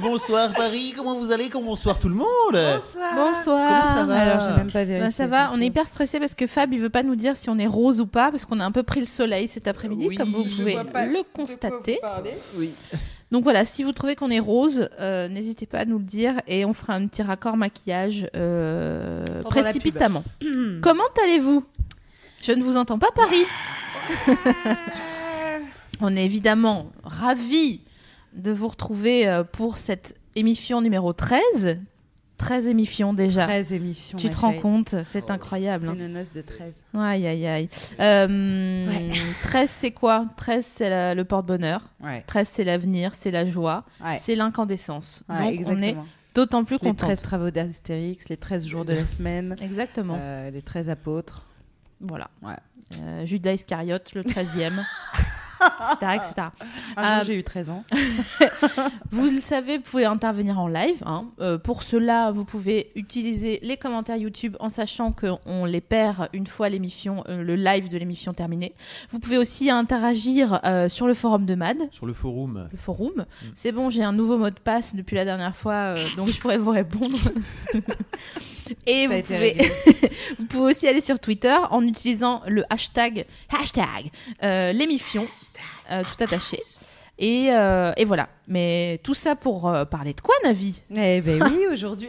Bonsoir 0.00 0.10
Bonsoir 0.10 0.52
Paris, 0.54 0.92
comment 0.96 1.18
vous 1.18 1.30
allez? 1.30 1.48
Bonsoir 1.48 1.98
tout 2.00 2.08
le 2.08 2.16
monde? 2.16 2.26
Bonsoir. 2.52 3.34
Comment 3.36 3.86
ça 3.86 4.04
va? 4.04 4.14
Alors, 4.14 4.40
j'ai 4.40 4.56
même 4.56 4.72
pas 4.72 4.84
vérifié. 4.84 5.06
Bah, 5.06 5.10
ça 5.10 5.26
va, 5.28 5.52
on 5.52 5.60
est 5.60 5.66
hyper 5.66 5.86
stressé 5.86 6.18
parce 6.18 6.34
que 6.34 6.48
Fab 6.48 6.72
il 6.72 6.80
veut 6.80 6.90
pas 6.90 7.04
nous 7.04 7.14
dire 7.14 7.36
si 7.36 7.48
on 7.48 7.58
est 7.58 7.66
rose 7.66 8.00
ou 8.00 8.06
pas 8.06 8.30
parce 8.30 8.44
qu'on 8.44 8.58
a 8.58 8.64
un 8.64 8.72
peu 8.72 8.82
pris 8.82 8.98
le 8.98 9.06
soleil 9.06 9.46
cet 9.46 9.68
après-midi 9.68 10.08
Oui, 10.08 10.16
comme 10.16 10.30
vous 10.30 10.44
pouvez 10.44 10.74
le 10.74 11.22
constater. 11.32 12.00
Oui. 12.56 12.72
Donc 13.30 13.44
voilà, 13.44 13.64
si 13.64 13.84
vous 13.84 13.92
trouvez 13.92 14.16
qu'on 14.16 14.30
est 14.30 14.40
rose, 14.40 14.88
euh, 15.00 15.28
n'hésitez 15.28 15.66
pas 15.66 15.80
à 15.80 15.84
nous 15.84 15.98
le 15.98 16.04
dire 16.04 16.40
et 16.48 16.64
on 16.64 16.74
fera 16.74 16.94
un 16.94 17.06
petit 17.06 17.22
raccord 17.22 17.56
maquillage 17.56 18.28
euh, 18.34 19.42
précipitamment. 19.44 20.24
Comment 20.82 21.04
allez-vous? 21.22 21.64
Je 22.42 22.52
ne 22.52 22.62
vous 22.62 22.76
entends 22.76 22.98
pas 22.98 23.10
Paris. 23.14 23.44
on 26.00 26.16
est 26.16 26.24
évidemment 26.24 26.90
ravis 27.04 27.80
de 28.34 28.50
vous 28.50 28.68
retrouver 28.68 29.26
euh, 29.28 29.44
pour 29.44 29.76
cette 29.76 30.14
émission 30.34 30.80
numéro 30.80 31.12
13. 31.12 31.78
13 32.36 32.66
émissions 32.66 33.14
déjà. 33.14 33.44
13 33.44 33.72
émissions. 33.72 34.18
Tu 34.18 34.28
te 34.28 34.36
rends 34.36 34.54
compte, 34.54 34.96
c'est 35.06 35.30
incroyable. 35.30 35.84
C'est 35.84 35.90
hein. 35.90 35.96
une 35.98 36.12
noce 36.14 36.32
de 36.32 36.42
13. 36.42 36.82
Aïe, 36.98 37.26
aïe, 37.26 37.46
aïe. 37.46 37.68
Euh, 38.00 38.86
Ouais. 38.88 39.12
13, 39.44 39.70
c'est 39.70 39.90
quoi? 39.92 40.26
13, 40.36 40.66
c'est 40.66 41.14
le 41.14 41.24
porte-bonheur. 41.24 41.82
Ouais. 42.02 42.22
13, 42.26 42.48
c'est 42.48 42.64
l'avenir, 42.64 43.14
c'est 43.14 43.30
la 43.30 43.46
joie, 43.46 43.84
Ouais. 44.04 44.18
c'est 44.18 44.34
l'incandescence. 44.34 45.22
Ouais, 45.28 45.56
Donc, 45.56 45.66
on 45.68 45.80
est 45.80 45.96
d'autant 46.34 46.64
plus 46.64 46.74
Les 46.82 46.88
contents. 46.88 47.06
13 47.06 47.22
travaux 47.22 47.50
d'Astérix, 47.50 48.28
les 48.28 48.36
13 48.36 48.66
jours 48.66 48.84
de 48.84 48.94
la 48.94 49.06
semaine, 49.06 49.54
Exactement. 49.62 50.18
euh, 50.20 50.50
les 50.50 50.60
13 50.60 50.90
apôtres. 50.90 51.46
Voilà. 52.00 52.28
Ouais. 52.42 52.56
Euh, 53.00 53.24
Judas 53.24 53.52
Iscariote, 53.52 54.12
le 54.14 54.22
13e. 54.24 54.84
etc., 55.92 56.12
etc. 56.16 56.48
Un 56.96 57.02
Euh, 57.02 57.16
jour, 57.18 57.24
j'ai 57.26 57.34
eu 57.36 57.44
13 57.44 57.70
ans. 57.70 57.84
Vous 59.10 59.26
le 59.26 59.40
savez, 59.40 59.78
vous 59.78 59.82
pouvez 59.84 60.04
intervenir 60.04 60.58
en 60.58 60.68
live. 60.68 61.02
hein. 61.06 61.26
Euh, 61.40 61.58
pour 61.58 61.82
cela, 61.82 62.30
vous 62.32 62.44
pouvez 62.44 62.90
utiliser 62.96 63.58
les 63.62 63.76
commentaires 63.76 64.16
YouTube 64.16 64.56
en 64.60 64.68
sachant 64.68 65.12
qu'on 65.12 65.64
les 65.64 65.80
perd 65.80 66.28
une 66.32 66.46
fois 66.46 66.68
l'émission, 66.68 67.22
euh, 67.28 67.42
le 67.42 67.56
live 67.56 67.88
de 67.88 67.98
l'émission 67.98 68.32
terminé. 68.34 68.74
Vous 69.10 69.18
pouvez 69.20 69.38
aussi 69.38 69.70
interagir 69.70 70.60
euh, 70.64 70.88
sur 70.88 71.06
le 71.06 71.14
forum 71.14 71.46
de 71.46 71.54
MAD. 71.54 71.78
Sur 71.92 72.06
le 72.06 72.12
forum. 72.12 72.68
le 72.70 72.78
forum. 72.78 73.24
C'est 73.54 73.72
bon, 73.72 73.90
j'ai 73.90 74.02
un 74.02 74.12
nouveau 74.12 74.36
mot 74.38 74.50
de 74.50 74.58
passe 74.58 74.94
depuis 74.94 75.14
la 75.16 75.24
dernière 75.24 75.56
fois, 75.56 75.94
euh, 75.96 76.06
donc 76.16 76.28
je 76.28 76.40
pourrais 76.40 76.58
vous 76.58 76.70
répondre. 76.70 77.16
Et 78.86 79.06
vous 79.06 79.22
pouvez, 79.22 79.56
vous 80.38 80.44
pouvez 80.46 80.70
aussi 80.72 80.88
aller 80.88 81.00
sur 81.00 81.18
Twitter 81.18 81.56
en 81.70 81.82
utilisant 81.82 82.42
le 82.46 82.64
hashtag, 82.70 83.26
hashtag 83.50 84.10
euh, 84.42 84.72
l'émission, 84.72 85.26
euh, 85.90 86.02
tout 86.02 86.22
attaché. 86.22 86.60
Et, 87.18 87.48
euh, 87.50 87.92
et 87.96 88.04
voilà. 88.04 88.28
Mais 88.46 89.00
tout 89.02 89.14
ça 89.14 89.34
pour 89.36 89.68
euh, 89.68 89.84
parler 89.86 90.12
de 90.12 90.20
quoi, 90.20 90.34
Navi? 90.44 90.80
Eh 90.94 91.20
ben 91.22 91.42
oui, 91.50 91.64
aujourd'hui. 91.72 92.08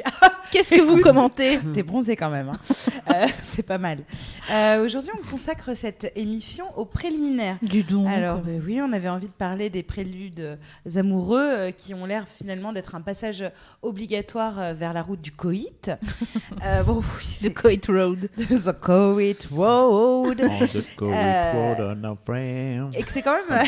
Qu'est-ce 0.52 0.76
que 0.76 0.82
vous 0.82 0.98
commentez? 1.00 1.60
T'es 1.74 1.82
bronzé 1.84 2.16
quand 2.18 2.30
même. 2.30 2.50
hein. 2.50 2.58
Euh, 3.14 3.28
c'est 3.44 3.64
pas 3.64 3.78
mal. 3.78 4.00
Euh, 4.52 4.84
aujourd'hui, 4.86 5.12
on 5.18 5.26
consacre 5.30 5.76
cette 5.76 6.12
émission 6.18 6.66
aux 6.78 6.84
préliminaires. 6.86 7.58
Du 7.62 7.84
don. 7.84 8.06
Alors 8.08 8.40
ben 8.40 8.62
oui, 8.66 8.82
on 8.82 8.92
avait 8.92 9.08
envie 9.10 9.28
de 9.28 9.32
parler 9.34 9.70
des 9.70 9.82
préludes 9.84 10.58
amoureux 10.96 11.40
euh, 11.42 11.72
qui 11.72 11.94
ont 11.94 12.06
l'air 12.06 12.26
finalement 12.28 12.74
d'être 12.74 12.96
un 12.96 13.02
passage 13.02 13.44
obligatoire 13.82 14.60
euh, 14.60 14.74
vers 14.74 14.92
la 14.92 15.04
route 15.04 15.22
du 15.22 15.32
coït. 15.32 15.92
Euh, 16.66 16.84
bon, 16.84 17.02
oui, 17.18 17.50
The 17.50 17.54
Coit 17.54 17.94
Road. 17.94 18.30
The 18.38 18.72
Coït 18.80 19.48
Road. 19.52 20.42
On 20.42 20.66
the 20.68 20.96
cold 20.98 21.14
Euh, 21.14 21.70
water, 21.72 21.96
no 21.96 22.18
friend. 22.26 22.94
Et 22.94 23.04
que 23.04 23.12
c'est 23.12 23.22
quand 23.22 23.36
même, 23.50 23.64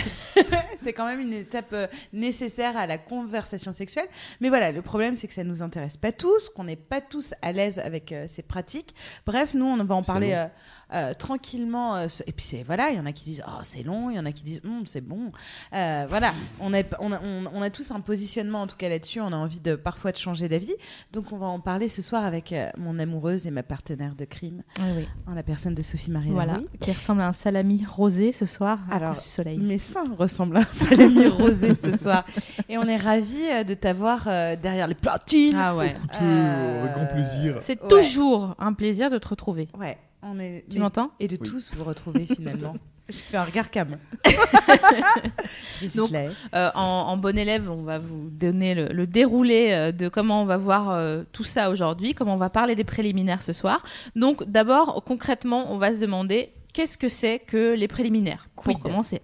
c'est 0.78 0.92
quand 0.94 1.06
même 1.06 1.22
une 1.22 1.34
étape 1.34 1.69
euh, 1.74 1.88
nécessaire 2.12 2.56
à 2.63 2.88
la 2.88 2.97
conversation 2.97 3.73
sexuelle. 3.73 4.07
Mais 4.41 4.50
voilà, 4.50 4.72
le 4.72 4.81
problème 4.81 5.16
c'est 5.18 5.28
que 5.28 5.34
ça 5.34 5.44
nous 5.44 5.62
intéresse 5.62 5.97
pas 5.97 6.12
tous, 6.12 6.50
qu'on 6.50 6.63
n'est 6.63 6.75
pas 6.75 7.01
tous 7.01 7.34
à 7.41 7.51
l'aise 7.51 7.79
avec 7.79 8.12
euh, 8.12 8.25
ces 8.28 8.41
pratiques. 8.41 8.95
Bref, 9.25 9.53
nous 9.53 9.66
on 9.66 9.84
va 9.84 9.95
en 9.95 10.03
parler 10.03 10.34
euh, 10.34 10.47
euh, 10.94 11.13
tranquillement. 11.13 11.95
euh, 11.95 12.07
ce- 12.07 12.23
et 12.28 12.31
puis 12.31 12.45
c'est 12.45 12.63
voilà, 12.63 12.90
il 12.90 12.97
y 12.97 13.00
en 13.00 13.06
a 13.06 13.12
qui 13.12 13.23
disent 13.25 13.44
oh 13.47 13.59
c'est 13.63 13.84
long, 13.84 14.09
il 14.09 14.16
y 14.16 14.19
en 14.19 14.25
a 14.25 14.31
qui 14.31 14.44
disent 14.44 14.62
Hum, 14.66 14.84
c'est 14.85 15.01
bon. 15.01 15.31
Euh, 15.73 16.06
voilà, 16.09 16.31
on 16.59 16.73
a, 16.73 16.81
on, 17.00 17.12
a, 17.12 17.22
on- 17.22 17.45
on 17.53 17.62
a 17.62 17.69
tous 17.69 17.91
un 17.91 18.00
positionnement 18.00 18.62
en 18.63 18.68
tout 18.68 18.78
cas 18.78 18.89
là-dessus. 18.89 19.19
On 19.22 19.31
a 19.31 19.35
envie 19.35 19.59
de 19.59 19.75
parfois 19.75 20.12
de 20.12 20.18
changer 20.18 20.47
d'avis. 20.50 20.74
Donc 21.13 21.31
on 21.31 21.38
va 21.38 21.47
en 21.47 21.59
parler 21.59 21.89
ce 21.89 22.01
soir 22.01 22.24
avec 22.24 22.53
euh, 22.53 22.69
mon 22.78 22.97
amoureuse 23.00 23.47
et 23.47 23.51
ma 23.51 23.63
partenaire 23.63 24.16
de 24.16 24.25
crime, 24.25 24.63
Oui, 24.79 24.85
oui. 24.97 25.07
en 25.28 25.34
la 25.34 25.44
personne 25.44 25.75
de 25.75 25.81
Sophie 25.81 26.12
Marie. 26.12 26.29
Voilà. 26.31 26.59
Qui 26.79 26.91
ressemble 26.91 27.22
à 27.22 27.28
un 27.28 27.31
salami 27.34 27.84
rosé 27.85 28.31
ce 28.31 28.45
soir. 28.45 28.79
Alors, 28.91 29.16
soleil. 29.16 29.57
Mes 29.57 29.78
seins 29.78 30.16
ressemblent 30.18 30.57
à 30.57 30.62
un 30.62 30.66
salami 30.66 31.28
rosé 31.28 31.75
ce 31.75 31.95
soir. 31.97 32.25
Et 32.69 32.78
on 32.78 32.84
est 32.84 32.96
ravis 32.97 33.47
euh, 33.52 33.63
de 33.63 33.74
t'avoir 33.74 34.24
euh, 34.28 34.56
derrière 34.56 34.88
les 34.88 34.96
platines. 34.96 35.56
Ah 35.58 35.75
ouais. 35.75 35.91
Écoutez, 35.91 36.18
Euh, 36.24 36.84
avec 36.84 36.96
grand 36.96 37.06
plaisir. 37.08 37.58
C'est 37.59 37.81
Ouais. 37.81 37.88
toujours 37.90 38.56
un 38.59 38.74
plaisir 38.74 39.09
de 39.09 39.18
te 39.18 39.28
retrouver. 39.28 39.68
Ouais, 39.80 39.97
on 40.24 40.40
est. 40.40 40.66
Tu 40.69 40.80
m'entends? 40.80 41.12
Et 41.19 41.28
de 41.28 41.38
Oui. 41.40 41.50
tous 41.50 41.72
vous 41.75 41.84
retrouver 41.84 42.25
finalement. 42.36 42.75
Je 43.09 43.16
fais 43.19 43.38
un 43.38 43.46
regard 43.46 43.69
cam. 43.72 43.96
Donc. 45.96 46.09
Euh, 46.13 46.69
en, 46.75 46.81
en 46.81 47.18
bon 47.18 47.38
élève, 47.38 47.69
on 47.72 47.84
va 47.84 48.00
vous 48.00 48.30
donner 48.30 48.75
le, 48.75 48.88
le 48.88 49.07
déroulé 49.07 49.69
euh, 49.72 49.91
de 49.94 50.09
comment 50.09 50.41
on 50.41 50.46
va 50.46 50.57
voir 50.57 50.90
euh, 50.91 51.24
tout 51.31 51.44
ça 51.46 51.69
aujourd'hui, 51.69 52.13
comment 52.13 52.34
on 52.34 52.38
va 52.38 52.50
parler 52.50 52.75
des 52.75 52.84
préliminaires 52.84 53.41
ce 53.41 53.53
soir. 53.53 53.84
Donc 54.18 54.44
d'abord, 54.44 55.03
concrètement, 55.06 55.72
on 55.72 55.78
va 55.78 55.94
se 55.94 56.00
demander 56.00 56.52
qu'est-ce 56.74 56.97
que 56.97 57.07
c'est 57.09 57.40
que 57.40 57.75
les 57.75 57.88
préliminaires, 57.88 58.47
pour 58.56 58.66
Quid. 58.66 58.80
commencer. 58.80 59.22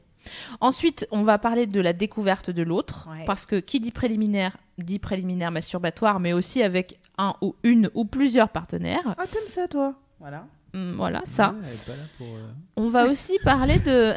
Ensuite, 0.61 1.07
on 1.11 1.23
va 1.23 1.37
parler 1.37 1.67
de 1.67 1.79
la 1.81 1.93
découverte 1.93 2.49
de 2.49 2.63
l'autre, 2.63 3.07
Ouais. 3.11 3.25
parce 3.25 3.45
que 3.45 3.59
qui 3.59 3.79
dit 3.79 3.91
préliminaire 3.91 4.57
dit 4.79 4.97
préliminaire 4.99 5.51
masturbatoire, 5.51 6.19
mais 6.19 6.33
aussi 6.33 6.63
avec 6.63 6.99
un 7.19 7.35
ou 7.41 7.55
une 7.63 7.91
ou 7.93 8.05
plusieurs 8.05 8.49
partenaires. 8.49 9.13
Ah, 9.17 9.23
t'aimes 9.27 9.47
ça 9.47 9.67
toi? 9.67 9.93
Voilà. 10.19 10.47
Hum, 10.73 10.93
voilà, 10.95 11.21
ça. 11.25 11.51
Ouais, 11.61 11.93
pour, 12.17 12.25
euh, 12.27 12.49
On 12.75 12.89
va 12.89 13.05
aussi 13.11 13.37
parler 13.43 13.77
de 13.77 14.13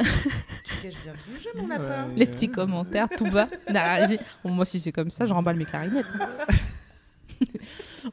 Tu 0.63 0.73
caches 0.81 1.03
bien 1.03 1.13
tout 1.13 1.31
le 1.31 1.39
jeu, 1.39 1.49
mon 1.55 1.67
lapin. 1.67 2.07
les 2.15 2.25
petits 2.25 2.49
commentaires 2.49 3.07
tout 3.15 3.29
bas. 3.29 3.47
Bon, 4.43 4.49
moi, 4.49 4.65
si 4.65 4.79
c'est 4.79 4.91
comme 4.91 5.11
ça, 5.11 5.27
je 5.27 5.33
remballe 5.33 5.57
mes 5.57 5.65
clarinettes. 5.65 6.05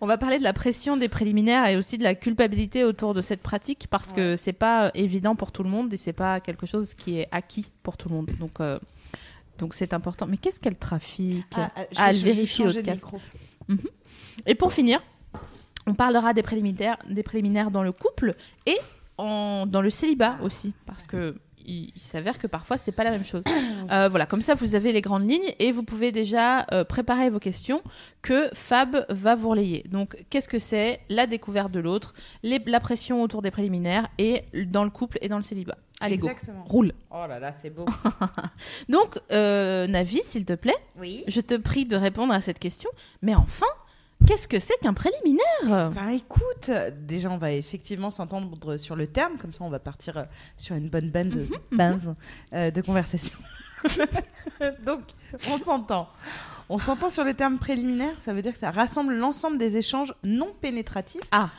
On 0.00 0.06
va 0.06 0.19
parler 0.19 0.38
de 0.38 0.44
la 0.44 0.53
pression 0.53 0.97
des 0.97 1.09
préliminaires 1.09 1.66
et 1.66 1.77
aussi 1.77 1.99
de 1.99 2.03
la 2.05 2.15
culpabilité 2.15 2.84
autour 2.84 3.15
de 3.15 3.21
cette 3.21 3.43
pratique 3.43 3.87
parce 3.91 4.12
que 4.12 4.37
c'est 4.37 4.53
pas 4.53 4.91
évident 4.94 5.34
pour 5.37 5.53
tout 5.53 5.62
le 5.62 5.69
monde 5.71 5.93
et 5.93 5.97
c'est 5.97 6.12
pas 6.12 6.41
quelque 6.41 6.66
chose 6.66 6.94
qui 6.94 7.19
est 7.19 7.28
acquis 7.31 7.71
pour 7.82 7.97
tout 7.97 8.09
le 8.09 8.15
monde. 8.16 8.31
Donc, 8.41 8.60
euh, 8.60 8.78
donc 9.59 9.75
c'est 9.75 9.94
important. 9.94 10.27
Mais 10.27 10.37
qu'est-ce 10.37 10.60
qu'elle 10.60 10.77
trafique 10.77 11.47
Ah, 11.54 11.71
ah, 11.77 11.81
je 11.91 11.97
Ah, 11.99 12.10
vais 12.12 12.16
elle 12.19 12.25
vérifie 12.25 12.62
changer 12.62 12.83
l'autre 12.83 12.83
de 12.83 12.87
casque. 12.87 13.78
Et 14.47 14.54
pour 14.54 14.72
finir, 14.72 15.00
on 15.87 15.94
parlera 15.94 16.34
des 16.34 16.43
préliminaires, 16.43 16.99
des 17.09 17.22
préliminaires 17.22 17.71
dans 17.71 17.83
le 17.83 17.93
couple 17.93 18.34
et 18.66 18.77
en, 19.16 19.66
dans 19.66 19.81
le 19.81 19.91
célibat 19.91 20.38
aussi, 20.43 20.72
parce 20.87 21.04
que 21.06 21.37
il, 21.65 21.93
il 21.95 22.01
s'avère 22.01 22.39
que 22.39 22.47
parfois 22.47 22.77
c'est 22.78 22.93
pas 22.93 23.05
la 23.05 23.11
même 23.11 23.25
chose. 23.25 23.45
Euh, 23.91 24.09
voilà, 24.09 24.25
comme 24.25 24.41
ça 24.41 24.55
vous 24.55 24.75
avez 24.75 24.93
les 24.93 25.03
grandes 25.03 25.28
lignes 25.28 25.53
et 25.59 25.71
vous 25.71 25.83
pouvez 25.83 26.11
déjà 26.11 26.66
euh, 26.72 26.84
préparer 26.84 27.28
vos 27.28 27.39
questions 27.39 27.83
que 28.22 28.49
Fab 28.55 29.05
va 29.11 29.34
vous 29.34 29.51
relayer. 29.51 29.84
Donc, 29.91 30.16
qu'est-ce 30.31 30.49
que 30.49 30.59
c'est 30.59 31.01
la 31.11 31.27
découverte 31.27 31.71
de 31.71 31.81
l'autre, 31.81 32.15
la 32.43 32.81
pression 32.81 33.22
autour 33.22 33.43
des 33.43 33.51
préliminaires 33.51 34.09
et 34.16 34.45
dans 34.66 34.84
le 34.84 34.91
couple 34.91 35.19
et 35.21 35.28
dans 35.28 35.37
le 35.37 35.43
célibat? 35.43 35.77
Allez 36.01 36.16
go, 36.16 36.28
Exactement. 36.28 36.65
roule. 36.65 36.93
Oh 37.11 37.27
là 37.28 37.39
là, 37.39 37.53
c'est 37.53 37.69
beau. 37.71 37.84
Donc, 38.89 39.19
euh, 39.33 39.87
Navi, 39.87 40.22
s'il 40.22 40.45
te 40.45 40.55
plaît, 40.55 40.77
Oui. 40.99 41.25
je 41.28 41.41
te 41.41 41.55
prie 41.57 41.84
de 41.87 41.97
répondre 41.97 42.33
à 42.33 42.41
cette 42.41 42.59
question. 42.59 42.91
Mais 43.22 43.34
enfin, 43.34 43.67
qu'est-ce 44.26 44.48
que 44.48 44.59
c'est 44.59 44.78
qu'un 44.80 44.94
préliminaire? 44.94 45.91
Bah 45.91 46.12
écoute, 46.12 46.68
euh, 46.68 46.91
déjà 46.92 47.30
on 47.30 47.38
va 47.38 47.53
effectivement 47.53 48.10
s'entendre 48.10 48.76
sur 48.76 48.97
le 48.97 49.06
terme, 49.06 49.36
comme 49.38 49.53
ça 49.53 49.65
on 49.65 49.71
va 49.71 49.78
partir 49.78 50.16
euh, 50.18 50.24
sur 50.56 50.76
une 50.76 50.88
bonne 50.88 51.10
bande 51.10 51.28
de, 51.28 51.48
base, 51.72 52.15
euh, 52.53 52.71
de 52.71 52.80
conversation. 52.80 53.36
Donc 54.84 55.00
on 55.50 55.59
s'entend. 55.59 56.09
On 56.68 56.78
s'entend 56.78 57.10
sur 57.10 57.24
le 57.24 57.34
terme 57.34 57.59
préliminaire, 57.59 58.15
ça 58.21 58.32
veut 58.32 58.42
dire 58.42 58.53
que 58.53 58.59
ça 58.59 58.71
rassemble 58.71 59.15
l'ensemble 59.15 59.59
des 59.59 59.76
échanges 59.76 60.15
non 60.24 60.54
pénétratifs 60.60 61.22
Ah. 61.30 61.50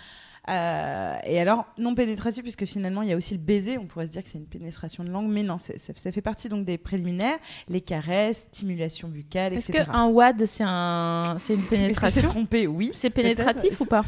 Euh, 0.50 1.16
et 1.26 1.40
alors, 1.40 1.66
non 1.78 1.96
pénétratif, 1.96 2.44
puisque 2.44 2.66
finalement, 2.66 3.02
il 3.02 3.10
y 3.10 3.14
a 3.14 3.18
aussi 3.18 3.34
le 3.34 3.40
baiser. 3.40 3.78
On 3.78 3.86
pourrait 3.86 4.08
se 4.08 4.12
dire 4.12 4.24
que 4.24 4.30
c'est 4.32 4.38
une 4.38 4.46
pénétration 4.46 5.04
de 5.04 5.10
langue, 5.10 5.28
mais 5.30 5.44
non, 5.44 5.58
ça, 5.58 5.74
ça 5.78 6.12
fait 6.12 6.22
partie 6.22 6.50
donc 6.50 6.66
des 6.66 6.78
préliminaires, 6.78 7.38
les 7.68 7.82
caresses, 7.82 8.48
stimulation 8.52 9.08
buccale, 9.08 9.54
Est-ce 9.54 9.72
etc. 9.72 9.86
qu'un 9.92 10.06
WAD, 10.08 10.46
c'est 10.46 10.64
un... 10.66 11.36
c'est 11.40 11.56
une 11.56 11.62
que 11.64 11.70
c'est 11.70 11.78
pénétration 11.78 12.30
trompé? 12.30 12.68
Oui. 12.68 12.92
C'est 12.94 13.10
pénétratif 13.10 13.80
ou 13.82 13.86
pas? 13.86 14.04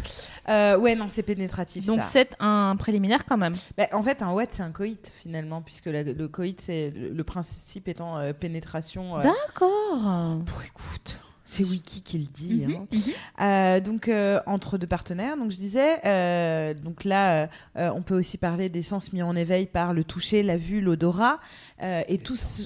Euh, 0.49 0.77
ouais, 0.77 0.95
non, 0.95 1.07
c'est 1.09 1.23
pénétratif. 1.23 1.85
Donc 1.85 2.01
c'est 2.03 2.35
un 2.39 2.75
préliminaire 2.77 3.25
quand 3.25 3.37
même. 3.37 3.55
Bah, 3.77 3.87
en 3.93 4.03
fait, 4.03 4.21
un 4.21 4.31
wet, 4.33 4.47
c'est 4.51 4.63
un 4.63 4.71
coït 4.71 5.11
finalement, 5.13 5.61
puisque 5.61 5.87
la- 5.87 6.03
le 6.03 6.27
coït, 6.27 6.61
c'est 6.61 6.91
le, 6.95 7.09
le 7.09 7.23
principe 7.23 7.87
étant 7.87 8.17
euh, 8.17 8.33
pénétration. 8.33 9.17
euh, 9.17 9.23
D'accord. 9.23 9.97
Bon, 10.35 10.61
écoute, 10.65 11.19
c'est 11.49 11.63
Wiki 11.63 12.01
qui 12.01 12.19
le 12.19 12.25
dit. 12.25 12.65
Mhm, 12.67 12.75
hein. 12.75 12.87
mhm. 12.91 13.01
Euh, 13.41 13.79
donc 13.79 14.07
euh, 14.07 14.39
entre 14.45 14.77
deux 14.77 14.85
partenaires, 14.87 15.37
donc 15.37 15.51
je 15.51 15.57
disais, 15.57 15.99
euh, 16.05 16.73
donc 16.73 17.03
là, 17.03 17.47
on 17.75 18.01
peut 18.01 18.15
aussi 18.17 18.37
parler 18.37 18.69
des 18.69 18.81
sens 18.81 19.13
mis 19.13 19.21
en 19.23 19.35
éveil 19.35 19.65
par 19.65 19.93
le 19.93 20.03
toucher, 20.03 20.43
la 20.43 20.57
vue, 20.57 20.81
l'odorat, 20.81 21.39
euh, 21.83 22.03
et 22.07 22.17
tout. 22.17 22.35
ce- 22.35 22.63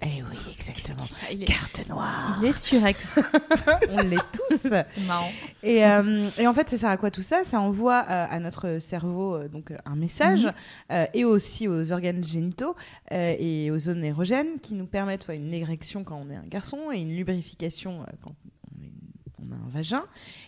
Eh 0.00 0.22
oui, 0.22 0.36
exactement. 0.56 1.04
Il 1.32 1.42
est, 1.42 1.46
Carte 1.46 1.88
noire. 1.88 2.38
il 2.40 2.48
est 2.48 2.52
surex. 2.56 3.18
On 3.90 4.02
l'est 4.02 4.16
tous. 4.32 4.56
c'est 4.58 4.86
marrant. 5.06 5.30
Et, 5.64 5.84
euh, 5.84 6.30
et 6.38 6.46
en 6.46 6.54
fait, 6.54 6.68
ça 6.70 6.76
sert 6.78 6.90
à 6.90 6.96
quoi 6.96 7.10
tout 7.10 7.22
ça? 7.22 7.42
Ça 7.44 7.60
envoie 7.60 8.04
euh, 8.08 8.26
à 8.30 8.38
notre 8.38 8.78
cerveau 8.78 9.34
euh, 9.34 9.48
donc 9.48 9.72
un 9.84 9.96
message 9.96 10.44
Mhm. 10.44 10.52
euh, 10.92 11.06
et 11.14 11.24
aussi 11.24 11.66
aux 11.66 11.92
organes 11.92 12.22
génitaux 12.22 12.76
euh, 13.12 13.34
et 13.38 13.70
aux 13.72 13.78
zones 13.78 14.04
érogènes 14.04 14.60
qui 14.60 14.74
nous 14.74 14.86
permettent 14.86 15.26
une 15.30 15.52
érection 15.52 16.04
quand 16.04 16.22
on 16.24 16.30
est 16.30 16.36
un 16.36 16.46
garçon 16.46 16.92
et 16.92 17.00
une 17.00 17.16
lubrification 17.16 18.02
euh, 18.02 18.04
quand 18.24 18.34
on, 18.78 18.84
est- 18.84 18.92
on 19.40 19.52
a 19.52 19.56
un 19.56 19.68
vagin. 19.68 20.04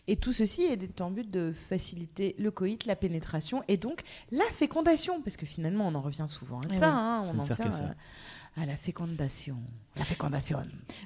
Et 0.06 0.14
tout 0.16 0.32
ceci 0.32 0.62
est 0.62 1.00
en 1.00 1.10
but 1.10 1.28
de 1.28 1.52
faciliter 1.68 2.36
le 2.38 2.50
coït, 2.52 2.86
la 2.86 2.94
pénétration 2.94 3.64
et 3.66 3.76
donc 3.78 4.02
la 4.30 4.44
fécondation 4.52 5.20
parce 5.22 5.36
que 5.36 5.46
finalement 5.46 5.88
on 5.88 5.94
en 5.96 6.00
revient 6.02 6.26
souvent 6.28 6.58
à 6.60 6.68
Eh 6.70 6.76
ça. 6.76 6.86
oui, 6.88 6.92
hein, 6.94 7.22
ça 7.24 7.32
on 7.34 7.38
en 7.40 7.42
vient 7.42 7.70
ça. 7.72 7.82
euh, 7.82 7.88
à 8.56 8.66
la 8.66 8.76
fécondation. 8.76 9.56
La 9.98 10.04
fécondation. 10.04 10.60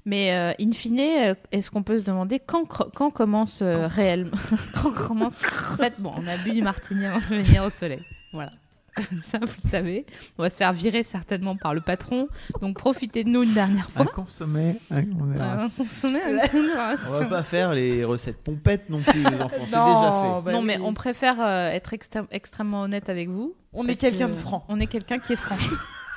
Mais 0.05 0.33
euh, 0.33 0.53
in 0.61 0.73
fine, 0.73 1.01
euh, 1.01 1.35
est-ce 1.53 1.71
qu'on 1.71 1.83
peut 1.83 1.99
se 1.99 2.05
demander 2.05 2.39
quand, 2.41 2.65
quand 2.67 3.11
commence 3.11 3.61
euh, 3.63 3.87
réellement 3.87 4.37
Quand 4.75 4.93
commence 4.93 5.33
En 5.73 5.77
fait, 5.77 5.95
bon, 5.99 6.13
on 6.17 6.27
a 6.27 6.37
bu 6.39 6.53
du 6.53 6.63
martini 6.63 7.07
avant 7.07 7.19
de 7.19 7.43
venir 7.43 7.65
au 7.65 7.71
soleil. 7.71 8.03
Voilà. 8.33 8.53
Comme 9.11 9.23
ça, 9.23 9.39
vous 9.41 9.53
le 9.65 9.69
savez. 9.69 10.07
On 10.39 10.43
va 10.45 10.51
se 10.51 10.57
faire 10.59 10.73
virer 10.73 11.03
certainement 11.03 11.57
par 11.57 11.75
le 11.75 11.81
patron. 11.81 12.29
Donc 12.61 12.77
profitez 12.79 13.25
de 13.25 13.29
nous 13.29 13.43
une 13.43 13.53
dernière 13.55 13.89
Un 13.97 14.05
fois. 14.05 14.13
consommer, 14.13 14.77
un 14.91 15.03
met 15.03 16.23
à 16.23 16.57
une 16.57 16.71
On 17.09 17.19
va 17.19 17.25
pas 17.25 17.43
faire 17.43 17.73
les 17.75 18.05
recettes 18.05 18.41
pompettes 18.45 18.89
non 18.91 19.01
plus, 19.03 19.19
les 19.21 19.27
enfants. 19.41 19.57
C'est 19.59 19.65
déjà 19.67 19.79
Non, 19.79 20.37
fait. 20.39 20.45
bah 20.45 20.53
non, 20.53 20.63
mais 20.63 20.77
oui. 20.77 20.83
on 20.87 20.95
préfère 20.95 21.41
euh, 21.41 21.69
être 21.71 21.93
extrême- 21.93 22.29
extrêmement 22.31 22.83
honnête 22.83 23.09
avec 23.09 23.29
vous. 23.29 23.57
on 23.73 23.83
est 23.89 23.97
quelqu'un 23.97 24.29
que 24.29 24.33
de 24.33 24.37
franc. 24.37 24.65
On 24.69 24.79
est 24.79 24.87
quelqu'un 24.87 25.19
qui 25.19 25.33
est 25.33 25.37
franc. 25.37 25.57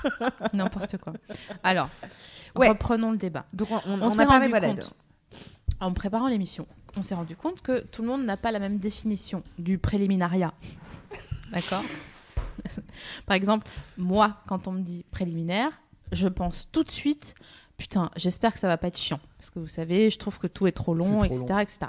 N'importe 0.53 0.97
quoi. 0.97 1.13
Alors, 1.63 1.89
Ouais. 2.55 2.69
reprenons 2.69 3.11
le 3.11 3.17
débat. 3.17 3.45
Donc 3.53 3.69
on, 3.71 3.81
on- 3.87 4.01
On 4.01 4.09
a 4.19 4.25
parlé 4.25 4.45
rendu 4.45 4.49
voilà, 4.49 4.67
compte, 4.69 4.93
en 5.79 5.93
préparant 5.93 6.27
l'émission, 6.27 6.65
on 6.97 7.03
s'est 7.03 7.13
rendu 7.15 7.35
compte 7.35 7.61
que 7.61 7.79
tout 7.81 8.01
le 8.01 8.07
monde 8.07 8.25
n'a 8.25 8.37
pas 8.37 8.51
la 8.51 8.59
même 8.59 8.77
définition 8.77 9.43
du 9.59 9.77
préliminariat. 9.77 10.53
D'accord? 11.51 11.83
Par 13.27 13.35
exemple, 13.35 13.67
moi, 13.97 14.37
quand 14.47 14.67
on 14.67 14.71
me 14.71 14.81
dit 14.81 15.05
préliminaire, 15.11 15.69
je 16.11 16.27
pense 16.27 16.67
tout 16.71 16.83
de 16.83 16.89
suite, 16.89 17.35
putain, 17.77 18.09
j'espère 18.15 18.53
que 18.53 18.59
ça 18.59 18.67
va 18.67 18.77
pas 18.77 18.87
être 18.87 18.97
chiant. 18.97 19.19
Parce 19.37 19.51
que 19.51 19.59
vous 19.59 19.67
savez, 19.67 20.09
je 20.09 20.17
trouve 20.17 20.39
que 20.39 20.47
tout 20.47 20.65
est 20.65 20.71
trop 20.71 20.95
long, 20.95 21.17
trop 21.17 21.25
etc., 21.25 21.43
etc. 21.61 21.79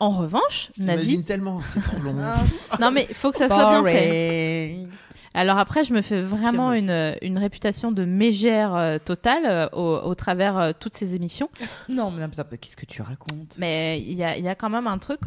En 0.00 0.10
revanche, 0.10 0.72
Navi... 0.78 1.02
J'imagine 1.04 1.22
tellement, 1.24 1.60
c'est 1.72 1.80
trop 1.80 1.98
long. 1.98 2.14
Non 2.80 2.90
mais 2.90 3.06
il 3.08 3.14
faut 3.14 3.30
que 3.30 3.38
ça 3.38 3.48
soit 3.48 3.80
bien 3.80 3.84
fait. 3.84 4.78
Alors 5.36 5.58
après, 5.58 5.84
je 5.84 5.92
me 5.92 6.00
fais 6.00 6.22
vraiment 6.22 6.72
une, 6.72 7.14
une 7.20 7.36
réputation 7.36 7.92
de 7.92 8.06
mégère 8.06 8.74
euh, 8.74 8.96
totale 8.96 9.44
euh, 9.44 9.68
au, 9.74 10.08
au 10.08 10.14
travers 10.14 10.56
euh, 10.56 10.72
toutes 10.78 10.94
ces 10.94 11.14
émissions. 11.14 11.50
Non, 11.90 12.10
mais 12.10 12.26
qu'est-ce 12.58 12.74
que 12.74 12.86
tu 12.86 13.02
racontes? 13.02 13.54
Mais 13.58 14.00
il 14.00 14.14
y 14.14 14.24
a, 14.24 14.38
il 14.38 14.44
y 14.44 14.48
a 14.48 14.54
quand 14.54 14.70
même 14.70 14.86
un 14.86 14.96
truc... 14.98 15.20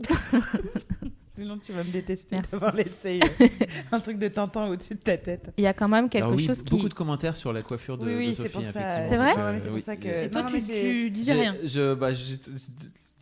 euh, 1.40 1.42
Sinon, 1.42 1.58
tu 1.58 1.72
vas 1.72 1.84
me 1.84 1.90
détester 1.90 2.36
d'avoir 2.50 2.74
laissé 2.74 3.20
euh, 3.40 3.46
un 3.92 4.00
truc 4.00 4.18
de 4.18 4.28
Tintin 4.28 4.66
au-dessus 4.68 4.94
de 4.94 5.00
ta 5.00 5.16
tête. 5.16 5.50
Il 5.56 5.64
y 5.64 5.66
a 5.66 5.72
quand 5.74 5.88
même 5.88 6.08
quelque 6.08 6.24
Alors 6.24 6.36
oui, 6.36 6.46
chose 6.46 6.62
qui... 6.62 6.70
beaucoup 6.74 6.88
de 6.88 6.94
commentaires 6.94 7.36
sur 7.36 7.52
la 7.52 7.62
coiffure 7.62 7.96
de, 7.98 8.04
oui, 8.06 8.14
oui, 8.16 8.28
de 8.30 8.34
c'est 8.34 8.42
Sophie. 8.42 8.52
pour 8.54 8.64
ça. 8.64 8.68
effectivement. 8.70 9.08
C'est 9.08 9.16
vrai 9.16 9.52
mais 9.52 9.58
c'est 9.60 9.68
Euh, 9.68 9.72
pour 9.72 9.80
ça 9.80 9.96
que- 9.96 10.24
Et 10.24 10.30
toi, 10.30 10.42
Non, 10.42 10.48
tu, 10.50 10.62
tu 10.62 11.10
disais 11.10 11.32
rien. 11.32 11.56
Je, 11.64 11.94
bah, 11.94 12.12
j'ai 12.12 12.38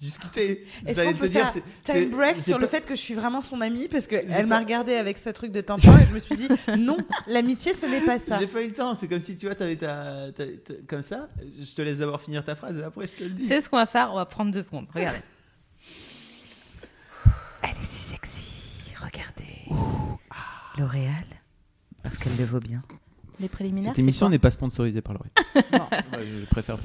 discuté. 0.00 0.64
Est-ce 0.86 0.96
J'allais 0.96 1.10
qu'on 1.12 1.16
te 1.16 1.22
peut 1.22 1.28
dire, 1.28 1.48
faire 1.48 1.62
c'est- 1.84 1.92
time 1.92 2.10
break 2.10 2.40
sur 2.40 2.58
le 2.58 2.66
pas- 2.66 2.70
fait 2.76 2.86
que 2.86 2.94
je 2.94 3.00
suis 3.00 3.14
vraiment 3.14 3.40
son 3.40 3.60
amie 3.60 3.88
parce 3.88 4.04
J'ai 4.08 4.22
qu'elle 4.24 4.46
m'a 4.46 4.60
regardé 4.60 4.94
avec 4.94 5.18
sa 5.18 5.32
truc 5.32 5.50
de 5.50 5.60
Tintin 5.60 5.98
et 5.98 6.06
je 6.08 6.14
me 6.14 6.20
suis 6.20 6.36
dit 6.36 6.46
non, 6.78 6.96
l'amitié 7.26 7.74
ce 7.74 7.86
n'est 7.86 8.00
pas 8.02 8.18
ça. 8.20 8.38
J'ai 8.38 8.46
pas 8.46 8.62
eu 8.62 8.68
le 8.68 8.74
temps, 8.74 8.94
c'est 8.94 9.08
comme 9.08 9.18
si 9.20 9.36
tu 9.36 9.46
vois, 9.46 9.54
t'avais 9.56 9.74
ta, 9.76 10.30
ta- 10.36 10.44
ta- 10.46 10.74
comme 10.86 11.02
ça. 11.02 11.28
Je 11.60 11.74
te 11.74 11.82
laisse 11.82 11.98
d'abord 11.98 12.20
finir 12.20 12.44
ta 12.44 12.54
phrase 12.54 12.76
et 12.78 12.82
après 12.84 13.08
je 13.08 13.12
te 13.12 13.24
le 13.24 13.30
dis. 13.30 13.44
C'est 13.44 13.60
ce 13.60 13.68
qu'on 13.68 13.76
va 13.76 13.86
faire, 13.86 14.10
on 14.12 14.16
va 14.16 14.26
prendre 14.26 14.52
deux 14.52 14.62
secondes. 14.62 14.86
Regardez. 14.94 15.18
Elle 17.62 17.70
est 17.70 17.90
si 17.90 18.10
sexy, 18.10 18.40
regardez. 19.02 19.44
L'Oréal, 20.78 21.24
parce 22.02 22.16
qu'elle 22.18 22.36
le 22.36 22.44
vaut 22.44 22.60
bien. 22.60 22.80
Les 23.40 23.48
préliminaires, 23.48 23.92
Cette 23.92 24.00
émission 24.00 24.28
n'est 24.28 24.40
pas 24.40 24.50
sponsorisée 24.50 25.00
par 25.00 25.14
L'Oréal. 25.14 25.32
Ouais, 26.12 26.26
je 26.40 26.44
préfère. 26.46 26.76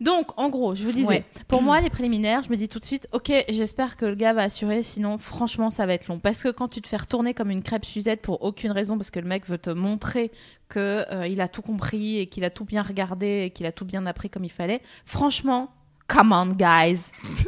Donc, 0.00 0.38
en 0.38 0.50
gros, 0.50 0.74
je 0.74 0.84
vous 0.84 0.92
disais, 0.92 1.06
Ouais. 1.06 1.24
pour 1.48 1.62
moi, 1.62 1.80
les 1.80 1.88
préliminaires, 1.88 2.42
je 2.42 2.50
me 2.50 2.56
dis 2.56 2.68
tout 2.68 2.78
de 2.78 2.84
suite, 2.84 3.08
ok, 3.12 3.32
j'espère 3.48 3.96
que 3.96 4.04
le 4.04 4.14
gars 4.14 4.34
va 4.34 4.42
assurer, 4.42 4.82
sinon, 4.82 5.16
franchement, 5.16 5.70
ça 5.70 5.86
va 5.86 5.94
être 5.94 6.08
long. 6.08 6.18
Parce 6.18 6.42
que 6.42 6.50
quand 6.50 6.68
tu 6.68 6.82
te 6.82 6.88
fais 6.88 6.98
retourner 6.98 7.32
comme 7.32 7.50
une 7.50 7.62
crêpe 7.62 7.86
Suzette 7.86 8.20
pour 8.20 8.42
aucune 8.42 8.72
raison, 8.72 8.98
parce 8.98 9.10
que 9.10 9.20
le 9.20 9.26
mec 9.28 9.46
veut 9.48 9.56
te 9.58 9.70
montrer 9.70 10.32
que 10.68 11.04
euh, 11.10 11.26
il 11.26 11.40
a 11.40 11.48
tout 11.48 11.62
compris 11.62 12.18
et 12.18 12.26
qu'il 12.26 12.44
a 12.44 12.50
tout 12.50 12.66
bien 12.66 12.82
regardé 12.82 13.44
et 13.46 13.50
qu'il 13.50 13.64
a 13.64 13.72
tout 13.72 13.86
bien 13.86 14.04
appris 14.04 14.28
comme 14.28 14.44
il 14.44 14.52
fallait, 14.52 14.82
franchement, 15.06 15.72
come 16.08 16.32
on, 16.32 16.48
guys. 16.48 17.10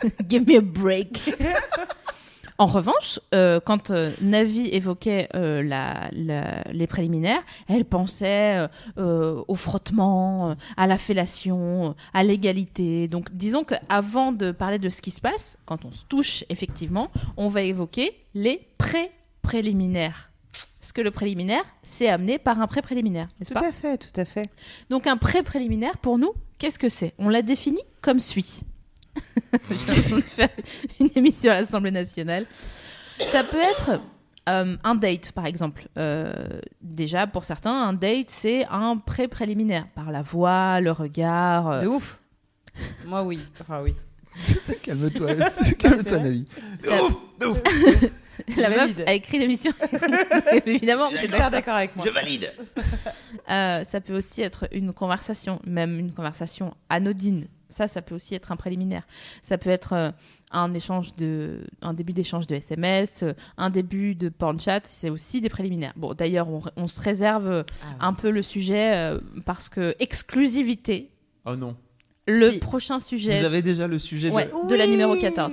Give 0.28 0.46
me 0.46 0.56
a 0.56 0.60
break. 0.60 1.18
En 2.58 2.66
revanche, 2.66 3.20
euh, 3.34 3.60
quand 3.64 3.90
euh, 3.90 4.10
Navi 4.22 4.68
évoquait 4.68 5.28
euh, 5.34 5.62
la- 5.62 6.08
la- 6.12 6.62
les 6.72 6.86
préliminaires, 6.86 7.42
elle 7.68 7.84
pensait 7.84 8.66
au 8.96 9.54
frottement, 9.54 10.54
à 10.76 10.86
la 10.86 10.98
fellation, 10.98 11.94
à 12.14 12.24
l'égalité. 12.24 13.08
Donc 13.08 13.30
disons 13.32 13.64
qu'avant 13.64 14.32
de 14.32 14.52
parler 14.52 14.78
de 14.78 14.88
ce 14.88 15.02
qui 15.02 15.10
se 15.10 15.20
passe, 15.20 15.58
quand 15.66 15.84
on 15.84 15.92
se 15.92 16.04
touche 16.06 16.44
effectivement, 16.48 17.08
on 17.36 17.48
va 17.48 17.62
évoquer 17.62 18.12
les 18.34 18.66
pré-préliminaires. 18.78 20.30
Parce 20.80 20.92
que 20.92 21.00
le 21.00 21.10
préliminaire, 21.10 21.64
c'est 21.82 22.08
amené 22.08 22.38
par 22.38 22.60
un 22.60 22.66
pré-préliminaire, 22.66 23.28
n'est-ce 23.38 23.52
Tout 23.52 23.58
pas 23.60 23.68
à 23.68 23.72
fait, 23.72 23.98
tout 23.98 24.20
à 24.20 24.24
fait. 24.24 24.44
Donc 24.88 25.06
un 25.06 25.16
pré-préliminaire, 25.16 25.98
pour 25.98 26.16
nous, 26.16 26.32
qu'est-ce 26.58 26.78
que 26.78 26.88
c'est? 26.88 27.12
On 27.18 27.28
l'a 27.28 27.42
défini 27.42 27.80
comme 28.00 28.20
suit. 28.20 28.60
J'ai 29.70 29.76
l'impression 29.86 30.16
de 30.16 30.20
faire 30.22 30.48
une 31.00 31.10
émission 31.16 31.50
à 31.52 31.54
l'Assemblée 31.60 31.90
nationale. 31.90 32.46
Ça 33.30 33.44
peut 33.44 33.60
être 33.60 34.00
euh, 34.48 34.76
un 34.84 34.94
date, 34.94 35.32
par 35.32 35.46
exemple. 35.46 35.88
Euh, 35.98 36.32
déjà, 36.82 37.26
pour 37.26 37.44
certains, 37.44 37.72
un 37.72 37.92
date, 37.92 38.30
c'est 38.30 38.66
un 38.66 38.96
pré-préliminaire. 38.98 39.86
Par 39.94 40.10
la 40.12 40.22
voix, 40.22 40.80
le 40.80 40.92
regard. 40.92 41.68
euh, 41.70 41.82
De 41.82 41.86
ouf. 41.88 42.20
Moi 43.06 43.22
oui, 43.22 43.40
enfin 43.60 43.80
oui. 43.82 43.94
Calme-toi, 44.82 45.34
calme-toi. 45.78 46.18
Navi. 46.18 46.44
Ça- 46.80 47.04
Ouf, 47.04 47.16
ouf, 47.46 47.58
la 48.58 48.64
Je 48.64 48.68
meuf 48.68 48.76
valide. 48.92 49.04
a 49.06 49.14
écrit 49.14 49.38
l'émission. 49.38 49.72
Évidemment, 50.66 51.06
Je 51.08 51.14
c'est 51.16 51.22
suis 51.22 51.28
hyper 51.34 51.50
d'accord 51.50 51.74
avec 51.76 51.96
moi. 51.96 52.04
Je 52.04 52.10
valide. 52.10 52.52
Euh, 53.48 53.82
ça 53.82 54.00
peut 54.02 54.14
aussi 54.14 54.42
être 54.42 54.68
une 54.72 54.92
conversation, 54.92 55.58
même 55.64 55.98
une 55.98 56.12
conversation 56.12 56.74
anodine. 56.90 57.46
Ça, 57.68 57.88
ça 57.88 58.02
peut 58.02 58.14
aussi 58.14 58.34
être 58.34 58.52
un 58.52 58.56
préliminaire. 58.56 59.02
Ça 59.42 59.58
peut 59.58 59.70
être 59.70 59.92
euh, 59.92 60.10
un 60.52 60.72
échange 60.74 61.14
de, 61.16 61.66
un 61.82 61.94
début 61.94 62.12
d'échange 62.12 62.46
de 62.46 62.54
SMS, 62.54 63.22
euh, 63.24 63.32
un 63.56 63.70
début 63.70 64.14
de 64.14 64.28
porn 64.28 64.60
chat. 64.60 64.80
C'est 64.86 65.10
aussi 65.10 65.40
des 65.40 65.48
préliminaires. 65.48 65.92
Bon, 65.96 66.14
d'ailleurs, 66.14 66.48
on, 66.48 66.62
on 66.76 66.86
se 66.86 67.00
réserve 67.00 67.46
euh, 67.48 67.62
Ah 68.00 68.06
un 68.08 68.12
peu 68.14 68.30
le 68.30 68.42
sujet 68.42 68.94
euh, 68.94 69.20
parce 69.44 69.68
que 69.68 69.94
exclusivité. 69.98 71.10
Oh 71.44 71.56
non. 71.56 71.76
Le 72.28 72.52
Si. 72.52 72.58
prochain 72.58 72.98
sujet 73.00 73.38
Vous 73.38 73.44
avez 73.44 73.62
déjà 73.62 73.86
le 73.86 73.98
sujet 73.98 74.30
Ouais. 74.30 74.46
de. 74.64 74.68
de 74.68 74.74
la 74.74 74.86
numéro 74.86 75.14
14. 75.20 75.52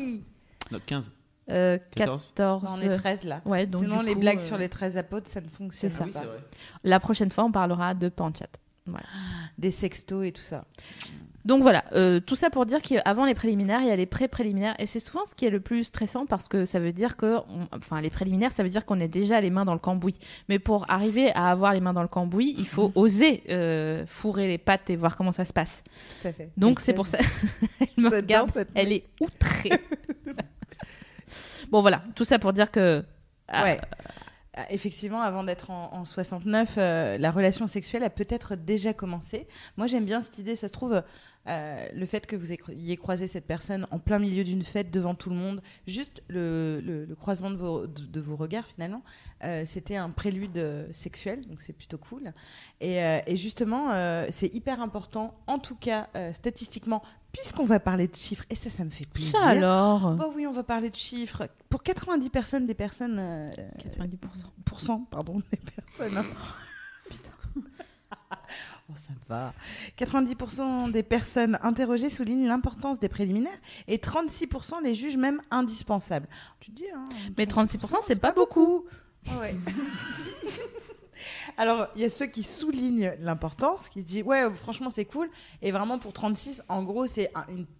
Non, 0.71 0.79
15. 0.85 1.11
euh, 1.51 1.77
14. 1.95 2.31
14. 2.35 2.63
On 2.77 2.81
est 2.81 2.95
13 2.95 3.23
là. 3.25 3.41
Ouais, 3.45 3.67
donc 3.67 3.83
Sinon, 3.83 4.01
les 4.01 4.13
coup, 4.13 4.19
blagues 4.21 4.39
euh, 4.39 4.43
sur 4.43 4.57
les 4.57 4.69
13 4.69 4.97
apôtres, 4.97 5.27
ça 5.29 5.41
ne 5.41 5.47
fonctionne 5.47 5.89
c'est 5.91 6.11
ça. 6.11 6.21
pas. 6.21 6.27
La 6.83 6.99
prochaine 6.99 7.31
fois, 7.31 7.43
on 7.43 7.51
parlera 7.51 7.93
de 7.93 8.09
porn 8.09 8.33
chat. 8.35 8.49
Des 9.57 9.71
sextos 9.71 10.25
et 10.25 10.31
tout 10.31 10.41
ça. 10.41 10.65
Donc 11.45 11.61
voilà, 11.61 11.83
euh, 11.91 12.21
tout 12.21 12.35
ça 12.37 12.49
pour 12.49 12.65
dire 12.65 12.81
qu'avant 12.81 13.25
les 13.25 13.33
préliminaires, 13.33 13.81
il 13.81 13.87
y 13.87 13.91
a 13.91 13.95
les 13.97 14.05
pré-préliminaires. 14.05 14.75
Et 14.79 14.85
c'est 14.85 15.01
souvent 15.01 15.25
ce 15.25 15.35
qui 15.35 15.45
est 15.45 15.49
le 15.49 15.59
plus 15.59 15.83
stressant 15.83 16.25
parce 16.25 16.47
que 16.47 16.63
ça 16.63 16.79
veut 16.79 16.93
dire 16.93 17.17
que. 17.17 17.35
on- 17.49 17.67
Enfin, 17.73 17.99
les 17.99 18.09
préliminaires, 18.09 18.53
ça 18.53 18.63
veut 18.63 18.69
dire 18.69 18.85
qu'on 18.85 18.99
est 19.01 19.09
déjà 19.09 19.41
les 19.41 19.49
mains 19.49 19.65
dans 19.65 19.73
le 19.73 19.79
cambouis. 19.79 20.17
Mais 20.47 20.57
pour 20.57 20.89
arriver 20.89 21.31
à 21.33 21.49
avoir 21.51 21.73
les 21.73 21.81
mains 21.81 21.91
dans 21.93 22.01
le 22.01 22.07
cambouis, 22.07 22.55
il 22.57 22.67
faut 22.67 22.93
oser 22.95 23.43
euh, 23.49 24.05
fourrer 24.07 24.47
les 24.47 24.57
pattes 24.57 24.89
et 24.89 24.95
voir 24.95 25.17
comment 25.17 25.33
ça 25.33 25.43
se 25.43 25.51
passe. 25.51 25.83
Tout 26.21 26.27
à 26.29 26.31
fait. 26.33 26.49
Donc 26.55 26.79
c'est 26.79 26.93
pour 26.93 27.07
ça. 27.07 27.17
elle 27.81 27.87
me 27.97 28.03
J'adore 28.09 28.21
regarde, 28.21 28.51
cette 28.53 28.69
elle 28.73 28.91
est 28.93 29.03
outrée. 29.19 29.71
Bon, 31.71 31.81
voilà, 31.81 32.03
tout 32.15 32.23
ça 32.23 32.39
pour 32.39 32.53
dire 32.53 32.71
que. 32.71 33.03
ah, 33.47 33.63
Ouais. 33.63 33.79
Euh, 34.57 34.61
Effectivement, 34.69 35.21
avant 35.21 35.43
d'être 35.43 35.71
en, 35.71 35.91
en 35.93 36.05
69, 36.05 36.75
euh, 36.77 37.17
la 37.17 37.31
relation 37.31 37.65
sexuelle 37.65 38.03
a 38.03 38.11
peut-être 38.11 38.53
déjà 38.55 38.93
commencé. 38.93 39.47
Moi, 39.77 39.87
j'aime 39.87 40.05
bien 40.05 40.21
cette 40.21 40.37
idée. 40.37 40.55
Ça 40.55 40.67
se 40.67 40.73
trouve, 40.73 41.01
euh, 41.47 41.87
le 41.93 42.05
fait 42.05 42.25
que 42.25 42.35
vous 42.35 42.51
ayez 42.53 42.95
croisé 42.97 43.27
cette 43.27 43.45
personne 43.45 43.85
en 43.91 43.99
plein 43.99 44.17
milieu 44.19 44.43
d'une 44.43 44.63
fête 44.63 44.91
devant 44.91 45.13
tout 45.15 45.29
le 45.29 45.35
monde, 45.35 45.61
juste 45.87 46.23
le, 46.29 46.79
le- 46.81 47.05
le 47.05 47.15
croisement 47.15 47.51
de 47.51 47.57
vos, 47.57 47.85
de, 47.87 48.05
de 48.05 48.19
vos 48.21 48.35
regards, 48.35 48.65
finalement, 48.65 49.03
euh, 49.43 49.63
c'était 49.65 49.97
un 49.97 50.09
prélude 50.09 50.57
euh, 50.57 50.87
sexuel. 50.91 51.41
Donc, 51.47 51.61
c'est 51.61 51.73
plutôt 51.73 51.97
cool. 51.97 52.31
Et, 52.79 53.03
euh, 53.03 53.19
et 53.27 53.35
justement, 53.37 53.89
c'est 54.29 54.53
hyper 54.53 54.81
important, 54.81 55.35
en 55.47 55.59
tout 55.59 55.75
cas 55.75 56.07
statistiquement, 56.33 57.01
puisqu'on 57.31 57.65
va 57.65 57.79
parler 57.79 58.07
de 58.07 58.15
chiffres. 58.15 58.45
Et 58.49 58.55
ça, 58.55 58.69
ça 58.69 58.83
me 58.83 58.89
fait 58.89 59.07
plaisir. 59.07 59.31
Ça 59.39 59.47
alors? 59.47 60.11
Bah 60.15 60.29
oui, 60.35 60.45
on 60.47 60.51
va 60.51 60.63
parler 60.63 60.89
de 60.89 60.95
chiffres. 60.95 61.47
Pour 61.69 61.81
90 61.83 62.29
personnes 62.29 62.65
des 62.67 62.73
personnes. 62.75 63.17
euh, 63.19 63.47
90%. 63.97 64.17
pourcent, 64.65 64.99
pardon, 65.11 65.41
des 65.51 65.57
personnes. 65.57 66.17
hein. 66.17 66.25
Oh, 68.89 68.95
ça 68.97 69.13
va. 69.29 69.53
90% 69.97 70.91
des 70.91 71.03
personnes 71.03 71.57
interrogées 71.61 72.09
soulignent 72.09 72.47
l'importance 72.47 72.99
des 72.99 73.07
préliminaires 73.07 73.51
et 73.87 73.97
36% 73.97 74.83
les 74.83 74.93
jugent 74.93 75.17
même 75.17 75.41
indispensables. 75.51 76.27
Tu 76.59 76.71
te 76.71 76.75
dis, 76.75 76.89
hein, 76.93 77.05
Mais 77.37 77.45
36%, 77.45 77.99
c'est 78.01 78.19
pas 78.19 78.33
beaucoup. 78.33 78.85
Ah 79.29 79.39
ouais. 79.39 79.55
Alors, 81.57 81.87
il 81.95 82.01
y 82.01 82.05
a 82.05 82.09
ceux 82.09 82.25
qui 82.25 82.43
soulignent 82.43 83.13
l'importance, 83.19 83.87
qui 83.87 84.01
se 84.01 84.07
disent, 84.07 84.23
ouais, 84.23 84.51
franchement, 84.53 84.89
c'est 84.89 85.05
cool. 85.05 85.29
Et 85.61 85.71
vraiment, 85.71 85.99
pour 85.99 86.13
36, 86.13 86.63
en 86.67 86.83
gros, 86.83 87.07
c'est 87.07 87.31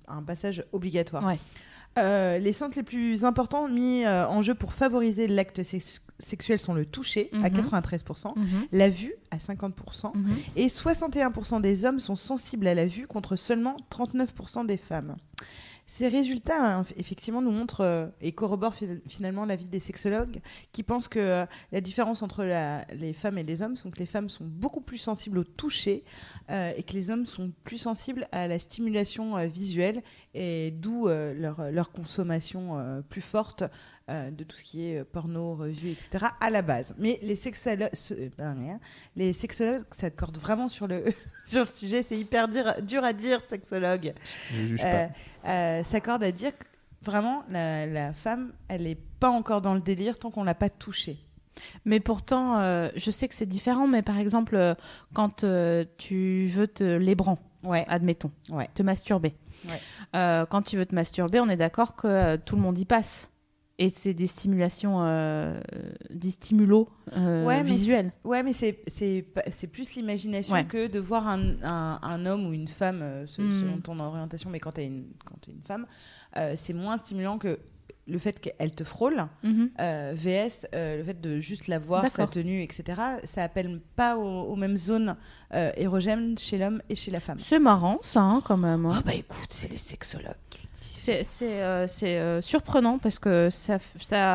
un, 0.08 0.24
passage 0.24 0.64
obligatoire. 0.72 1.26
Ouais. 1.26 1.40
Euh, 2.00 2.38
les 2.40 2.54
centres 2.54 2.78
les 2.78 2.84
plus 2.84 3.24
importants 3.26 3.68
mis 3.68 4.04
euh, 4.06 4.28
en 4.28 4.42
jeu 4.42 4.56
pour 4.56 4.74
favoriser 4.74 5.28
l'acte 5.28 5.62
sex- 5.64 6.02
sexuel 6.24 6.60
sont 6.60 6.74
le 6.74 6.86
toucher, 6.86 7.30
à 7.34 7.50
Mhm. 7.50 7.62
93%, 7.62 8.34
Mhm, 8.36 8.46
la 8.72 8.90
vue, 8.90 9.14
à 9.32 9.38
50%, 9.40 10.12
mhm. 10.16 10.36
et 10.56 10.68
61% 10.70 11.60
des 11.60 11.86
hommes 11.86 12.00
sont 12.00 12.16
sensibles 12.16 12.68
à 12.68 12.74
la 12.76 12.86
vue 12.86 13.08
contre 13.08 13.36
seulement 13.36 13.78
39% 13.90 14.66
des 14.66 14.78
femmes. 14.78 15.16
Ces 15.86 16.08
résultats, 16.08 16.78
hein, 16.80 16.86
effectivement, 16.96 17.42
nous 17.42 17.52
montrent 17.52 17.82
euh, 17.82 18.08
et 18.22 18.32
corroborent 18.32 18.74
fi- 18.74 19.02
finalement 19.06 19.44
l'avis 19.44 19.68
des 19.68 19.82
sexologues 19.82 20.40
qui 20.72 20.82
pensent 20.82 21.10
que 21.10 21.20
euh, 21.20 21.46
la 21.74 21.82
différence 21.82 22.22
entre 22.24 22.46
la- 22.46 22.86
les 22.96 23.12
femmes 23.12 23.38
et 23.38 23.44
les 23.44 23.62
hommes, 23.62 23.76
c'est 23.76 23.92
que 23.92 24.00
les 24.00 24.06
femmes 24.06 24.30
sont 24.30 24.46
beaucoup 24.46 24.80
plus 24.80 24.98
sensibles 24.98 25.38
au 25.40 25.44
toucher 25.44 26.06
euh, 26.50 26.72
et 26.78 26.84
que 26.84 26.94
les 26.94 27.12
hommes 27.12 27.26
sont 27.26 27.52
plus 27.66 27.78
sensibles 27.80 28.30
à 28.32 28.48
la 28.48 28.60
stimulation 28.60 29.36
visuelle 29.50 30.02
et 30.34 30.72
d'où 30.72 31.10
leur, 31.10 31.70
leur 31.70 31.92
consommation 31.92 33.04
plus 33.10 33.22
forte 33.22 33.66
euh, 34.10 34.32
de 34.32 34.44
tout 34.44 34.58
ce 34.58 34.64
qui 34.64 34.88
est 34.90 35.00
euh, 35.00 35.04
porno, 35.10 35.56
revue, 35.56 35.92
etc. 35.92 36.26
à 36.42 36.50
la 36.50 36.62
base. 36.62 36.94
Mais 36.98 37.20
les 37.22 37.36
sexologues, 37.36 37.90
les 39.16 39.34
sexologues 39.34 39.86
s'accordent 39.92 40.38
vraiment 40.38 40.70
sur 40.70 40.88
le, 40.88 41.06
sur 41.46 41.62
le 41.62 41.68
sujet. 41.70 42.04
C'est 42.04 42.18
hyper 42.18 42.48
dire- 42.48 42.82
dur 42.82 43.04
à 43.04 43.14
dire, 43.14 43.42
sexologue. 43.48 44.14
Je 44.52 44.66
juge 44.68 44.82
Euh, 44.84 45.08
pas. 45.44 45.50
euh, 45.50 45.84
s'accordent 45.84 46.24
à 46.24 46.32
dire 46.32 46.58
que 46.58 46.66
vraiment, 47.04 47.44
la, 47.50 47.86
la 47.86 48.14
femme, 48.14 48.52
elle 48.68 48.84
n'est 48.84 48.98
pas 49.20 49.30
encore 49.30 49.62
dans 49.62 49.74
le 49.74 49.82
délire 49.82 50.18
tant 50.20 50.32
qu'on 50.32 50.44
l'a 50.44 50.56
pas 50.56 50.70
touchée. 50.70 51.18
Mais 51.86 52.00
pourtant, 52.00 52.58
euh, 52.60 52.90
je 52.96 53.12
sais 53.12 53.28
que 53.28 53.36
c'est 53.36 53.46
différent, 53.46 53.88
mais 53.88 54.02
par 54.02 54.18
exemple, 54.18 54.56
euh, 54.56 54.74
quand 55.14 55.44
euh, 55.44 55.86
tu 55.98 56.48
veux 56.48 56.68
te 56.68 56.84
lébran, 56.84 57.38
Ouais. 57.64 57.86
admettons, 57.88 58.32
Ouais. 58.50 58.68
te 58.74 58.84
masturber. 58.84 59.36
Ouais. 59.70 59.80
Euh, 60.16 60.46
quand 60.46 60.64
tu 60.64 60.76
veux 60.76 60.86
te 60.86 60.94
masturber, 60.94 61.40
on 61.40 61.48
est 61.48 61.56
d'accord 61.56 61.96
que 61.96 62.08
euh, 62.08 62.38
tout 62.44 62.58
le 62.58 62.62
monde 62.62 62.78
y 62.78 62.84
passe. 62.86 63.30
Et 63.80 63.90
c'est 63.90 64.14
des 64.14 64.28
stimulations, 64.28 65.02
euh, 65.04 65.60
des 66.12 66.30
stimulos 66.30 66.88
euh, 67.18 67.44
Ouais, 67.44 67.64
mais 67.64 67.70
visuels. 67.70 68.12
Ouais, 68.24 68.44
mais 68.44 68.54
c'est 68.54 68.74
plus 69.68 69.96
l'imagination 69.96 70.54
Ouais. 70.54 70.66
que 70.66 70.88
de 70.88 71.00
voir 71.00 71.28
un, 71.28 71.56
un- 71.64 72.00
un 72.04 72.26
homme 72.28 72.46
ou 72.46 72.54
une 72.54 72.68
femme, 72.68 73.00
euh, 73.02 73.24
Mm. 73.24 73.28
selon 73.60 73.78
ton 73.82 74.00
orientation, 74.00 74.52
mais 74.52 74.60
quand 74.60 74.74
tu 74.74 74.82
es, 74.82 74.92
t'es 75.42 75.52
une 75.52 75.64
femme, 75.64 75.88
euh, 76.38 76.54
c'est 76.56 76.74
moins 76.74 77.00
stimulant 77.00 77.40
que 77.40 77.58
le 78.06 78.20
fait 78.20 78.40
qu'elle 78.40 78.72
te 78.76 78.84
frôle, 78.84 79.26
Mhm. 79.44 79.72
VS, 80.14 80.68
le 80.74 81.04
fait 81.04 81.20
de 81.20 81.40
juste 81.40 81.68
la 81.68 81.80
voir, 81.80 82.06
sa 82.12 82.28
tenue, 82.28 82.62
etc. 82.62 83.02
Ça 83.24 83.44
appelle 83.44 83.80
pas 83.96 84.18
aux, 84.18 84.44
aux 84.52 84.56
mêmes 84.56 84.78
zones 84.78 85.16
érogènes 85.78 86.38
chez 86.38 86.58
l'homme 86.60 86.82
et 86.90 86.96
chez 86.96 87.10
la 87.12 87.20
femme. 87.22 87.40
C'est 87.40 87.60
marrant, 87.60 87.98
ça, 88.04 88.22
hein, 88.22 88.42
quand 88.46 88.58
même. 88.58 88.86
hein. 88.86 88.96
Ah 88.98 89.02
bah 89.06 89.16
écoute, 89.16 89.48
c'est 89.50 89.72
les 89.72 89.78
sexologues. 89.78 90.36
C'est 91.04 91.24
c'est, 91.24 91.62
euh, 91.62 91.88
euh, 92.04 92.42
surprenant 92.42 92.98
parce 92.98 93.20
que 93.20 93.50
ça, 93.50 93.80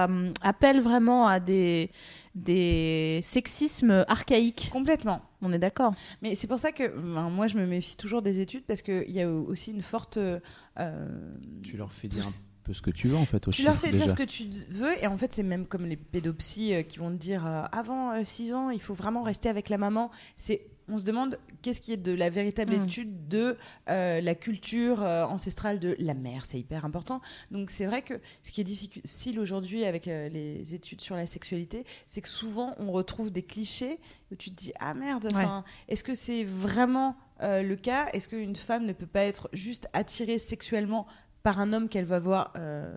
hum, 0.04 0.32
appelle 0.42 0.80
vraiment 0.80 1.26
à 1.26 1.40
des, 1.40 1.90
des 2.34 3.20
sexismes 3.22 4.04
archaïques. 4.08 4.68
Complètement. 4.72 5.22
On 5.40 5.52
est 5.52 5.58
d'accord. 5.58 5.94
Mais 6.22 6.34
c'est 6.34 6.46
pour 6.46 6.58
ça 6.58 6.72
que 6.72 6.88
ben, 6.88 7.30
moi, 7.30 7.46
je 7.46 7.56
me 7.56 7.66
méfie 7.66 7.96
toujours 7.96 8.22
des 8.22 8.40
études 8.40 8.64
parce 8.64 8.82
qu'il 8.82 9.10
y 9.10 9.20
a 9.22 9.30
aussi 9.30 9.70
une 9.72 9.82
forte. 9.82 10.16
euh, 10.18 10.38
Tu 11.62 11.76
leur 11.76 11.92
fais 11.92 12.08
dire 12.08 12.24
pousse- 12.24 12.50
un 12.50 12.64
peu 12.64 12.72
ce 12.74 12.82
que 12.82 12.90
tu 12.90 13.08
veux 13.08 13.16
en 13.16 13.24
fait. 13.24 13.48
aux 13.48 13.50
Tu 13.50 13.62
leur 13.62 13.76
fais 13.76 13.92
dire 13.92 14.08
ce 14.08 14.14
que 14.14 14.22
tu 14.24 14.44
veux, 14.70 15.02
et 15.02 15.06
en 15.06 15.16
fait, 15.16 15.32
c'est 15.32 15.42
même 15.42 15.66
comme 15.66 15.86
les 15.86 15.96
pédopsies 15.96 16.74
euh, 16.74 16.82
qui 16.82 16.98
vont 16.98 17.10
te 17.10 17.16
dire 17.16 17.46
euh, 17.46 17.62
avant 17.72 18.22
6 18.24 18.52
ans, 18.52 18.70
il 18.70 18.80
faut 18.80 18.94
vraiment 18.94 19.22
rester 19.22 19.48
avec 19.48 19.68
la 19.70 19.78
maman. 19.78 20.10
C'est, 20.36 20.66
on 20.88 20.98
se 20.98 21.04
demande 21.04 21.38
qu'est-ce 21.62 21.80
qui 21.80 21.92
est 21.92 21.96
de 21.96 22.12
la 22.12 22.30
véritable 22.30 22.76
Mm. 22.76 22.84
étude 22.84 23.28
de 23.28 23.56
euh, 23.88 24.20
la 24.20 24.34
culture 24.34 25.02
euh, 25.02 25.24
ancestrale 25.24 25.78
de 25.78 25.96
la 25.98 26.14
mère, 26.14 26.44
c'est 26.44 26.58
hyper 26.58 26.84
important. 26.84 27.20
Donc, 27.50 27.70
c'est 27.70 27.86
vrai 27.86 28.02
que 28.02 28.20
ce 28.42 28.50
qui 28.50 28.60
est 28.60 28.64
difficile 28.64 29.38
aujourd'hui 29.40 29.84
avec 29.84 30.08
euh, 30.08 30.28
les 30.28 30.74
études 30.74 31.00
sur 31.00 31.16
la 31.16 31.26
sexualité, 31.26 31.84
c'est 32.06 32.20
que 32.20 32.28
souvent 32.28 32.74
on 32.78 32.90
retrouve 32.92 33.30
des 33.30 33.42
clichés 33.42 33.98
où 34.30 34.36
tu 34.36 34.50
te 34.50 34.56
dis 34.56 34.72
ah 34.78 34.94
merde, 34.94 35.28
est-ce 35.88 36.04
que 36.04 36.14
c'est 36.14 36.44
vraiment 36.44 37.16
le 37.40 37.74
cas? 37.76 38.08
Est-ce 38.12 38.28
qu'une 38.28 38.56
femme 38.56 38.84
ne 38.84 38.92
peut 38.92 39.06
pas 39.06 39.22
être 39.22 39.48
juste 39.52 39.88
attirée 39.92 40.38
sexuellement 40.38 41.06
par 41.48 41.60
un 41.60 41.72
homme 41.72 41.88
qu'elle 41.88 42.04
va 42.04 42.18
voir 42.18 42.52
euh, 42.58 42.94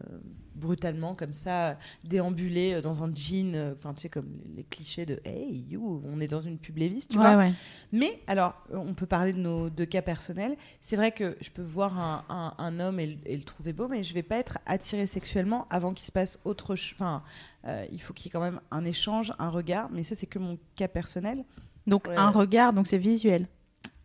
brutalement 0.56 1.16
comme 1.16 1.32
ça 1.32 1.78
déambuler 2.04 2.74
euh, 2.74 2.82
dans 2.82 3.02
un 3.02 3.10
jean 3.16 3.56
euh, 3.56 3.74
enfin 3.78 3.94
tu 3.94 4.02
sais 4.02 4.10
comme 4.10 4.28
les 4.56 4.66
clichés 4.66 5.06
de 5.06 5.22
hey 5.24 5.66
you 5.70 6.02
on 6.06 6.20
est 6.20 6.28
dans 6.28 6.42
une 6.42 6.58
pub 6.58 6.78
Levi's 6.78 7.08
tu 7.08 7.18
Ouais, 7.18 7.24
vois 7.34 7.38
ouais. 7.38 7.54
mais 7.94 8.20
alors 8.28 8.54
euh, 8.74 8.78
on 8.78 8.94
peut 8.94 9.06
parler 9.06 9.32
de 9.32 9.40
nos 9.40 9.70
deux 9.70 9.86
cas 9.86 10.02
personnels 10.02 10.58
c'est 10.82 10.98
vrai 10.98 11.12
que 11.14 11.38
je 11.40 11.50
peux 11.50 11.62
voir 11.62 11.98
un, 11.98 12.26
un- 12.28 12.54
un 12.58 12.80
homme 12.82 13.00
et, 13.00 13.08
le- 13.08 13.18
et 13.26 13.38
le 13.38 13.44
trouver 13.44 13.72
beau 13.72 13.88
mais 13.88 14.04
je 14.04 14.14
vais 14.14 14.24
pas 14.24 14.36
être 14.38 14.58
attirée 14.66 15.08
sexuellement 15.08 15.66
avant 15.70 15.94
qu'il 15.94 16.06
se 16.06 16.12
passe 16.12 16.38
autre 16.44 16.76
chose 16.76 16.96
enfin 17.00 17.24
euh, 17.68 17.86
il 17.90 18.02
faut 18.02 18.14
qu'il 18.14 18.26
y 18.26 18.30
ait 18.30 18.32
quand 18.34 18.42
même 18.42 18.60
un 18.72 18.84
échange 18.84 19.32
un 19.40 19.50
regard 19.50 19.88
mais 19.94 20.04
ça 20.04 20.14
c'est 20.16 20.28
que 20.28 20.40
mon 20.40 20.58
cas 20.76 20.90
personnel 20.90 21.46
Donc 21.88 22.08
Ouais. 22.10 22.18
un 22.18 22.30
regard, 22.32 22.74
donc 22.74 22.86
c'est 22.88 22.98
visuel. 23.12 23.48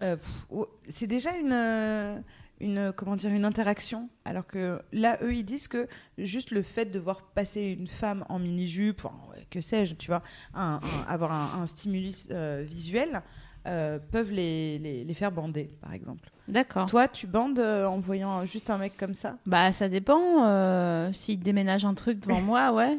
euh, 0.02 0.16
oh, 0.50 0.66
c'est 0.88 1.06
déjà 1.08 1.32
une, 1.36 1.52
euh, 1.52 2.18
une, 2.60 2.92
comment 2.96 3.16
dire, 3.16 3.30
une 3.30 3.44
interaction. 3.44 4.08
Alors 4.24 4.46
que 4.46 4.80
là, 4.92 5.18
eux, 5.22 5.34
ils 5.34 5.44
disent 5.44 5.68
que 5.68 5.88
juste 6.18 6.50
le 6.50 6.62
fait 6.62 6.86
de 6.86 6.98
voir 6.98 7.22
passer 7.22 7.76
une 7.78 7.86
femme 7.88 8.24
en 8.28 8.38
mini-jupe, 8.38 9.02
enfin, 9.04 9.14
ouais, 9.30 9.46
que 9.50 9.60
sais-je, 9.60 9.94
tu 9.94 10.06
vois, 10.08 10.22
un- 10.54 10.80
un- 10.82 11.12
avoir 11.12 11.32
un, 11.32 11.62
un 11.62 11.66
stimulus 11.66 12.28
euh, 12.30 12.62
visuel, 12.66 13.22
euh, 13.66 13.98
peuvent 14.12 14.30
les, 14.30 14.78
les, 14.78 15.04
les 15.04 15.14
faire 15.14 15.32
bander, 15.32 15.70
par 15.80 15.92
exemple. 15.92 16.30
D'accord. 16.48 16.86
Toi, 16.86 17.08
tu 17.08 17.26
bandes 17.26 17.58
euh, 17.58 17.84
en 17.86 17.98
voyant 17.98 18.44
juste 18.46 18.70
un 18.70 18.78
mec 18.78 18.96
comme 18.96 19.14
ça? 19.14 19.36
Bah 19.46 19.72
ça 19.72 19.88
dépend. 19.88 21.12
S'il 21.12 21.40
déménage 21.40 21.84
un 21.84 21.94
truc 21.94 22.20
devant 22.20 22.40
moi, 22.52 22.72
ouais. 22.72 22.96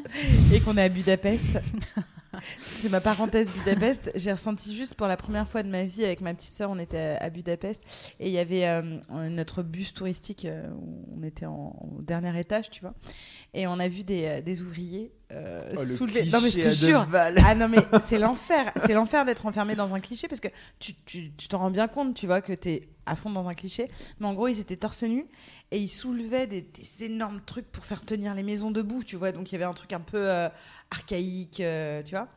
et 0.52 0.60
qu'on 0.60 0.76
est 0.76 0.82
à 0.82 0.88
Budapest. 0.90 1.58
C'est 2.60 2.88
ma 2.90 3.00
parenthèse 3.00 3.48
Budapest. 3.50 4.10
J'ai 4.14 4.32
ressenti 4.32 4.74
juste 4.76 4.94
pour 4.94 5.06
la 5.06 5.16
première 5.16 5.46
fois 5.48 5.62
de 5.62 5.68
ma 5.68 5.84
vie 5.84 6.04
avec 6.04 6.20
ma 6.20 6.34
petite 6.34 6.52
sœur, 6.54 6.70
on 6.70 6.78
était 6.78 7.16
à, 7.20 7.24
à 7.24 7.30
Budapest 7.30 7.82
et 8.20 8.28
il 8.28 8.32
y 8.32 8.38
avait 8.38 8.66
euh, 8.66 8.82
notre 9.28 9.62
bus 9.62 9.92
touristique. 9.94 10.44
euh, 10.44 10.68
on 11.16 11.22
était 11.22 11.46
en, 11.46 11.76
au 11.96 12.02
dernier 12.02 12.38
étage, 12.38 12.70
tu 12.70 12.80
vois, 12.80 12.94
et 13.54 13.66
on 13.66 13.78
a 13.80 13.88
vu 13.88 14.04
des, 14.04 14.24
euh, 14.26 14.40
des 14.40 14.62
ouvriers 14.62 15.12
euh, 15.32 15.72
Oh, 15.76 15.82
Non 16.32 16.40
mais 16.40 16.50
je 16.50 16.60
te 16.60 16.68
jure. 16.86 17.06
Ah 17.44 17.54
non 17.54 17.68
mais 17.68 17.78
c'est 18.02 18.18
l'enfer, 18.18 18.72
c'est 18.86 18.94
l'enfer 18.94 19.24
d'être 19.24 19.44
enfermé 19.46 19.74
dans 19.74 19.94
un 19.94 19.98
cliché 20.00 20.26
parce 20.28 20.40
que 20.40 20.48
tu 20.78 20.94
tu- 21.04 21.32
tu 21.36 21.48
t'en 21.48 21.58
rends 21.58 21.70
bien 21.70 21.86
compte, 21.88 22.14
tu 22.14 22.26
vois 22.26 22.40
que 22.40 22.52
t'es 22.54 22.88
à 23.04 23.14
fond 23.16 23.30
dans 23.30 23.46
un 23.48 23.54
cliché. 23.54 23.90
Mais 24.20 24.26
en 24.26 24.34
gros 24.34 24.48
ils 24.48 24.60
étaient 24.60 24.76
torse 24.76 25.02
nu 25.02 25.26
et 25.70 25.78
ils 25.78 25.88
soulevaient 25.88 26.46
des, 26.46 26.64
énormes 27.00 27.40
trucs 27.40 27.70
pour 27.70 27.84
faire 27.84 28.04
tenir 28.04 28.34
les 28.34 28.42
maisons 28.42 28.70
debout, 28.70 29.04
tu 29.04 29.16
vois. 29.16 29.32
Donc 29.32 29.50
il 29.50 29.54
y 29.54 29.56
avait 29.56 29.64
un 29.64 29.74
truc 29.74 29.92
un 29.92 30.00
peu 30.00 30.30
euh, 30.30 30.48
archaïque, 30.90 31.60
euh, 31.60 32.02
tu 32.02 32.14
vois. 32.14 32.28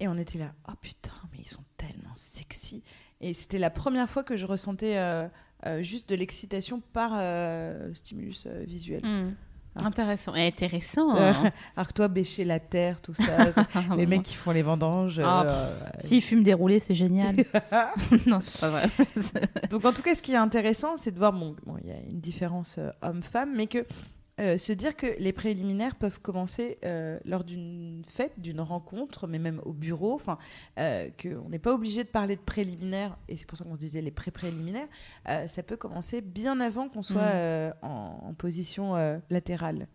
Et 0.00 0.08
on 0.08 0.16
était 0.16 0.38
là, 0.38 0.52
oh 0.68 0.74
putain, 0.80 1.12
mais 1.32 1.38
ils 1.40 1.48
sont 1.48 1.64
tellement 1.76 2.14
sexy. 2.14 2.82
Et 3.20 3.34
c'était 3.34 3.58
la 3.58 3.70
première 3.70 4.08
fois 4.08 4.22
que 4.22 4.36
je 4.36 4.46
ressentais 4.46 4.96
euh, 4.96 5.28
juste 5.82 6.08
de 6.08 6.14
l'excitation 6.14 6.80
par 6.80 7.12
stimulus 7.94 8.46
visuel. 8.46 9.04
Hmm. 9.04 9.34
Intéressant. 9.84 10.34
Et 10.34 10.46
intéressant. 10.46 11.14
Euh, 11.16 11.32
hein. 11.44 11.50
alors 11.76 11.88
que 11.88 11.92
toi, 11.92 12.08
bêcher 12.08 12.44
la 12.44 12.60
terre, 12.60 13.00
tout 13.00 13.14
ça, 13.14 13.52
les 13.96 14.06
mecs 14.06 14.22
qui 14.22 14.34
font 14.34 14.50
les 14.50 14.62
vendanges. 14.62 15.20
Ah, 15.24 15.44
euh, 15.44 15.74
S'il 16.00 16.22
fume 16.22 16.42
des 16.42 16.54
roulés, 16.54 16.78
c'est 16.78 16.94
génial. 16.94 17.36
non, 18.26 18.40
c'est 18.40 18.60
pas 18.60 18.70
vrai. 18.70 18.90
Donc 19.70 19.84
en 19.84 19.92
tout 19.92 20.02
cas, 20.02 20.14
ce 20.14 20.22
qui 20.22 20.32
est 20.32 20.36
intéressant, 20.36 20.96
c'est 20.96 21.12
de 21.12 21.18
voir, 21.18 21.32
bon, 21.32 21.54
bon, 21.66 21.76
il 21.82 21.88
y 21.88 21.92
a 21.92 21.98
une 22.10 22.20
différence 22.20 22.76
euh, 22.78 22.90
homme-femme, 23.02 23.52
mais 23.54 23.66
que 23.66 23.84
euh, 24.40 24.58
se 24.58 24.72
dire 24.72 24.94
que 24.96 25.06
les 25.18 25.32
préliminaires 25.32 25.96
peuvent 25.96 26.20
commencer 26.20 26.78
euh, 26.84 27.18
lors 27.24 27.44
d'une 27.44 28.02
fête, 28.08 28.32
d'une 28.38 28.60
rencontre, 28.60 29.26
mais 29.26 29.38
même 29.38 29.60
au 29.64 29.72
bureau. 29.72 30.14
Enfin, 30.14 30.38
euh, 30.78 31.08
qu'on 31.20 31.48
n'est 31.48 31.58
pas 31.58 31.72
obligé 31.74 32.04
de 32.04 32.08
parler 32.08 32.36
de 32.36 32.40
préliminaires, 32.40 33.16
et 33.28 33.36
c'est 33.36 33.46
pour 33.46 33.58
ça 33.58 33.64
qu'on 33.64 33.74
se 33.74 33.80
disait 33.80 34.00
les 34.00 34.10
pré-préliminaires. 34.10 34.88
euh, 35.28 35.46
ça 35.46 35.62
peut 35.62 35.76
commencer 35.76 36.20
bien 36.20 36.60
avant 36.60 36.88
qu'on 36.88 37.02
soit 37.02 37.20
euh, 37.22 37.70
en, 37.82 38.20
en 38.28 38.34
position 38.34 38.96
euh, 38.96 39.18
latérale 39.30 39.88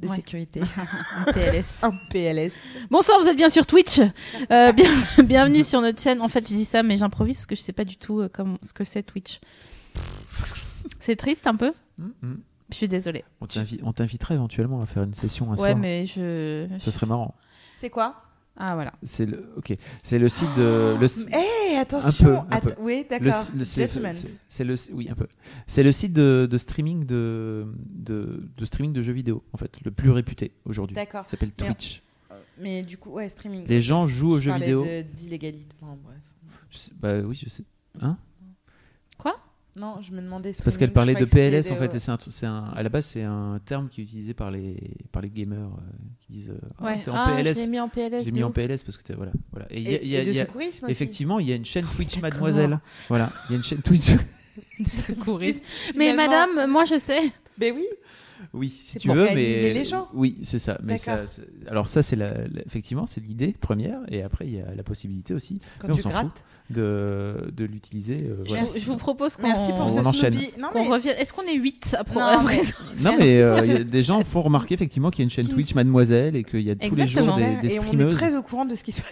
de 0.00 0.08
Ouais. 0.08 0.16
sécurité. 0.16 0.60
Un 1.16 1.32
PLS. 1.32 1.84
Un 1.84 1.92
PLS. 2.10 2.54
Bonsoir, 2.90 3.20
vous 3.20 3.28
êtes 3.28 3.36
bien 3.36 3.50
sur 3.50 3.66
Twitch. 3.66 4.00
Euh, 4.50 4.72
bien- 4.72 4.90
bienvenue 5.24 5.62
sur 5.62 5.80
notre 5.80 6.00
chaîne. 6.02 6.20
En 6.20 6.28
fait, 6.28 6.40
je 6.48 6.54
dis 6.54 6.64
ça, 6.64 6.82
mais 6.82 6.96
j'improvise 6.96 7.36
parce 7.36 7.46
que 7.46 7.54
je 7.54 7.60
sais 7.60 7.72
pas 7.72 7.84
du 7.84 7.96
tout 7.96 8.20
euh, 8.20 8.28
ce 8.62 8.72
que 8.72 8.82
c'est 8.82 9.04
Twitch. 9.04 9.38
C'est 10.98 11.14
triste 11.16 11.46
un 11.46 11.54
peu. 11.56 11.72
Hum, 12.00 12.12
hum. 12.22 12.40
Je 12.72 12.76
suis 12.78 12.88
désolée. 12.88 13.24
On 13.40 13.46
t'invi- 13.46 13.80
on 13.84 13.92
t'invitera 13.92 14.34
éventuellement 14.34 14.80
à 14.82 14.86
faire 14.86 15.04
une 15.04 15.14
session 15.14 15.46
un 15.48 15.50
Ouais, 15.52 15.70
soir. 15.70 15.76
mais 15.76 16.06
je. 16.06 16.66
Ça 16.78 16.90
serait 16.90 17.06
marrant. 17.06 17.34
C'est 17.74 17.90
quoi? 17.90 18.16
Ah 18.56 18.74
voilà. 18.74 18.92
C'est 19.02 19.24
le, 19.24 19.50
ok. 19.56 19.72
C'est 20.02 20.18
le 20.18 20.28
site 20.28 20.48
de. 20.58 20.94
Le, 21.00 21.06
Hé, 21.34 21.76
attention. 21.78 22.44
un 22.50 22.60
peu. 22.60 22.70
att- 22.70 22.76
Oui, 22.80 23.04
le- 23.04 23.08
d'accord. 23.18 23.46
le- 23.56 23.64
c'est- 23.64 23.94
le, 24.64 24.74
oui 24.92 25.08
un 25.10 25.14
peu. 25.14 25.26
C'est 25.66 25.82
le 25.82 25.90
site 25.90 26.12
de, 26.12 26.46
de 26.50 26.58
streaming 26.58 27.06
de, 27.06 27.66
de, 27.88 28.46
de 28.56 28.64
streaming 28.66 28.92
de 28.92 29.00
jeux 29.00 29.12
vidéo 29.14 29.42
en 29.54 29.56
fait, 29.56 29.78
le 29.84 29.90
plus 29.90 30.10
réputé 30.10 30.52
aujourd'hui. 30.66 30.94
D'accord. 30.94 31.24
Ça 31.24 31.30
s'appelle 31.32 31.50
Mais- 31.58 31.66
Twitch. 31.66 32.02
Mais 32.58 32.82
du 32.82 32.98
coup, 32.98 33.10
ouais, 33.12 33.28
streaming. 33.30 33.64
Les 33.66 33.80
gens 33.80 34.04
jouent 34.06 34.32
aux 34.32 34.36
Je 34.36 34.42
jeux 34.44 34.50
parlais 34.50 34.66
vidéo. 34.66 34.84
de- 34.84 35.02
d'illégalité. 35.02 35.74
Enfin, 35.80 35.96
bref. 36.04 36.16
Je 36.70 36.76
sais- 36.78 36.92
Bah 37.00 37.20
oui, 37.20 37.38
je 37.42 37.48
sais. 37.48 37.64
Hein? 38.00 38.18
Non, 39.74 40.02
je 40.02 40.12
me 40.12 40.20
demandais. 40.20 40.52
C'est 40.52 40.62
parce 40.64 40.76
qu'elle 40.76 40.92
parlait 40.92 41.14
de 41.14 41.24
PLS 41.24 41.70
en 41.70 41.76
fait. 41.76 41.94
Et 41.94 41.98
c'est 41.98 42.10
un, 42.10 42.18
c'est 42.20 42.44
un, 42.46 42.64
à 42.76 42.82
la 42.82 42.88
base, 42.90 43.06
c'est 43.06 43.22
un 43.22 43.58
terme 43.64 43.88
qui 43.88 44.02
est 44.02 44.04
utilisé 44.04 44.34
par 44.34 44.50
les, 44.50 44.76
par 45.12 45.22
les 45.22 45.30
gamers 45.30 45.58
euh, 45.60 45.80
qui 46.20 46.32
disent 46.32 46.50
euh, 46.50 46.58
Ah, 46.78 46.84
Ouais. 46.84 47.00
t'es 47.02 47.10
en 47.10 47.14
ah, 47.16 47.34
PLS. 47.36 47.54
l'ai 47.56 47.66
mis 47.68 47.80
en 47.80 47.88
PLS. 47.88 48.24
J'ai 48.24 48.32
mis 48.32 48.42
en. 48.42 48.50
PLS 48.50 48.82
parce 48.84 48.98
que 48.98 49.02
t'es 49.02 49.14
voilà. 49.14 49.32
voilà. 49.50 49.66
Et 49.70 49.78
il 49.80 49.84
y 49.90 49.94
a- 49.94 49.98
Et, 49.98 50.00
il 50.02 50.08
y 50.10 50.16
a- 50.16 50.22
et 50.22 50.32
y 50.32 50.40
a- 50.40 50.46
effectivement, 50.88 51.38
il 51.38 51.48
y 51.48 51.52
a 51.52 51.56
une 51.56 51.64
chaîne 51.64 51.86
Twitch. 51.86 52.20
Mademoiselle. 52.20 52.78
Voilà, 53.08 53.30
il 53.48 53.52
y 53.52 53.54
a 53.54 53.56
une 53.56 53.64
chaîne 53.64 53.80
Twitch. 53.82 54.10
De 54.78 54.86
secourisme. 54.90 55.60
Mais 55.96 56.10
Finalement- 56.10 56.46
madame, 56.54 56.70
moi 56.70 56.84
je 56.84 56.98
sais. 56.98 57.22
Ben 57.56 57.72
oui. 57.74 57.86
Oui, 58.52 58.68
si 58.68 58.98
tu 58.98 59.08
pour 59.08 59.16
veux, 59.16 59.26
mais 59.34 59.72
les 59.72 59.84
gens. 59.84 60.08
Oui, 60.14 60.38
c'est 60.42 60.58
ça. 60.58 60.78
Mais 60.82 60.98
ça, 60.98 61.20
alors 61.68 61.88
ça, 61.88 62.02
c'est 62.02 62.16
la, 62.16 62.32
effectivement, 62.66 63.06
c'est 63.06 63.20
l'idée 63.22 63.54
première, 63.60 63.98
et 64.08 64.22
après 64.22 64.46
il 64.46 64.54
y 64.54 64.60
a 64.60 64.74
la 64.74 64.82
possibilité 64.82 65.34
aussi 65.34 65.60
Quand 65.78 65.88
Mais 65.88 65.94
on 65.94 65.98
s'en 65.98 66.10
fout. 66.10 66.42
de, 66.70 67.50
de 67.54 67.64
l'utiliser. 67.64 68.18
euh, 68.22 68.42
Je 68.44 68.48
voilà. 68.50 68.64
vous, 68.64 68.78
je 68.78 68.84
vous 68.86 68.96
propose 68.96 69.36
qu'on 69.36 69.42
Merci 69.44 69.70
pour 69.72 69.82
On 69.82 69.88
ce 69.88 70.06
enchaîne. 70.06 70.34
Snoopy. 70.34 70.60
Non, 70.60 70.68
mais 70.74 70.88
revienne. 70.88 71.16
Est-ce 71.18 71.32
qu'on 71.32 71.42
est 71.42 71.56
8 71.56 71.96
après 71.98 72.20
Non, 72.20 72.42
mais- 72.46 72.60
Non, 73.02 73.16
mais 73.18 73.38
euh, 73.42 73.64
y 73.66 73.70
a 73.72 73.84
des 73.84 74.02
gens 74.02 74.22
font 74.24 74.42
remarquer 74.42 74.74
effectivement 74.74 75.10
qu'il 75.10 75.20
y 75.20 75.22
a 75.22 75.24
une 75.26 75.30
chaîne 75.30 75.48
Twitch 75.48 75.74
Mademoiselle 75.74 76.36
et 76.36 76.44
qu'il 76.44 76.60
y 76.62 76.70
a 76.70 76.76
tous 76.76 76.94
les 76.94 77.06
jours 77.06 77.34
des, 77.34 77.56
des 77.68 77.74
et 77.74 77.80
on 77.80 77.98
est 77.98 78.08
très 78.08 78.36
au 78.36 78.42
courant 78.42 78.64
de 78.64 78.74
ce 78.74 78.82
qui 78.84 78.92
se 78.92 79.02
passe. 79.02 79.10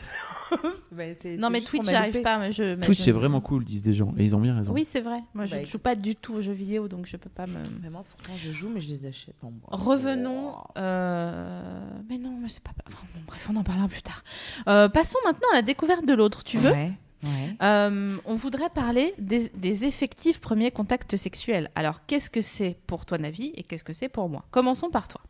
Bah, 0.92 1.04
Non, 1.38 1.50
mais 1.50 1.60
Twitch, 1.60 1.84
j'arrive 1.88 2.20
pas. 2.22 2.38
Mais 2.38 2.50
je, 2.52 2.74
mais 2.74 2.84
Twitch, 2.86 2.98
je- 2.98 3.04
c'est 3.04 3.10
vraiment 3.12 3.40
cool, 3.40 3.64
disent 3.64 3.82
des 3.82 3.92
gens, 3.92 4.12
et 4.18 4.24
ils 4.24 4.34
ont 4.34 4.40
bien 4.40 4.54
raison. 4.56 4.72
Oui, 4.72 4.84
c'est 4.84 5.00
vrai. 5.00 5.22
Moi, 5.34 5.46
je 5.46 5.52
Bah, 5.52 5.60
ne 5.60 5.64
joue 5.66 5.68
écoute. 5.70 5.82
pas 5.82 5.94
du 5.94 6.16
tout 6.16 6.34
aux 6.34 6.42
jeux 6.42 6.52
vidéo, 6.52 6.88
donc 6.88 7.06
je 7.06 7.16
peux 7.16 7.30
pas 7.30 7.46
me. 7.46 7.62
Vraiment, 7.80 8.04
pourtant, 8.04 8.32
je 8.36 8.50
joue, 8.52 8.68
mais 8.68 8.80
je 8.80 8.88
les 8.88 9.06
achète. 9.06 9.34
Enfin, 9.40 9.52
bon. 9.52 9.76
Revenons. 9.76 10.54
euh, 10.78 11.90
Mais 12.08 12.18
non, 12.18 12.36
mais 12.42 12.48
c'est 12.48 12.62
pas. 12.62 12.72
enfin, 12.86 13.06
bon, 13.14 13.20
bref, 13.26 13.48
on 13.52 13.56
en 13.56 13.62
parlera 13.64 13.88
plus 13.88 14.02
tard. 14.02 14.22
Euh, 14.68 14.88
passons 14.88 15.18
maintenant 15.24 15.48
à 15.52 15.56
la 15.56 15.62
découverte 15.62 16.04
de 16.06 16.14
l'autre. 16.14 16.42
Tu 16.44 16.58
veux? 16.58 16.70
Ouais. 16.72 16.92
Ouais. 17.22 17.54
Euh, 17.62 18.16
On 18.24 18.34
voudrait 18.34 18.70
parler 18.70 19.12
des, 19.18 19.50
des 19.54 19.84
effectifs 19.84 20.40
premiers 20.40 20.70
contacts 20.70 21.16
sexuels. 21.16 21.70
Alors, 21.74 22.06
qu'est-ce 22.06 22.30
que 22.30 22.40
c'est 22.40 22.78
pour 22.86 23.04
toi, 23.04 23.18
Navi, 23.18 23.52
et 23.56 23.62
qu'est-ce 23.62 23.84
que 23.84 23.92
c'est 23.92 24.08
pour 24.08 24.28
moi? 24.30 24.44
Commençons 24.50 24.88
par 24.90 25.06
toi. 25.06 25.20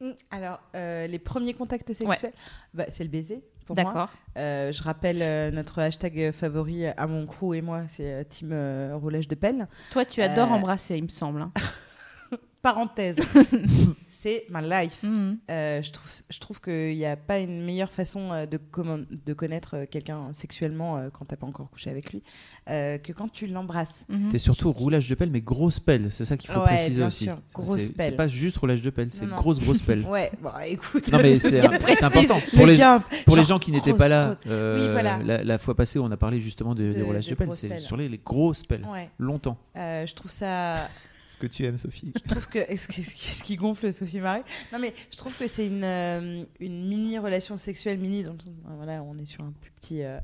Mm, 0.00 0.10
Alors, 0.30 0.60
euh, 0.76 1.06
les 1.08 1.18
premiers 1.18 1.54
contacts 1.54 1.92
sexuels, 1.92 2.32
bah, 2.72 2.84
c'est 2.88 3.02
le 3.04 3.10
baiser. 3.10 3.42
Pour 3.66 3.76
moi. 3.76 3.84
D'accord. 3.84 4.10
Euh, 4.36 4.72
je 4.72 4.82
rappelle 4.82 5.22
euh, 5.22 5.50
notre 5.50 5.78
hashtag 5.80 6.32
favori 6.32 6.86
à 6.86 7.06
mon 7.06 7.24
crew 7.26 7.54
et 7.54 7.62
moi, 7.62 7.82
c'est 7.88 8.12
euh, 8.12 8.24
team 8.24 8.50
euh, 8.52 8.92
roulage 8.94 9.28
de 9.28 9.34
pelle. 9.34 9.68
Toi, 9.90 10.04
tu 10.04 10.20
adores 10.22 10.52
embrasser, 10.52 10.96
il 10.96 11.04
me 11.04 11.08
semble. 11.08 11.40
hein. 11.42 11.52
Parenthèse, 12.64 13.18
c'est 14.10 14.46
my 14.48 14.66
life. 14.66 15.02
Mhm. 15.02 15.36
Euh, 15.50 15.82
je 15.82 15.92
trouve, 15.92 16.10
je 16.30 16.38
trouve 16.40 16.60
qu'il 16.62 16.96
n'y 16.96 17.04
a 17.04 17.14
pas 17.14 17.38
une 17.40 17.62
meilleure 17.62 17.90
façon 17.92 18.32
euh, 18.32 18.46
de, 18.46 18.58
connaître 19.34 19.76
euh, 19.76 19.84
quelqu'un 19.84 20.30
sexuellement 20.32 20.96
euh, 20.96 21.10
quand 21.12 21.26
t'as 21.26 21.36
pas 21.36 21.46
encore 21.46 21.68
couché 21.68 21.90
avec 21.90 22.10
lui 22.10 22.22
euh, 22.70 22.96
que 22.96 23.12
quand 23.12 23.30
tu 23.30 23.46
l'embrasses. 23.46 24.06
Mhm. 24.08 24.30
C'est 24.30 24.38
surtout 24.38 24.72
roulage 24.72 25.06
de 25.10 25.14
pelle, 25.14 25.28
mais 25.30 25.42
grosse 25.42 25.78
pelle. 25.78 26.10
C'est 26.10 26.24
ça 26.24 26.38
qu'il 26.38 26.50
faut 26.50 26.60
Ouais, 26.60 26.64
préciser 26.68 27.00
bien 27.00 27.08
aussi. 27.08 27.24
sûr, 27.24 27.38
grosse 27.52 27.82
C'est- 27.82 27.92
pelle. 27.92 28.10
C'est 28.12 28.16
pas 28.16 28.28
juste 28.28 28.56
roulage 28.56 28.80
de 28.80 28.88
pelle, 28.88 29.08
c'est 29.12 29.26
grosse 29.26 29.60
grosse 29.60 29.82
pelle. 29.82 30.00
Ouais, 30.08 30.32
bon, 30.40 30.50
écoute. 30.66 31.12
Non 31.12 31.18
mais 31.20 31.38
c'est 31.38 31.62
important 32.02 32.40
Le 32.52 32.56
pour 32.56 32.66
les 32.66 32.78
pour 33.26 33.36
les 33.36 33.44
gens 33.44 33.58
qui 33.58 33.72
n'étaient 33.72 33.92
pas 33.92 34.08
là. 34.08 34.24
grosse. 34.28 34.38
euh, 34.46 34.86
Oui, 34.86 34.92
voilà. 34.92 35.18
la, 35.22 35.44
la 35.44 35.58
fois 35.58 35.74
passée, 35.76 35.98
on 35.98 36.10
a 36.10 36.16
parlé 36.16 36.40
justement 36.40 36.74
de, 36.74 36.88
des 36.88 36.94
De- 37.00 37.02
roulages 37.02 37.26
de 37.26 37.30
de 37.30 37.34
pelle. 37.34 37.50
C'est 37.52 37.78
sur 37.78 37.98
les, 37.98 38.08
les 38.08 38.18
grosses 38.24 38.62
pelles, 38.62 38.86
Ouais, 38.90 39.10
longtemps. 39.18 39.58
euh, 39.76 40.06
je 40.06 40.14
trouve 40.14 40.30
ça. 40.30 40.88
Ce 41.34 41.38
que 41.40 41.46
tu 41.48 41.64
aimes, 41.64 41.78
Sophie. 41.78 42.12
Je 42.14 42.28
trouve 42.30 42.46
que. 42.48 42.58
Est-ce 42.60 42.86
que- 42.86 43.42
qui- 43.42 43.56
gonfle 43.56 43.92
Sophie 43.92 44.20
Marie? 44.20 44.42
Non, 44.72 44.78
mais 44.78 44.94
je 45.10 45.16
trouve 45.16 45.36
que 45.36 45.48
c'est 45.48 45.66
une, 45.66 45.82
euh, 45.82 46.44
une 46.60 46.86
mini 46.86 47.18
relation 47.18 47.56
sexuelle, 47.56 47.98
mini, 47.98 48.22
sens- 48.22 48.36
euh, 48.46 48.74
voilà, 48.76 49.02
on 49.02 49.18
est 49.18 49.24
sur 49.26 49.42
un 49.42 49.52
plus 49.60 49.72
petit. 49.72 50.02
euh, 50.04 50.20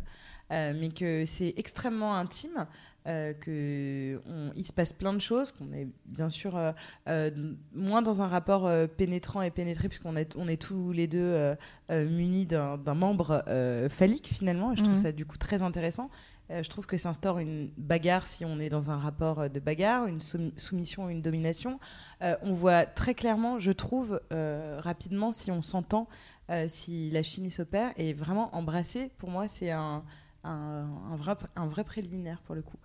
euh, 0.52 0.72
mais 0.78 0.88
que 0.88 1.24
c'est 1.26 1.54
extrêmement 1.56 2.14
intime, 2.16 2.66
euh, 3.08 3.32
que 3.34 4.20
on- 4.28 4.52
il 4.56 4.64
se 4.64 4.72
passe 4.72 4.92
plein 4.92 5.12
de 5.12 5.20
choses, 5.20 5.50
qu'on 5.52 5.72
est 5.72 5.88
bien 6.06 6.28
sûr 6.28 6.56
euh, 6.56 6.72
euh, 7.08 7.30
moins 7.74 8.02
dans 8.02 8.22
un 8.22 8.26
rapport 8.28 8.66
euh, 8.66 8.86
pénétrant 8.86 9.42
et 9.42 9.50
pénétré, 9.50 9.88
puisqu'on 9.88 10.14
est, 10.16 10.34
on 10.36 10.46
est 10.48 10.60
tous 10.60 10.92
les 10.92 11.06
deux 11.08 11.54
munis 11.90 12.46
d'un 12.46 12.76
membre 12.94 13.42
euh, 13.48 13.88
phallique 13.88 14.28
finalement, 14.28 14.72
et 14.72 14.76
je 14.76 14.82
trouve 14.82 14.94
Mhm. 14.96 15.02
ça 15.02 15.12
du 15.12 15.24
coup 15.26 15.38
très 15.38 15.62
intéressant. 15.62 16.08
Euh, 16.50 16.62
je 16.62 16.68
trouve 16.68 16.86
que 16.86 16.96
s'instaure 16.96 17.38
une 17.38 17.70
bagarre 17.76 18.26
si 18.26 18.44
on 18.44 18.58
est 18.58 18.68
dans 18.68 18.90
un 18.90 18.98
rapport 18.98 19.40
euh, 19.40 19.48
de 19.48 19.60
bagarre, 19.60 20.06
une 20.06 20.20
soum- 20.20 20.52
soumission, 20.58 21.08
une 21.08 21.22
domination. 21.22 21.78
Euh, 22.22 22.36
on 22.42 22.52
voit 22.52 22.86
très 22.86 23.14
clairement, 23.14 23.58
je 23.58 23.72
trouve, 23.72 24.20
rapidement 24.78 25.32
si 25.32 25.50
on 25.50 25.62
s'entend, 25.62 26.08
si 26.66 27.10
la 27.10 27.22
chimie 27.22 27.50
s'opère. 27.50 27.92
Et 27.96 28.12
vraiment, 28.12 28.54
embrasser, 28.54 29.10
pour 29.18 29.30
moi, 29.30 29.46
c'est 29.48 29.70
un, 29.70 30.02
un, 30.44 31.16
vrai, 31.16 31.84
préliminaire 31.84 32.42
pour 32.42 32.54
le 32.54 32.62
coup. 32.62 32.78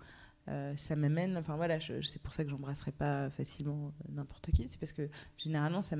Ça 0.76 0.94
m'amène, 0.94 1.36
enfin 1.36 1.56
voilà, 1.56 1.80
c'est 1.80 2.22
pour 2.22 2.32
ça 2.32 2.44
que 2.44 2.50
j'embrasserai 2.50 2.92
pas 2.92 3.30
facilement 3.30 3.92
n'importe 4.08 4.52
qui, 4.52 4.68
c'est 4.68 4.78
parce 4.78 4.92
que 4.92 5.08
généralement 5.36 5.82
ça, 5.82 5.96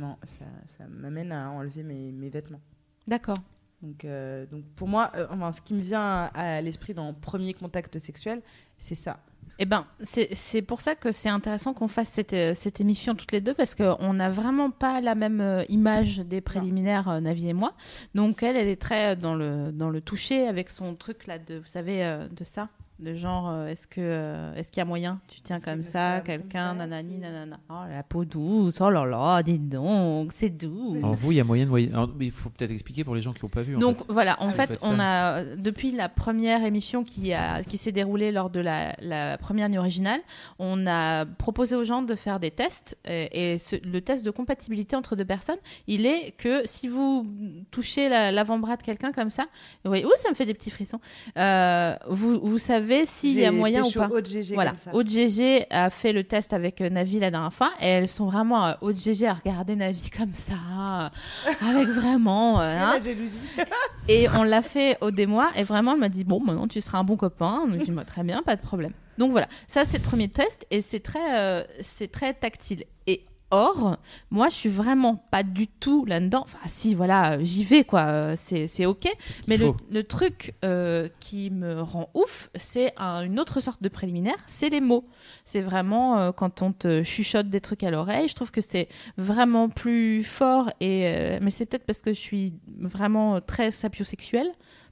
m'amène 0.89 1.33
à 1.33 1.51
enlever 1.51 1.83
mes 1.83 2.29
vêtements. 2.31 2.61
D'accord. 3.09 3.39
Donc, 3.83 4.05
euh, 4.05 4.47
donc 4.47 4.65
pour 4.75 4.89
moi, 4.89 5.13
euh, 5.17 5.27
enfin, 5.31 5.53
ce 5.53 5.61
qui 5.61 5.75
me 5.75 5.81
vient 5.81 6.31
à, 6.35 6.61
l'esprit 6.61 6.95
dans 6.95 7.13
premier 7.13 7.53
contact 7.55 7.99
sexuel, 7.99 8.43
c'est 8.79 8.95
ça. 8.95 9.21
Eh 9.61 9.65
ben, 9.65 9.87
c'est 10.01 10.63
pour 10.63 10.81
ça 10.81 10.97
que 10.97 11.13
c'est 11.13 11.29
intéressant 11.29 11.73
qu'on 11.73 11.87
fasse 11.87 12.09
cette, 12.09 12.33
euh, 12.33 12.53
cette 12.55 12.81
émission 12.81 13.15
toutes 13.15 13.31
les 13.31 13.41
deux 13.41 13.55
parce 13.55 13.77
qu'on 13.77 14.13
n'a 14.13 14.29
vraiment 14.29 14.71
pas 14.71 15.01
la 15.01 15.15
même 15.15 15.65
image 15.69 16.19
des 16.19 16.41
préliminaires, 16.41 17.09
euh, 17.09 17.21
Navi 17.21 17.49
et 17.49 17.53
moi. 17.53 17.75
Donc 18.15 18.43
elle, 18.43 18.57
elle 18.57 18.67
est 18.67 18.81
très 18.81 19.15
dans 19.15 19.35
le, 19.35 19.71
dans 19.73 19.89
le 19.89 20.01
toucher 20.01 20.49
avec 20.49 20.71
son 20.71 20.95
truc 20.95 21.27
là 21.27 21.39
de, 21.39 21.59
vous 21.59 21.67
savez, 21.67 22.27
de 22.31 22.45
ça. 22.45 22.69
De 22.99 23.15
genre, 23.15 23.51
euh, 23.51 23.67
est-ce 23.67 23.87
que 23.87 24.01
euh, 24.01 24.55
est-ce 24.55 24.73
qu'il 24.73 24.81
y 24.81 24.83
a 24.83 24.87
moyen? 24.87 25.21
Tu 25.29 25.43
tiens 25.43 25.61
comme 25.61 25.83
ça, 25.83 26.23
quelqu'un, 26.23 26.73
nanani, 26.77 27.19
nanana. 27.19 27.59
Oh, 27.69 27.75
la 27.91 28.03
peau 28.03 28.25
douce, 28.25 28.81
oh 28.81 28.89
là 28.89 29.05
là, 29.05 29.43
dis 29.43 29.59
donc, 29.59 30.33
c'est 30.33 30.49
doux. 30.49 30.95
Alors 30.97 31.13
vous, 31.13 31.31
il 31.33 31.35
y 31.37 31.41
a 31.41 31.45
moyen 31.45 31.65
de 31.67 31.69
moyen. 31.69 31.91
alors, 31.93 32.09
il 32.19 32.31
faut 32.31 32.49
peut-être 32.49 32.71
expliquer 32.71 33.05
pour 33.05 33.15
les 33.15 33.21
gens 33.23 33.35
qui 33.35 33.45
n'ont 33.45 33.51
pas 33.51 33.61
vu. 33.61 33.77
en 33.77 33.81
Donc 33.81 33.99
fait. 33.99 34.05
voilà, 34.15 34.41
en 34.43 34.47
Vous 34.47 34.55
fait, 34.55 34.79
on 34.83 34.97
ça. 34.97 35.03
a 35.03 35.39
euh, 35.41 35.57
depuis 35.59 35.93
la 35.93 36.09
première 36.09 36.65
émission 36.65 37.05
qui 37.05 37.35
a 37.35 37.63
qui 37.65 37.77
s'est 37.77 37.93
déroulée 37.93 38.33
lors 38.33 38.49
de 38.49 38.61
la, 38.61 38.97
la 39.01 39.37
première 39.37 39.69
nuit 39.69 39.77
originale, 39.77 40.21
on 40.59 40.87
a 40.87 41.27
proposé 41.27 41.77
aux 41.77 41.85
gens 41.85 42.01
de 42.01 42.15
faire 42.15 42.41
des 42.41 42.51
tests 42.51 42.97
et, 43.05 43.53
et 43.53 43.59
ce- 43.59 43.77
le 43.87 44.01
test 44.01 44.25
de 44.25 44.31
compatibilité 44.31 44.97
entre 44.97 45.17
deux 45.17 45.25
personnes, 45.27 45.59
il 45.87 46.07
est 46.07 46.31
que 46.39 46.63
si 46.67 46.89
vous 46.89 47.27
touchez 47.71 48.09
la- 48.09 48.33
l'avant-bras 48.33 48.79
de 48.79 48.83
quelqu'un 48.83 49.13
comme 49.13 49.29
ça, 49.29 49.45
oui, 49.85 50.03
ouh, 50.07 50.11
ça 50.17 50.31
me 50.31 50.35
fait 50.35 50.47
des 50.47 50.55
petits 50.55 50.71
frissons. 50.71 51.01
euh, 51.37 51.95
vous 52.09 52.41
vous 52.41 52.57
savez 52.57 52.86
s'il 53.07 53.39
y 53.39 53.45
a 53.45 53.53
moyen 53.53 53.85
ou 53.85 53.91
pas. 53.91 54.09
GG 54.25 54.55
Voilà, 54.55 54.71
comme 54.71 54.79
ça. 54.79 54.91
Haute 54.95 55.09
GG 55.09 55.67
a 55.71 55.91
fait 55.91 56.13
le 56.13 56.25
test 56.25 56.53
avec 56.53 56.81
euh, 56.81 56.91
Navi 56.91 57.21
la 57.21 57.31
dernière 57.31 57.53
fois 57.53 57.73
et 57.81 57.87
elles 57.87 58.09
sont 58.09 58.27
vraiment 58.27 58.67
euh, 58.67 58.73
Haute 58.81 58.99
GG 58.99 59.27
à 59.27 59.35
regarder 59.35 59.77
Navi 59.77 60.11
comme 60.17 60.35
ça, 60.35 60.55
euh, 60.55 61.69
avec 61.69 61.89
vraiment. 61.89 62.63
Et 62.63 62.67
hein. 62.67 62.93
la 62.95 63.01
jalousie. 63.01 63.39
Et 64.09 64.29
on 64.39 64.45
l'a 64.45 64.63
fait 64.63 64.99
au 65.01 65.11
démois 65.11 65.51
et 65.57 65.65
vraiment 65.65 65.95
elle 65.95 65.99
m'a 65.99 66.09
dit 66.09 66.23
bon 66.23 66.41
maintenant 66.41 66.69
tu 66.69 66.81
seras 66.81 66.99
un 66.99 67.05
bon 67.05 67.17
copain. 67.17 67.67
Donc 67.67 67.81
j'ai 67.81 67.87
dit 67.87 67.91
Bah, 67.91 68.05
très 68.05 68.23
bien, 68.23 68.43
pas 68.43 68.55
de 68.55 68.61
problème. 68.61 68.93
Donc 69.19 69.31
voilà, 69.31 69.49
ça 69.67 69.85
c'est 69.85 69.99
le 69.99 70.05
premier 70.05 70.29
test 70.29 70.67
et 70.71 70.83
c'est 70.83 71.01
très, 71.01 71.39
euh, 71.39 71.65
c'est 71.81 72.11
très 72.11 72.35
tactile. 72.35 72.85
Et 73.07 73.25
Or, 73.53 73.97
moi, 74.31 74.49
je 74.49 74.55
suis 74.57 74.69
vraiment 74.69 75.15
pas 75.31 75.45
du 75.45 75.69
tout 75.69 76.05
là-dedans. 76.05 76.41
Enfin, 76.43 76.59
si, 76.67 76.95
voilà, 76.97 77.39
j'y 77.45 77.63
vais, 77.63 77.85
quoi. 77.85 78.01
euh, 78.07 78.35
C'est 78.37 78.67
c'est 78.67 78.87
ok. 78.87 79.07
Mais 79.47 79.57
le, 79.89 80.03
truc 80.05 80.55
euh, 80.65 81.09
qui 81.21 81.51
me 81.51 81.81
rend 81.81 82.11
ouf, 82.15 82.51
c'est 82.57 82.93
un- 82.97 83.23
une 83.23 83.39
autre 83.39 83.61
sorte 83.61 83.81
de 83.83 83.89
préliminaire, 83.89 84.37
c'est 84.49 84.69
les 84.69 84.81
mots. 84.81 85.07
C'est 85.45 85.61
vraiment 85.61 86.19
euh, 86.19 86.33
quand 86.33 86.61
on 86.63 86.73
te 86.73 87.05
chuchote 87.05 87.49
des 87.49 87.61
trucs 87.61 87.85
à 87.85 87.91
l'oreille. 87.93 88.29
Je 88.29 88.35
trouve 88.35 88.51
que 88.51 88.61
c'est 88.61 88.89
vraiment 89.17 89.69
plus 89.69 90.25
fort. 90.25 90.71
Et, 90.81 91.03
euh, 91.07 91.39
mais 91.41 91.51
c'est 91.51 91.67
peut-être 91.67 91.87
parce 91.87 92.03
que 92.03 92.13
je 92.13 92.19
suis 92.21 92.55
vraiment 92.81 93.41
très 93.41 93.71
sapiosexuelle. 93.71 94.49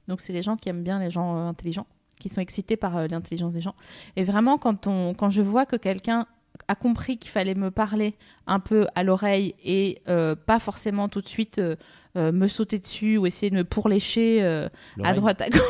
Donc, 0.07 0.21
c'est 0.21 0.31
les 0.33 0.41
gens 0.43 0.55
qui 0.55 0.69
aiment 0.69 0.83
bien 0.83 0.99
les 0.99 1.09
gens 1.09 1.47
intelligents, 1.47 1.87
qui 2.21 2.29
sont 2.29 2.39
excités 2.39 2.77
par 2.77 3.07
l'intelligence 3.09 3.51
des 3.53 3.61
gens. 3.61 3.75
Et 4.15 4.23
vraiment, 4.23 4.57
quand, 4.57 4.87
on, 4.87 5.13
quand 5.13 5.29
je 5.29 5.41
vois 5.41 5.65
que 5.65 5.75
quelqu'un 5.75 6.25
a 6.67 6.75
compris 6.75 7.17
qu'il 7.17 7.31
fallait 7.31 7.55
me 7.55 7.71
parler 7.71 8.13
un 8.47 8.59
peu 8.59 8.87
à 8.95 9.03
l'oreille 9.03 9.55
et 9.63 10.01
euh, 10.07 10.35
pas 10.35 10.59
forcément 10.59 11.09
tout 11.09 11.21
de 11.21 11.27
suite 11.27 11.59
euh, 11.59 11.75
euh, 12.17 12.31
me 12.31 12.47
sauter 12.47 12.79
dessus 12.79 13.17
ou 13.17 13.25
essayer 13.25 13.49
de 13.49 13.55
me 13.55 13.63
pourlécher 13.63 14.41
euh, 14.43 14.69
à 15.03 15.13
droite 15.13 15.41
à 15.41 15.49
gauche. 15.49 15.61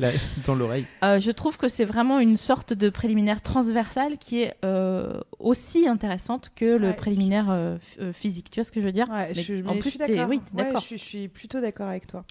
Dans 0.46 0.54
l'oreille. 0.54 0.86
Euh, 1.04 1.20
je 1.20 1.30
trouve 1.30 1.56
que 1.58 1.68
c'est 1.68 1.84
vraiment 1.84 2.18
une 2.18 2.36
sorte 2.36 2.72
de 2.72 2.88
préliminaire 2.88 3.40
transversal 3.42 4.18
qui 4.18 4.42
est 4.42 4.54
euh, 4.64 5.20
aussi 5.38 5.86
intéressante 5.88 6.50
que 6.54 6.76
le 6.76 6.88
Ouais. 6.88 6.92
préliminaire 6.94 7.78
physique. 8.12 8.50
Tu 8.50 8.60
vois 8.60 8.64
ce 8.64 8.72
que 8.72 8.80
je 8.80 8.86
veux 8.86 8.92
dire? 8.92 9.08
Ouais, 9.10 9.32
Mais 9.36 9.42
je, 9.42 9.64
en 9.66 9.74
je 9.74 9.78
plus, 9.80 9.90
suis 9.90 9.98
d'accord. 9.98 10.28
oui, 10.28 10.40
Ouais, 10.54 10.70
je 10.90 10.96
suis 10.96 11.28
plutôt 11.28 11.60
d'accord 11.60 11.88
avec 11.88 12.06
toi. 12.06 12.24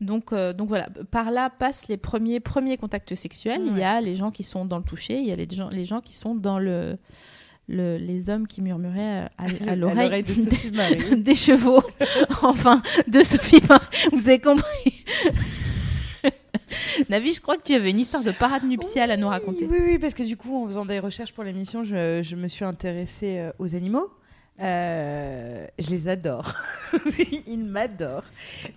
Donc, 0.00 0.32
euh, 0.32 0.52
donc 0.52 0.68
voilà, 0.68 0.88
par 1.10 1.30
là 1.30 1.48
passent 1.50 1.88
les 1.88 1.96
premiers, 1.96 2.38
premiers 2.40 2.76
contacts 2.76 3.14
sexuels. 3.14 3.62
Il 3.66 3.78
y 3.78 3.82
a 3.82 4.00
les 4.00 4.14
gens 4.14 4.30
qui 4.30 4.44
sont 4.44 4.64
dans 4.66 4.78
le 4.78 4.84
toucher, 4.84 5.18
il 5.18 5.26
y 5.26 5.32
a 5.32 5.36
les 5.36 5.48
gens, 5.50 5.68
les 5.70 5.86
gens 5.86 6.00
qui 6.02 6.14
sont 6.14 6.34
dans 6.34 6.58
le, 6.58 6.98
le- 7.68 7.96
les 7.96 8.28
hommes 8.28 8.46
qui 8.46 8.60
murmuraient 8.60 9.26
à, 9.38 9.44
à 9.68 9.74
l'oreille 9.76 10.22
de 10.22 10.32
Sophie 10.34 10.70
Marie. 10.70 11.16
des 11.22 11.34
chevaux, 11.34 11.82
enfin, 12.42 12.82
de 13.08 13.22
Sophie 13.22 13.62
Marie. 13.68 13.86
Vous 14.12 14.28
avez 14.28 14.38
compris? 14.38 15.04
Navi, 17.08 17.32
je 17.34 17.40
crois 17.40 17.56
que 17.56 17.62
tu 17.62 17.74
avais 17.74 17.90
une 17.90 17.98
histoire 18.00 18.24
de 18.24 18.32
parade 18.32 18.64
nuptiale 18.64 19.10
à 19.10 19.16
nous 19.16 19.28
raconter. 19.28 19.66
Oui, 19.70 19.78
oui, 19.82 19.98
parce 19.98 20.14
que 20.14 20.22
du 20.24 20.36
coup, 20.36 20.64
en 20.64 20.66
faisant 20.66 20.84
des 20.84 20.98
recherches 20.98 21.32
pour 21.32 21.44
l'émission, 21.44 21.84
je, 21.84 22.20
je 22.22 22.36
me 22.36 22.48
suis 22.48 22.64
intéressée 22.64 23.38
euh, 23.38 23.52
aux 23.58 23.74
animaux. 23.76 24.10
Euh, 24.60 25.66
je 25.78 25.90
les 25.90 26.08
adore. 26.08 26.54
Ils 27.46 27.64
m'adorent. 27.64 28.24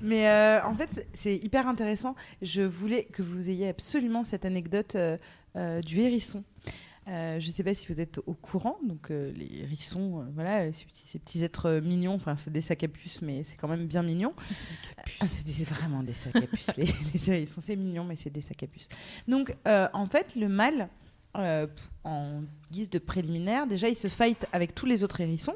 Mais 0.02 0.28
euh, 0.28 0.63
en 0.65 0.76
fait, 0.76 1.08
c'est- 1.13 1.38
hyper 1.38 1.68
intéressant. 1.68 2.15
Je 2.42 2.62
voulais 2.62 3.06
que 3.06 3.22
vous 3.22 3.50
ayez 3.50 3.70
absolument 3.70 4.24
cette 4.24 4.46
anecdote 4.46 4.96
euh, 4.96 5.82
du 5.82 6.00
hérisson. 6.02 6.44
Je 7.08 7.44
ne 7.44 7.52
sais 7.52 7.63
pas 7.63 7.74
si 7.74 7.88
vous 7.92 8.00
êtes 8.00 8.20
au 8.28 8.36
courant. 8.36 8.78
Donc, 8.88 9.10
les 9.10 9.62
hérissons, 9.63 10.28
voilà, 10.36 10.72
ces 10.72 10.86
petits, 10.86 11.04
ces 11.08 11.18
petits 11.18 11.44
êtres 11.44 11.80
mignons. 11.84 12.13
Enfin, 12.13 12.36
c'est 12.38 12.54
des 12.54 12.62
sacs 12.62 12.84
à 12.84 12.88
puces, 12.88 13.24
mais 13.24 13.44
c'est 13.44 13.56
quand 13.58 13.68
même 13.68 13.88
bien 13.88 14.04
mignon. 14.04 14.34
Ah, 15.20 15.26
c'est 15.26 15.68
vraiment 15.68 16.04
des 16.04 16.13
sacs 16.13 16.36
à 16.36 16.42
puces. 16.46 16.78
les, 16.78 16.86
les 17.13 17.32
hérissons, 17.32 17.62
c'est 17.62 17.76
mignon, 17.76 18.04
mais 18.04 18.15
c'est 18.15 18.30
des 18.30 18.42
sacs 18.42 18.62
à 18.62 18.68
puces. 18.68 18.89
Donc, 19.28 19.56
en 19.65 20.06
fait, 20.06 20.36
le 20.36 20.50
mâle, 20.50 20.88
en 21.34 22.44
guise 22.72 22.92
de 22.92 23.00
préliminaire, 23.00 23.65
déjà, 23.65 23.89
il 23.89 23.96
se 23.96 24.08
fight 24.08 24.46
avec 24.54 24.76
tous 24.76 24.86
les 24.86 25.04
autres 25.04 25.20
hérissons. 25.22 25.56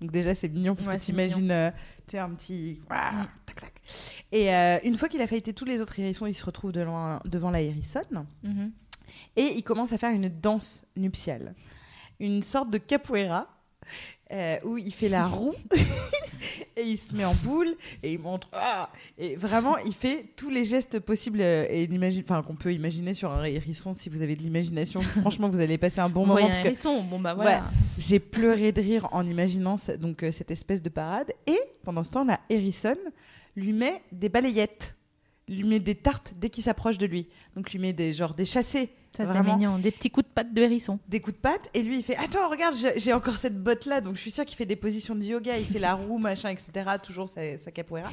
Donc, 0.00 0.12
déjà, 0.12 0.34
c'est 0.34 0.48
mignon 0.48 0.74
parce 0.74 0.86
Ouais, 0.86 0.94
que 0.94 1.00
c'est 1.00 1.06
tu 1.06 1.12
imagines 1.12 1.50
un 1.50 2.30
petit. 2.34 2.80
Mm. 2.90 3.24
Et 4.32 4.54
euh, 4.54 4.78
une 4.84 4.96
fois 4.96 5.08
qu'il 5.08 5.20
a 5.22 5.26
fighté 5.26 5.52
tous 5.52 5.64
les 5.64 5.80
autres 5.80 5.98
hérissons, 5.98 6.26
il 6.26 6.34
se 6.34 6.44
retrouve 6.44 6.72
devant, 6.72 7.18
devant 7.24 7.50
la 7.50 7.60
hérissonne 7.62 8.26
Mhm. 8.42 8.70
et 9.36 9.54
il 9.56 9.62
commence 9.62 9.92
à 9.92 9.98
faire 9.98 10.10
une 10.12 10.28
danse 10.28 10.84
nuptiale. 10.96 11.54
Une 12.20 12.42
sorte 12.42 12.70
de 12.70 12.78
capoeira. 12.78 13.48
Euh, 14.32 14.56
où 14.64 14.78
il 14.78 14.92
fait 14.92 15.08
la 15.08 15.26
roue 15.26 15.54
et 16.76 16.82
il 16.82 16.98
se 16.98 17.14
met 17.14 17.24
en 17.24 17.34
boule 17.34 17.74
et 18.02 18.12
il 18.12 18.18
montre 18.18 18.48
ah 18.52 18.90
et 19.16 19.36
vraiment 19.36 19.78
il 19.78 19.94
fait 19.94 20.26
tous 20.36 20.50
les 20.50 20.64
gestes 20.64 20.98
possibles 21.00 21.40
euh, 21.40 21.66
et 21.70 21.88
enfin 22.22 22.42
qu'on 22.42 22.54
peut 22.54 22.72
imaginer 22.72 23.14
sur 23.14 23.32
un 23.32 23.44
hérisson 23.44 23.94
si 23.94 24.08
vous 24.08 24.22
avez 24.22 24.36
de 24.36 24.42
l'imagination. 24.42 25.00
Franchement 25.22 25.48
vous 25.48 25.60
allez 25.60 25.78
passer 25.78 26.00
un 26.00 26.08
bon 26.08 26.24
On 26.24 26.26
moment 26.26 26.46
parce 26.46 26.58
un 26.58 26.62
que 26.62 26.66
hérisson, 26.66 27.02
bon 27.04 27.18
bah 27.18 27.34
voilà. 27.34 27.64
j'ai 27.96 28.18
pleuré 28.18 28.72
de 28.72 28.80
rire 28.80 29.08
en 29.12 29.26
imaginant 29.26 29.76
donc 29.98 30.22
euh, 30.22 30.30
cette 30.30 30.50
espèce 30.50 30.82
de 30.82 30.90
parade. 30.90 31.32
Et 31.46 31.58
pendant 31.84 32.04
ce 32.04 32.10
temps 32.10 32.24
la 32.24 32.40
hérissonne 32.50 32.98
lui 33.56 33.72
met 33.72 34.02
des 34.12 34.28
balayettes 34.28 34.94
lui 35.48 35.64
met 35.64 35.80
des 35.80 35.94
tartes 35.94 36.34
dès 36.36 36.50
qu'il 36.50 36.62
s'approche 36.62 36.98
de 36.98 37.06
lui. 37.06 37.28
Donc 37.56 37.72
lui 37.72 37.78
met 37.78 37.92
des 37.92 38.12
genre 38.12 38.34
des 38.34 38.44
chassés. 38.44 38.90
Ça 39.12 39.32
c'est 39.32 39.42
mignon, 39.42 39.78
des 39.78 39.90
petits 39.90 40.10
coups 40.10 40.28
de 40.28 40.32
patte 40.32 40.52
de 40.52 40.62
hérisson. 40.62 40.98
des 41.08 41.20
coups 41.20 41.36
de 41.36 41.40
patte 41.40 41.70
et 41.72 41.82
lui 41.82 41.96
il 41.96 42.02
fait 42.02 42.16
attends 42.16 42.48
regarde 42.50 42.76
j'ai 42.96 43.12
encore 43.14 43.38
cette 43.38 43.60
botte 43.60 43.86
là 43.86 44.02
donc 44.02 44.16
je 44.16 44.20
suis 44.20 44.30
sûre 44.30 44.44
qu'il 44.44 44.56
fait 44.56 44.66
des 44.66 44.76
positions 44.76 45.14
de 45.14 45.24
yoga. 45.24 45.56
Il 45.56 45.64
fait 45.64 45.78
la 45.78 45.94
roue 45.94 46.18
machin 46.18 46.50
etc 46.50 46.68
toujours 47.02 47.28
sa, 47.28 47.58
sa 47.58 47.70
capoeira. 47.70 48.10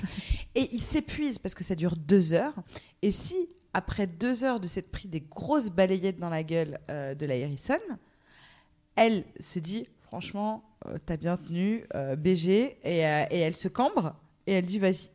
Et 0.56 0.70
il 0.72 0.82
s'épuise 0.82 1.38
parce 1.38 1.54
que 1.54 1.64
ça 1.64 1.76
dure 1.76 1.96
deux 1.96 2.34
heures. 2.34 2.56
Et 3.02 3.12
si 3.12 3.50
après 3.74 4.08
deux 4.08 4.44
heures 4.46 4.60
de 4.60 4.68
s'être 4.68 4.90
pris 4.90 5.08
des 5.08 5.20
grosses 5.20 5.70
balayettes 5.70 6.18
dans 6.18 6.30
la 6.30 6.44
gueule 6.44 6.80
euh, 6.90 7.14
de 7.14 7.26
la 7.26 7.36
hérissonne 7.36 8.00
elle 8.96 9.26
se 9.42 9.60
dit 9.60 9.88
franchement 10.02 10.64
euh, 10.88 10.98
t'as 11.06 11.18
bien 11.18 11.36
tenu 11.36 11.86
euh, 11.94 12.16
BG 12.16 12.78
et, 12.84 13.00
et 13.00 13.40
elle 13.40 13.56
se 13.56 13.68
cambre. 13.68 14.16
Et 14.48 14.54
elle 14.54 14.66
dit 14.66 14.80
vas-y 14.80 15.10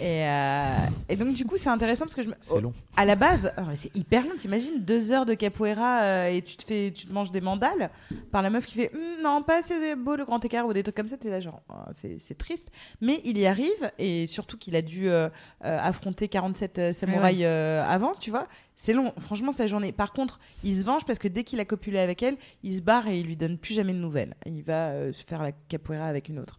et, 0.00 0.24
euh, 0.24 0.76
et 1.08 1.16
donc 1.16 1.34
du 1.34 1.44
coup 1.44 1.56
c'est 1.56 1.68
intéressant 1.68 2.04
parce 2.04 2.14
que 2.14 2.22
je 2.22 2.28
me... 2.28 2.34
C'est 2.40 2.60
long. 2.60 2.72
À 2.96 3.04
la 3.04 3.16
base, 3.16 3.52
oh, 3.58 3.62
c'est 3.74 3.94
hyper 3.96 4.24
long. 4.24 4.36
T'imagines 4.38 4.80
deux 4.80 5.12
heures 5.12 5.26
de 5.26 5.34
capoeira 5.34 6.02
euh, 6.02 6.28
et 6.28 6.42
tu 6.42 6.56
te 6.56 6.64
fais, 6.64 6.92
tu 6.94 7.06
te 7.06 7.12
manges 7.12 7.30
des 7.30 7.40
mandales 7.40 7.90
par 8.30 8.42
la 8.42 8.50
meuf 8.50 8.66
qui 8.66 8.74
fait 8.74 8.90
Hum, 8.94 9.22
non 9.22 9.42
pas 9.42 9.58
assez 9.58 9.94
beau 9.96 10.16
le 10.16 10.24
grand 10.24 10.44
écart 10.44 10.66
ou 10.66 10.72
des 10.72 10.82
trucs 10.82 10.96
comme 10.96 11.08
ça. 11.08 11.16
T'es 11.16 11.30
là 11.30 11.40
genre 11.40 11.62
oh, 11.70 11.90
c'est 11.94 12.16
c'est 12.18 12.36
triste, 12.36 12.70
mais 13.00 13.20
il 13.24 13.38
y 13.38 13.46
arrive 13.46 13.90
et 13.98 14.26
surtout 14.26 14.56
qu'il 14.58 14.76
a 14.76 14.82
dû 14.82 15.10
euh, 15.10 15.28
affronter 15.60 16.28
47 16.28 16.78
euh, 16.78 16.92
samouraïs 16.92 17.42
euh, 17.42 17.84
avant, 17.86 18.12
tu 18.14 18.30
vois. 18.30 18.46
C'est 18.76 18.92
long, 18.92 19.12
franchement 19.18 19.52
sa 19.52 19.66
journée. 19.66 19.92
Par 19.92 20.12
contre, 20.12 20.40
il 20.64 20.76
se 20.76 20.84
venge 20.84 21.04
parce 21.04 21.18
que 21.18 21.28
dès 21.28 21.44
qu'il 21.44 21.60
a 21.60 21.64
copulé 21.64 21.98
avec 21.98 22.22
elle, 22.22 22.36
il 22.62 22.74
se 22.74 22.80
barre 22.80 23.06
et 23.06 23.20
il 23.20 23.26
lui 23.26 23.36
donne 23.36 23.56
plus 23.56 23.74
jamais 23.74 23.92
de 23.92 23.98
nouvelles. 23.98 24.34
Il 24.46 24.62
va 24.62 24.88
euh, 24.88 25.12
se 25.12 25.24
faire 25.24 25.42
la 25.42 25.52
capoeira 25.52 26.06
avec 26.06 26.28
une 26.28 26.38
autre. 26.38 26.58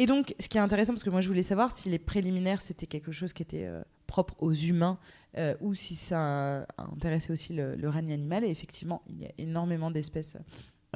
Et 0.00 0.06
donc, 0.06 0.34
ce 0.40 0.48
qui 0.48 0.56
est 0.56 0.62
intéressant, 0.62 0.94
parce 0.94 1.04
que 1.04 1.10
moi 1.10 1.20
je 1.20 1.28
voulais 1.28 1.42
savoir 1.42 1.76
si 1.76 1.90
les 1.90 1.98
préliminaires 1.98 2.62
c'était 2.62 2.86
quelque 2.86 3.12
chose 3.12 3.34
qui 3.34 3.42
était 3.42 3.66
euh, 3.66 3.82
propre 4.06 4.34
aux 4.38 4.54
humains 4.54 4.98
euh, 5.36 5.54
ou 5.60 5.74
si 5.74 5.94
ça 5.94 6.66
intéressait 6.78 7.34
aussi 7.34 7.52
le, 7.52 7.76
le 7.76 7.88
règne 7.90 8.10
animal. 8.10 8.42
Et 8.42 8.48
effectivement, 8.48 9.02
il 9.10 9.20
y 9.20 9.26
a 9.26 9.30
énormément 9.36 9.90
d'espèces 9.90 10.38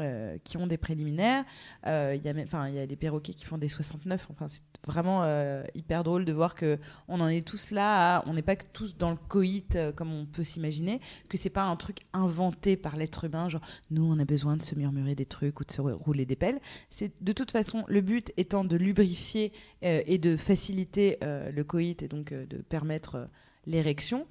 euh, 0.00 0.38
qui 0.44 0.56
ont 0.56 0.66
des 0.66 0.76
préliminaires. 0.76 1.44
Euh, 1.86 2.16
il 2.16 2.26
y 2.26 2.42
enfin, 2.42 2.68
il 2.68 2.74
y 2.74 2.78
a 2.78 2.86
les 2.86 2.96
perroquets 2.96 3.34
qui 3.34 3.44
font 3.44 3.58
des 3.58 3.68
69. 3.68 4.28
Enfin, 4.30 4.48
c'est 4.48 4.62
vraiment 4.86 5.22
euh, 5.24 5.62
hyper 5.74 6.04
drôle 6.04 6.24
de 6.24 6.32
voir 6.32 6.54
que 6.54 6.78
on 7.08 7.20
en 7.20 7.28
est 7.28 7.46
tous 7.46 7.70
là. 7.70 8.22
on 8.26 8.34
n'est 8.34 8.42
pas 8.42 8.56
que 8.56 8.64
tous 8.72 8.96
dans 8.96 9.10
le 9.10 9.16
coït 9.28 9.76
euh, 9.76 9.92
comme 9.92 10.12
on 10.12 10.26
peut 10.26 10.44
s'imaginer. 10.44 11.00
Que 11.28 11.36
c'est 11.36 11.50
pas 11.50 11.62
un 11.62 11.76
truc 11.76 11.98
inventé 12.12 12.76
par 12.76 12.96
l'être 12.96 13.24
humain. 13.24 13.48
Genre, 13.48 13.62
nous, 13.90 14.04
on 14.04 14.18
a 14.18 14.24
besoin 14.24 14.56
de 14.56 14.62
se 14.62 14.74
murmurer 14.74 15.14
des 15.14 15.26
trucs 15.26 15.60
ou 15.60 15.64
de 15.64 15.72
se 15.72 15.80
rouler 15.80 16.26
des 16.26 16.36
pelles. 16.36 16.60
C'est 16.90 17.12
de 17.22 17.32
toute 17.32 17.50
façon 17.50 17.84
le 17.88 18.00
but 18.00 18.32
étant 18.36 18.64
de 18.64 18.76
lubrifier 18.76 19.52
euh, 19.84 20.02
et 20.06 20.18
de 20.18 20.36
faciliter 20.36 21.18
euh, 21.22 21.50
le 21.50 21.64
coït 21.64 22.02
et 22.02 22.08
donc 22.08 22.32
euh, 22.32 22.46
de 22.46 22.58
permettre 22.58 23.16
euh, 23.16 23.26
l'érection. 23.66 24.26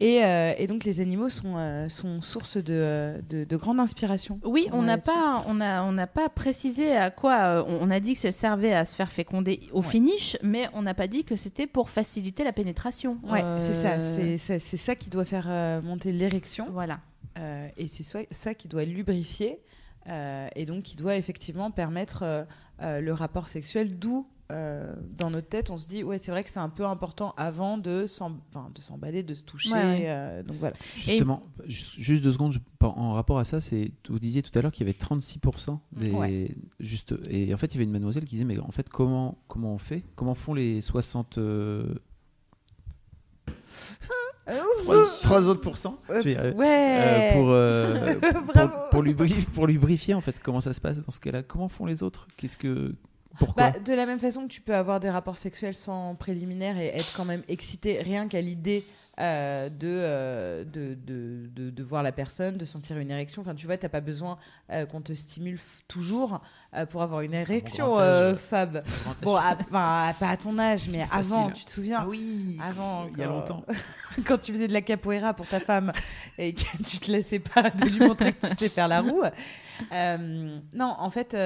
Et, 0.00 0.24
euh, 0.24 0.52
et 0.58 0.66
donc 0.66 0.84
les 0.84 1.00
animaux 1.00 1.28
sont, 1.28 1.54
euh, 1.56 1.88
sont 1.88 2.20
source 2.20 2.56
de, 2.56 2.74
euh, 2.74 3.20
de, 3.28 3.44
de 3.44 3.56
grande 3.56 3.78
inspiration. 3.78 4.40
Oui, 4.44 4.68
on 4.72 4.82
n'a 4.82 4.98
pas, 4.98 5.44
on 5.46 5.60
a, 5.60 5.82
on 5.84 5.92
n'a 5.92 6.08
pas 6.08 6.28
précisé 6.28 6.96
à 6.96 7.10
quoi. 7.10 7.64
on, 7.68 7.90
a 7.90 8.00
dit 8.00 8.14
que 8.14 8.20
ça 8.20 8.32
servait 8.32 8.74
à 8.74 8.84
se 8.84 8.96
faire 8.96 9.12
féconder 9.12 9.60
au 9.72 9.80
Ouais. 9.80 9.88
finish, 9.88 10.36
mais 10.42 10.68
on 10.74 10.82
n'a 10.82 10.94
pas 10.94 11.06
dit 11.06 11.24
que 11.24 11.36
c'était 11.36 11.66
pour 11.68 11.90
faciliter 11.90 12.42
la 12.42 12.52
pénétration. 12.52 13.18
Ouais, 13.22 13.42
c'est 13.58 13.72
ça. 13.72 13.98
C'est 14.38 14.76
ça, 14.76 14.94
qui 14.96 15.10
doit 15.10 15.24
faire 15.24 15.48
monter 15.82 16.10
l'érection. 16.12 16.68
Voilà. 16.72 17.00
Euh, 17.38 17.68
et 17.76 17.88
c'est 17.88 18.04
ça, 18.30 18.54
qui 18.54 18.68
doit 18.68 18.84
lubrifier 18.84 19.60
euh, 20.08 20.48
et 20.54 20.66
donc 20.66 20.82
qui 20.84 20.96
doit 20.96 21.16
effectivement 21.16 21.70
permettre 21.70 22.22
euh, 22.82 23.00
le 23.00 23.12
rapport 23.12 23.48
sexuel. 23.48 23.98
D'où 23.98 24.26
euh, 24.52 24.94
dans 25.16 25.30
notre 25.30 25.48
tête, 25.48 25.70
on 25.70 25.76
se 25.76 25.88
dit 25.88 26.02
ouais, 26.04 26.18
c'est 26.18 26.30
vrai 26.30 26.44
que 26.44 26.50
c'est 26.50 26.58
un 26.60 26.68
peu 26.68 26.84
important 26.84 27.32
avant 27.36 27.78
de 27.78 28.06
s'emballer, 28.06 29.22
de 29.22 29.34
se 29.34 29.42
toucher. 29.42 29.70
Ouais, 29.72 29.82
ouais. 29.82 30.02
euh, 30.06 30.42
donc 30.42 30.56
voilà. 30.56 30.74
Justement, 30.96 31.42
ju- 31.66 31.84
juste 32.02 32.22
deux 32.22 32.32
secondes, 32.32 32.54
en 32.82 33.12
rapport 33.12 33.38
à 33.38 33.44
ça, 33.44 33.60
c'est 33.60 33.90
vous 34.10 34.18
disiez 34.18 34.42
tout 34.42 34.50
à 34.58 34.62
l'heure 34.62 34.70
qu'il 34.70 34.86
y 34.86 34.90
avait 34.90 34.98
36% 34.98 35.78
des 35.92 36.10
Ouais. 36.10 36.50
juste 36.80 37.14
et 37.30 37.54
en 37.54 37.56
fait 37.56 37.68
il 37.68 37.74
y 37.74 37.76
avait 37.78 37.84
une 37.84 37.90
mademoiselle 37.92 38.24
qui 38.24 38.32
disait 38.36 38.44
mais 38.44 38.58
en 38.58 38.70
fait 38.70 38.88
comment 38.90 39.38
comment 39.48 39.72
on 39.74 39.78
fait? 39.78 40.04
Comment 40.14 40.34
font 40.34 40.52
les 40.54 40.82
60 40.82 41.38
euh, 41.38 41.94
trois- 45.22 45.48
autres 45.48 45.62
pourcents 45.62 45.98
pour, 46.06 47.50
euh, 47.50 48.14
pour 49.54 49.66
lubrifier 49.66 50.12
en 50.14 50.20
fait 50.20 50.38
comment 50.42 50.60
ça 50.60 50.72
se 50.74 50.80
passe 50.80 51.00
dans 51.00 51.10
ce 51.10 51.20
cas-là? 51.20 51.42
Comment 51.42 51.68
font 51.68 51.86
les 51.86 52.02
autres? 52.02 52.28
Qu'est-ce 52.36 52.58
que 52.58 52.94
pourquoi 53.38 53.70
Bah, 53.70 53.78
de 53.78 53.92
la 53.92 54.06
même 54.06 54.18
façon 54.18 54.42
que 54.46 54.52
tu 54.52 54.60
peux 54.60 54.74
avoir 54.74 55.00
des 55.00 55.10
rapports 55.10 55.36
sexuels 55.38 55.74
sans 55.74 56.14
préliminaire 56.14 56.78
et 56.78 56.86
être 56.88 57.12
quand 57.16 57.24
même 57.24 57.42
excité 57.48 58.00
rien 58.02 58.28
qu'à 58.28 58.40
l'idée 58.40 58.84
euh, 59.20 59.68
de, 59.68 59.86
euh, 59.86 60.64
de, 60.64 60.94
de, 60.94 61.46
de, 61.54 61.70
de 61.70 61.82
voir 61.84 62.02
la 62.02 62.10
personne, 62.10 62.56
de 62.56 62.64
sentir 62.64 62.98
une 62.98 63.12
érection. 63.12 63.42
Enfin, 63.42 63.54
tu 63.54 63.66
vois, 63.66 63.76
t'as 63.78 63.88
pas 63.88 64.00
besoin 64.00 64.38
euh, 64.72 64.86
qu'on 64.86 65.00
te 65.00 65.12
stimule 65.12 65.60
toujours 65.86 66.40
pour 66.90 67.00
avoir 67.02 67.20
une 67.20 67.32
érection, 67.34 67.96
âge, 67.96 68.02
euh, 68.04 68.32
euh, 68.32 68.36
Fab. 68.36 68.82
Bon, 69.22 69.36
à- 69.36 69.54
enfin, 69.54 70.12
pas 70.18 70.28
à 70.30 70.36
ton 70.36 70.58
âge, 70.58 70.88
mais 70.90 71.02
avant, 71.12 71.46
facile. 71.46 71.52
tu 71.54 71.64
te 71.64 71.70
souviens 71.70 71.98
Ah 72.00 72.06
oui 72.08 72.58
Avant, 72.60 73.06
Il 73.12 73.16
y 73.18 73.22
a 73.22 73.26
longtemps. 73.28 73.62
quand 74.26 74.38
tu 74.38 74.52
faisais 74.52 74.66
de 74.66 74.72
la 74.72 74.82
capoeira 74.82 75.32
pour 75.32 75.46
ta 75.46 75.60
femme 75.60 75.92
et 76.36 76.52
que 76.52 76.62
tu 76.84 76.98
te 76.98 77.12
laissais 77.12 77.38
pas 77.38 77.70
de 77.70 77.84
lui 77.88 78.00
montrer 78.00 78.32
que 78.32 78.48
tu 78.48 78.56
sais 78.56 78.68
faire 78.68 78.88
la 78.88 79.00
roue. 79.00 79.22
Non, 79.92 80.96
en 80.98 81.10
fait, 81.10 81.36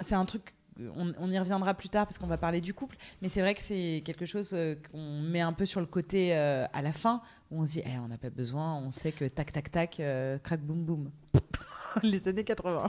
c'est 0.00 0.14
un 0.14 0.24
truc. 0.24 0.54
On, 0.96 1.30
y 1.30 1.38
reviendra 1.38 1.74
plus 1.74 1.88
tard 1.88 2.06
parce 2.06 2.18
qu'on 2.18 2.26
va 2.26 2.38
parler 2.38 2.60
du 2.60 2.72
couple, 2.72 2.96
mais 3.20 3.28
c'est 3.28 3.40
vrai 3.40 3.54
que 3.54 3.60
c'est 3.60 4.02
quelque 4.04 4.26
chose 4.26 4.50
euh, 4.52 4.76
qu'on 4.92 5.20
met 5.22 5.40
un 5.40 5.52
peu 5.52 5.64
sur 5.64 5.80
le 5.80 5.86
côté 5.86 6.36
euh, 6.36 6.66
à 6.72 6.82
la 6.82 6.92
fin 6.92 7.20
où 7.50 7.60
on 7.60 7.66
se 7.66 7.72
dit 7.72 7.82
Eh, 7.84 7.98
on 7.98 8.08
n'a 8.08 8.18
pas 8.18 8.30
besoin, 8.30 8.76
on 8.76 8.90
sait 8.92 9.10
que 9.10 9.24
tac 9.24 9.52
tac 9.52 9.70
tac, 9.70 10.00
euh, 10.00 10.38
crac 10.38 10.60
boum 10.60 10.84
boum. 10.84 11.10
Les 12.02 12.28
années 12.28 12.44
80. 12.44 12.88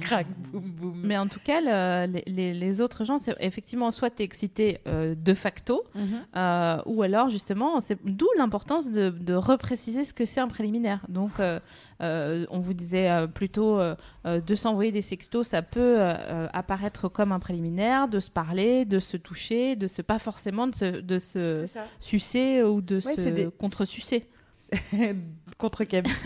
Crac 0.00 0.26
boum 0.52 0.62
boum. 0.70 1.00
Mais 1.04 1.16
en 1.18 1.26
tout 1.28 1.40
cas, 1.42 1.60
le- 1.60 2.20
les, 2.26 2.80
autres 2.80 3.04
gens, 3.04 3.18
c'est 3.18 3.34
effectivement 3.40 3.90
soit 3.90 4.10
t'es 4.10 4.24
excité 4.24 4.78
euh, 4.86 5.14
de 5.14 5.34
facto, 5.34 5.84
Mhm. 5.94 6.04
euh, 6.36 6.82
ou 6.86 7.02
alors 7.02 7.28
justement, 7.30 7.80
c'est 7.80 7.98
d'où 8.04 8.26
l'importance 8.38 8.90
de, 8.90 9.10
de 9.10 9.34
repréciser 9.34 10.04
ce 10.04 10.12
que 10.12 10.24
c'est 10.24 10.40
un 10.40 10.48
préliminaire. 10.48 11.00
Donc, 11.08 11.32
euh, 11.40 11.60
euh, 12.02 12.46
on 12.50 12.58
vous 12.60 12.74
disait 12.74 13.10
euh, 13.10 13.26
plutôt 13.26 13.78
de 14.24 14.54
s'envoyer 14.54 14.92
des 14.92 15.02
sextos, 15.02 15.48
ça 15.48 15.62
peut 15.62 15.98
apparaître 16.52 17.08
comme 17.08 17.32
un 17.32 17.38
préliminaire, 17.38 18.08
de 18.08 18.20
se 18.20 18.30
parler, 18.30 18.84
de 18.84 18.98
se 18.98 19.16
toucher, 19.16 19.76
de 19.76 19.86
se 19.86 20.02
pas 20.02 20.18
forcément 20.18 20.66
de 20.66 20.74
se, 20.74 21.00
de 21.00 21.18
sucer 22.00 22.62
ou 22.62 22.80
de 22.80 22.96
Ouais, 22.96 23.16
se 23.16 23.48
contre-sucer. 23.50 24.28
contre 25.58 25.84
Keb. 25.84 26.06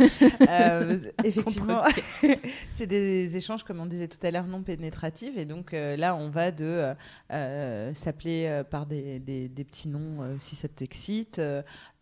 Euh, 0.48 0.98
effectivement, 1.24 1.82
c'est 2.70 2.86
des 2.86 3.36
échanges, 3.36 3.64
comme 3.64 3.80
on 3.80 3.86
disait 3.86 4.08
tout 4.08 4.24
à 4.24 4.30
l'heure, 4.30 4.46
non 4.46 4.62
pénétratifs. 4.62 5.36
Et 5.36 5.44
donc 5.44 5.74
euh, 5.74 5.96
là, 5.96 6.14
on 6.14 6.30
va 6.30 6.52
de 6.52 6.94
euh, 7.32 7.94
s'appeler 7.94 8.62
par 8.70 8.86
des, 8.86 9.18
des- 9.18 9.48
des 9.48 9.64
petits 9.64 9.88
noms 9.88 10.36
si 10.38 10.56
ça 10.56 10.68
t'excite, 10.68 11.40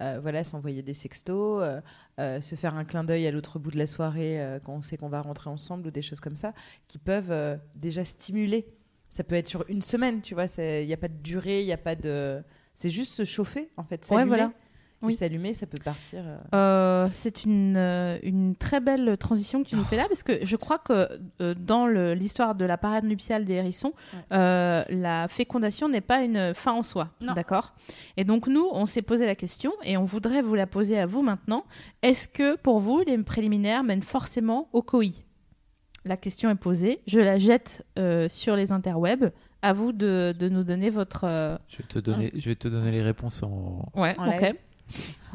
voilà, 0.00 0.44
s'envoyer 0.44 0.82
des 0.82 0.94
sextos, 0.94 1.64
se 2.18 2.54
faire 2.54 2.74
un 2.74 2.84
clin 2.84 3.04
d'œil 3.04 3.26
à 3.26 3.30
l'autre 3.30 3.58
bout 3.58 3.70
de 3.70 3.78
la 3.78 3.86
soirée 3.86 4.40
quand 4.64 4.74
on 4.74 4.82
sait 4.82 4.96
qu'on 4.96 5.08
va 5.08 5.22
rentrer 5.22 5.50
ensemble 5.50 5.86
ou 5.86 5.90
des 5.90 6.02
choses 6.02 6.20
comme 6.20 6.36
ça 6.36 6.52
qui 6.88 6.98
peuvent 6.98 7.58
déjà 7.74 8.04
stimuler. 8.04 8.66
Ça 9.08 9.24
peut 9.24 9.36
être 9.36 9.48
sur 9.48 9.64
une 9.68 9.82
semaine, 9.82 10.20
tu 10.20 10.34
vois, 10.34 10.46
il 10.58 10.86
n'y 10.86 10.92
a 10.92 10.96
pas 10.98 11.08
de 11.08 11.22
durée, 11.22 11.60
il 11.60 11.66
n'y 11.66 11.72
a 11.72 11.76
pas 11.78 11.94
de. 11.96 12.42
C'est 12.74 12.90
juste 12.90 13.12
se 13.12 13.24
chauffer, 13.24 13.70
en 13.76 13.84
fait. 13.84 14.04
Ouais, 14.16 14.24
voilà. 14.28 14.52
Et 15.04 15.06
Oui. 15.08 15.12
s'allumer, 15.14 15.54
ça 15.54 15.66
peut 15.66 15.78
partir. 15.84 16.22
euh, 16.24 16.36
Euh, 16.54 17.08
c'est 17.12 17.44
une, 17.44 17.76
euh, 17.76 18.18
une 18.22 18.56
très 18.56 18.80
belle 18.80 19.16
transition 19.18 19.62
que 19.62 19.68
tu 19.68 19.76
nous 19.76 19.84
fais 19.84 19.96
là, 19.96 20.06
parce 20.08 20.22
que 20.22 20.44
je 20.44 20.56
crois 20.56 20.78
que 20.78 21.08
euh, 21.40 21.54
dans 21.58 21.86
le- 21.86 22.14
l'histoire 22.14 22.54
de 22.54 22.64
la 22.64 22.76
parade 22.78 23.04
nuptiale 23.04 23.44
des 23.44 23.54
hérissons, 23.54 23.92
Ouais. 24.12 24.36
euh, 24.38 24.84
la 24.88 25.28
fécondation 25.28 25.88
n'est 25.88 26.00
pas 26.00 26.22
une 26.22 26.54
fin 26.54 26.72
en 26.72 26.82
soi. 26.82 27.10
Non. 27.20 27.32
D'accord? 27.34 27.74
Et 28.16 28.24
donc, 28.24 28.46
nous, 28.46 28.66
on 28.72 28.86
s'est 28.86 29.02
posé 29.02 29.26
la 29.26 29.34
question 29.34 29.72
et 29.82 29.96
on 29.96 30.04
voudrait 30.04 30.42
vous 30.42 30.54
la 30.54 30.66
poser 30.66 30.98
à 30.98 31.06
vous 31.06 31.22
maintenant. 31.22 31.64
Est-ce 32.02 32.26
que 32.28 32.56
pour 32.56 32.78
vous, 32.80 33.00
les 33.06 33.18
préliminaires 33.18 33.84
mènent 33.84 34.02
forcément 34.02 34.68
au 34.72 34.82
COI? 34.82 35.10
La 36.06 36.16
question 36.18 36.50
est 36.50 36.54
posée. 36.54 37.00
Je 37.06 37.18
la 37.18 37.38
jette 37.38 37.84
euh, 37.98 38.28
sur 38.28 38.56
les 38.56 38.72
interwebs. 38.72 39.30
À 39.62 39.72
vous 39.72 39.92
de, 39.92 40.34
de 40.38 40.50
nous 40.50 40.62
donner 40.62 40.90
votre. 40.90 41.24
euh, 41.24 41.48
Je 41.70 41.78
vais 41.78 41.84
te 41.84 41.98
donner, 41.98 42.30
je 42.34 42.50
vais 42.50 42.54
te 42.54 42.68
donner 42.68 42.90
les 42.90 43.00
réponses 43.00 43.42
en. 43.42 43.90
Ouais, 43.96 44.14
En 44.18 44.28
ok. 44.28 44.38
live. 44.42 44.54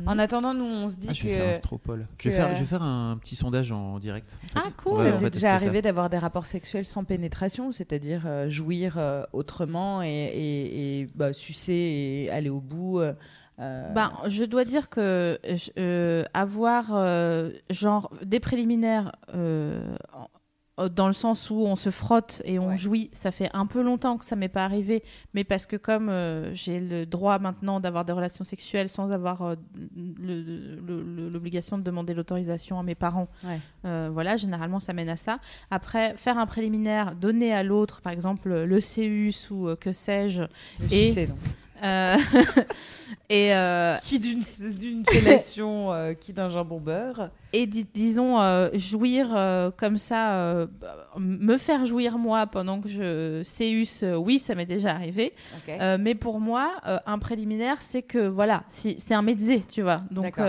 En 0.06 0.18
attendant, 0.18 0.54
nous, 0.54 0.64
on 0.64 0.88
se 0.90 0.96
dit 0.96 1.08
Ah, 1.10 1.14
je 1.14 1.24
vais 1.24 1.36
faire 1.36 1.50
un 1.50 1.60
que 1.60 2.04
que, 2.18 2.24
Je 2.24 2.30
vais 2.30 2.36
faire, 2.36 2.46
euh, 2.48 2.56
je 2.56 2.60
vais 2.60 2.66
faire 2.66 2.84
un 2.84 3.18
petit 3.18 3.36
sondage 3.36 3.72
en 3.72 4.00
direct. 4.00 4.34
en 4.56 4.60
fait. 4.62 4.66
Ah, 4.68 4.72
cool. 4.78 5.04
T'est 5.04 5.12
tester 5.12 5.30
déjà 5.32 5.54
arrivé 5.54 5.82
d'avoir 5.82 6.10
des 6.10 6.18
rapports 6.18 6.46
sexuels 6.46 6.86
sans 6.86 7.04
pénétration, 7.04 7.72
c'est-à-dire 7.72 8.24
euh, 8.26 8.50
jouir 8.50 8.96
euh, 8.98 9.24
autrement 9.34 10.02
et, 10.02 10.08
et, 10.08 11.00
et, 11.02 11.08
bah, 11.16 11.34
sucer 11.34 11.74
et 11.74 12.32
aller 12.32 12.50
au 12.50 12.62
bout. 12.62 13.00
euh, 13.00 13.14
Ben, 13.60 14.14
je 14.28 14.46
dois 14.46 14.64
dire 14.64 14.90
que 14.90 15.38
euh, 15.78 16.24
avoir 16.34 16.92
euh, 16.96 17.52
genre 17.70 18.10
des 18.24 18.40
préliminaires 18.40 19.12
euh, 19.36 19.82
dans 20.88 21.08
le 21.08 21.14
sens 21.14 21.50
où 21.50 21.56
on 21.66 21.76
se 21.76 21.90
frotte 21.90 22.42
et 22.46 22.58
on 22.60 22.70
Ouais. 22.70 22.78
jouit, 22.78 23.10
ça 23.12 23.32
fait 23.32 23.50
un 23.54 23.66
peu 23.66 23.82
longtemps 23.82 24.18
que 24.18 24.24
ça 24.24 24.38
m'est 24.38 24.48
pas 24.48 24.64
arrivé, 24.64 25.04
mais 25.34 25.44
parce 25.44 25.66
que 25.66 25.76
comme 25.76 26.08
euh, 26.08 26.54
j'ai 26.54 26.80
le 26.80 27.06
droit 27.06 27.40
maintenant 27.40 27.82
d'avoir 27.82 28.06
des 28.06 28.14
relations 28.14 28.46
sexuelles 28.46 28.88
sans 28.88 29.12
avoir 29.12 29.42
euh, 29.42 29.56
l'obligation 31.32 31.78
de 31.78 31.84
demander 31.84 32.14
l'autorisation 32.14 32.80
à 32.80 32.84
mes 32.84 32.96
parents, 32.96 33.28
Ouais. 33.44 33.60
euh, 33.86 34.10
voilà, 34.12 34.38
généralement 34.38 34.80
ça 34.80 34.94
mène 34.94 35.10
à 35.10 35.18
ça. 35.18 35.40
Après, 35.72 36.16
faire 36.18 36.38
un 36.38 36.46
préliminaire, 36.46 37.16
donner 37.16 37.54
à 37.54 37.64
l'autre, 37.64 38.02
par 38.02 38.14
exemple 38.14 38.50
le 38.54 38.82
CEUS 38.82 39.50
ou 39.52 39.68
euh, 39.68 39.76
que 39.76 39.92
sais-je, 39.92 40.44
et- 40.92 41.28
donc. 41.28 41.38
Euh, 41.84 42.18
et 43.30 43.54
euh, 43.54 43.96
Qui 44.04 44.20
d'une 44.20 44.42
fellation, 45.06 45.94
euh, 45.94 46.14
qui 46.14 46.34
d'un 46.34 46.50
jambon 46.50 46.80
beurre. 46.80 47.30
et 47.54 47.68
dis- 47.68 47.88
disons 47.94 48.38
jouir 48.74 49.28
comme 49.78 49.98
ça, 49.98 50.68
me 51.18 51.58
faire 51.58 51.86
jouir 51.86 52.18
moi 52.18 52.48
pendant 52.48 52.82
que 52.82 52.90
je 52.90 53.42
séus, 53.44 54.04
oui, 54.04 54.40
ça 54.40 54.56
m'est 54.56 54.66
déjà 54.66 54.92
arrivé. 54.92 55.34
Mais 56.00 56.16
pour 56.16 56.40
moi, 56.40 56.72
un 57.06 57.20
préliminaire, 57.20 57.82
c'est 57.82 58.02
que 58.04 58.28
voilà, 58.28 58.64
si, 58.68 59.00
c'est 59.00 59.14
un 59.14 59.22
mezzé, 59.22 59.62
tu 59.62 59.82
vois. 59.82 60.02
Donc 60.12 60.40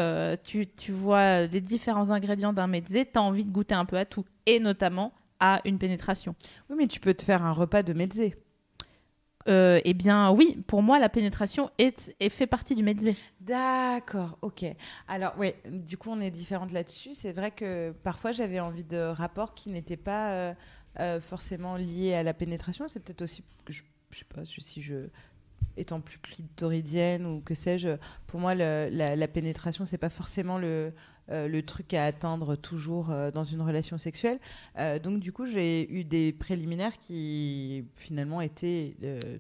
tu, 0.45 0.67
tu 0.67 0.93
vois 0.93 1.47
les 1.47 1.61
différents 1.61 2.11
ingrédients 2.11 2.53
d'un 2.53 2.67
mezzé, 2.67 3.05
tu 3.05 3.19
as 3.19 3.23
envie 3.23 3.45
de 3.45 3.51
goûter 3.51 3.75
un 3.75 3.85
peu 3.85 3.97
à 3.97 4.05
tout, 4.05 4.25
et 4.47 4.61
notamment 4.61 5.13
à 5.41 5.61
une 5.65 5.79
pénétration. 5.79 6.35
Oui, 6.69 6.77
mais 6.79 6.87
tu 6.87 7.01
peux 7.01 7.15
te 7.15 7.23
faire 7.25 7.43
un 7.43 7.53
repas 7.53 7.83
de 7.83 7.93
mezzé. 7.95 8.35
Euh, 9.51 9.81
eh 9.85 9.95
bien 9.95 10.31
oui, 10.31 10.63
pour 10.67 10.83
moi, 10.83 10.99
la 10.99 11.09
pénétration 11.09 11.71
est, 11.79 12.13
fait 12.31 12.47
partie 12.47 12.77
du 12.77 12.85
mezzé. 12.85 13.17
D'accord, 13.41 14.39
ok. 14.43 14.65
Alors, 15.09 15.35
oui, 15.39 15.55
du 15.69 15.97
coup, 15.97 16.11
on 16.11 16.21
est 16.21 16.31
différentes 16.31 16.73
là-dessus. 16.73 17.15
C'est 17.15 17.33
vrai 17.33 17.51
que 17.51 17.93
parfois, 18.05 18.31
j'avais 18.33 18.61
envie 18.61 18.85
de 18.85 18.99
rapports 18.99 19.55
qui 19.55 19.71
n'étaient 19.71 19.97
pas 19.97 20.31
euh, 20.31 20.55
euh, 21.01 21.21
forcément 21.21 21.77
liés 21.77 22.15
à 22.15 22.23
la 22.23 22.33
pénétration. 22.33 22.87
C'est 22.87 23.01
peut-être 23.01 23.23
aussi 23.23 23.43
que 23.65 23.73
je, 23.73 23.83
je 24.11 24.19
sais 24.19 24.25
pas 24.25 24.43
si 24.45 24.83
je. 24.83 25.09
Étant 25.77 26.01
plus 26.01 26.19
clitoridienne 26.19 27.25
ou 27.27 27.41
que 27.41 27.55
sais-je, 27.55 27.97
pour 28.27 28.41
moi, 28.41 28.55
la, 28.55 28.91
la 28.91 29.29
pénétration, 29.29 29.87
c'est 29.87 29.99
pas 29.99 30.11
forcément 30.11 30.59
le, 30.59 30.93
euh, 31.31 31.49
le 31.49 31.63
truc 31.63 31.95
à 31.95 32.05
atteindre 32.07 32.57
toujours 32.57 33.11
euh, 33.11 33.31
dans 33.31 33.45
une 33.45 33.61
relation 33.63 33.99
sexuelle. 33.99 34.39
Euh, 34.79 34.99
donc, 34.99 35.21
du 35.21 35.33
coup, 35.33 35.47
j'ai 35.47 35.91
eu 35.93 36.05
des 36.05 36.33
préliminaires 36.33 36.99
qui 36.99 37.85
finalement 37.97 38.41
étaient 38.41 38.97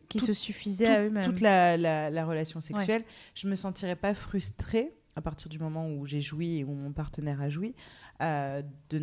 Qui 0.08 0.18
tout- 0.18 0.26
se 0.26 0.32
suffisaient 0.32 0.84
tout- 0.86 0.90
à 0.92 1.02
eux-mêmes. 1.04 1.24
toute 1.24 1.40
la, 1.40 1.76
la- 1.76 2.10
la 2.10 2.24
relation 2.24 2.60
sexuelle, 2.60 3.02
je 3.34 3.48
me 3.48 3.54
sentirais 3.54 3.96
pas 3.96 4.14
frustrée 4.14 4.92
à 5.16 5.20
partir 5.20 5.48
du 5.48 5.58
moment 5.58 5.88
où 5.92 6.06
j'ai 6.06 6.20
joui 6.20 6.58
et 6.58 6.64
où 6.64 6.72
mon 6.72 6.92
partenaire 6.92 7.40
a 7.42 7.48
joui, 7.48 7.74
euh, 8.22 8.62
de 8.90 8.98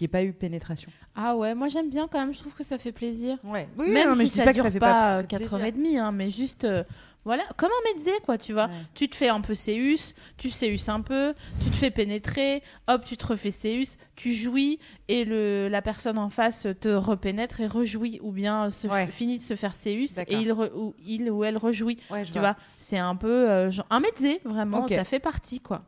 n'y 0.00 0.04
ait 0.04 0.08
pas 0.08 0.24
eu 0.24 0.32
pénétration. 0.32 0.90
Ah 1.14 1.36
ouais, 1.36 1.54
moi 1.54 1.68
j'aime 1.68 1.90
bien 1.90 2.08
quand 2.08 2.18
même, 2.18 2.34
je 2.34 2.40
trouve 2.40 2.54
que 2.54 2.64
ça 2.64 2.76
fait 2.78 2.90
plaisir. 2.92 3.38
Ouais. 3.44 3.68
Même 3.76 4.14
si 4.16 4.26
ça, 4.28 4.52
dure 4.52 4.66
fait 4.66 4.78
pas, 4.80 5.22
très 5.22 5.38
4h30, 5.38 5.96
hein, 5.98 6.10
mais 6.12 6.30
juste, 6.30 6.64
euh, 6.64 6.82
voilà, 7.26 7.42
comme 7.56 7.68
un 7.70 7.92
mezzé, 7.94 8.12
quoi, 8.24 8.38
tu 8.38 8.52
vois. 8.54 8.68
Ouais. 8.68 8.72
Tu 8.94 9.08
te 9.10 9.16
fais 9.16 9.28
un 9.28 9.40
peu 9.42 9.54
séus, 9.54 10.14
tu 10.38 10.48
séus 10.48 10.88
un 10.88 11.00
peu, 11.02 11.34
tu 11.62 11.68
te 11.70 11.74
fais 11.76 11.90
pénétrer, 11.90 12.62
hop, 12.86 13.04
tu 13.04 13.16
te 13.16 13.26
refais 13.26 13.50
séus, 13.50 13.98
tu 14.14 14.32
jouis, 14.32 14.78
et 15.08 15.24
le, 15.24 15.68
la 15.68 15.82
personne 15.82 16.16
en 16.18 16.30
face 16.30 16.66
te 16.80 16.88
repénètre 16.88 17.60
et 17.60 17.66
rejouit, 17.66 18.20
ou 18.22 18.30
bien 18.32 18.70
se, 18.70 18.86
Ouais. 18.86 19.08
finit 19.08 19.38
de 19.38 19.42
se 19.42 19.56
faire 19.56 19.74
séus, 19.74 20.16
et 20.18 20.34
il, 20.36 20.50
re- 20.52 20.72
ou, 20.74 20.94
il 21.04 21.28
ou 21.30 21.42
elle 21.44 21.58
rejouit. 21.58 21.98
Ouais, 22.10 22.24
Tu 22.24 22.38
vois, 22.38 22.56
c'est 22.78 22.98
un 22.98 23.16
peu 23.16 23.28
euh, 23.50 23.70
genre, 23.72 23.86
un 23.90 24.00
mezzé, 24.00 24.40
vraiment, 24.44 24.86
ça 24.88 25.04
fait 25.04 25.20
partie, 25.20 25.58
quoi. 25.60 25.84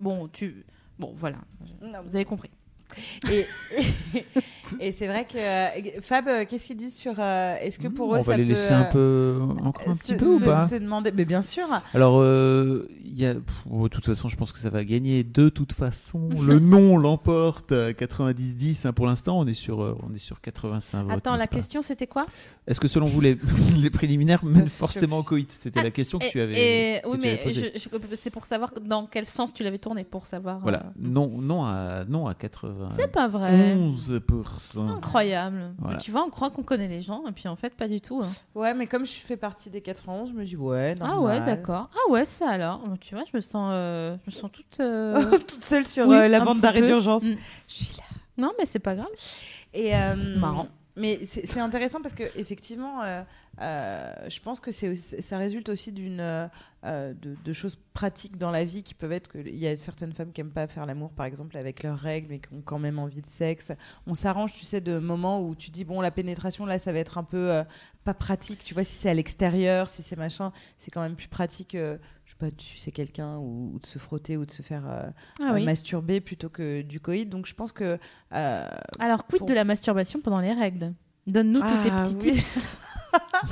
Bon, 0.00 0.28
tu... 0.28 0.66
Bon, 0.98 1.14
voilà, 1.16 1.38
Non, 1.80 2.02
vous 2.04 2.16
avez 2.16 2.24
compris. 2.26 2.50
Et, 3.30 3.46
et 4.78 4.92
c'est 4.92 5.06
vrai 5.06 5.24
que 5.24 5.36
euh, 5.38 6.00
Fab, 6.00 6.28
euh, 6.28 6.44
qu'est-ce 6.48 6.66
qu'ils 6.66 6.76
disent 6.76 6.96
sur 6.96 7.14
euh, 7.18 7.56
est-ce 7.60 7.78
que 7.78 7.88
pour 7.88 8.08
on 8.10 8.12
eux 8.14 8.16
va 8.16 8.22
ça 8.22 8.36
les 8.36 8.44
peut 8.44 8.50
laisser 8.50 8.72
un 8.72 8.84
peu 8.84 9.38
encore 9.64 9.88
un 9.88 9.96
petit 9.96 10.14
peu 10.14 10.26
ou 10.26 10.38
pas 10.40 10.68
se 10.68 10.76
demander, 10.76 11.10
mais 11.12 11.24
bien 11.24 11.42
sûr. 11.42 11.66
Alors, 11.94 12.18
euh, 12.20 12.88
il 13.04 13.18
y 13.18 13.26
a, 13.26 13.34
pff, 13.34 13.64
oh, 13.70 13.84
de 13.84 13.88
toute 13.88 14.04
façon, 14.06 14.28
je 14.28 14.36
pense 14.36 14.52
que 14.52 14.58
ça 14.58 14.70
va 14.70 14.84
gagner. 14.84 15.24
De 15.24 15.48
toute 15.48 15.72
façon, 15.72 16.28
le 16.40 16.58
nom 16.60 16.96
l'emporte 16.98 17.72
à 17.72 17.92
90-10. 17.92 18.86
hein. 18.86 18.92
Pour 18.92 19.06
l'instant, 19.06 19.38
on 19.38 19.46
est 19.46 19.54
sur, 19.54 19.82
euh, 19.82 19.96
on 20.08 20.14
est 20.14 20.18
sur 20.18 20.40
85 20.40 21.02
votes. 21.04 21.12
Attends, 21.12 21.32
la 21.32 21.46
pas 21.46 21.56
question 21.56 21.82
c'était 21.82 22.06
quoi? 22.06 22.26
Est-ce 22.66 22.78
que 22.80 22.88
selon 22.88 23.06
vous, 23.06 23.20
les, 23.20 23.36
les 23.76 23.90
préliminaires 23.90 24.44
mènent 24.44 24.68
forcément 24.68 25.18
au 25.18 25.22
coït 25.22 25.50
C'était 25.50 25.82
la 25.82 25.90
question 25.90 26.18
que 26.18 26.26
Et- 26.26 26.30
tu 26.30 26.40
avais. 26.40 26.96
et- 26.96 27.00
que 27.00 27.08
oui, 27.08 27.18
tu 27.18 27.26
mais 27.26 27.36
posée. 27.42 27.72
je- 27.74 27.78
je- 27.80 28.16
c'est 28.16 28.30
pour 28.30 28.46
savoir 28.46 28.70
dans 28.84 29.06
quel 29.06 29.26
sens 29.26 29.52
tu 29.52 29.62
l'avais 29.64 29.78
tourné, 29.78 30.04
pour 30.04 30.26
savoir. 30.26 30.60
Voilà, 30.60 30.84
euh, 30.86 30.90
non, 31.00 31.28
non 31.40 31.64
à, 31.64 32.04
non 32.08 32.26
à 32.28 32.34
91%. 32.34 32.90
C'est 32.90 33.10
pas 33.10 33.28
vrai. 33.28 33.74
Incroyable. 34.76 35.74
Voilà. 35.78 35.98
Tu 35.98 36.10
vois, 36.10 36.24
on 36.24 36.30
croit 36.30 36.50
qu'on 36.50 36.62
connaît 36.62 36.88
les 36.88 37.02
gens, 37.02 37.22
et 37.28 37.32
puis 37.32 37.48
en 37.48 37.56
fait, 37.56 37.74
pas 37.74 37.88
du 37.88 38.00
tout. 38.00 38.20
hein. 38.22 38.28
Ouais, 38.54 38.74
mais 38.74 38.86
comme 38.86 39.06
je 39.06 39.12
fais 39.12 39.36
partie 39.36 39.70
des 39.70 39.80
91, 39.80 40.30
je 40.30 40.34
me 40.34 40.44
dis 40.44 40.56
ouais, 40.56 40.96
Ah 41.00 41.06
normal. 41.08 41.40
ouais, 41.40 41.46
d'accord. 41.46 41.88
Ah 41.94 42.10
ouais, 42.12 42.24
ça 42.24 42.48
alors. 42.48 42.82
Tu 43.00 43.14
vois, 43.14 43.24
je 43.30 43.36
me 43.36 43.40
sens, 43.40 43.70
euh, 43.74 44.16
je 44.26 44.34
me 44.34 44.40
sens 44.40 44.50
toute. 44.52 44.80
euh, 44.80 45.30
Toute 45.48 45.64
seule 45.64 45.86
sur 45.86 46.06
Oui, 46.06 46.16
euh, 46.16 46.28
la 46.28 46.40
bande 46.40 46.60
d'arrêt 46.60 46.82
d'urgence. 46.82 47.22
Mm. 47.24 47.36
Je 47.68 47.74
suis 47.74 47.96
là. 47.96 48.04
Non, 48.38 48.52
mais 48.58 48.66
c'est 48.66 48.78
pas 48.78 48.94
grave. 48.94 49.08
Et 49.74 49.94
euh, 49.96 50.38
Marrant. 50.38 50.68
Mais 50.96 51.20
c'est 51.24 51.46
c'est 51.46 51.60
intéressant 51.60 52.00
parce 52.02 52.14
que 52.14 52.24
effectivement, 52.36 53.00
euh, 53.60 54.14
je 54.28 54.40
pense 54.40 54.58
que 54.60 54.70
ça 54.72 55.36
résulte 55.38 55.68
aussi 55.68 55.92
d'une 55.92 56.20
euh, 56.20 56.48
euh, 56.84 57.12
de, 57.12 57.36
de 57.44 57.52
choses 57.52 57.76
pratiques 57.92 58.38
dans 58.38 58.50
la 58.50 58.64
vie 58.64 58.82
qui 58.82 58.94
peuvent 58.94 59.12
être 59.12 59.28
que 59.28 59.38
il 59.38 59.56
y 59.56 59.66
a 59.66 59.76
certaines 59.76 60.12
femmes 60.14 60.32
qui 60.32 60.40
aiment 60.40 60.50
pas 60.52 60.66
faire 60.66 60.86
l'amour 60.86 61.10
par 61.12 61.26
exemple 61.26 61.56
avec 61.58 61.82
leurs 61.82 61.98
règles 61.98 62.28
mais 62.30 62.38
qui 62.38 62.54
ont 62.54 62.62
quand 62.62 62.78
même 62.78 62.98
envie 62.98 63.20
de 63.20 63.26
sexe. 63.26 63.72
On 64.06 64.14
s'arrange, 64.14 64.52
tu 64.54 64.64
sais, 64.64 64.80
de 64.80 64.98
moments 64.98 65.42
où 65.42 65.54
tu 65.54 65.70
dis 65.70 65.84
bon 65.84 66.00
la 66.00 66.10
pénétration 66.10 66.64
là 66.64 66.78
ça 66.78 66.92
va 66.92 66.98
être 67.00 67.18
un 67.18 67.24
peu 67.24 67.50
euh, 67.52 67.64
pas 68.04 68.14
pratique. 68.14 68.64
Tu 68.64 68.72
vois 68.72 68.84
si 68.84 68.94
c'est 68.94 69.10
à 69.10 69.14
l'extérieur, 69.14 69.90
si 69.90 70.02
c'est 70.02 70.16
machin, 70.16 70.52
c'est 70.78 70.90
quand 70.90 71.02
même 71.02 71.16
plus 71.16 71.28
pratique. 71.28 71.72
je 71.76 71.98
sais 72.30 72.36
pas, 72.38 72.50
tu 72.50 72.78
sais 72.78 72.92
quelqu'un 72.92 73.36
ou, 73.36 73.72
ou 73.74 73.78
de 73.78 73.86
se 73.86 73.98
frotter 73.98 74.36
ou 74.38 74.46
de 74.46 74.50
se 74.52 74.62
faire 74.62 74.84
euh, 74.88 75.10
Ah 75.42 75.50
oui. 75.52 75.64
masturber 75.66 76.20
plutôt 76.22 76.48
que 76.48 76.80
du 76.80 76.98
coït. 77.00 77.28
Donc 77.28 77.44
je 77.46 77.54
pense 77.54 77.72
que 77.72 77.98
euh, 78.32 78.68
Alors, 78.98 79.26
quid 79.26 79.40
pour- 79.40 79.48
de 79.48 79.52
la 79.54 79.64
masturbation 79.64 80.20
pendant 80.22 80.40
les 80.40 80.54
règles? 80.54 80.94
Donne-nous 81.26 81.60
tous 81.60 81.82
tes 81.82 81.90
Ah, 81.92 82.02
petits 82.02 82.16
oui. 82.16 82.32
tips. 82.36 82.68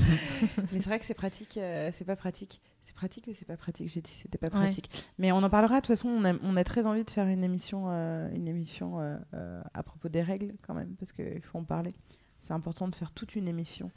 Mais 0.72 0.80
c'est 0.80 0.84
vrai 0.86 0.98
que 0.98 1.04
c'est 1.04 1.14
pratique, 1.14 1.56
euh, 1.58 1.90
c'est 1.92 2.04
pas 2.04 2.16
pratique. 2.16 2.60
C'est 2.82 2.94
pratique 2.94 3.26
ou 3.26 3.32
c'est 3.38 3.44
pas 3.44 3.56
pratique? 3.56 3.88
J'ai 3.88 4.00
dit 4.00 4.10
c'était 4.12 4.38
pas 4.38 4.46
Ouais. 4.46 4.52
pratique. 4.64 4.90
Mais 5.18 5.30
on 5.32 5.38
en 5.42 5.50
parlera. 5.50 5.74
De 5.76 5.80
toute 5.80 5.88
façon, 5.88 6.08
on 6.08 6.24
a, 6.24 6.32
on 6.42 6.56
a 6.56 6.64
très 6.64 6.86
envie 6.86 7.04
de 7.04 7.10
faire 7.10 7.26
une 7.26 7.44
émission, 7.44 7.86
euh, 7.88 8.30
une 8.34 8.48
émission 8.48 9.00
euh, 9.00 9.16
euh, 9.34 9.60
à 9.74 9.82
propos 9.82 10.08
des 10.08 10.22
règles 10.22 10.54
quand 10.66 10.74
même, 10.74 10.94
parce 10.98 11.12
qu'il 11.12 11.42
faut 11.42 11.58
en 11.58 11.64
parler. 11.64 11.94
C'est 12.38 12.52
important 12.54 12.88
de 12.88 12.94
faire 12.94 13.12
toute 13.12 13.34
une 13.34 13.48
émission. 13.48 13.90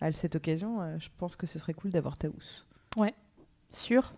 À 0.00 0.12
cette 0.12 0.36
occasion, 0.36 0.80
euh, 0.82 0.96
je 0.98 1.08
pense 1.16 1.34
que 1.36 1.46
ce 1.46 1.58
serait 1.58 1.74
cool 1.74 1.90
d'avoir 1.90 2.18
Taous. 2.18 2.32
Sûr. 3.70 4.14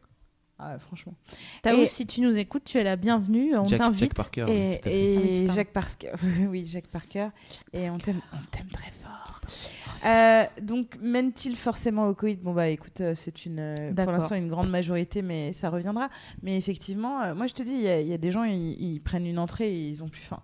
Ah, 0.59 0.79
franchement. 0.79 1.15
Taous, 1.63 1.83
Et- 1.83 1.87
si 1.87 2.07
tu 2.07 2.21
nous 2.21 2.37
écoutes, 2.37 2.65
tu 2.65 2.79
es 2.79 2.83
la 2.85 2.97
bienvenue. 2.97 3.57
On 3.57 3.65
Jack, 3.65 3.79
Jack 3.79 3.79
t'invite. 3.81 4.15
Parker. 4.15 4.45
oui, 4.49 4.53
et 4.85 5.17
Ah 5.17 5.21
oui. 5.23 5.49
Jacques 5.55 5.73
Parker. 5.73 6.13
oui, 6.49 6.67
Jacques 6.67 6.89
Parker. 6.89 7.29
Et 7.73 7.89
on 7.89 7.97
t'aime, 7.99 8.21
on 8.33 8.45
t'aime 8.51 8.67
très 8.69 8.91
fort. 8.91 9.08
Euh, 10.07 10.45
donc, 10.63 10.97
mène-t-il 11.01 11.57
forcément 11.57 12.07
au 12.09 12.15
coït 12.15 12.41
Bon, 12.41 12.53
bah 12.53 12.69
écoute, 12.69 13.01
euh, 13.01 13.15
c'est 13.17 13.45
une, 13.47 13.59
euh, 13.59 13.93
pour 13.95 14.13
l'instant 14.13 14.35
une 14.37 14.49
grande 14.49 14.71
majorité, 14.71 15.23
mais 15.23 15.53
ça 15.53 15.71
reviendra. 15.71 16.09
Mais 16.43 16.57
effectivement, 16.57 17.35
moi 17.35 17.47
je 17.49 17.55
te 17.55 17.63
dis, 17.63 17.73
il 17.73 17.81
y, 17.81 17.89
a- 17.89 18.01
il 18.01 18.07
y 18.09 18.15
a 18.15 18.19
des 18.19 18.31
gens, 18.31 18.45
ils, 18.45 18.77
ils 18.81 19.01
prennent 19.01 19.27
une 19.27 19.39
entrée 19.39 19.69
et 19.73 19.89
ils 19.89 20.03
ont 20.05 20.09
plus 20.09 20.23
faim. 20.23 20.41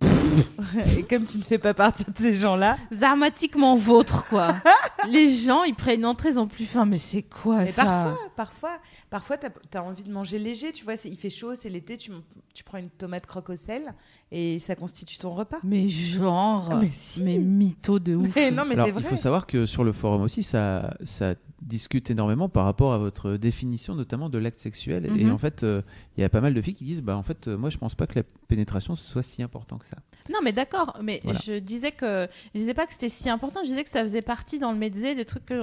et 0.98 1.04
comme 1.04 1.26
tu 1.26 1.38
ne 1.38 1.42
fais 1.44 1.58
pas 1.58 1.74
partie 1.74 2.04
de 2.04 2.18
ces 2.18 2.34
gens-là, 2.34 2.76
Zarmatiquement 2.92 3.76
vôtre, 3.76 4.26
quoi. 4.28 4.56
les 5.08 5.30
gens, 5.30 5.62
ils 5.62 5.74
prennent 5.76 6.00
une 6.00 6.06
entrée, 6.06 6.30
ils 6.30 6.38
ont 6.40 6.48
plus 6.48 6.66
faim. 6.66 6.84
Mais 6.84 6.98
c'est 6.98 7.22
quoi 7.22 7.58
mais 7.60 7.66
ça? 7.68 7.84
parfois, 7.84 8.18
parfois, 8.34 8.78
parfois, 9.18 9.38
t'as 9.38 9.80
as 9.80 9.82
envie 9.82 10.04
de 10.04 10.12
manger 10.12 10.38
léger, 10.38 10.72
tu 10.72 10.84
vois, 10.84 10.94
il 11.06 11.16
fait 11.16 11.30
chaud, 11.30 11.54
c'est 11.54 11.70
l'été, 11.70 11.96
tu, 11.96 12.10
tu 12.52 12.62
prends 12.64 12.76
une 12.76 12.90
tomate 12.90 13.24
croque 13.26 13.48
au 13.48 13.56
sel 13.56 13.94
et 14.30 14.58
ça 14.58 14.76
constitue 14.76 15.16
ton 15.16 15.32
repas. 15.34 15.58
Mais 15.64 15.88
genre. 15.88 16.76
Mais 16.80 16.90
si. 16.90 17.22
Mais 17.22 17.38
mytho 17.38 17.98
de 17.98 18.14
ouf. 18.14 18.36
Mais 18.36 18.50
non, 18.50 18.64
mais 18.66 18.74
Alors, 18.74 18.86
c'est 18.86 18.92
vrai. 18.92 19.02
il 19.02 19.06
faut 19.08 19.16
savoir 19.16 19.46
que 19.46 19.64
sur 19.64 19.84
le 19.84 19.92
forum 19.92 20.20
aussi, 20.20 20.42
ça, 20.42 20.94
ça 21.04 21.34
discute 21.62 22.10
énormément 22.10 22.50
par 22.50 22.66
rapport 22.66 22.92
à 22.92 22.98
votre 22.98 23.38
définition, 23.38 23.94
notamment 23.94 24.28
de 24.28 24.36
l'acte 24.36 24.58
sexuel. 24.60 25.06
Et 25.06 25.24
Mhm. 25.24 25.32
en 25.32 25.38
fait, 25.38 25.62
euh, 25.62 25.80
il 26.16 26.20
y 26.20 26.24
a 26.24 26.28
pas 26.28 26.42
mal 26.42 26.52
de 26.52 26.60
filles 26.60 26.74
qui 26.74 26.84
disent, 26.84 27.00
bah 27.02 27.16
en 27.16 27.22
fait, 27.22 27.48
euh, 27.48 27.56
moi, 27.56 27.70
je 27.70 27.78
pense 27.78 27.94
pas 27.94 28.06
que 28.06 28.18
la 28.18 28.24
pénétration 28.48 28.94
soit 28.96 29.22
si 29.22 29.42
important 29.42 29.78
que 29.78 29.86
ça. 29.86 29.96
Non, 30.30 30.40
mais 30.44 30.52
d'accord. 30.52 30.98
Mais 31.02 31.20
Voilà. 31.24 31.38
je 31.42 31.58
disais 31.58 31.92
que 31.92 32.28
je 32.54 32.58
disais 32.60 32.74
pas 32.74 32.86
que 32.86 32.92
c'était 32.92 33.08
si 33.08 33.30
important. 33.30 33.60
Je 33.62 33.68
disais 33.70 33.82
que 33.84 33.88
ça 33.90 34.02
faisait 34.02 34.20
partie 34.20 34.58
dans 34.58 34.72
le 34.72 34.78
mezzé 34.78 35.14
des 35.14 35.24
trucs 35.24 35.46
que 35.46 35.56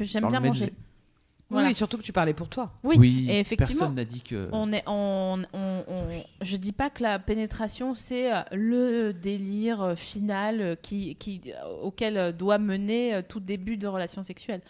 j'aime 0.00 0.28
bien 0.28 0.40
manger. 0.40 0.72
Voilà. 1.50 1.68
Oui, 1.68 1.74
surtout 1.74 1.96
que 1.96 2.02
tu 2.02 2.12
parlais 2.12 2.34
pour 2.34 2.48
toi. 2.48 2.72
Oui. 2.84 3.26
et 3.30 3.40
effectivement, 3.40 3.78
personne 3.80 3.94
n'a 3.94 4.04
dit 4.04 4.20
que. 4.20 4.48
On 4.52 4.70
est, 4.72 4.82
on, 4.86 5.42
on- 5.54 5.84
on- 5.88 6.24
je 6.42 6.56
dis 6.58 6.72
pas 6.72 6.90
que 6.90 7.02
la 7.02 7.18
pénétration 7.18 7.94
c'est 7.94 8.30
euh, 8.34 8.40
le 8.52 9.12
délire 9.12 9.80
euh, 9.82 9.94
final 9.96 10.60
euh, 10.60 10.74
qui, 10.74 11.14
qui, 11.16 11.40
auquel 11.82 12.36
doit 12.36 12.58
mener 12.58 13.22
tout 13.28 13.40
début 13.40 13.78
de 13.78 13.86
relation 13.86 14.22
sexuelle. 14.22 14.60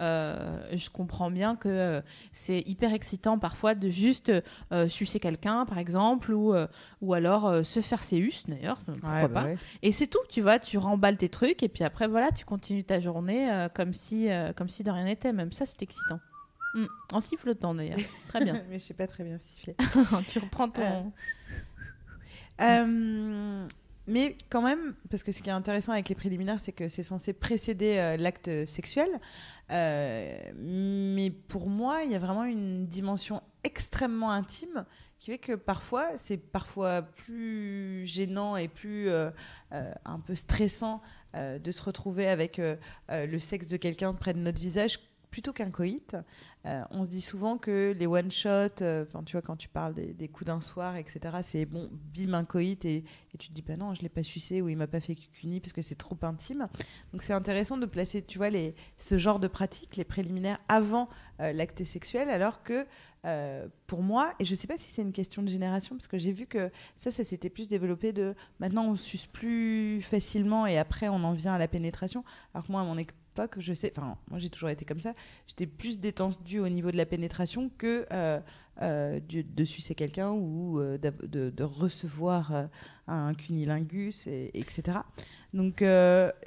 Euh, 0.00 0.58
je 0.76 0.90
comprends 0.90 1.30
bien 1.30 1.56
que 1.56 1.68
euh, 1.68 2.00
c'est 2.32 2.60
hyper 2.66 2.92
excitant 2.92 3.38
parfois 3.38 3.74
de 3.74 3.88
juste 3.88 4.30
euh, 4.72 4.88
sucer 4.88 5.20
quelqu'un 5.20 5.64
par 5.64 5.78
exemple 5.78 6.32
ou, 6.32 6.54
ou 7.00 7.14
alors 7.14 7.64
se 7.64 7.80
faire 7.80 8.02
ses 8.02 8.18
us 8.18 8.44
d'ailleurs 8.46 8.78
pourquoi 8.84 9.28
pas 9.28 9.46
et 9.82 9.92
c'est 9.92 10.06
tout 10.06 10.18
tu 10.28 10.42
vois 10.42 10.58
tu 10.58 10.76
remballes 10.76 11.16
tes 11.16 11.30
trucs 11.30 11.62
et 11.62 11.68
puis 11.68 11.82
après 11.82 12.08
voilà 12.08 12.30
tu 12.30 12.44
continues 12.44 12.84
ta 12.84 13.00
journée 13.00 13.68
comme 13.74 13.94
si 13.94 14.28
comme 14.56 14.68
si 14.68 14.84
de 14.84 14.90
rien 14.90 15.04
n'était 15.04 15.32
même 15.32 15.52
ça 15.52 15.64
c'est 15.64 15.82
excitant 15.82 16.20
Mm. 16.74 16.86
en 17.12 17.20
sifflotant 17.22 17.74
d'ailleurs 17.74 17.98
très 18.28 18.44
bien 18.44 18.60
mais 18.68 18.78
je 18.78 18.84
sais 18.84 18.92
pas 18.92 19.06
très 19.06 19.24
bien 19.24 19.38
siffler. 19.38 19.76
tu 20.28 20.38
reprends 20.40 20.68
ton. 20.68 20.82
Euh, 20.82 21.02
Euh, 22.60 23.66
mais 24.06 24.36
quand 24.50 24.62
même, 24.62 24.94
parce 25.10 25.22
que 25.22 25.32
ce 25.32 25.42
qui 25.42 25.48
est 25.48 25.52
intéressant 25.52 25.92
avec 25.92 26.08
les 26.08 26.14
préliminaires, 26.14 26.60
c'est 26.60 26.72
que 26.72 26.88
c'est 26.88 27.02
censé 27.02 27.32
précéder 27.32 27.96
euh, 27.98 28.16
l'acte 28.16 28.64
sexuel. 28.66 29.08
Euh, 29.72 30.38
mais 30.54 31.30
pour 31.30 31.68
moi, 31.68 32.04
il 32.04 32.12
y 32.12 32.14
a 32.14 32.18
vraiment 32.18 32.44
une 32.44 32.86
dimension 32.86 33.42
extrêmement 33.64 34.30
intime 34.30 34.84
qui 35.18 35.32
fait 35.32 35.38
que 35.38 35.54
parfois, 35.54 36.16
c'est 36.16 36.36
parfois 36.36 37.02
plus 37.02 38.04
gênant 38.04 38.56
et 38.56 38.68
plus 38.68 39.08
euh, 39.08 39.30
un 39.72 40.20
peu 40.20 40.34
stressant 40.34 41.00
de 41.34 41.70
se 41.70 41.82
retrouver 41.82 42.28
avec 42.28 42.58
le 43.10 43.38
sexe 43.38 43.68
de 43.68 43.76
quelqu'un 43.76 44.14
près 44.14 44.32
de 44.32 44.38
notre 44.38 44.58
visage 44.58 45.00
plutôt 45.30 45.52
qu'un 45.52 45.70
coït. 45.70 46.16
Euh, 46.66 46.82
on 46.90 47.04
se 47.04 47.08
dit 47.08 47.20
souvent 47.20 47.58
que 47.58 47.94
les 47.96 48.06
one 48.06 48.30
shot, 48.30 48.82
enfin 48.82 49.22
tu 49.24 49.32
vois 49.32 49.42
quand 49.42 49.56
tu 49.56 49.68
parles 49.68 49.94
des, 49.94 50.28
coups 50.28 50.46
d'un 50.46 50.60
soir, 50.60 50.96
etc. 50.96 51.36
C'est 51.42 51.64
bon, 51.64 51.90
bim 52.14 52.34
un 52.34 52.44
coït 52.44 52.84
et, 52.84 53.04
tu 53.38 53.48
te 53.48 53.52
dis 53.52 53.62
bah 53.62 53.76
non, 53.76 53.94
je 53.94 54.02
l'ai 54.02 54.08
pas 54.08 54.22
sucé 54.22 54.62
ou 54.62 54.68
il 54.70 54.76
m'a 54.76 54.86
pas 54.86 55.00
fait 55.00 55.14
cucuni 55.14 55.60
parce 55.60 55.72
que 55.72 55.82
c'est 55.82 55.94
trop 55.94 56.16
intime. 56.22 56.68
Donc 57.12 57.22
c'est 57.22 57.34
intéressant 57.34 57.76
de 57.76 57.86
placer, 57.86 58.22
tu 58.22 58.38
vois, 58.38 58.48
ce 58.98 59.18
genre 59.18 59.38
de 59.38 59.46
pratiques, 59.46 59.96
les 59.96 60.04
préliminaires 60.04 60.58
avant 60.68 61.08
euh, 61.40 61.52
l'acte 61.52 61.84
sexuel, 61.84 62.30
alors 62.30 62.62
que 62.62 62.86
euh, 63.26 63.66
pour 63.86 64.02
moi, 64.02 64.34
et 64.38 64.44
je 64.44 64.54
sais 64.54 64.66
pas 64.66 64.78
si 64.78 64.88
c'est 64.88 65.02
une 65.02 65.12
question 65.12 65.42
de 65.42 65.48
génération, 65.48 65.96
parce 65.96 66.06
que 66.06 66.16
j'ai 66.16 66.32
vu 66.32 66.46
que 66.46 66.70
ça, 66.94 67.10
ça 67.10 67.24
s'était 67.24 67.50
plus 67.50 67.66
développé 67.66 68.12
de 68.12 68.34
maintenant 68.60 68.86
on 68.86 68.96
suce 68.96 69.26
plus 69.26 70.00
facilement 70.02 70.66
et 70.66 70.78
après 70.78 71.08
on 71.08 71.22
en 71.24 71.32
vient 71.32 71.54
à 71.54 71.58
la 71.58 71.68
pénétration. 71.68 72.24
Alors 72.54 72.66
que 72.66 72.72
moi, 72.72 72.80
à 72.82 72.84
mon 72.84 72.96
époque, 73.36 73.56
je 73.58 73.74
sais, 73.74 73.92
enfin, 73.96 74.16
moi 74.30 74.38
j'ai 74.38 74.48
toujours 74.50 74.70
été 74.70 74.84
comme 74.84 75.00
ça, 75.00 75.12
j'étais 75.46 75.66
plus 75.66 76.00
détendue 76.00 76.60
au 76.60 76.68
niveau 76.68 76.90
de 76.90 76.96
la 76.96 77.04
pénétration 77.06 77.70
que 77.76 78.06
euh, 78.12 78.40
euh, 78.82 79.20
de, 79.28 79.42
de 79.42 79.64
sucer 79.64 79.94
quelqu'un 79.94 80.30
ou 80.32 80.80
euh, 80.80 80.98
de, 80.98 81.50
de 81.50 81.64
recevoir 81.64 82.68
un 83.06 83.34
cunilingus, 83.34 84.26
et, 84.26 84.50
etc. 84.58 84.98
Donc 85.54 85.76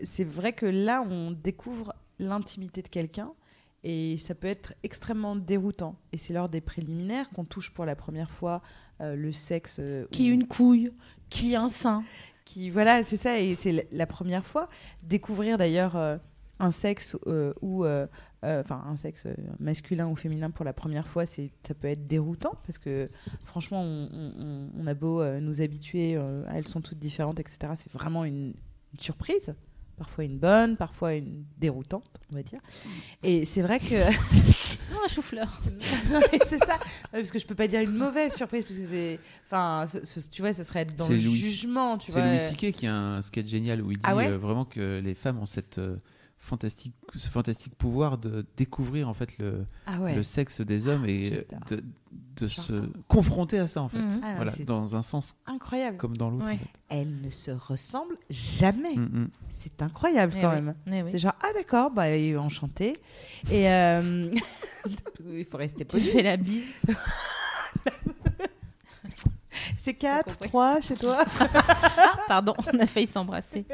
c'est 0.03 0.23
vrai 0.25 0.53
que 0.53 0.65
là, 0.65 1.03
on 1.09 1.31
découvre 1.31 1.93
l'intimité 2.19 2.81
de 2.81 2.87
quelqu'un. 2.89 3.31
Et 3.85 4.17
ça 4.17 4.35
peut 4.35 4.47
être 4.47 4.73
extrêmement 4.83 5.37
déroutant. 5.37 5.95
Et 6.11 6.17
c'est 6.17 6.33
lors 6.33 6.49
des 6.49 6.59
préliminaires 6.59 7.29
qu'on 7.29 7.45
touche 7.45 7.71
pour 7.71 7.85
la 7.85 7.95
première 7.95 8.29
fois 8.29 8.61
le 8.99 9.31
sexe. 9.31 9.79
Qui 10.11 10.29
ou- 10.29 10.33
une 10.33 10.47
couille, 10.47 10.91
qui 11.29 11.55
un 11.55 11.69
sein. 11.69 12.03
qui 12.43 12.69
voilà 12.71 13.03
c'est 13.03 13.15
ça 13.15 13.39
et 13.39 13.55
c'est 13.55 13.71
la- 13.71 13.83
la 13.91 14.05
première 14.07 14.43
fois 14.45 14.67
découvrir 15.03 15.57
d'ailleurs 15.57 15.95
un 16.59 16.71
sexe 16.71 17.15
euh, 17.27 17.53
ou 17.61 17.85
euh, 17.85 18.05
euh, 18.43 18.61
enfin 18.61 18.83
un 18.87 18.97
sexe 18.97 19.23
masculin 19.59 20.07
ou 20.07 20.15
féminin 20.15 20.49
pour 20.51 20.65
la 20.65 20.73
première 20.73 21.07
fois 21.07 21.25
c'est 21.25 21.51
ça 21.65 21.73
peut 21.73 21.87
être 21.87 22.05
déroutant 22.07 22.53
parce 22.65 22.77
que 22.77 23.09
franchement 23.45 23.81
on, 23.81 24.09
on- 24.13 24.69
on 24.77 24.87
a 24.87 24.93
beau 24.93 25.21
euh, 25.21 25.39
nous 25.39 25.61
habituer 25.61 26.15
euh, 26.17 26.43
elles 26.53 26.67
sont 26.67 26.81
toutes 26.81 26.99
différentes 26.99 27.39
etc 27.39 27.73
c'est 27.75 27.91
vraiment 27.93 28.25
une, 28.25 28.53
une 28.93 28.99
surprise 28.99 29.53
parfois 29.97 30.23
une 30.25 30.37
bonne 30.37 30.75
parfois 30.77 31.13
une 31.13 31.43
déroutante 31.57 32.09
on 32.31 32.35
va 32.35 32.43
dire 32.43 32.59
et 33.23 33.45
c'est 33.45 33.61
vrai 33.61 33.79
que 33.79 33.95
Non, 34.91 34.97
un 35.05 35.07
chou-fleur. 35.07 35.61
Non, 36.11 36.19
mais 36.31 36.39
c'est 36.47 36.57
ça 36.65 36.77
parce 37.11 37.29
que 37.31 37.37
je 37.37 37.45
peux 37.45 37.53
pas 37.53 37.67
dire 37.67 37.81
une 37.81 37.93
mauvaise 37.95 38.33
surprise 38.33 38.63
parce 38.65 38.75
que 38.79 38.87
c'est 38.87 39.19
enfin 39.47 39.85
ce- 39.87 40.03
ce- 40.03 40.27
tu 40.29 40.41
vois 40.41 40.51
ce 40.51 40.63
serait 40.63 40.79
être 40.81 40.95
dans 40.95 41.07
le 41.07 41.15
Louis- 41.15 41.35
jugement 41.35 41.97
tu 41.99 42.11
C'est 42.11 42.27
Louis 42.27 42.39
C.K. 42.39 42.71
qui 42.71 42.87
a 42.87 42.95
un 42.95 43.21
sketch 43.21 43.47
génial 43.47 43.81
où 43.83 43.91
il 43.91 43.97
dit 43.97 44.03
Ah 44.03 44.15
ouais 44.15 44.27
euh, 44.29 44.37
vraiment 44.37 44.65
que 44.65 44.99
les 45.03 45.13
femmes 45.13 45.37
ont 45.39 45.45
cette 45.45 45.77
euh, 45.77 45.97
fantastique, 46.49 46.93
ce 47.15 47.29
fantastique 47.29 47.75
pouvoir 47.75 48.17
de 48.17 48.45
découvrir 48.57 49.07
en 49.07 49.13
fait 49.13 49.37
le, 49.37 49.65
ah 49.85 49.99
ouais 50.01 50.15
le 50.15 50.23
sexe 50.23 50.61
des 50.61 50.87
hommes 50.87 51.05
et 51.05 51.45
de, 51.69 51.83
de 52.37 52.47
se 52.47 52.89
confronter 53.07 53.59
à 53.59 53.67
ça 53.67 53.81
en 53.81 53.89
fait. 53.89 53.99
Mhm. 53.99 54.21
Ah 54.23 54.33
voilà, 54.35 54.51
dans 54.65 54.95
un 54.95 55.01
sens 55.03 55.35
incroyable. 55.45 55.97
comme 55.97 56.17
dans 56.17 56.29
l'autre. 56.29 56.45
Ouais. 56.45 56.53
en 56.55 56.57
fait. 56.57 56.65
Elles 56.89 57.21
ne 57.21 57.29
se 57.29 57.51
ressemblent 57.51 58.17
jamais. 58.29 58.95
Mm, 58.95 59.01
mm. 59.23 59.29
C'est 59.49 59.81
incroyable 59.81 60.33
Eh 60.37 60.41
quand 60.41 60.49
oui, 60.49 60.55
même. 60.61 60.75
eh 60.87 61.03
oui. 61.03 61.09
C'est 61.11 61.19
genre, 61.19 61.35
ah 61.41 61.53
d'accord, 61.53 61.91
bah, 61.91 62.09
enchanté. 62.37 62.97
Et 63.51 63.69
euh, 63.69 64.33
il 65.29 65.45
faut 65.45 65.57
rester 65.57 65.85
Tu 65.85 65.97
poli. 65.97 66.03
fais 66.03 66.23
la 66.23 66.37
bise. 66.37 66.63
C'est 69.77 69.89
C'est 69.89 69.93
T'as 69.99 70.23
4, 70.23 70.25
compris. 70.37 70.49
3 70.49 70.81
chez 70.81 70.95
toi. 70.95 71.23
Ah, 72.01 72.17
pardon, 72.27 72.53
on 72.73 72.79
a 72.79 72.85
failli 72.85 73.07
s'embrasser. 73.07 73.65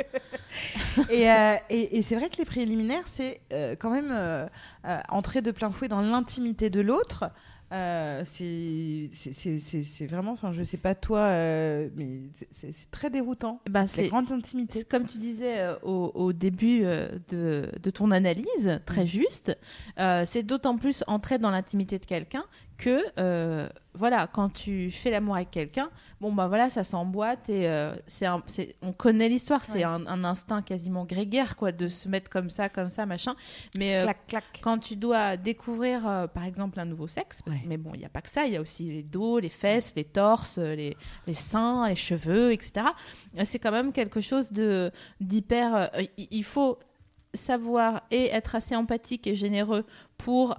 et 1.09 1.29
euh, 1.29 1.55
et, 1.69 1.97
et 1.97 2.01
c'est 2.01 2.15
vrai 2.15 2.29
que 2.29 2.37
les 2.37 2.45
préliminaires, 2.45 3.07
c'est 3.07 3.41
euh, 3.53 3.75
quand 3.77 3.89
même 3.91 4.09
euh, 4.11 4.47
entrer 5.09 5.41
de 5.41 5.51
plein 5.51 5.71
fouet 5.71 5.87
dans 5.87 6.01
l'intimité 6.01 6.69
de 6.69 6.81
l'autre. 6.81 7.25
C'est 8.23 9.09
vraiment, 10.07 10.31
enfin, 10.31 10.53
je 10.53 10.63
sais 10.63 10.77
pas 10.77 10.95
toi, 10.95 11.27
mais 11.95 12.21
c'est- 12.51 12.89
très 12.91 13.09
déroutant. 13.09 13.61
Bah, 13.69 13.87
c'est 13.87 14.07
grande 14.07 14.31
intimité. 14.31 14.83
Comme 14.83 15.05
tu 15.07 15.17
disais 15.17 15.65
au, 15.83 16.11
au 16.15 16.33
début 16.33 16.81
de, 17.29 17.69
de 17.81 17.89
ton 17.89 18.11
analyse, 18.11 18.79
très 18.85 19.03
Mm. 19.03 19.07
juste, 19.07 19.57
c'est 20.25 20.43
d'autant 20.43 20.77
plus 20.77 21.03
entrer 21.07 21.37
dans 21.37 21.51
l'intimité 21.51 21.99
de 21.99 22.05
quelqu'un 22.05 22.45
que, 22.77 23.01
euh, 23.19 23.69
voilà, 23.93 24.27
quand 24.27 24.49
tu 24.49 24.91
fais 24.91 25.09
l'amour 25.09 25.35
avec 25.37 25.49
quelqu'un, 25.49 25.89
bon, 26.19 26.33
bah 26.33 26.47
voilà, 26.47 26.69
ça 26.69 26.83
s'emboîte 26.83 27.47
et 27.49 27.69
euh, 27.69 27.95
c'est 28.05 28.27
on 28.81 28.91
connaît 28.91 29.29
l'histoire, 29.29 29.63
c'est 29.63 29.77
Ouais. 29.79 29.83
un, 29.85 30.05
un 30.07 30.23
instinct 30.25 30.61
quasiment 30.61 31.05
grégaire, 31.05 31.55
quoi, 31.55 31.71
de 31.71 31.87
se 31.87 32.09
mettre 32.09 32.29
comme 32.29 32.49
ça, 32.49 32.67
comme 32.67 32.89
ça, 32.89 33.05
machin. 33.05 33.35
Mais 33.77 33.97
euh, 33.99 34.03
Clac, 34.03 34.27
clac. 34.27 34.43
quand 34.61 34.77
tu 34.79 34.97
dois 34.97 35.37
découvrir, 35.37 36.05
euh, 36.07 36.27
par 36.27 36.43
exemple, 36.43 36.79
un 36.79 36.85
nouveau 36.85 37.07
sexe, 37.07 37.41
parce- 37.41 37.55
Ouais. 37.57 37.63
mais 37.65 37.77
bon, 37.77 37.91
il 37.93 37.99
n'y 37.99 38.05
a 38.05 38.09
pas 38.09 38.21
que 38.21 38.29
ça, 38.29 38.45
il 38.45 38.51
y 38.53 38.57
a 38.57 38.61
aussi 38.61 38.91
les 38.91 39.03
dos, 39.03 39.39
les 39.39 39.49
fesses, 39.49 39.93
les 39.95 40.03
torses, 40.03 40.57
les, 40.57 40.97
les 41.27 41.33
seins, 41.33 41.87
les 41.87 41.95
cheveux, 41.95 42.51
etc. 42.51 42.87
C'est 43.45 43.59
quand 43.59 43.71
même 43.71 43.93
quelque 43.93 44.19
chose 44.19 44.51
de 44.51 44.91
d'hyper. 45.21 45.89
il- 46.17 46.27
il 46.31 46.43
faut 46.43 46.77
savoir 47.33 48.03
et 48.11 48.27
être 48.27 48.55
assez 48.55 48.75
empathique 48.75 49.27
et 49.27 49.35
généreux 49.35 49.85
pour 50.17 50.57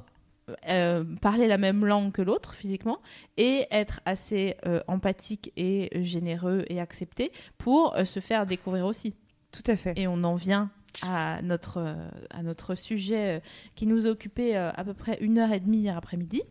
euh, 0.69 1.03
parler 1.21 1.49
la 1.49 1.59
même 1.59 1.85
langue 1.85 2.13
que 2.13 2.23
l'autre 2.23 2.55
physiquement 2.55 3.01
et 3.37 3.67
être 3.73 4.01
assez 4.05 4.55
euh, 4.65 4.81
empathique 4.87 5.53
et 5.57 5.91
généreux 6.05 6.65
et 6.69 6.79
accepté 6.79 7.33
pour 7.59 7.97
euh, 7.97 8.05
se 8.05 8.21
faire 8.21 8.47
découvrir 8.47 8.87
aussi. 8.87 9.17
Tout 9.51 9.65
à 9.67 9.77
fait. 9.77 9.99
Et 9.99 10.07
on 10.07 10.23
en 10.23 10.37
vient 10.37 10.71
à 11.03 11.43
notre, 11.43 11.97
à 12.31 12.45
notre 12.45 12.77
sujet 12.77 13.43
qui 13.75 13.87
nous 13.87 14.07
occupait 14.07 14.55
à 14.55 14.85
peu 14.85 14.95
près 14.95 15.19
une 15.21 15.39
heure 15.39 15.53
et 15.53 15.61
demie 15.61 15.79
hier 15.79 15.97
après-midi, 15.97 16.43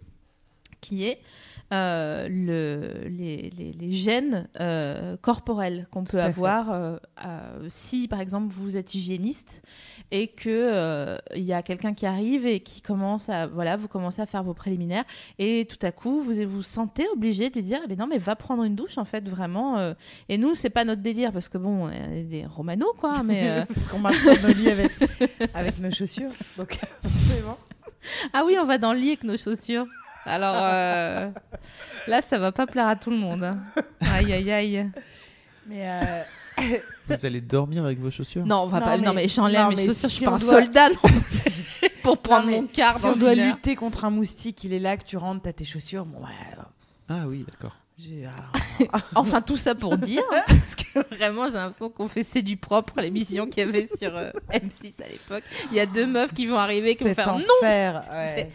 qui 0.81 1.05
est 1.05 1.19
euh, 1.73 2.27
le, 2.29 3.07
les, 3.09 3.49
les, 3.57 3.73
les 3.73 3.91
gènes 3.91 4.47
euh, 4.59 5.17
corporels 5.17 5.87
qu'on 5.91 6.03
peut 6.03 6.19
avoir 6.19 6.71
euh, 6.71 6.97
si, 7.69 8.07
par 8.07 8.21
exemple, 8.21 8.53
vous 8.55 8.77
êtes 8.77 8.93
hygiéniste 8.93 9.63
et 10.11 10.27
que 10.27 10.49
euh, 10.49 11.17
il 11.35 11.43
y 11.43 11.53
a 11.53 11.63
quelqu'un 11.63 11.95
qui 11.95 12.05
arrive 12.05 12.45
et 12.45 12.59
qui 12.59 12.81
commence 12.81 13.29
à 13.29 13.47
voilà, 13.47 13.77
vous 13.77 13.87
commencez 13.87 14.21
à 14.21 14.27
faire 14.27 14.43
vos 14.43 14.53
préliminaires 14.53 15.05
et 15.39 15.67
tout 15.67 15.83
à 15.83 15.91
coup 15.91 16.21
vous 16.21 16.33
vous 16.47 16.61
sentez 16.61 17.07
obligé 17.09 17.49
de 17.49 17.55
lui 17.55 17.63
dire, 17.63 17.79
eh 17.83 17.87
ben 17.87 17.97
non 17.97 18.05
mais 18.05 18.19
va 18.19 18.35
prendre 18.35 18.63
une 18.63 18.75
douche 18.75 18.99
en 18.99 19.05
fait 19.05 19.27
vraiment. 19.27 19.93
et 20.29 20.37
nous 20.37 20.53
c'est 20.53 20.69
pas 20.69 20.83
notre 20.83 21.01
délire 21.01 21.31
parce 21.31 21.49
que 21.49 21.57
bon, 21.57 21.87
on 21.87 21.89
est 21.89 22.23
des 22.23 22.45
romano 22.45 22.93
quoi, 22.99 23.23
mais 23.25 23.65
Parce 23.65 23.87
qu'on 23.87 23.99
marche 23.99 24.23
dans 24.23 24.47
nos 24.47 24.53
lits 24.53 24.69
avec, 24.69 24.91
avec 25.53 25.79
nos 25.79 25.91
chaussures. 25.91 26.29
Donc, 26.57 26.79
forcément. 27.01 27.57
Ah 28.33 28.43
oui, 28.45 28.55
on 28.61 28.65
va 28.65 28.77
dans 28.77 28.93
le 28.93 28.99
lit 28.99 29.07
avec 29.09 29.23
nos 29.23 29.37
chaussures. 29.37 29.87
Alors 30.25 30.55
euh, 30.59 31.29
là, 32.07 32.21
ça 32.21 32.39
va 32.39 32.51
pas 32.51 32.65
plaire 32.67 32.87
à 32.87 32.95
tout 32.95 33.09
le 33.11 33.17
monde. 33.17 33.43
Aïe, 34.01 34.33
aïe, 34.33 34.51
aïe. 34.51 34.91
Mais 35.67 35.89
euh, 35.89 36.21
Vous 37.09 37.25
allez 37.25 37.41
dormir 37.41 37.85
avec 37.85 37.99
vos 37.99 38.09
chaussures? 38.11 38.45
Non, 38.45 38.61
on 38.63 38.67
va 38.67 38.79
Non, 38.79 38.85
pas. 38.85 38.97
mais- 38.97 39.05
Non, 39.05 39.13
mais 39.13 39.27
j'enlève 39.27 39.69
mes 39.69 39.75
mais 39.75 39.85
chaussures. 39.87 39.95
si 39.95 40.01
je 40.09 40.15
suis 40.17 40.25
pas 40.25 40.31
un 40.33 40.37
doit- 40.37 40.63
soldat 40.63 40.89
non. 40.89 40.95
pour 42.03 42.17
prendre 42.19 42.45
Non, 42.47 42.61
mon 42.61 42.67
quart 42.67 42.97
si 42.97 43.03
dans 43.03 43.13
on 43.13 43.15
doit 43.15 43.35
lutter 43.35 43.75
contre 43.75 44.05
un 44.05 44.09
moustique, 44.09 44.63
il 44.63 44.73
est 44.73 44.79
là, 44.79 44.97
que 44.97 45.03
tu 45.03 45.17
rentres, 45.17 45.41
t'as 45.43 45.53
tes 45.53 45.65
chaussures. 45.65 46.05
Bon, 46.05 46.19
ouais, 46.19 46.31
Ah 47.09 47.23
oui, 47.27 47.45
d'accord. 47.49 47.75
Alors, 47.97 49.01
Enfin, 49.15 49.41
tout 49.41 49.57
ça 49.57 49.75
pour 49.75 49.97
dire, 49.97 50.23
parce 50.47 50.75
que 50.75 51.15
vraiment, 51.15 51.47
j'ai 51.47 51.55
l'impression 51.55 51.89
qu'on 51.89 52.07
fait 52.07 52.23
C'est 52.23 52.41
du 52.41 52.57
propre, 52.57 52.99
l'émission 53.01 53.47
qu'il 53.47 53.63
y 53.65 53.67
avait 53.67 53.87
sur 53.87 54.15
euh, 54.15 54.31
M6 54.51 55.01
à 55.03 55.07
l'époque. 55.07 55.43
Il 55.71 55.77
y 55.77 55.79
a 55.79 55.85
deux 55.85 56.05
meufs 56.05 56.33
qui 56.33 56.45
vont 56.45 56.57
arriver, 56.57 56.95
qui 56.95 57.05
vont 57.05 57.15
faire 57.15 57.37
non. 57.37 57.45
enfer. 57.61 57.97
Enfer. 58.05 58.47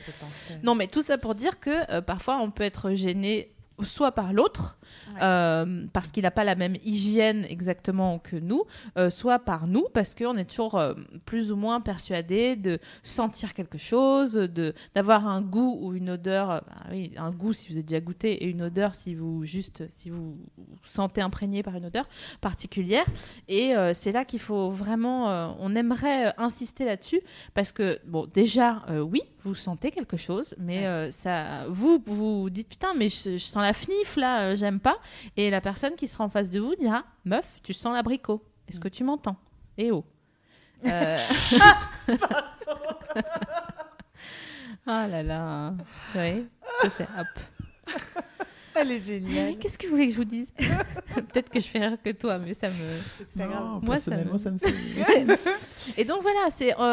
Non, 0.63 0.75
mais 0.75 0.87
tout 0.87 1.03
ça 1.03 1.19
pour 1.19 1.35
dire 1.35 1.59
que 1.59 1.93
euh, 1.93 2.01
parfois 2.01 2.39
on 2.39 2.51
peut 2.51 2.65
être 2.65 2.93
gêné 2.93 3.53
soit 3.83 4.13
par 4.13 4.33
l'autre, 4.33 4.77
Ouais. 5.15 5.23
euh, 5.23 5.87
parce 5.93 6.13
qu'il 6.13 6.23
n'a 6.23 6.31
pas 6.31 6.45
la 6.45 6.55
même 6.55 6.77
hygiène 6.85 7.45
exactement 7.49 8.19
que 8.19 8.37
nous, 8.37 8.65
euh, 8.97 9.11
soit 9.11 9.39
par 9.39 9.67
nous, 9.67 9.87
parce 9.93 10.15
qu'on 10.15 10.37
est 10.37 10.45
toujours 10.45 10.77
euh, 10.77 10.95
plus 11.25 11.51
ou 11.53 11.57
moins 11.57 11.81
persuadé 11.81 12.57
de 12.57 12.79
sentir 13.03 13.55
quelque 13.55 13.79
chose, 13.79 14.35
de 14.35 14.75
d'avoir 14.95 15.27
un 15.27 15.43
goût 15.43 15.79
ou 15.81 15.95
une 15.95 16.11
odeur, 16.11 16.51
euh, 16.51 16.61
ah 16.71 16.87
oui, 16.91 17.13
un 17.17 17.31
goût 17.31 17.53
si 17.53 17.69
vous 17.69 17.75
avez 17.75 17.83
déjà 17.83 18.01
goûté, 18.01 18.45
et 18.45 18.47
une 18.47 18.63
odeur 18.63 18.95
si 18.95 19.15
vous 19.15 19.45
juste 19.45 19.85
si 19.89 20.11
vous 20.11 20.37
sentez 20.83 21.21
imprégné 21.21 21.63
par 21.63 21.75
une 21.75 21.87
odeur 21.87 22.09
particulière. 22.41 23.07
Et 23.49 23.75
c'est 23.95 24.13
là 24.13 24.25
qu'il 24.25 24.41
faut 24.41 24.71
vraiment, 24.71 25.57
on 25.61 25.75
aimerait 25.75 26.33
insister 26.39 26.85
là-dessus, 26.85 27.21
parce 27.55 27.73
que 27.73 27.99
bon, 28.07 28.27
déjà, 28.33 28.83
oui, 29.03 29.23
vous 29.43 29.55
sentez 29.55 29.91
quelque 29.91 30.17
chose, 30.17 30.55
mais 30.59 31.11
ça, 31.11 31.67
vous, 31.69 32.03
vous 32.07 32.51
dites 32.51 32.69
putain, 32.69 32.95
mais 32.97 33.09
je, 33.09 33.33
je 33.33 33.39
sens 33.39 33.63
la 33.63 33.73
fnif 33.73 34.17
là, 34.17 34.51
euh, 34.51 34.57
pas. 34.81 34.99
Et 35.37 35.51
la 35.51 35.61
personne 35.61 35.95
qui 35.95 36.09
sera 36.09 36.25
en 36.25 36.29
face 36.29 36.51
de 36.51 36.61
vous 36.61 36.75
dira, 36.75 37.05
meuf, 37.25 37.61
tu 37.63 37.73
sens 37.73 37.95
l'abricot. 37.95 38.43
Est-ce 38.69 38.81
que 38.81 38.89
tu 38.89 39.05
m'entends? 39.05 39.37
Eh 39.79 39.91
oh. 39.91 40.05
Euh, 40.87 41.19
Ah 44.87 45.07
là 45.07 45.23
là. 45.23 45.75
Oui, 46.15 46.47
ça 46.83 46.89
c'est 46.97 47.09
hop. 47.19 47.27
Elle 48.81 48.93
est 48.93 48.95
Mais 48.95 48.99
géniale. 48.99 49.59
Qu'est-ce 49.59 49.79
que 49.79 49.87
vous 49.87 49.93
voulez 49.93 50.07
que 50.07 50.13
je 50.13 50.17
vous 50.19 50.25
dise 50.25 50.53
Peut-être 51.15 51.51
que 51.51 51.61
je 51.61 51.67
fais 51.67 51.79
rire 51.87 51.99
que 52.03 52.11
toi, 52.11 52.39
mais 52.39 52.55
ça 52.55 52.69
me. 52.69 52.75
C'est 53.19 53.37
pas 53.39 53.47
grave. 53.47 53.81
Moi, 53.83 53.99
ça 53.99 54.11
personnellement, 54.13 54.33
me- 54.35 54.39
ça 54.39 54.51
me 54.51 54.59
fait. 54.59 55.41
Et 55.97 56.05
donc 56.05 56.23
voilà, 56.23 56.51
c'est 56.51 56.75
euh, 56.79 56.91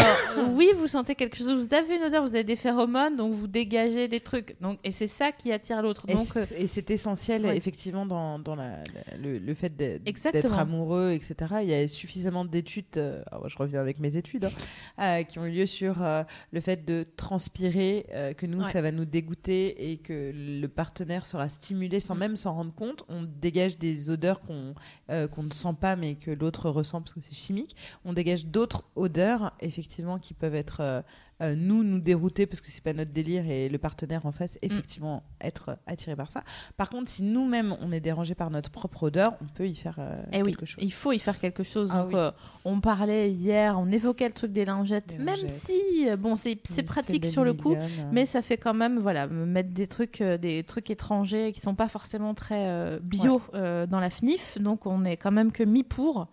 oui, 0.53 0.69
vous 0.75 0.88
sentez 0.88 1.13
quelque 1.13 1.35
chose, 1.38 1.53
vous 1.67 1.73
avez 1.73 1.97
une 1.97 2.03
odeur, 2.03 2.23
vous 2.23 2.33
avez 2.33 2.43
des 2.43 2.55
phéromones, 2.55 3.15
donc 3.17 3.33
vous 3.33 3.47
dégagez 3.47 4.07
des 4.07 4.19
trucs. 4.21 4.55
Donc 4.61 4.79
et 4.83 4.91
c'est 4.91 5.07
ça 5.07 5.31
qui 5.31 5.51
attire 5.51 5.81
l'autre. 5.81 6.05
Et 6.07 6.13
Donc 6.15 6.25
c- 6.25 6.55
et 6.57 6.67
c'est 6.67 6.89
essentiel, 6.89 7.45
ouais. 7.45 7.57
effectivement, 7.57 8.05
dans, 8.05 8.39
dans 8.39 8.55
la- 8.55 8.77
la- 8.93 9.17
le, 9.21 9.38
le 9.39 9.53
fait 9.53 9.75
d'être 9.75 10.57
amoureux, 10.57 11.11
etc. 11.11 11.35
Il 11.63 11.69
y 11.69 11.73
a 11.73 11.88
suffisamment 11.88 12.45
d'études, 12.45 12.85
euh, 12.97 13.21
alors 13.31 13.49
je 13.49 13.57
reviens 13.57 13.81
avec 13.81 13.99
mes 13.99 14.15
études, 14.15 14.45
hein, 14.45 14.51
euh, 15.01 15.23
qui 15.23 15.38
ont 15.39 15.45
eu 15.45 15.51
lieu 15.51 15.65
sur 15.65 16.01
euh, 16.01 16.23
le 16.51 16.61
fait 16.61 16.85
de 16.85 17.05
transpirer, 17.17 18.05
euh, 18.13 18.33
que 18.33 18.45
nous, 18.45 18.57
Ouais. 18.63 18.71
ça 18.71 18.81
va 18.81 18.91
nous 18.91 19.05
dégoûter 19.05 19.91
et 19.91 19.97
que 19.97 20.31
le 20.33 20.67
partenaire 20.67 21.25
sera 21.27 21.49
stimulé 21.49 21.76
sans 21.99 22.15
Mm. 22.15 22.19
même 22.19 22.36
s'en 22.36 22.53
rendre 22.53 22.73
compte. 22.73 23.03
On 23.09 23.23
dégage 23.23 23.78
des 23.78 24.09
odeurs 24.09 24.41
qu'on 24.41 24.73
euh, 25.09 25.28
qu'on 25.28 25.43
ne 25.43 25.51
sent 25.53 25.75
pas, 25.80 25.95
mais 25.95 26.15
que 26.15 26.32
l'autre 26.32 26.69
ressent 26.69 27.01
parce 27.01 27.13
que 27.13 27.21
c'est 27.21 27.34
chimique. 27.36 27.75
On 28.05 28.13
dégage 28.13 28.45
d'autres 28.45 28.84
odeurs, 28.95 29.53
effectivement, 29.59 30.19
qui 30.19 30.34
peuvent 30.34 30.55
être 30.55 31.03
euh, 31.41 31.53
nous 31.55 31.83
nous 31.83 31.99
dérouter 31.99 32.47
parce 32.47 32.61
que 32.61 32.71
c'est 32.71 32.83
pas 32.83 32.93
notre 32.93 33.11
délire 33.11 33.47
et 33.47 33.69
le 33.69 33.77
partenaire 33.77 34.25
en 34.25 34.29
Mm. 34.29 34.33
face 34.33 34.57
effectivement 34.63 35.21
être 35.39 35.77
attiré 35.85 36.15
par 36.15 36.31
ça. 36.31 36.43
Par 36.77 36.89
contre, 36.89 37.09
si 37.11 37.21
nous-mêmes 37.21 37.75
on 37.79 37.91
est 37.91 37.99
dérangé 37.99 38.33
par 38.33 38.49
notre 38.49 38.71
propre 38.71 39.03
odeur, 39.03 39.35
on 39.41 39.45
peut 39.45 39.67
y 39.67 39.75
faire 39.75 39.97
euh, 39.99 40.15
Eh 40.33 40.41
oui, 40.41 40.51
quelque 40.55 40.65
chose. 40.65 40.83
il 40.83 40.91
faut 40.91 41.11
y 41.11 41.19
faire 41.19 41.39
quelque 41.39 41.61
chose. 41.63 41.89
Ah 41.91 42.01
Donc, 42.01 42.09
oui. 42.09 42.15
euh, 42.17 42.31
on 42.65 42.81
parlait 42.81 43.31
hier, 43.31 43.79
on 43.79 43.91
évoquait 43.91 44.27
le 44.27 44.33
truc 44.33 44.51
des 44.51 44.65
lingettes, 44.65 45.07
Des 45.07 45.17
même 45.19 45.27
lingettes. 45.27 45.51
si, 45.51 46.07
bon, 46.17 46.35
c'est 46.35 46.55
pratique 46.83 47.25
sur 47.25 47.43
le 47.43 47.53
coup, 47.53 47.75
euh, 47.75 47.88
mais 48.11 48.25
ça 48.25 48.41
fait 48.41 48.57
quand 48.57 48.73
même, 48.73 48.97
voilà, 48.99 49.27
me 49.27 49.45
mettre 49.45 49.69
des 49.69 49.85
trucs, 49.88 50.23
des 50.23 50.63
trucs 50.63 50.89
étrangers 50.89 51.53
qui 51.53 51.59
sont 51.59 51.75
pas 51.75 51.88
forcément 51.88 52.33
très 52.33 52.99
bio 53.01 53.41
dans 53.53 53.99
la 53.99 54.09
FNIF. 54.09 54.57
Donc, 54.59 54.85
on 54.88 55.05
est 55.05 55.17
quand 55.17 55.31
même 55.31 55.51
que 55.51 55.63
mi 55.63 55.83
pour. 55.83 56.27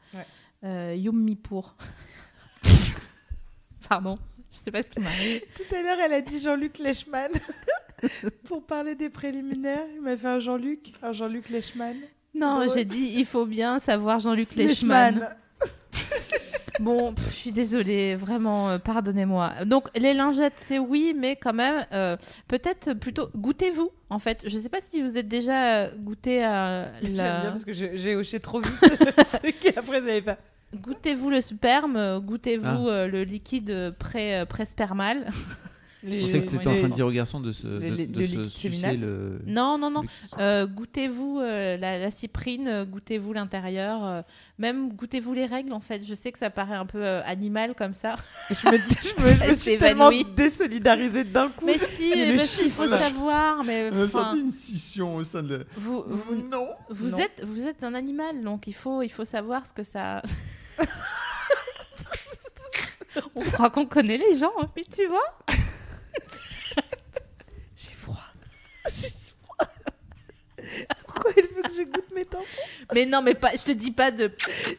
Ouais. 0.63 0.97
Youm 0.99 1.23
mi 1.23 1.37
pour. 1.37 1.77
Pardon, 3.89 4.19
je 4.55 4.59
sais 4.61 4.71
pas 4.71 4.83
ce 4.83 4.91
qui 4.91 5.01
m'arrive. 5.01 5.43
Tout 5.57 5.75
à 5.75 5.83
l'heure, 5.83 5.99
elle 6.05 6.13
a 6.13 6.21
dit 6.21 6.41
Jean-Luc 6.41 6.79
Leishman 6.79 7.31
pour 8.45 8.65
parler 8.65 8.95
des 8.95 9.11
préliminaires. 9.11 9.87
Il 9.97 10.03
m'a 10.03 10.17
fait 10.17 10.29
un 10.29 10.39
Jean-Luc, 10.39 10.93
un 11.03 11.13
Jean-Luc 11.13 11.49
Leishman. 11.49 11.97
Non, 12.35 12.67
j'ai 12.73 12.85
dit, 12.85 13.15
il 13.17 13.27
faut 13.27 13.47
bien 13.47 13.79
savoir 13.81 14.21
Jean-Luc 14.21 14.55
Leishman. 14.55 15.29
Bon, 16.81 17.15
pff, 17.15 17.31
je 17.31 17.35
suis 17.35 17.53
désolée, 17.53 18.17
vraiment, 18.17 18.71
euh, 18.71 18.79
pardonnez-moi. 18.79 19.65
Donc, 19.65 19.97
les 19.97 20.13
lingettes, 20.13 20.55
c'est 20.57 20.81
oui, 20.81 21.15
mais 21.17 21.37
quand 21.37 21.53
même, 21.53 21.87
euh, 21.93 22.17
peut-être 22.49 22.95
plutôt 22.95 23.29
goûtez-vous, 23.37 23.91
en 24.11 24.19
fait. 24.19 24.43
Je 24.45 24.59
sais 24.59 24.69
pas 24.69 24.81
si 24.81 25.01
vous 25.01 25.17
êtes 25.17 25.29
déjà 25.29 25.85
euh, 25.85 25.91
goûté 25.97 26.43
à 26.43 26.91
J'aime 27.01 27.15
la... 27.15 27.41
bien 27.43 27.51
parce 27.51 27.65
que 27.65 27.73
j'ai 27.73 28.17
hoché 28.17 28.41
trop 28.41 28.61
vite 28.61 28.75
et 29.63 29.79
après, 29.79 30.01
j'avais 30.01 30.23
pas. 30.23 30.37
Goûtez-vous 30.75 31.31
le 31.31 31.41
sperme, 31.41 31.97
euh, 31.97 32.21
goûtez-vous 32.21 32.65
Ah. 32.89 32.89
euh, 32.89 33.07
le 33.09 33.25
liquide 33.25 33.95
pré, 33.99 34.39
euh, 34.41 34.45
pré-spermal. 34.47 35.27
Je 36.07 36.21
pensais 36.23 36.43
que 36.43 36.51
tu 36.51 36.57
étais 36.57 36.67
en 36.67 36.77
train 36.77 36.89
de 36.91 36.93
dire 36.93 37.07
au 37.07 37.11
garçon 37.11 37.41
de 37.41 37.51
se, 37.51 37.67
les- 37.67 37.91
de, 37.91 37.97
les- 37.97 38.07
de 38.07 38.19
le 38.21 38.27
se 38.27 38.31
liquide 38.33 38.45
sucer 38.51 38.69
séminal 38.79 39.01
le. 39.01 39.41
Non, 39.47 39.79
non, 39.79 39.91
non. 39.91 40.03
le- 40.03 40.09
Euh, 40.39 40.67
goûtez-vous 40.67 41.39
euh, 41.41 41.79
la, 41.79 41.99
la 41.99 42.11
cyprine, 42.11 42.85
goûtez-vous 42.85 43.33
l'intérieur, 43.33 44.05
euh, 44.05 44.21
même 44.59 44.93
goûtez-vous 44.93 45.33
les 45.33 45.47
règles 45.47 45.73
en 45.73 45.81
fait. 45.81 46.03
Je 46.07 46.15
sais 46.15 46.31
que 46.31 46.39
ça 46.39 46.51
paraît 46.51 46.75
un 46.75 46.85
peu 46.85 47.03
euh, 47.03 47.23
animal 47.25 47.75
comme 47.75 47.95
ça. 47.95 48.17
Je 48.51 48.69
me, 48.69 48.77
je 48.77 49.23
me- 49.23 49.45
je 49.45 49.49
me 49.49 49.55
suis 49.55 49.79
tellement 49.79 50.11
désolidarisée 50.37 51.25
d'un 51.25 51.49
coup. 51.49 51.65
Mais 51.65 51.79
si, 51.79 52.11
qu'il 52.13 52.71
faut 52.71 52.87
savoir. 52.87 53.65
Mais 53.65 53.91
On 53.95 54.19
a 54.19 54.37
une 54.37 54.51
scission 54.51 55.17
au 55.17 55.23
sein 55.23 55.43
de. 55.43 55.65
vous, 55.75 56.05
vous, 56.07 56.35
Non. 56.51 56.69
vous 56.91 57.13
Non. 57.13 57.19
êtes, 57.19 57.43
vous 57.47 57.63
êtes 57.67 57.83
un 57.83 57.95
animal, 57.95 58.43
donc 58.45 58.67
il 58.67 58.75
faut, 58.75 59.01
il 59.01 59.09
faut 59.09 59.25
savoir 59.25 59.65
ce 59.65 59.73
que 59.73 59.83
ça. 59.85 60.21
On 63.35 63.43
croit 63.43 63.71
qu'on 63.71 63.87
connaît 63.87 64.19
les 64.19 64.35
gens, 64.35 64.53
hein, 64.61 64.69
mais 64.77 64.85
tu 64.85 65.07
vois. 65.07 65.39
J'ai 67.77 67.93
froid. 67.93 68.25
J'ai 68.87 69.09
si 69.09 69.33
froid. 69.43 69.67
Pourquoi 71.05 71.31
elle 71.37 71.49
veut 71.49 71.63
que 71.63 71.75
je 71.77 71.83
goûte 71.83 72.11
mes 72.15 72.25
tampons 72.25 72.45
Mais 72.95 73.07
non, 73.07 73.23
mais 73.23 73.35
pas, 73.35 73.53
je 73.53 73.65
te 73.65 73.73
dis 73.73 73.91
pas 73.91 74.11
de, 74.11 74.33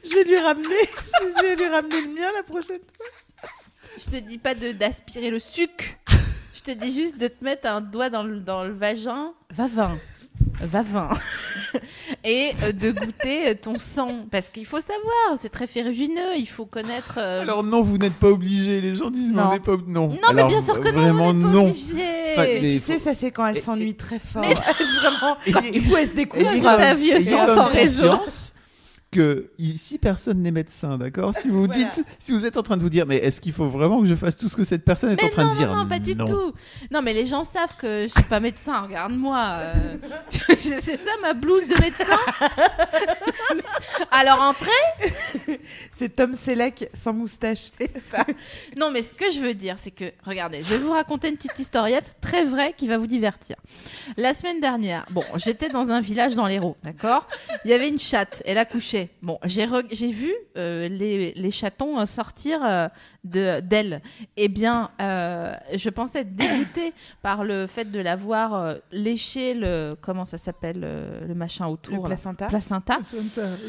Je 0.03 0.15
vais 0.15 0.23
lui 0.23 0.37
ramener. 0.39 0.89
Je 1.21 1.41
vais 1.41 1.55
lui 1.55 1.67
ramener 1.67 2.01
le 2.01 2.07
mien 2.13 2.31
la 2.35 2.43
prochaine 2.43 2.79
fois. 2.79 3.49
je 3.97 4.05
te 4.05 4.17
dis 4.17 4.37
pas 4.37 4.53
de 4.53 4.71
d'aspirer 4.71 5.29
le 5.29 5.39
sucre. 5.39 5.85
Je 6.53 6.61
te 6.61 6.71
dis 6.71 6.91
juste 6.91 7.17
de 7.17 7.27
te 7.27 7.43
mettre 7.43 7.67
un 7.67 7.81
doigt 7.81 8.09
dans 8.09 8.23
le, 8.23 8.39
dans 8.39 8.63
le 8.63 8.73
vagin. 8.73 9.33
Va-vin. 9.51 9.97
Va-vin. 10.61 11.09
Et 12.23 12.51
euh, 12.63 12.71
de 12.71 12.91
goûter 12.91 13.49
euh, 13.49 13.53
ton 13.61 13.77
sang. 13.77 14.07
Parce 14.31 14.49
qu'il 14.49 14.65
faut 14.65 14.79
savoir, 14.79 15.37
c'est 15.39 15.49
très 15.49 15.67
ferrugineux. 15.67 16.37
Il 16.37 16.47
faut 16.47 16.65
connaître. 16.65 17.15
euh, 17.17 17.41
Alors 17.41 17.63
non, 17.63 17.81
vous 17.81 17.97
n'êtes 17.97 18.13
pas 18.15 18.29
obligé. 18.29 18.79
Les 18.81 18.95
gens 18.95 19.09
disent 19.09 19.31
mais 19.31 19.41
Non. 19.41 19.49
on 19.49 19.53
n'est 19.53 19.59
pas. 19.59 19.75
Non. 19.87 20.07
Non, 20.07 20.17
mais 20.33 20.39
Alors, 20.39 20.47
bien 20.47 20.61
sûr 20.63 20.79
que 20.79 20.87
non, 20.89 21.01
Vraiment 21.01 21.27
on 21.27 21.33
n'est 21.33 21.43
pas 21.43 21.49
non. 21.51 21.67
obligé. 21.67 21.93
Enfin, 22.31 22.43
Mais 22.43 22.59
Mais 22.61 22.69
tu 22.71 22.79
faut- 22.79 22.85
sais, 22.93 22.99
ça 22.99 23.13
c'est 23.13 23.31
quand 23.31 23.45
elle 23.45 23.57
Et- 23.57 23.61
s'ennuie 23.61 23.95
très 23.95 24.19
fort. 24.19 24.43
Et- 24.49 24.53
Vraiment. 24.53 25.37
Et- 25.45 25.71
Du 25.79 25.81
coup, 25.89 25.95
elle 25.97 26.07
se 26.09 26.13
découvre. 26.13 26.43
Ta 26.63 26.89
comme- 26.91 26.97
vieux 26.99 27.19
sans 27.19 27.65
réseau. 27.67 28.11
Que 29.15 29.49
ici 29.57 29.97
personne 29.97 30.41
n'est 30.41 30.51
médecin, 30.51 30.97
d'accord 30.97 31.33
Si 31.35 31.47
vous 31.47 31.65
Voilà. 31.67 31.83
dites, 31.83 32.05
si 32.19 32.31
vous 32.33 32.45
êtes 32.45 32.57
en 32.57 32.63
train 32.63 32.77
de 32.77 32.81
vous 32.81 32.89
dire, 32.89 33.05
mais 33.05 33.17
est-ce 33.17 33.39
qu'il 33.41 33.53
faut 33.53 33.67
vraiment 33.67 33.99
que 34.01 34.07
je 34.07 34.15
fasse 34.15 34.35
tout 34.35 34.49
ce 34.49 34.55
que 34.55 34.63
cette 34.63 34.83
personne 34.83 35.11
est 35.11 35.21
Mais 35.21 35.27
en 35.27 35.31
train 35.31 35.45
non, 35.45 35.51
de 35.51 35.57
dire? 35.57 35.67
non, 35.69 35.75
non, 35.83 35.87
pas 35.87 35.99
du 35.99 36.15
Non. 36.15 36.25
tout. 36.25 36.53
Non, 36.91 37.01
mais 37.01 37.13
les 37.13 37.25
gens 37.25 37.43
savent 37.43 37.75
que 37.77 38.07
je 38.07 38.13
suis 38.13 38.29
pas 38.29 38.39
médecin. 38.39 38.81
Regarde-moi. 38.81 39.37
euh. 39.61 39.73
c'est 40.59 40.81
ça 40.97 41.11
ma 41.21 41.33
blouse 41.33 41.67
de 41.67 41.81
médecin? 41.81 42.17
Alors 44.11 44.41
entrez. 44.41 45.57
C'est 45.91 46.15
Tom 46.15 46.33
Selleck 46.33 46.89
sans 46.93 47.13
moustache. 47.13 47.59
C'est 47.71 47.91
ça. 48.03 48.25
Non, 48.75 48.91
mais 48.91 49.03
ce 49.03 49.13
que 49.13 49.31
je 49.31 49.39
veux 49.39 49.53
dire, 49.53 49.75
c'est 49.77 49.91
que, 49.91 50.11
regardez, 50.25 50.59
je 50.63 50.69
vais 50.69 50.77
vous 50.77 50.91
raconter 50.91 51.29
une 51.29 51.35
petite 51.35 51.57
historiette 51.59 52.15
très 52.21 52.43
vraie 52.45 52.73
qui 52.75 52.87
va 52.87 52.97
vous 52.97 53.07
divertir. 53.07 53.55
La 54.17 54.33
semaine 54.33 54.59
dernière, 54.59 55.05
bon, 55.11 55.23
j'étais 55.37 55.69
dans 55.69 55.89
un 55.89 56.01
village 56.01 56.35
dans 56.35 56.47
l'Hérault, 56.47 56.77
d'accord? 56.83 57.27
Il 57.63 57.71
y 57.71 57.73
avait 57.73 57.89
une 57.89 57.99
chatte, 57.99 58.41
elle 58.45 58.57
accouchait. 58.57 59.04
Bon, 59.21 59.37
j'ai 59.45 59.65
re- 59.65 59.85
j'ai 59.91 60.11
vu 60.11 60.33
euh, 60.57 60.87
les, 60.87 61.33
les 61.33 61.51
chatons 61.51 61.99
euh, 61.99 62.05
sortir 62.05 62.59
euh, 62.63 62.87
de- 63.23 63.59
d'elle. 63.61 64.01
Eh 64.37 64.47
bien, 64.47 64.91
euh, 65.01 65.55
je 65.73 65.89
pensais 65.89 66.21
être 66.21 66.35
dégoûtée 66.35 66.93
par 67.21 67.43
le 67.43 67.67
fait 67.67 67.85
de 67.91 67.99
l'avoir 67.99 68.53
euh, 68.53 68.75
léché 68.91 69.53
le. 69.53 69.95
Comment 70.01 70.25
ça 70.25 70.37
s'appelle 70.37 70.81
euh, 70.83 71.25
Le 71.27 71.33
machin 71.35 71.65
Le 71.67 71.71
autour 71.73 72.03
là 72.03 72.09
placenta. 72.15 72.47
Placenta 72.47 72.99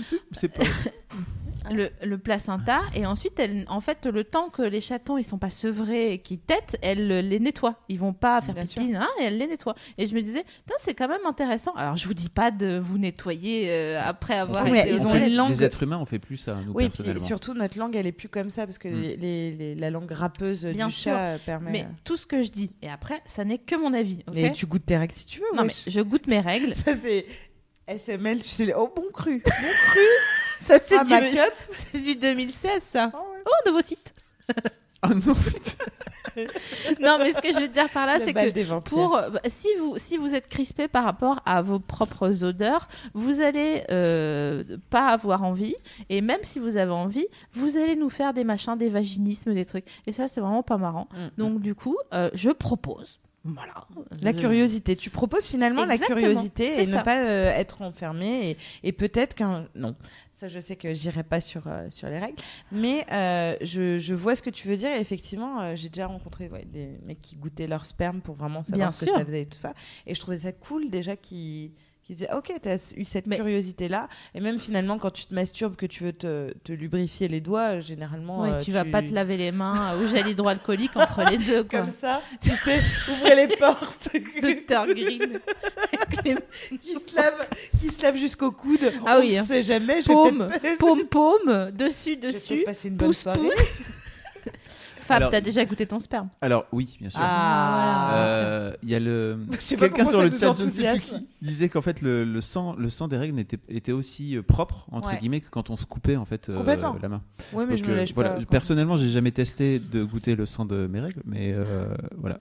C'est- 0.02 0.20
C'est 0.32 0.48
pas. 0.48 0.64
le, 1.72 1.90
le 2.02 2.18
placenta 2.18 2.80
et 2.94 3.06
ensuite 3.06 3.38
elle, 3.38 3.64
en 3.68 3.80
fait 3.80 4.06
le 4.06 4.24
temps 4.24 4.48
que 4.48 4.62
les 4.62 4.80
chatons 4.80 5.16
ils 5.18 5.24
sont 5.24 5.38
pas 5.38 5.50
sevrés 5.50 6.12
et 6.12 6.18
qu'ils 6.18 6.38
têtent 6.38 6.76
elle 6.82 7.10
euh, 7.10 7.22
les 7.22 7.40
nettoie 7.40 7.76
ils 7.88 7.98
vont 7.98 8.12
pas 8.12 8.40
faire 8.40 8.54
Bien 8.54 8.64
pipi 8.64 8.94
hein, 8.94 9.08
et 9.20 9.24
elle 9.24 9.38
les 9.38 9.46
nettoie 9.46 9.74
et 9.98 10.06
je 10.06 10.14
me 10.14 10.22
disais 10.22 10.44
c'est 10.78 10.94
quand 10.94 11.08
même 11.08 11.24
intéressant 11.26 11.72
alors 11.74 11.96
je 11.96 12.06
vous 12.06 12.14
dis 12.14 12.28
pas 12.28 12.50
de 12.50 12.78
vous 12.78 12.98
nettoyer 12.98 13.70
euh, 13.70 14.00
après 14.02 14.38
avoir 14.38 14.64
Oui, 14.64 14.70
mais 14.72 14.80
été 14.80 14.90
ils 14.92 15.06
ont 15.06 15.14
une 15.14 15.34
langue- 15.34 15.50
Les 15.50 15.64
êtres 15.64 15.82
humains, 15.82 15.98
on 15.98 16.04
fait 16.04 16.18
plus 16.18 16.36
ça, 16.36 16.54
nous, 16.66 16.72
Oui, 16.72 16.84
puis 16.88 16.98
personnellement. 16.98 17.24
surtout 17.26 17.54
notre 17.54 17.78
langue, 17.78 17.96
elle 17.96 18.06
est 18.06 18.12
plus 18.12 18.28
comme 18.28 18.50
ça 18.50 18.64
parce 18.66 18.78
que 18.78 18.88
Mm. 18.88 19.00
les, 19.00 19.16
les- 19.16 19.50
les- 19.52 19.74
la 19.74 19.90
langue 19.90 20.10
râpeuse 20.12 20.64
Bien 20.66 20.86
du 20.88 20.92
sûr. 20.92 21.12
chat 21.12 21.18
euh, 21.18 21.38
permet. 21.44 21.70
mais 21.72 21.86
tout 22.04 22.16
ce 22.16 22.26
que 22.26 22.42
je 22.42 22.50
dis 22.50 22.72
et 22.82 22.88
après 22.88 23.20
ça 23.26 23.44
n'est 23.44 23.58
que 23.58 23.74
mon 23.76 23.92
avis 23.94 24.24
Mais 24.32 24.52
tu 24.52 24.66
goûtes 24.66 24.86
tes 24.86 24.96
règles 24.96 25.14
si 25.14 25.26
tu 25.26 25.40
veux. 25.40 25.46
non 25.56 25.64
mais 25.64 25.72
je 25.86 26.00
goûte 26.00 26.26
mes 26.26 26.40
règles 26.40 26.74
Ça 26.86 26.92
c'est 26.96 27.26
SML, 27.88 28.38
tu 28.38 28.48
sais. 28.48 28.74
Oh 28.76 28.92
bon 28.94 29.04
cru. 29.12 29.42
ça 30.66 30.78
c'est 30.84 30.96
Ah, 30.98 31.04
du, 31.04 31.38
c'est 31.70 31.98
du 32.02 32.16
2016 32.16 32.82
ça 32.90 33.10
Oh, 33.14 33.18
ouais. 33.18 33.42
oh 33.46 33.68
nouveau 33.68 33.82
site 33.82 34.14
Ah 35.02 35.08
non, 35.08 35.34
non 37.00 37.18
mais 37.18 37.32
ce 37.32 37.40
que 37.40 37.52
je 37.52 37.60
veux 37.60 37.68
dire 37.68 37.88
par 37.90 38.06
là 38.06 38.18
c'est 38.18 38.32
que. 38.32 38.78
Pour, 38.80 39.16
euh, 39.16 39.30
si, 39.46 39.68
vous, 39.78 39.96
si 39.98 40.16
vous 40.16 40.34
êtes 40.34 40.48
crispé 40.48 40.88
par 40.88 41.04
rapport 41.04 41.40
à 41.44 41.62
vos 41.62 41.78
propres 41.78 42.44
odeurs, 42.44 42.88
vous 43.14 43.40
allez 43.40 43.84
euh, 43.90 44.64
pas 44.90 45.08
avoir 45.08 45.44
envie. 45.44 45.76
Et 46.08 46.20
même 46.20 46.40
si 46.42 46.58
vous 46.58 46.76
avez 46.76 46.92
envie, 46.92 47.26
vous 47.52 47.76
allez 47.76 47.94
nous 47.94 48.10
faire 48.10 48.32
des 48.32 48.44
machins, 48.44 48.76
des 48.76 48.88
vaginismes, 48.90 49.54
des 49.54 49.64
trucs. 49.66 49.84
Et 50.06 50.12
ça, 50.12 50.28
c'est 50.28 50.40
vraiment 50.40 50.62
pas 50.62 50.78
marrant. 50.78 51.08
Mm. 51.12 51.26
Donc, 51.38 51.60
du 51.60 51.74
coup, 51.74 51.96
euh, 52.14 52.30
je 52.34 52.50
propose. 52.50 53.20
Voilà. 53.44 53.86
La 54.22 54.32
Je- 54.32 54.38
curiosité. 54.38 54.96
Tu 54.96 55.08
proposes 55.10 55.46
finalement 55.46 55.84
Exactement, 55.84 56.16
la 56.16 56.20
curiosité 56.22 56.82
et 56.82 56.86
ne 56.86 57.00
pas 57.02 57.18
euh, 57.18 57.50
être 57.52 57.82
enfermé. 57.82 58.50
Et, 58.50 58.56
et 58.88 58.92
peut-être 58.92 59.34
qu'un. 59.34 59.66
Non. 59.74 59.94
Ça, 60.36 60.48
je 60.48 60.60
sais 60.60 60.76
que 60.76 60.92
j'irai 60.92 61.22
pas 61.22 61.40
sur, 61.40 61.66
euh, 61.66 61.88
sur 61.88 62.08
les 62.08 62.18
règles. 62.18 62.36
Mais 62.70 63.06
euh, 63.10 63.56
je, 63.62 63.98
je 63.98 64.14
vois 64.14 64.34
ce 64.34 64.42
que 64.42 64.50
tu 64.50 64.68
veux 64.68 64.76
dire. 64.76 64.90
Et 64.92 65.00
effectivement, 65.00 65.62
euh, 65.62 65.76
j'ai 65.76 65.88
déjà 65.88 66.06
rencontré 66.06 66.50
ouais, 66.50 66.66
des 66.66 66.98
mecs 67.06 67.20
qui 67.20 67.36
goûtaient 67.36 67.66
leur 67.66 67.86
sperme 67.86 68.20
pour 68.20 68.34
vraiment 68.34 68.62
savoir 68.62 68.88
Bien 68.88 68.90
ce 68.90 69.06
que 69.06 69.10
ça 69.10 69.24
faisait 69.24 69.40
et 69.42 69.46
tout 69.46 69.56
ça. 69.56 69.72
Et 70.06 70.14
je 70.14 70.20
trouvais 70.20 70.36
ça 70.36 70.52
cool 70.52 70.90
déjà 70.90 71.16
qui 71.16 71.72
qui 72.06 72.12
disaient 72.14 72.32
ok 72.32 72.52
tu 72.62 72.68
as 72.68 72.92
eu 72.96 73.04
cette 73.04 73.26
Mais- 73.26 73.34
curiosité 73.36 73.88
là 73.88 74.08
et 74.34 74.40
même 74.40 74.60
finalement 74.60 74.96
quand 74.96 75.10
tu 75.10 75.26
te 75.26 75.34
masturbes 75.34 75.74
que 75.74 75.86
tu 75.86 76.04
veux 76.04 76.12
te, 76.12 76.52
te 76.62 76.70
lubrifier 76.72 77.26
les 77.26 77.40
doigts 77.40 77.76
euh, 77.78 77.80
généralement 77.82 78.42
Ouais, 78.42 78.50
euh, 78.50 78.60
tu 78.60 78.70
vas 78.70 78.84
pas 78.84 79.02
te 79.02 79.12
laver 79.12 79.36
les 79.36 79.50
mains 79.50 79.94
euh, 79.94 80.04
au 80.04 80.06
gel 80.08 80.28
hydroalcoolique 80.28 80.96
entre 80.96 81.28
les 81.28 81.38
deux, 81.38 81.64
quoi. 81.64 81.80
comme 81.80 81.88
ça 81.90 82.22
tu 82.40 82.50
sais 82.50 82.80
ouvrez 83.10 83.34
les 83.34 83.56
portes 83.56 84.08
Docteur 84.42 84.86
Green. 84.86 85.40
Les 86.24 86.34
qui 86.80 86.92
se 86.94 87.16
lave, 87.16 87.48
qui 87.80 87.88
se 87.88 88.02
lave 88.02 88.16
jusqu'au 88.16 88.52
coude. 88.52 88.92
Ah 89.04 89.16
On 89.16 89.20
oui, 89.20 89.34
ne 89.34 89.40
hein. 89.40 89.44
sait 89.44 89.62
jamais. 89.62 90.00
Paume, 90.02 90.48
paume, 90.78 91.06
paume, 91.06 91.70
dessus, 91.72 92.16
dessus. 92.16 92.54
peut-être 92.54 92.64
passer 92.66 92.88
une 92.88 92.96
bonne 92.96 93.08
pouce, 93.08 93.18
soirée. 93.18 93.40
pouce. 93.40 93.80
Fab, 95.06 95.30
t'as 95.30 95.40
déjà 95.40 95.64
goûté 95.64 95.86
ton 95.86 95.98
sperme 95.98 96.28
Alors 96.40 96.66
oui, 96.72 96.96
bien 97.00 97.10
sûr. 97.10 97.20
Ah. 97.22 98.14
Euh, 98.14 98.72
Il 98.82 98.90
y 98.90 98.94
a 98.94 99.00
le 99.00 99.38
quelqu'un 99.78 100.04
sur 100.04 100.22
le 100.22 100.30
chat, 100.30 100.54
je 100.58 100.64
ne 100.64 100.70
sais 100.70 100.90
plus 100.92 101.00
qui, 101.00 101.26
disait 101.42 101.68
qu'en 101.68 101.82
fait 101.82 102.02
le, 102.02 102.24
le 102.24 102.40
sang, 102.40 102.74
le 102.76 102.90
sang 102.90 103.08
des 103.08 103.16
règles 103.16 103.38
était, 103.38 103.58
était 103.68 103.92
aussi 103.92 104.36
euh, 104.36 104.42
propre 104.42 104.86
entre 104.92 105.08
Ouais. 105.10 105.18
guillemets 105.18 105.40
que 105.40 105.50
quand 105.50 105.70
on 105.70 105.76
se 105.76 105.84
coupait 105.86 106.16
en 106.16 106.24
fait 106.24 106.48
euh, 106.48 106.62
la 107.02 107.08
main. 107.08 107.22
Oui, 107.52 107.64
mais 107.68 107.76
Donc, 107.76 107.84
je 107.84 107.90
me 107.90 107.94
lèche 107.96 108.12
voilà. 108.14 108.30
pas. 108.30 108.44
Personnellement, 108.46 108.96
j'ai 108.96 109.08
jamais 109.08 109.30
testé 109.30 109.78
de 109.78 110.02
goûter 110.04 110.34
le 110.34 110.46
sang 110.46 110.64
de 110.64 110.86
mes 110.86 111.00
règles, 111.00 111.22
mais 111.24 111.52
euh, 111.52 111.86
voilà. 112.16 112.40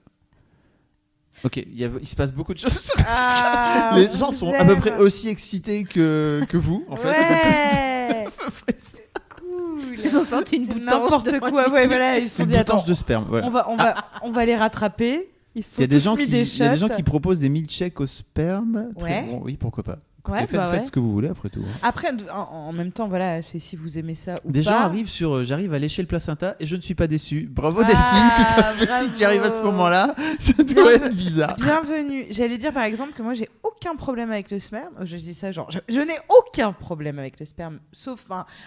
Ok, 1.44 1.58
il, 1.58 1.78
y 1.78 1.84
a- 1.84 1.90
il 2.00 2.08
se 2.08 2.16
passe 2.16 2.32
beaucoup 2.32 2.54
de 2.54 2.58
choses. 2.58 2.90
Ah. 3.06 3.92
Les 3.94 4.08
gens 4.08 4.30
sont 4.30 4.52
à 4.54 4.64
peu 4.64 4.74
près 4.76 4.96
aussi 4.96 5.28
excités 5.28 5.84
que, 5.84 6.40
que 6.48 6.56
vous 6.56 6.84
en 6.88 6.96
fait. 6.96 7.08
Ouais. 7.08 8.26
Ils 10.04 10.16
ont 10.16 10.24
senti 10.24 10.56
une 10.56 10.66
boutange 10.66 10.84
N'importe 10.84 11.38
quoi. 11.40 11.68
Ouais, 11.70 11.86
voilà. 11.86 12.18
Ils 12.18 12.28
se 12.28 12.36
sont 12.36 12.42
une 12.44 12.50
dit 12.50 12.56
attends. 12.56 12.82
de 12.82 12.94
sperme. 12.94 13.26
Voilà. 13.28 13.46
On 13.46 13.50
va, 13.50 13.68
on 13.70 13.76
va, 13.76 13.94
on 14.22 14.30
va 14.30 14.44
les 14.44 14.56
rattraper. 14.56 15.28
Ils 15.54 15.62
sont 15.62 15.70
Il 15.78 15.80
y 15.82 15.84
a 15.84 15.86
des 15.86 15.98
gens 15.98 16.16
qui, 16.16 16.26
des 16.26 16.42
il 16.42 16.58
y 16.58 16.62
a 16.62 16.70
des 16.70 16.76
gens 16.76 16.88
qui 16.88 17.02
proposent 17.02 17.40
des 17.40 17.48
milkshakes 17.48 17.98
au 18.00 18.06
sperme. 18.06 18.88
Très 18.98 19.08
Ouais. 19.22 19.26
bon. 19.30 19.40
Oui, 19.44 19.56
pourquoi 19.56 19.82
pas. 19.84 19.98
Ouais, 20.28 20.40
faites, 20.46 20.52
bah 20.52 20.70
faites 20.70 20.86
ce 20.86 20.92
que 20.92 21.00
vous 21.00 21.12
voulez 21.12 21.28
après 21.28 21.48
tout. 21.48 21.60
hein. 21.62 21.78
Après, 21.82 22.08
en, 22.32 22.36
en 22.38 22.72
même 22.72 22.92
temps, 22.92 23.08
voilà, 23.08 23.42
c'est 23.42 23.58
si 23.58 23.76
vous 23.76 23.98
aimez 23.98 24.14
ça 24.14 24.34
ou 24.44 24.50
Des 24.50 24.60
pas. 24.62 24.70
gens 24.70 24.76
arrivent 24.76 25.08
sur 25.08 25.36
euh, 25.36 25.44
j'arrive 25.44 25.72
à 25.74 25.78
lécher 25.78 26.02
le 26.02 26.08
placenta 26.08 26.56
et 26.60 26.66
je 26.66 26.76
ne 26.76 26.80
suis 26.80 26.94
pas 26.94 27.06
déçu. 27.06 27.48
Bravo 27.50 27.80
Ah, 27.82 27.86
Delphine, 27.86 28.46
tout 28.46 28.60
à 28.60 28.72
fait. 28.72 29.04
Si 29.04 29.12
tu 29.18 29.24
arrives 29.24 29.42
à 29.44 29.50
ce 29.50 29.62
moment-là, 29.62 30.14
ça 30.38 30.62
doit 30.62 30.94
être 30.94 31.14
bizarre. 31.14 31.56
Bienvenue. 31.56 32.26
J'allais 32.30 32.58
dire 32.58 32.72
par 32.72 32.84
exemple 32.84 33.12
que 33.12 33.22
moi 33.22 33.34
j'ai 33.34 33.48
aucun 33.62 33.94
problème 33.96 34.30
avec 34.30 34.50
le 34.50 34.58
sperme. 34.58 34.92
Euh, 35.00 35.06
Je 35.06 35.16
dis 35.16 35.34
ça 35.34 35.50
genre, 35.52 35.70
je, 35.70 35.78
je 35.88 36.00
n'ai 36.00 36.16
aucun 36.28 36.72
problème 36.72 37.18
avec 37.18 37.38
le 37.40 37.46
sperme, 37.46 37.78
sauf 37.92 38.24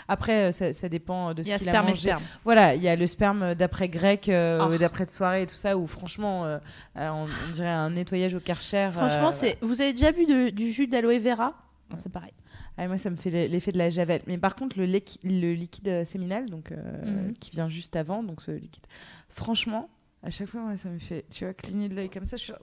après 0.07 0.49
euh, 0.49 0.51
ça, 0.51 0.74
ça 0.74 0.89
dépend 0.89 1.34
de 1.34 1.43
ce 1.43 1.49
y 1.49 1.51
a 1.53 1.57
qu'il 1.57 1.68
a 1.70 1.72
sperme 1.72 1.88
et 1.88 1.89
mangé. 1.91 2.01
sperme. 2.01 2.24
Voilà, 2.45 2.76
il 2.76 2.82
y 2.82 2.88
a 2.88 2.95
le 2.95 3.07
sperme 3.07 3.55
d'après 3.55 3.89
grec, 3.89 4.30
euh, 4.30 4.57
Oh. 4.62 4.78
d'après 4.78 5.05
de 5.05 5.10
soirée 5.10 5.43
et 5.43 5.47
tout 5.47 5.55
ça 5.55 5.78
où 5.78 5.88
franchement 5.88 6.45
euh, 6.45 6.57
on, 6.95 7.26
on 7.26 7.53
dirait 7.53 7.68
un 7.70 7.89
nettoyage 7.91 8.36
au 8.36 8.39
karcher. 8.39 8.89
Franchement, 8.91 9.30
euh, 9.30 9.34
c'est. 9.34 9.57
Vous 9.62 9.82
avez 9.82 9.93
déjà 9.93 10.12
bu 10.12 10.26
de- 10.26 10.49
du 10.49 10.72
jus 10.72 10.88
d'aloe 10.88 11.20
vera? 11.20 11.49
C'est 11.98 12.12
pareil. 12.12 12.34
ah, 12.78 12.88
moi 12.88 12.98
ça 12.98 13.10
me 13.10 13.16
fait 13.18 13.48
l'effet 13.48 13.72
de 13.72 13.78
la 13.78 13.90
javel. 13.90 14.22
Mais 14.28 14.38
par 14.38 14.56
contre 14.56 14.78
le, 14.78 14.86
liqui- 14.86 15.20
le 15.24 15.54
liquide 15.54 16.04
séminal 16.06 16.46
donc 16.48 16.72
euh, 16.72 17.26
Mhm. 17.28 17.34
qui 17.34 17.52
vient 17.52 17.70
juste 17.70 17.96
avant 17.96 18.24
donc 18.24 18.42
ce 18.42 18.52
liquide. 18.52 18.86
Franchement, 19.30 19.90
à 20.24 20.30
chaque 20.30 20.48
fois 20.48 20.62
moi, 20.62 20.78
ça 20.78 20.90
me 20.90 21.00
fait 21.00 21.26
tu 21.30 21.46
vois 21.46 21.54
cligner 21.54 21.90
de 21.90 21.96
l'œil 21.96 22.10
comme 22.10 22.26
ça, 22.26 22.38
je 22.38 22.44
suis 22.44 22.54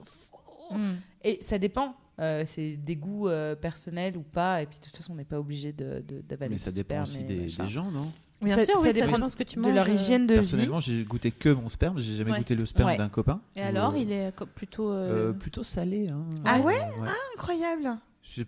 Mm. 0.69 0.95
Et 1.23 1.37
ça 1.39 1.57
dépend. 1.57 1.95
Euh, 2.19 2.43
c'est 2.45 2.75
des 2.75 2.97
goûts 2.97 3.29
euh, 3.29 3.55
personnels 3.55 4.17
ou 4.17 4.21
pas. 4.21 4.61
Et 4.61 4.65
puis 4.65 4.79
de 4.79 4.83
toute 4.83 4.97
façon, 4.97 5.13
on 5.13 5.15
n'est 5.15 5.23
pas 5.23 5.39
obligé 5.39 5.71
de, 5.71 6.03
de- 6.05 6.19
d'avaler 6.19 6.51
Mais 6.51 6.57
ça 6.57 6.71
dépend 6.71 7.05
sperme 7.05 7.23
aussi 7.23 7.23
des, 7.23 7.47
gens, 7.69 7.89
non? 7.89 8.11
Bien 8.41 8.53
Ça- 8.55 8.65
sûr, 8.65 8.73
ça 8.75 8.81
oui, 8.81 8.93
ça 8.93 9.05
dépend 9.05 9.17
de 9.17 9.27
ce 9.29 9.37
que 9.37 9.43
tu 9.43 9.55
de 9.55 9.61
manges. 9.61 9.73
leur 9.73 9.87
euh. 9.87 9.93
hygiène 9.93 10.27
de 10.27 10.33
vie. 10.33 10.39
Personnellement, 10.41 10.81
j'ai 10.81 11.03
goûté 11.05 11.31
que 11.31 11.47
mon 11.49 11.69
sperme, 11.69 12.01
j'ai 12.01 12.17
jamais 12.17 12.31
Ouais. 12.31 12.39
goûté 12.39 12.53
le 12.55 12.65
sperme 12.65 12.89
Ouais. 12.89 12.97
d'un 12.97 13.07
copain. 13.07 13.39
Et 13.55 13.61
alors, 13.61 13.93
euh, 13.93 13.97
il 13.97 14.11
est 14.11 14.33
plutôt. 14.55 14.91
euh, 14.91 15.29
euh, 15.29 15.31
plutôt 15.33 15.63
salé. 15.63 16.09
Hein. 16.09 16.25
Ah 16.43 16.59
ouais 16.59 16.75
Incroyable. 17.37 17.97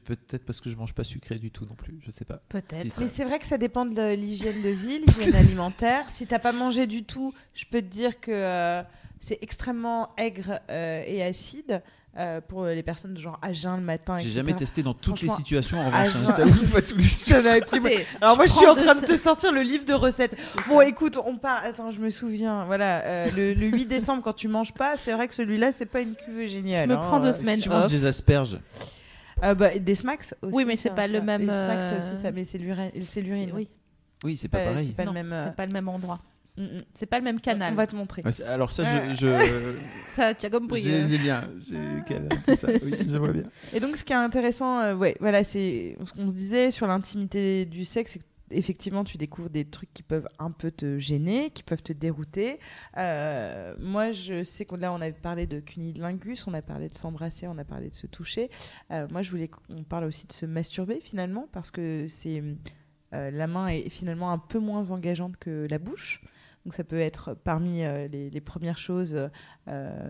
Peut-être 0.06 0.46
parce 0.46 0.62
que 0.62 0.70
je 0.70 0.76
mange 0.76 0.94
pas 0.94 1.04
sucré 1.04 1.40
du 1.40 1.52
tout 1.52 1.66
non 1.66 1.76
plus, 1.76 2.00
je 2.06 2.12
sais 2.12 2.26
pas. 2.26 2.42
Peut-être. 2.50 2.92
Si, 2.92 3.00
Mais 3.00 3.08
c'est 3.08 3.24
vrai 3.24 3.40
que 3.40 3.46
ça 3.46 3.58
dépend 3.58 3.86
de 3.86 4.14
l'hygiène 4.14 4.62
de 4.62 4.70
vie, 4.70 5.00
l'hygiène 5.08 5.36
alimentaire. 5.36 6.06
Si 6.10 6.28
t'as 6.28 6.40
pas 6.40 6.52
mangé 6.52 6.86
du 6.86 7.04
tout, 7.04 7.34
je 7.54 7.66
peux 7.66 7.82
te 7.82 7.88
dire 7.88 8.20
que 8.20 8.32
euh, 8.32 8.84
c'est 9.20 9.40
extrêmement 9.42 10.10
aigre 10.18 10.60
euh, 10.70 11.02
et 11.08 11.24
acide 11.24 11.82
euh, 12.18 12.42
pour 12.42 12.66
les 12.66 12.84
personnes 12.84 13.14
de 13.14 13.20
genre 13.20 13.40
à 13.42 13.54
jeun 13.54 13.78
le 13.78 13.84
matin. 13.86 14.18
J'ai 14.20 14.30
jamais 14.30 14.54
testé 14.54 14.84
dans 14.84 14.94
toutes 14.94 15.22
les 15.22 15.30
situations 15.30 15.80
en 15.80 15.86
revanche. 15.86 16.16
hein, 16.16 16.20
je- 16.28 16.36
t'avoue, 16.36 16.74
pas 16.74 16.82
tous 16.82 16.98
les 16.98 18.06
Alors 18.22 18.36
moi 18.36 18.46
je 18.48 18.52
suis 18.52 18.68
en 18.68 18.76
train 18.76 18.96
de 18.96 19.00
deux 19.02 19.06
te 19.06 19.18
sortir 19.18 19.52
le 19.52 19.62
livre 19.62 19.86
de 19.86 19.94
recettes. 19.94 20.36
Bon 20.68 20.82
écoute, 20.82 21.18
on 21.26 21.38
part. 21.38 21.62
Attends, 21.64 21.92
je 21.92 22.02
me 22.02 22.10
souviens. 22.10 22.66
Voilà, 22.66 23.02
euh, 23.06 23.30
le, 23.36 23.54
le 23.54 23.68
8 23.68 23.86
décembre 23.86 24.22
quand 24.24 24.34
tu 24.34 24.48
manges 24.50 24.74
pas, 24.74 24.98
c'est 24.98 25.14
vrai 25.14 25.28
que 25.28 25.34
celui-là 25.34 25.72
c'est 25.72 25.86
pas 25.86 26.02
une 26.02 26.16
cuvée 26.16 26.48
géniale. 26.48 26.90
Je 26.90 26.94
me 26.94 27.00
hein. 27.00 27.06
prends 27.08 27.20
deux 27.20 27.28
Euh, 27.30 27.34
semaines 27.34 27.58
Si 27.58 27.64
tu 27.64 27.70
manges 27.70 27.86
off. 27.86 27.92
des 27.92 28.04
asperges, 28.06 28.58
euh, 29.44 29.56
bah, 29.56 29.78
des 29.78 29.96
smacks 29.96 30.34
aussi. 30.42 30.54
Oui, 30.56 30.66
mais 30.66 30.76
c'est 30.76 30.90
pas 30.94 31.08
le 31.08 31.22
même, 31.22 31.42
Les 31.42 31.48
smacks 31.48 31.94
euh, 31.94 31.98
aussi 31.98 32.22
ça, 32.22 32.32
mais 32.32 32.44
c'est 32.46 32.58
l'urine. 32.58 33.52
Oui, 33.54 33.70
oui, 34.24 34.36
c'est 34.38 34.48
pas 34.48 34.60
Pas- 34.60 34.66
pareil. 34.72 34.86
c'est 34.88 34.94
pas 34.96 35.04
le 35.04 35.08
Non, 35.08 35.14
même, 35.14 35.34
euh, 35.34 35.44
c'est 35.46 35.56
pas 35.56 35.66
le 35.66 35.72
même 35.74 35.88
endroit. 35.88 36.20
Mm, 36.58 36.64
mm. 36.64 36.84
C'est 36.94 37.06
pas 37.06 37.18
le 37.20 37.24
même 37.24 37.40
canal. 37.40 37.74
On 37.74 37.76
va 37.76 37.88
te 37.88 37.96
montrer. 37.96 38.24
Alors 38.48 38.72
ça, 38.72 38.84
Euh. 38.84 39.10
je, 39.12 39.16
je, 39.28 39.76
Ça, 40.16 40.34
tu 40.34 40.46
as 40.46 40.50
compris. 40.50 40.82
c'est 40.82 40.92
euh. 40.94 41.06
c'est 41.06 41.18
bien. 41.20 41.48
C'est 41.62 41.76
quel- 42.08 42.28
c'est 42.46 42.56
ça, 42.56 42.68
oui, 42.84 42.96
je 43.08 43.18
vois 43.18 43.32
bien. 43.32 43.44
Et 43.74 43.80
donc, 43.80 43.96
ce 43.98 44.04
qui 44.04 44.12
est 44.14 44.16
intéressant, 44.18 44.80
euh, 44.80 44.96
ouais, 44.96 45.16
voilà, 45.20 45.44
c'est 45.44 45.96
ce 46.06 46.12
qu'on 46.14 46.30
se 46.30 46.36
disait 46.36 46.72
sur 46.72 46.88
l'intimité 46.88 47.66
du 47.66 47.86
sexe, 47.86 48.14
c'est 48.14 48.22
qu'effectivement, 48.50 49.04
tu 49.04 49.18
découvres 49.18 49.50
des 49.50 49.66
trucs 49.66 49.94
qui 49.94 50.04
peuvent 50.04 50.28
un 50.40 50.52
peu 50.52 50.72
te 50.72 51.00
gêner, 51.00 51.52
qui 51.52 51.64
peuvent 51.64 51.84
te 51.84 51.94
dérouter. 51.94 52.60
Euh, 52.98 53.76
moi, 53.80 54.12
je 54.12 54.44
sais 54.44 54.66
qu'on 54.66 54.78
là, 54.78 54.92
on 54.92 55.02
avait 55.02 55.12
parlé 55.12 55.48
de 55.48 55.60
cunilingus, 55.60 56.48
on 56.48 56.54
a 56.54 56.62
parlé 56.62 56.88
de 56.88 56.94
s'embrasser, 56.94 57.48
on 57.48 57.58
a 57.58 57.66
parlé 57.66 57.90
de 57.90 57.94
se 57.94 58.08
toucher. 58.08 58.50
Euh, 58.92 59.08
moi, 59.12 59.22
je 59.22 59.32
voulais 59.32 59.48
qu'on 59.48 59.84
parle 59.84 60.06
aussi 60.06 60.28
de 60.28 60.34
se 60.34 60.46
masturber 60.46 61.00
finalement, 61.00 61.48
parce 61.52 61.72
que 61.72 62.08
c'est 62.08 62.44
euh, 63.14 63.32
la 63.32 63.48
main 63.48 63.68
est 63.68 63.90
finalement 63.90 64.32
un 64.32 64.38
peu 64.40 64.60
moins 64.60 64.92
engageante 64.92 65.38
que 65.38 65.68
la 65.70 65.80
bouche. 65.80 66.22
Donc 66.66 66.74
ça 66.74 66.84
peut 66.84 67.00
être 67.00 67.36
parmi 67.36 67.84
les, 68.12 68.42
premières 68.42 68.78
choses, 68.78 69.18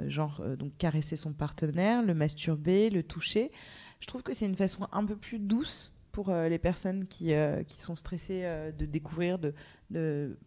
genre 0.08 0.44
donc 0.58 0.76
caresser 0.80 1.16
son 1.16 1.32
partenaire, 1.32 2.02
le 2.02 2.16
masturber, 2.16 2.90
le 2.90 3.04
toucher. 3.04 3.52
Je 4.00 4.08
trouve 4.08 4.24
que 4.24 4.34
c'est 4.34 4.48
une 4.48 4.56
façon 4.56 4.88
un 4.92 5.06
peu 5.06 5.16
plus 5.16 5.38
douce 5.38 5.94
euh, 6.28 6.50
les 6.50 6.60
personnes 6.60 7.08
qui, 7.08 7.34
euh, 7.34 7.64
qui 7.64 7.82
sont 7.82 7.96
stressées 7.96 8.42
euh, 8.44 8.74
de 8.74 8.86
découvrir, 8.86 9.40
de, 9.40 10.38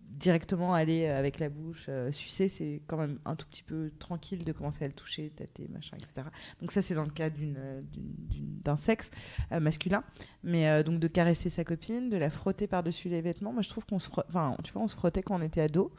directement 0.00 0.74
aller 0.74 1.06
avec 1.06 1.38
la 1.38 1.48
bouche, 1.48 1.88
sucer, 2.10 2.50
c'est 2.50 2.82
quand 2.86 2.98
même 2.98 3.18
un 3.24 3.34
tout 3.34 3.46
petit 3.46 3.62
peu 3.62 3.90
tranquille 3.98 4.44
de 4.44 4.52
commencer 4.52 4.84
à 4.84 4.86
le 4.86 4.92
toucher, 4.92 5.30
tâter, 5.30 5.68
machin, 5.72 5.96
etc. 5.96 6.28
Donc 6.60 6.70
ça, 6.70 6.82
c'est 6.82 6.94
dans 6.94 7.04
le 7.04 7.10
cas 7.10 7.30
d'un 7.30 8.76
sexe 8.76 9.10
masculin. 9.50 10.04
Mais 10.44 10.84
donc 10.84 11.00
de 11.00 11.08
caresser 11.08 11.48
sa 11.48 11.64
copine, 11.64 12.10
de 12.10 12.18
la 12.18 12.28
frotter 12.28 12.66
par-dessus 12.66 13.08
les 13.08 13.22
vêtements. 13.22 13.54
Moi, 13.54 13.62
je 13.62 13.70
trouve 13.70 13.86
qu'on 13.86 13.98
se, 13.98 14.10
se 14.10 14.94
frottait 14.96 15.22
quand 15.22 15.36
on 15.36 15.42
était 15.42 15.62
ado. 15.62 15.90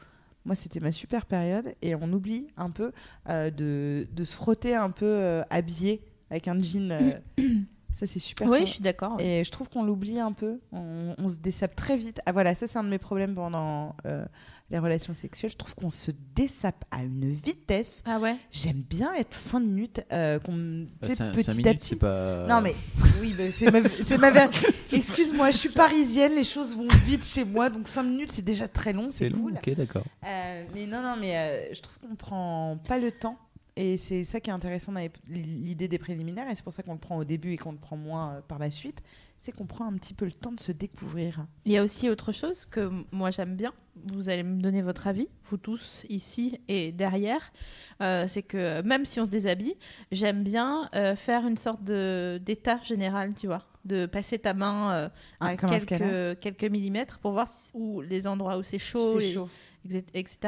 Moi, 0.44 0.54
c'était 0.54 0.78
ma 0.78 0.92
super 0.92 1.26
période 1.26 1.74
et 1.82 1.96
on 1.96 2.12
oublie 2.12 2.46
un 2.56 2.70
peu 2.70 2.92
de, 3.26 4.06
de 4.08 4.24
se 4.24 4.36
frotter 4.36 4.76
un 4.76 4.92
peu 4.92 5.42
habillé 5.50 6.04
avec 6.30 6.46
un 6.46 6.62
jean. 6.62 7.20
ça, 7.94 8.06
c'est 8.06 8.18
super. 8.18 8.48
Oui, 8.48 8.58
fort. 8.58 8.66
je 8.66 8.72
suis 8.72 8.80
d'accord. 8.82 9.16
Et 9.20 9.44
je 9.44 9.50
trouve 9.50 9.68
qu'on 9.68 9.82
l'oublie 9.84 10.18
un 10.18 10.32
peu. 10.32 10.60
On, 10.72 11.14
on 11.16 11.28
se 11.28 11.36
dessape 11.36 11.76
très 11.76 11.96
vite. 11.96 12.20
Ah 12.26 12.32
voilà, 12.32 12.54
ça 12.54 12.66
c'est 12.66 12.78
un 12.78 12.84
de 12.84 12.88
mes 12.88 12.98
problèmes 12.98 13.34
pendant 13.34 13.94
euh, 14.04 14.24
les 14.70 14.78
relations 14.78 15.14
sexuelles. 15.14 15.52
Je 15.52 15.56
trouve 15.56 15.74
qu'on 15.76 15.90
se 15.90 16.10
dessape 16.34 16.84
à 16.90 17.02
une 17.04 17.30
vitesse. 17.32 18.02
Ah 18.06 18.18
ouais? 18.18 18.36
J'aime 18.50 18.82
bien 18.82 19.12
être 19.14 19.32
5 19.34 19.60
minutes, 19.60 20.00
euh, 20.12 20.38
qu'on, 20.40 20.52
Bah, 21.00 21.08
petit 21.08 21.14
cinq 21.16 21.24
à 21.48 21.54
minutes, 21.54 21.78
petit. 21.78 21.88
c'est 21.90 21.96
pas. 21.96 22.44
Non 22.48 22.60
mais 22.60 22.74
oui, 23.20 23.34
bah, 23.38 23.44
c'est 23.52 23.70
ma, 23.70 24.30
ma 24.32 24.48
Excuse-moi, 24.92 25.50
je 25.52 25.56
suis 25.58 25.68
parisienne, 25.70 26.34
les 26.34 26.44
choses 26.44 26.74
vont 26.76 26.88
vite 27.06 27.24
chez 27.24 27.44
moi, 27.44 27.70
donc 27.70 27.88
5 27.88 28.02
minutes 28.02 28.32
c'est 28.32 28.42
déjà 28.44 28.66
très 28.68 28.92
long, 28.92 29.10
c'est 29.10 29.18
c'est 29.24 29.28
long. 29.28 29.38
cool. 29.42 29.52
Ok, 29.54 29.74
d'accord. 29.76 30.04
Euh, 30.24 30.64
mais 30.74 30.86
non, 30.86 31.00
non, 31.02 31.14
mais 31.20 31.36
euh, 31.36 31.74
je 31.74 31.80
trouve 31.80 31.96
qu'on 32.08 32.16
prend 32.16 32.78
pas 32.88 32.98
le 32.98 33.12
temps. 33.12 33.36
Et 33.76 33.96
c'est 33.96 34.22
ça 34.22 34.38
qui 34.38 34.50
est 34.50 34.52
intéressant 34.52 34.92
dans 34.92 35.00
l'idée 35.28 35.88
des 35.88 35.98
préliminaires, 35.98 36.48
et 36.48 36.54
c'est 36.54 36.62
pour 36.62 36.72
ça 36.72 36.84
qu'on 36.84 36.92
le 36.92 36.98
prend 37.00 37.16
au 37.16 37.24
début 37.24 37.54
et 37.54 37.56
qu'on 37.56 37.72
le 37.72 37.78
prend 37.78 37.96
moins 37.96 38.34
euh, 38.34 38.40
par 38.46 38.60
la 38.60 38.70
suite, 38.70 39.02
c'est 39.36 39.50
qu'on 39.50 39.66
prend 39.66 39.84
un 39.86 39.94
petit 39.94 40.14
peu 40.14 40.24
le 40.26 40.30
temps 40.32 40.52
de 40.52 40.60
se 40.60 40.70
découvrir. 40.70 41.44
Il 41.64 41.72
y 41.72 41.76
a 41.76 41.82
aussi 41.82 42.08
autre 42.08 42.30
chose 42.30 42.66
que 42.66 42.88
moi 43.10 43.32
j'aime 43.32 43.56
bien. 43.56 43.72
Vous 44.12 44.28
allez 44.28 44.44
me 44.44 44.60
donner 44.60 44.80
votre 44.80 45.08
avis, 45.08 45.26
vous 45.50 45.56
tous 45.56 46.06
ici 46.08 46.60
et 46.68 46.92
derrière. 46.92 47.52
Euh, 48.00 48.26
c'est 48.28 48.42
que 48.42 48.80
même 48.82 49.04
si 49.04 49.18
on 49.18 49.24
se 49.24 49.30
déshabille, 49.30 49.74
j'aime 50.12 50.44
bien 50.44 50.88
euh, 50.94 51.16
faire 51.16 51.44
une 51.46 51.56
sorte 51.56 51.82
d'état 51.82 52.80
général, 52.84 53.34
tu 53.34 53.48
vois, 53.48 53.64
de 53.84 54.06
passer 54.06 54.38
ta 54.38 54.54
main 54.54 54.92
euh, 54.92 55.08
Ah, 55.40 55.46
à 55.46 55.56
quelques 55.80 56.40
quelques 56.40 56.64
millimètres 56.70 57.18
pour 57.18 57.32
voir 57.32 57.48
si, 57.48 57.70
où 57.74 58.00
les 58.02 58.26
endroits 58.28 58.56
où 58.56 58.62
c'est 58.62 58.78
chaud, 58.78 59.18
et- 59.20 60.04
etc. 60.14 60.38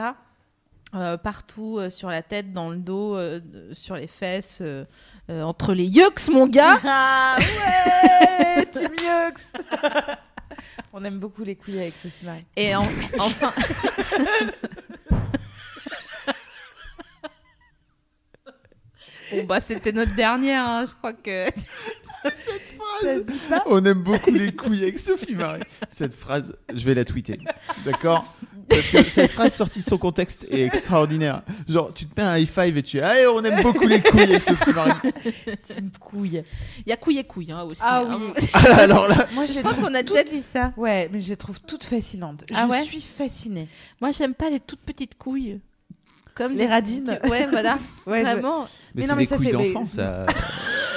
Euh, 0.95 1.17
partout 1.19 1.79
euh, 1.79 1.91
sur 1.91 2.09
la 2.09 2.23
tête, 2.23 2.53
dans 2.53 2.71
le 2.71 2.77
dos, 2.77 3.17
euh, 3.17 3.41
sur 3.73 3.97
les 3.97 4.07
fesses, 4.07 4.59
euh, 4.63 4.85
euh, 5.31 5.43
entre 5.43 5.75
les 5.75 5.85
yucks, 5.85 6.29
mon 6.29 6.47
gars. 6.47 6.79
Ah 6.85 7.37
ouais 7.39 8.67
Team 8.67 8.93
Yux 9.03 9.43
On 10.93 11.05
aime 11.05 11.19
beaucoup 11.19 11.43
les 11.45 11.57
couilles 11.57 11.81
avec 11.81 11.95
Sophie 11.95 12.25
Marie. 12.25 12.45
Et 12.57 12.75
en- 12.75 12.87
enfin. 13.19 13.53
bon, 19.33 19.45
bah, 19.45 19.61
c'était 19.61 19.93
notre 19.93 20.15
dernière, 20.15 20.63
hein, 20.65 20.85
je 20.87 20.95
crois 20.95 21.13
que. 21.13 21.47
Ça 23.03 23.15
se 23.15 23.21
dit 23.21 23.39
pas 23.49 23.63
On 23.67 23.85
aime 23.85 24.03
beaucoup 24.03 24.33
les 24.33 24.53
couilles 24.53 24.83
avec 24.83 24.99
Sophie 24.99 25.35
Marie. 25.35 25.63
Cette 25.91 26.15
phrase, 26.15 26.57
je 26.75 26.85
vais 26.85 26.95
la 26.95 27.05
tweeter. 27.05 27.39
D'accord 27.85 28.35
Parce 28.69 28.89
que 28.91 29.05
cette 29.05 29.31
phrase 29.31 29.55
sortie 29.55 29.81
de 29.81 29.85
son 29.85 29.99
contexte 29.99 30.45
est 30.51 30.63
extraordinaire. 30.63 31.43
Genre, 31.69 31.93
tu 31.95 32.07
te 32.07 32.21
mets 32.21 32.27
un 32.27 32.37
high 32.37 32.49
five 32.49 32.77
et 32.77 32.83
tu 32.83 32.99
es 32.99 33.03
Allez, 33.03 33.27
on 33.29 33.45
aime 33.45 33.63
beaucoup 33.63 33.87
les 33.87 34.03
couilles 34.03 34.23
avec 34.23 34.43
Sophie 34.43 34.73
Marie. 34.73 35.13
Team 35.63 35.91
couille. 36.01 36.43
Il 36.85 36.89
y 36.89 36.93
a 36.93 36.97
couille 36.97 37.19
et 37.19 37.25
couille 37.25 37.53
hein, 37.53 37.63
aussi. 37.63 37.81
Ah 37.85 38.03
hein. 38.09 38.19
oui. 38.21 38.49
Alors 38.55 39.07
là, 39.07 39.27
Moi 39.33 39.47
je 39.47 39.53
Je 39.53 39.59
crois 39.61 39.73
trouve 39.73 39.85
qu'on 39.85 39.95
a 39.95 40.03
déjà 40.03 40.25
dit 40.25 40.41
ça. 40.43 40.73
Ouais, 40.77 41.09
mais 41.13 41.21
je 41.21 41.29
les 41.29 41.37
trouve 41.37 41.61
toutes 41.61 41.85
fascinantes. 41.85 42.45
Ah 42.53 42.65
je 42.67 42.73
ouais 42.73 42.83
suis 42.83 43.01
fascinée. 43.03 43.69
Moi, 44.01 44.11
j'aime 44.11 44.35
pas 44.35 44.51
les 44.51 44.59
toutes 44.61 44.81
petites 44.81 45.17
couilles. 45.17 45.61
Comme 46.35 46.53
Les 46.55 46.67
radines. 46.67 47.19
Ouais, 47.31 47.47
voilà. 47.47 47.79
Ouais, 48.07 48.19
je- 48.19 48.25
Vraiment. 48.31 48.69
Mais, 48.97 49.03
Mais 49.03 49.03
c'est 49.03 49.09
non, 49.09 49.17
mais 49.17 49.23
des 49.25 49.29
ça, 49.29 49.37
couilles 49.37 49.47
c'est- 49.47 49.57
mais- 49.57 49.73
d'enfant, 49.73 49.87
ça. 49.87 50.27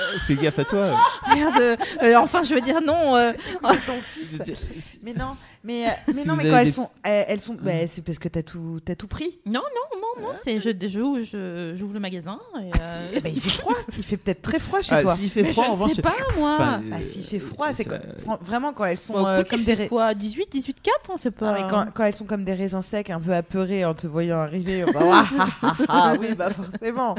Fais 0.25 0.33
gaffe 0.35 0.57
à 0.57 0.65
toi. 0.65 0.87
Merde. 1.35 1.77
Euh, 2.01 2.15
enfin, 2.17 2.41
je 2.43 2.53
veux 2.55 2.61
dire, 2.61 2.81
non. 2.81 3.15
euh, 3.15 3.31
ton 3.61 3.93
fils. 4.01 4.99
Mais 5.03 5.13
non, 5.13 5.37
mais, 5.63 5.85
euh, 5.85 5.89
mais 6.07 6.13
Si 6.13 6.27
non, 6.27 6.35
mais 6.35 6.41
avez 6.41 6.49
quand 6.49 6.57
elles 6.57 6.65
des- 6.65 6.71
sont, 6.71 6.89
elles, 7.03 7.25
elles 7.27 7.41
sont, 7.41 7.55
bah, 7.61 7.71
c'est 7.87 8.01
parce 8.03 8.17
que 8.17 8.27
t'as 8.27 8.41
tout, 8.41 8.79
t'as 8.83 8.95
tout 8.95 9.07
pris. 9.07 9.39
Non, 9.45 9.61
non, 9.61 9.99
non, 10.01 10.27
non. 10.29 10.35
C'est 10.43 10.59
je, 10.59 10.71
je, 10.81 10.87
je- 11.23 11.73
j'ouvre 11.77 11.93
le 11.93 11.99
magasin. 11.99 12.39
Et, 12.59 12.71
euh, 12.81 13.07
Eh 13.13 13.19
ben, 13.21 13.31
il 13.33 13.39
fait 13.39 13.61
froid. 13.61 13.75
Il 13.97 14.03
fait 14.03 14.17
peut-être 14.17 14.41
très 14.41 14.57
froid 14.59 14.81
chez 14.81 14.95
Ah, 14.95 15.03
toi. 15.03 15.13
s'il 15.15 15.29
fait 15.29 15.43
Mais 15.43 15.51
froid, 15.51 15.65
en 15.65 15.67
je 15.67 15.71
ne 15.73 15.75
revanche. 15.83 15.93
sais 15.93 16.01
pas, 16.01 16.15
moi. 16.35 16.53
enfin, 16.55 16.81
Ah, 16.91 16.95
euh, 16.97 17.03
s'il 17.03 17.23
fait 17.23 17.39
froid, 17.39 17.67
c'est 17.71 17.87
ça- 17.87 17.99
vraiment 18.41 18.73
quand 18.73 18.85
elles 18.85 18.97
sont 18.97 19.13
Bon, 19.13 19.27
euh, 19.27 19.43
comme 19.43 19.63
des 19.63 19.87
quoi 19.87 20.15
18, 20.15 20.51
18, 20.51 20.81
4 20.81 21.11
hein, 21.11 21.15
C'est 21.17 21.29
Ah, 21.29 21.39
pas. 21.39 21.53
mais 21.53 21.67
quand, 21.69 21.85
quand 21.93 22.03
elles 22.03 22.15
sont 22.15 22.25
comme 22.25 22.43
des 22.43 22.53
raisins 22.55 22.81
secs, 22.81 23.11
un 23.11 23.19
peu 23.21 23.33
apeurés 23.33 23.85
en 23.85 23.93
te 23.93 24.07
voyant 24.07 24.39
arriver, 24.39 24.83
on 24.85 24.91
va, 24.91 24.99
ah, 25.03 25.27
ah, 25.37 25.47
ah, 25.61 25.75
ah, 25.87 26.13
oui, 26.19 26.33
bah 26.35 26.49
forcément. 26.49 27.13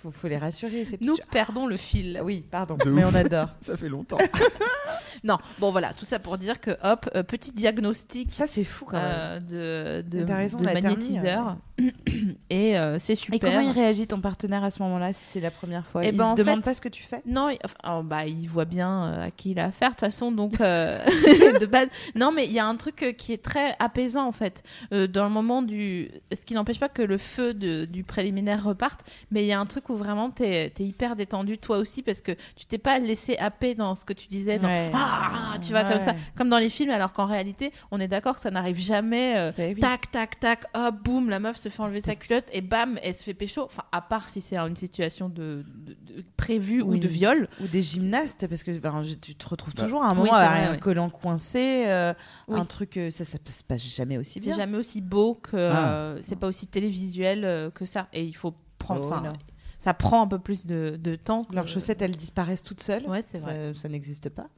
Faut, 0.00 0.10
faut 0.12 0.28
les 0.28 0.38
rassurer, 0.38 0.84
ces 0.84 0.96
Nous 1.00 1.16
perdons 1.30 1.66
le 1.66 1.76
fil. 1.76 2.20
Oui, 2.22 2.44
pardon, 2.48 2.76
De 2.76 2.88
mais 2.90 3.04
ouf. 3.04 3.10
on 3.12 3.14
adore. 3.16 3.48
Ça 3.60 3.76
fait 3.76 3.88
longtemps. 3.88 4.18
Non, 5.24 5.36
bon 5.58 5.72
voilà, 5.72 5.92
tout 5.94 6.04
ça 6.04 6.20
pour 6.20 6.38
dire 6.38 6.60
que 6.60 6.70
hop, 6.84 7.10
euh, 7.16 7.24
petit 7.24 7.50
diagnostic 7.50 8.30
Ça, 8.30 8.46
c'est 8.46 8.62
fou 8.62 8.84
quand 8.84 8.98
même. 9.02 9.42
euh, 9.50 10.02
de, 10.02 10.18
de, 10.18 10.24
T'as 10.24 10.36
raison, 10.36 10.58
de 10.58 10.64
magnétiseur. 10.64 11.56
Et 12.50 12.78
euh, 12.78 12.98
c'est 13.00 13.14
super. 13.16 13.36
Et 13.36 13.40
comment 13.40 13.60
il 13.60 13.70
réagit 13.72 14.06
ton 14.06 14.20
partenaire 14.20 14.62
à 14.64 14.70
ce 14.70 14.80
moment-là 14.82 15.12
si 15.12 15.18
c'est 15.32 15.40
la 15.40 15.50
première 15.50 15.84
fois? 15.86 16.02
Eh 16.04 16.08
Il 16.10 16.16
ben, 16.16 16.34
te 16.34 16.42
demande 16.42 16.58
fait- 16.58 16.62
pas 16.70 16.74
ce 16.74 16.80
que 16.80 16.88
tu 16.88 17.02
fais? 17.02 17.20
Non, 17.26 17.48
il, 17.50 17.58
enfin, 17.64 17.98
oh, 17.98 18.02
bah, 18.04 18.26
il 18.26 18.46
voit 18.48 18.64
bien 18.64 19.04
euh, 19.06 19.26
à 19.26 19.30
qui 19.32 19.50
il 19.52 19.58
a 19.58 19.66
affaire 19.66 19.90
de 19.90 19.94
toute 19.94 20.00
façon, 20.00 20.30
donc 20.30 20.60
euh, 20.60 20.98
de 21.60 21.66
base. 21.66 21.88
Non, 22.14 22.30
mais 22.32 22.46
il 22.46 22.52
y 22.52 22.58
a 22.60 22.66
un 22.66 22.76
truc 22.76 23.02
euh, 23.02 23.12
qui 23.12 23.32
est 23.32 23.42
très 23.42 23.74
apaisant 23.80 24.24
en 24.26 24.32
fait. 24.32 24.62
Euh, 24.92 25.06
dans 25.08 25.24
le 25.24 25.30
moment 25.30 25.62
du, 25.62 26.10
ce 26.32 26.44
qui 26.46 26.54
n'empêche 26.54 26.78
pas 26.80 26.88
que 26.88 27.02
le 27.02 27.18
feu 27.18 27.54
de- 27.54 27.86
du 27.86 28.04
préliminaire 28.04 28.62
reparte, 28.64 29.00
mais 29.32 29.42
il 29.42 29.46
y 29.46 29.52
a 29.52 29.58
un 29.60 29.66
truc 29.66 29.87
truc 29.88 29.96
où 29.96 29.96
vraiment 29.98 30.30
t'es 30.30 30.72
es 30.78 30.82
hyper 30.84 31.16
détendu 31.16 31.58
toi 31.58 31.78
aussi 31.78 32.02
parce 32.02 32.20
que 32.20 32.32
tu 32.56 32.66
t'es 32.66 32.78
pas 32.78 32.98
laissé 32.98 33.36
happer 33.38 33.74
dans 33.74 33.94
ce 33.94 34.04
que 34.04 34.12
tu 34.12 34.28
disais. 34.28 34.58
Dans, 34.58 34.68
Ouais. 34.68 34.90
ah, 34.94 35.54
tu 35.64 35.72
vas 35.72 35.84
comme 35.84 35.98
ça, 35.98 36.14
comme 36.36 36.48
dans 36.48 36.58
les 36.58 36.70
films, 36.70 36.90
alors 36.90 37.12
qu'en 37.12 37.26
réalité, 37.26 37.72
on 37.90 38.00
est 38.00 38.08
d'accord 38.08 38.36
que 38.36 38.40
ça 38.40 38.50
n'arrive 38.50 38.78
jamais. 38.78 39.34
euh, 39.36 39.52
Bah 39.56 39.64
oui. 39.68 39.80
Tac, 39.80 40.10
tac, 40.10 40.40
tac, 40.40 40.64
hop, 40.74 40.94
boum, 41.02 41.28
la 41.30 41.40
meuf 41.40 41.56
se 41.56 41.68
fait 41.68 41.80
enlever 41.82 42.00
sa 42.00 42.14
culotte 42.14 42.44
et 42.52 42.60
bam, 42.60 42.98
elle 43.02 43.14
se 43.14 43.24
fait 43.24 43.34
pécho. 43.34 43.62
Enfin, 43.64 43.82
à 43.92 44.00
part 44.00 44.28
si 44.28 44.40
c'est 44.40 44.56
une 44.58 44.76
situation 44.76 45.28
de, 45.28 45.64
de- 45.86 45.96
de- 46.14 46.24
prévue 46.36 46.82
ou 46.82 46.96
de 46.98 47.08
viol. 47.08 47.48
Ou 47.62 47.66
des 47.66 47.82
gymnastes, 47.82 48.46
parce 48.46 48.62
que 48.62 48.70
ben, 48.78 49.02
tu 49.20 49.34
te 49.34 49.48
retrouves 49.48 49.74
Bah. 49.74 49.84
toujours 49.84 50.02
à 50.04 50.10
un 50.10 50.14
moment 50.14 50.32
c'est 50.32 50.38
avec 50.38 50.50
vrai, 50.58 50.66
un 50.68 50.72
ouais. 50.72 50.78
collant 50.78 51.10
coincé, 51.10 51.84
euh, 51.86 52.12
Oui. 52.48 52.58
un 52.60 52.64
truc, 52.64 52.96
euh, 52.96 53.10
ça, 53.10 53.24
ça 53.24 53.38
se 53.46 53.62
passe 53.64 53.82
jamais 53.84 54.18
aussi 54.18 54.40
C'est 54.40 54.46
bien. 54.50 54.56
jamais 54.56 54.76
aussi 54.78 55.00
beau 55.00 55.34
que. 55.34 55.56
Ah. 55.56 55.92
euh, 55.92 56.18
c'est 56.22 56.36
pas 56.36 56.46
aussi 56.46 56.66
télévisuel 56.66 57.44
euh, 57.44 57.70
que 57.70 57.84
ça. 57.84 58.08
Et 58.12 58.24
il 58.24 58.34
faut 58.36 58.54
prendre. 58.78 59.32
Oh. 59.34 59.38
Ça 59.78 59.94
prend 59.94 60.22
un 60.22 60.26
peu 60.26 60.38
plus 60.38 60.66
de, 60.66 60.98
de 61.00 61.14
temps. 61.16 61.44
que- 61.44 61.54
Leurs 61.54 61.68
chaussettes, 61.68 62.02
elles 62.02 62.16
disparaissent 62.16 62.64
toutes 62.64 62.82
seules. 62.82 63.06
Ouais, 63.06 63.22
c'est 63.26 63.38
ça, 63.38 63.44
vrai. 63.52 63.72
ça 63.74 63.88
n'existe 63.88 64.28
pas. 64.28 64.48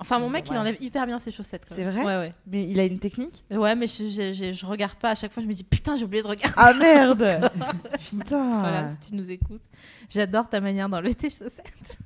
Enfin, 0.00 0.18
mon 0.18 0.28
mec, 0.28 0.46
il 0.48 0.52
Ouais. 0.54 0.58
enlève 0.58 0.76
hyper 0.80 1.06
bien 1.06 1.20
ses 1.20 1.30
chaussettes. 1.30 1.66
quand 1.68 1.76
C'est 1.76 1.84
vrai 1.84 2.02
Ouais, 2.04 2.16
ouais. 2.16 2.30
Mais 2.48 2.68
il 2.68 2.80
a 2.80 2.84
une 2.84 2.98
technique? 2.98 3.44
Ouais, 3.50 3.76
mais 3.76 3.86
je, 3.86 4.08
je, 4.08 4.32
je- 4.32 4.52
je 4.52 4.66
regarde 4.66 4.96
pas. 4.96 5.10
À 5.10 5.14
chaque 5.14 5.32
fois, 5.32 5.40
je 5.42 5.46
me 5.48 5.52
dis 5.52 5.62
putain, 5.62 5.96
j'ai 5.96 6.04
oublié 6.04 6.20
de 6.22 6.26
regarder. 6.28 6.54
Ah 6.56 6.74
merde 6.74 7.22
Putain 8.10 8.58
Voilà, 8.60 8.88
si 8.88 9.10
tu 9.10 9.14
nous 9.14 9.30
écoutes. 9.30 9.62
J'adore 10.10 10.48
ta 10.48 10.60
manière 10.60 10.88
d'enlever 10.88 11.14
tes 11.14 11.30
chaussettes. 11.30 11.98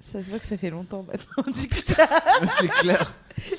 Ça 0.00 0.22
se 0.22 0.30
voit 0.30 0.38
que 0.38 0.46
ça 0.46 0.56
fait 0.56 0.70
longtemps 0.70 1.02
maintenant. 1.04 1.52
C'est 2.58 2.68
clair. 2.68 3.12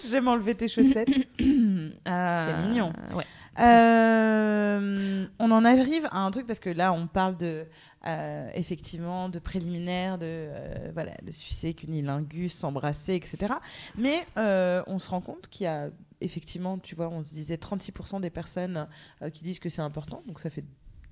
j'aime 0.07 0.27
enlever 0.27 0.55
tes 0.55 0.67
chaussettes. 0.67 1.09
C'est 1.39 2.67
mignon. 2.67 2.93
Ouais. 3.15 3.25
Euh, 3.59 5.25
on 5.39 5.51
en 5.51 5.65
arrive 5.65 6.07
à 6.11 6.19
un 6.19 6.31
truc 6.31 6.47
parce 6.47 6.59
que 6.59 6.69
là, 6.69 6.93
on 6.93 7.07
parle 7.07 7.37
de 7.37 7.65
euh, 8.05 8.49
effectivement 8.53 9.29
de 9.29 9.39
préliminaires, 9.39 10.17
de 10.17 10.25
euh, 10.27 10.91
voilà, 10.93 11.13
de 11.23 11.31
sucer, 11.31 11.73
cunilingus, 11.73 12.53
s'embrasser, 12.53 13.15
etc. 13.15 13.53
Mais 13.97 14.25
euh, 14.37 14.83
on 14.87 14.99
se 14.99 15.09
rend 15.09 15.21
compte 15.21 15.47
qu'il 15.49 15.65
y 15.65 15.67
a 15.67 15.89
effectivement, 16.21 16.77
tu 16.77 16.95
vois, 16.95 17.09
on 17.09 17.23
se 17.23 17.33
disait 17.33 17.55
36% 17.55 18.21
des 18.21 18.29
personnes 18.29 18.87
qui 19.33 19.43
disent 19.43 19.59
que 19.59 19.69
c'est 19.69 19.83
important, 19.83 20.23
donc 20.25 20.39
ça 20.39 20.49
fait 20.49 20.63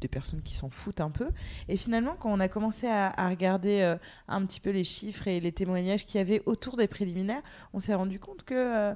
des 0.02 0.08
personnes 0.08 0.42
qui 0.42 0.56
s'en 0.56 0.70
foutent 0.70 1.02
un 1.02 1.12
peu. 1.12 1.28
Et 1.68 1.78
finalement, 1.78 2.16
quand 2.18 2.32
on 2.32 2.40
a 2.40 2.48
commencé 2.48 2.88
à, 2.88 3.30
regarder 3.30 3.96
un 4.28 4.46
petit 4.46 4.60
peu 4.60 4.72
les 4.72 4.84
chiffres 4.84 5.28
et 5.28 5.40
les 5.40 5.52
témoignages 5.52 6.06
qu'il 6.06 6.18
y 6.18 6.22
avait 6.22 6.42
autour 6.48 6.76
des 6.76 6.88
préliminaires, 6.88 7.44
on 7.74 7.80
s'est 7.80 7.94
rendu 7.94 8.20
compte 8.20 8.44
que, 8.44 8.56
euh, 8.56 8.96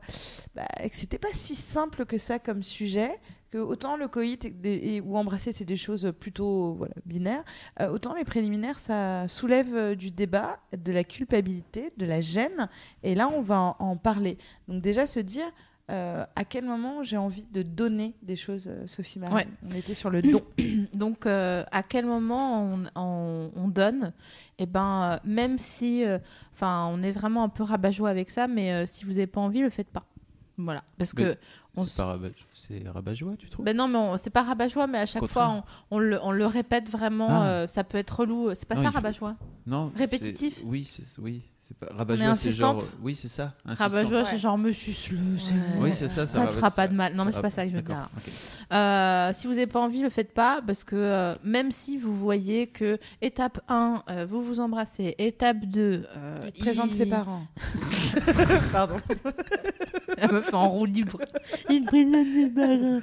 bah, 0.56 0.68
que 0.80 0.96
c'était 0.96 1.20
pas 1.20 1.34
si 1.34 1.56
simple 1.56 2.06
que 2.06 2.18
ça 2.18 2.40
comme 2.40 2.64
sujet. 2.64 3.12
Que 3.52 3.58
autant 3.58 3.98
le 3.98 4.08
coït 4.08 4.46
et 4.64 5.02
ou 5.02 5.18
embrasser, 5.18 5.52
c'est 5.52 5.66
des 5.66 5.76
choses 5.76 6.12
plutôt 6.20 6.74
voilà, 6.74 6.94
binaires, 7.06 7.44
euh, 7.82 7.90
autant 7.90 8.14
les 8.14 8.24
préliminaires, 8.24 8.78
ça 8.80 9.28
soulève 9.28 9.74
euh, 9.76 9.96
du 9.96 10.12
débat, 10.12 10.60
de 10.78 10.92
la 10.92 11.04
culpabilité, 11.04 11.92
de 11.98 12.06
la 12.06 12.22
gêne. 12.22 12.70
Et 13.02 13.16
là, 13.16 13.28
on 13.28 13.42
va 13.42 13.60
en, 13.60 13.76
en 13.80 13.96
parler. 13.98 14.38
Donc 14.68 14.84
déjà, 14.84 15.08
se 15.08 15.20
dire 15.20 15.46
euh, 15.90 16.24
à 16.36 16.46
quel 16.46 16.64
moment 16.66 17.02
j'ai 17.02 17.18
envie 17.18 17.48
de 17.52 17.64
donner 17.64 18.14
des 18.22 18.36
choses, 18.36 18.70
Sophie 18.86 19.18
Marie? 19.18 19.34
Ouais. 19.34 19.48
On 19.68 19.76
était 19.76 19.96
sur 19.96 20.12
le 20.12 20.22
don. 20.22 20.42
Donc, 20.94 21.26
euh, 21.26 21.64
à 21.72 21.82
quel 21.82 22.06
moment 22.06 22.64
on, 22.64 22.84
on- 22.96 23.52
on 23.56 23.68
donne? 23.68 24.14
Et 24.60 24.68
ben, 24.68 25.14
euh, 25.14 25.28
même 25.28 25.58
si, 25.58 26.06
euh, 26.06 26.20
enfin, 26.54 26.88
on 26.94 27.02
est 27.02 27.10
vraiment 27.12 27.42
un 27.44 27.50
peu 27.50 27.64
rabat-joie 27.64 28.10
avec 28.12 28.30
ça, 28.30 28.48
mais 28.48 28.72
euh, 28.72 28.86
si 28.86 29.04
vous 29.06 29.14
n'avez 29.14 29.26
pas 29.26 29.42
envie, 29.42 29.62
le 29.62 29.72
faites 29.72 29.90
pas. 29.90 30.06
Voilà, 30.60 30.84
parce 31.00 31.16
Mais 31.16 31.24
que 31.24 31.38
C'est 31.78 31.96
pas 31.98 32.06
rabat- 32.18 32.92
rabat-joie, 32.92 33.36
tu 33.38 33.50
trouves? 33.50 33.66
Ben 33.66 33.76
non, 33.76 33.88
mais 33.88 33.98
on- 33.98 34.18
c'est 34.18 34.30
pas 34.32 34.44
rabat-joie, 34.44 34.88
mais 34.88 34.98
à 35.00 35.06
chaque 35.06 35.22
Contraire. 35.22 35.46
fois, 35.64 35.64
on, 35.92 35.96
on 35.98 36.00
le, 36.00 36.20
on 36.24 36.32
le 36.32 36.46
répète 36.46 36.90
vraiment. 36.90 37.28
Ah. 37.30 37.48
euh, 37.50 37.68
ça 37.68 37.84
peut 37.84 37.98
être 37.98 38.20
relou. 38.20 38.50
C'est 38.56 38.68
pas 38.68 38.76
Non, 38.76 38.82
ça 38.84 38.90
faut- 38.90 38.96
rabat-joie? 38.96 39.36
Non. 39.66 39.92
Répétitif? 39.96 40.62
Oui, 40.66 40.84
c'est 40.84 41.04
oui. 41.22 41.42
C'est 41.70 41.78
pas 41.78 41.94
rabat-joie, 41.94 42.34
c'est 42.34 42.50
genre. 42.50 42.78
insistante 42.78 42.98
Oui, 43.04 43.14
c'est 43.14 43.28
ça. 43.28 43.54
Rabat-joie, 43.64 44.22
Ouais. 44.22 44.26
c'est 44.28 44.40
genre 44.40 44.58
me 44.58 44.72
suce-le. 44.72 45.20
Oui, 45.80 45.94
c'est 45.94 46.08
ça. 46.08 46.26
Ça 46.26 46.48
te 46.48 46.54
fera 46.54 46.72
pas 46.72 46.88
de 46.88 46.96
mal. 46.96 47.14
Non, 47.14 47.26
mais 47.26 47.32
c'est 47.32 47.44
pas 47.44 47.52
ça 47.52 47.64
que 47.64 47.70
je 47.70 47.76
veux 47.76 47.84
dire. 47.84 48.10
Euh, 48.74 49.32
si 49.34 49.46
vous 49.46 49.54
n'avez 49.54 49.68
pas 49.68 49.80
envie, 49.80 50.02
le 50.02 50.10
faites 50.10 50.34
pas 50.34 50.64
parce 50.66 50.84
que 50.84 50.96
euh, 50.96 51.36
même 51.44 51.72
si 51.72 51.98
vous 51.98 52.18
voyez 52.18 52.66
que 52.66 52.98
étape 53.22 53.60
1, 53.68 54.02
euh, 54.10 54.26
vous 54.28 54.42
vous 54.42 54.60
embrassez, 54.60 55.14
étape 55.20 55.60
2, 55.66 56.08
euh, 56.18 56.40
Il 56.48 56.54
te 56.54 56.60
présente 56.60 56.92
ses 56.92 57.06
parents. 57.06 57.46
Pardon. 58.72 58.98
Elle 60.18 60.32
me 60.32 60.42
fait 60.42 60.56
en 60.56 60.70
roue 60.70 60.86
libre. 60.86 61.20
Il 61.70 61.86
présente 61.86 62.26
ses 62.34 62.50
parents. 62.50 63.02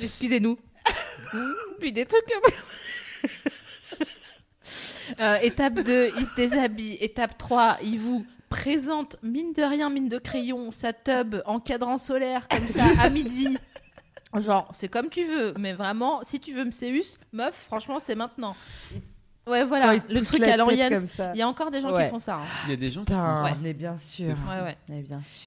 Excusez-nous. 0.00 0.58
Puis 1.80 1.92
des 1.92 2.04
trucs 2.06 2.24
comme 2.26 2.52
Euh, 5.20 5.36
étape 5.42 5.74
2, 5.74 6.10
il 6.18 6.26
se 6.26 6.34
déshabille. 6.34 6.94
Étape 7.00 7.38
3, 7.38 7.78
il 7.84 7.98
vous 8.00 8.26
présente, 8.48 9.16
mine 9.22 9.52
de 9.52 9.62
rien, 9.62 9.88
mine 9.88 10.08
de 10.08 10.18
crayon, 10.18 10.72
sa 10.72 10.92
tub 10.92 11.36
en 11.46 11.60
cadran 11.60 11.96
solaire, 11.96 12.48
comme 12.48 12.66
ça, 12.66 12.84
à 13.00 13.08
midi. 13.08 13.56
Genre, 14.34 14.68
c'est 14.74 14.88
comme 14.88 15.08
tu 15.08 15.24
veux, 15.24 15.54
mais 15.58 15.72
vraiment, 15.74 16.20
si 16.22 16.40
tu 16.40 16.52
veux 16.52 16.64
me 16.64 16.72
séus, 16.72 17.18
meuf, 17.32 17.54
franchement, 17.66 17.98
c'est 18.00 18.16
maintenant. 18.16 18.56
Ouais, 19.46 19.64
voilà, 19.64 19.94
le 20.08 20.20
truc 20.22 20.42
à 20.42 20.56
ça. 21.06 21.32
Il 21.34 21.38
y 21.38 21.42
a 21.42 21.48
encore 21.48 21.70
des 21.70 21.80
gens 21.80 21.92
Ouais. 21.92 22.04
qui 22.06 22.10
font 22.10 22.18
ça. 22.18 22.34
hein. 22.36 22.44
Il 22.64 22.70
y 22.70 22.72
a 22.72 22.76
des 22.76 22.90
gens 22.90 23.04
qui 23.04 23.12
font 23.12 23.36
ça. 23.36 23.56
mais 23.62 23.74
bien 23.74 23.96
sûr. 23.96 24.34
Ouais, 24.50 24.60
ouais. 24.60 24.76
Mais 24.88 25.02
bien 25.02 25.22
sûr. 25.22 25.46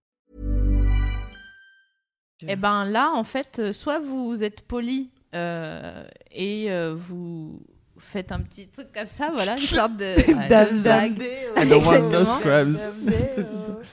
Et 2.47 2.55
ben 2.55 2.85
là, 2.85 3.11
en 3.13 3.23
fait, 3.23 3.57
euh, 3.59 3.73
soit 3.73 3.99
vous 3.99 4.43
êtes 4.43 4.61
poli 4.61 5.09
euh, 5.35 6.03
et 6.31 6.71
euh, 6.71 6.93
vous 6.95 7.59
faites 7.99 8.31
un 8.31 8.41
petit 8.41 8.67
truc 8.67 8.87
comme 8.93 9.05
ça, 9.07 9.29
voilà, 9.31 9.53
une 9.59 9.67
sorte 9.67 9.95
de, 9.95 10.15
de 10.15 10.81
vague. 10.81 11.21
I 11.57 11.67
don't 11.69 11.85
want 11.85 12.09
no 12.09 12.25
scrubs. 12.25 12.75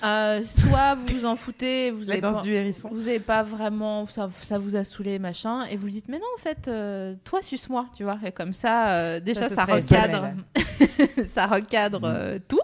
Euh, 0.05 0.43
soit 0.43 0.95
vous 0.95 1.19
vous 1.19 1.25
en 1.27 1.37
foutez, 1.37 1.91
vous 1.91 2.05
La 2.05 2.13
avez 2.13 2.21
danse 2.21 2.37
pas, 2.37 2.43
du 2.43 2.53
hérisson. 2.53 2.89
vous 2.93 3.09
avez 3.09 3.19
pas 3.21 3.43
vraiment, 3.43 4.07
ça, 4.07 4.29
ça 4.41 4.59
vous 4.59 4.77
a 4.77 4.85
saoulé, 4.85 5.19
machin, 5.19 5.65
et 5.65 5.77
vous 5.77 5.89
dites, 5.91 6.09
mais 6.09 6.19
non, 6.19 6.27
en 6.39 6.41
fait, 6.41 6.69
euh, 6.69 7.15
toi, 7.25 7.43
suce-moi, 7.43 7.87
tu 7.97 8.05
vois, 8.05 8.19
et 8.25 8.33
comme 8.33 8.55
ça, 8.55 8.95
euh, 8.95 9.21
déjà, 9.21 9.49
ça, 9.49 9.65
recadre, 9.65 10.31
ça 11.27 11.47
recadre 11.47 12.01
Mm. 12.01 12.39
tout. 12.49 12.61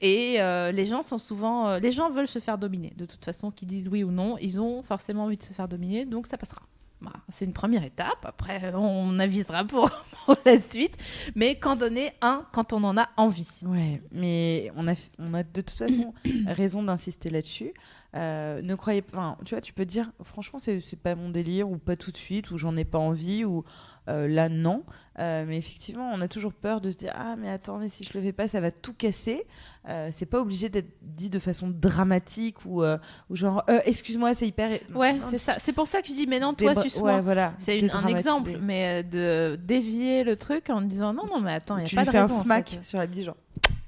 Et 0.00 0.40
euh, 0.40 0.72
les 0.72 0.86
gens 0.86 1.02
sont 1.02 1.18
souvent, 1.18 1.68
euh, 1.68 1.78
les 1.78 1.92
gens 1.92 2.10
veulent 2.10 2.28
se 2.28 2.38
faire 2.38 2.58
dominer. 2.58 2.92
De 2.96 3.06
toute 3.06 3.24
façon, 3.24 3.50
qu'ils 3.50 3.68
disent 3.68 3.88
oui 3.88 4.04
ou 4.04 4.10
non, 4.10 4.36
ils 4.40 4.60
ont 4.60 4.82
forcément 4.82 5.24
envie 5.24 5.36
de 5.36 5.42
se 5.42 5.52
faire 5.52 5.68
dominer, 5.68 6.04
donc 6.04 6.26
ça 6.26 6.36
passera. 6.36 6.62
Voilà, 7.02 7.16
c'est 7.30 7.46
une 7.46 7.54
première 7.54 7.82
étape. 7.82 8.18
Après, 8.24 8.74
on 8.74 9.18
avisera 9.18 9.64
pour, 9.64 9.90
la 10.44 10.60
suite. 10.60 10.98
Mais 11.34 11.54
qu'en 11.54 11.74
donner 11.74 12.12
un 12.20 12.44
quand 12.52 12.74
on 12.74 12.84
en 12.84 12.98
a 12.98 13.08
envie. 13.16 13.60
Ouais, 13.64 14.02
mais 14.12 14.70
on 14.76 14.86
a, 14.86 14.92
on 15.18 15.32
a 15.32 15.42
de 15.42 15.60
toute 15.62 15.78
façon 15.78 16.12
raison 16.46 16.82
d'insister 16.82 17.30
là-dessus. 17.30 17.72
Euh, 18.16 18.60
ne 18.60 18.74
croyez 18.74 19.02
pas. 19.02 19.38
Tu 19.44 19.54
vois, 19.54 19.62
tu 19.62 19.72
peux 19.72 19.86
dire, 19.86 20.10
franchement, 20.24 20.58
c'est 20.58 20.96
pas 21.02 21.14
mon 21.14 21.30
délire, 21.30 21.70
ou 21.70 21.78
pas 21.78 21.96
tout 21.96 22.10
de 22.10 22.16
suite, 22.16 22.50
ou 22.50 22.58
j'en 22.58 22.76
ai 22.76 22.84
pas 22.84 22.98
envie, 22.98 23.44
ou 23.44 23.64
euh, 24.08 24.26
là, 24.28 24.48
non. 24.48 24.84
Euh, 25.18 25.44
mais 25.46 25.58
effectivement, 25.58 26.10
on 26.14 26.20
a 26.20 26.28
toujours 26.28 26.52
peur 26.54 26.80
de 26.80 26.90
se 26.90 26.96
dire, 26.96 27.12
ah, 27.14 27.36
mais 27.36 27.50
attends, 27.50 27.78
mais 27.78 27.88
si 27.88 28.04
je 28.04 28.16
le 28.16 28.24
fais 28.24 28.32
pas, 28.32 28.48
ça 28.48 28.60
va 28.60 28.70
tout 28.70 28.94
casser. 28.94 29.44
Euh, 29.88 30.08
c'est 30.10 30.26
pas 30.26 30.40
obligé 30.40 30.68
d'être 30.68 30.88
dit 31.02 31.28
de 31.28 31.38
façon 31.38 31.68
dramatique, 31.68 32.64
ou, 32.64 32.82
ou 32.82 33.36
genre, 33.36 33.62
excuse-moi, 33.84 34.32
c'est 34.34 34.46
hyper. 34.46 34.78
Ouais, 34.94 35.18
c'est 35.28 35.38
ça. 35.38 35.56
C'est 35.58 35.72
pour 35.74 35.86
ça 35.86 36.00
que 36.00 36.08
je 36.08 36.14
dis, 36.14 36.26
mais 36.26 36.40
non, 36.40 36.54
toi, 36.54 36.72
débra- 36.72 36.82
suce-moi. 36.82 37.16
Ouais, 37.16 37.20
voilà. 37.20 37.52
C'est 37.58 37.94
un 37.94 38.06
exemple, 38.06 38.58
mais 38.62 39.02
de 39.02 39.58
dévier 39.62 40.24
le 40.24 40.36
truc 40.36 40.70
en 40.70 40.80
disant 40.80 41.12
non, 41.12 41.26
non, 41.26 41.40
mais 41.40 41.52
attends, 41.52 41.76
il 41.76 41.80
n'y 41.80 41.86
a 41.86 41.88
tu 41.88 41.96
pas 41.96 42.02
lui 42.02 42.06
de 42.06 42.12
fais 42.12 42.18
un 42.18 42.24
en 42.24 42.42
smack 42.42 42.70
fait. 42.70 42.84
sur 42.84 42.98
la 42.98 43.06
bille, 43.06 43.24
genre. 43.24 43.36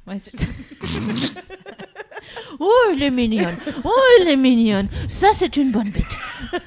Ouais, 0.06 0.18
c'est 0.18 0.32
oh, 2.58 2.70
elle 2.92 3.02
est 3.02 3.10
mignonne. 3.10 3.56
Oh, 3.84 3.90
elle 4.20 4.28
est 4.28 4.36
mignonne. 4.36 4.88
Ça, 5.08 5.28
c'est 5.34 5.56
une 5.56 5.70
bonne 5.70 5.90
bête. 5.90 6.16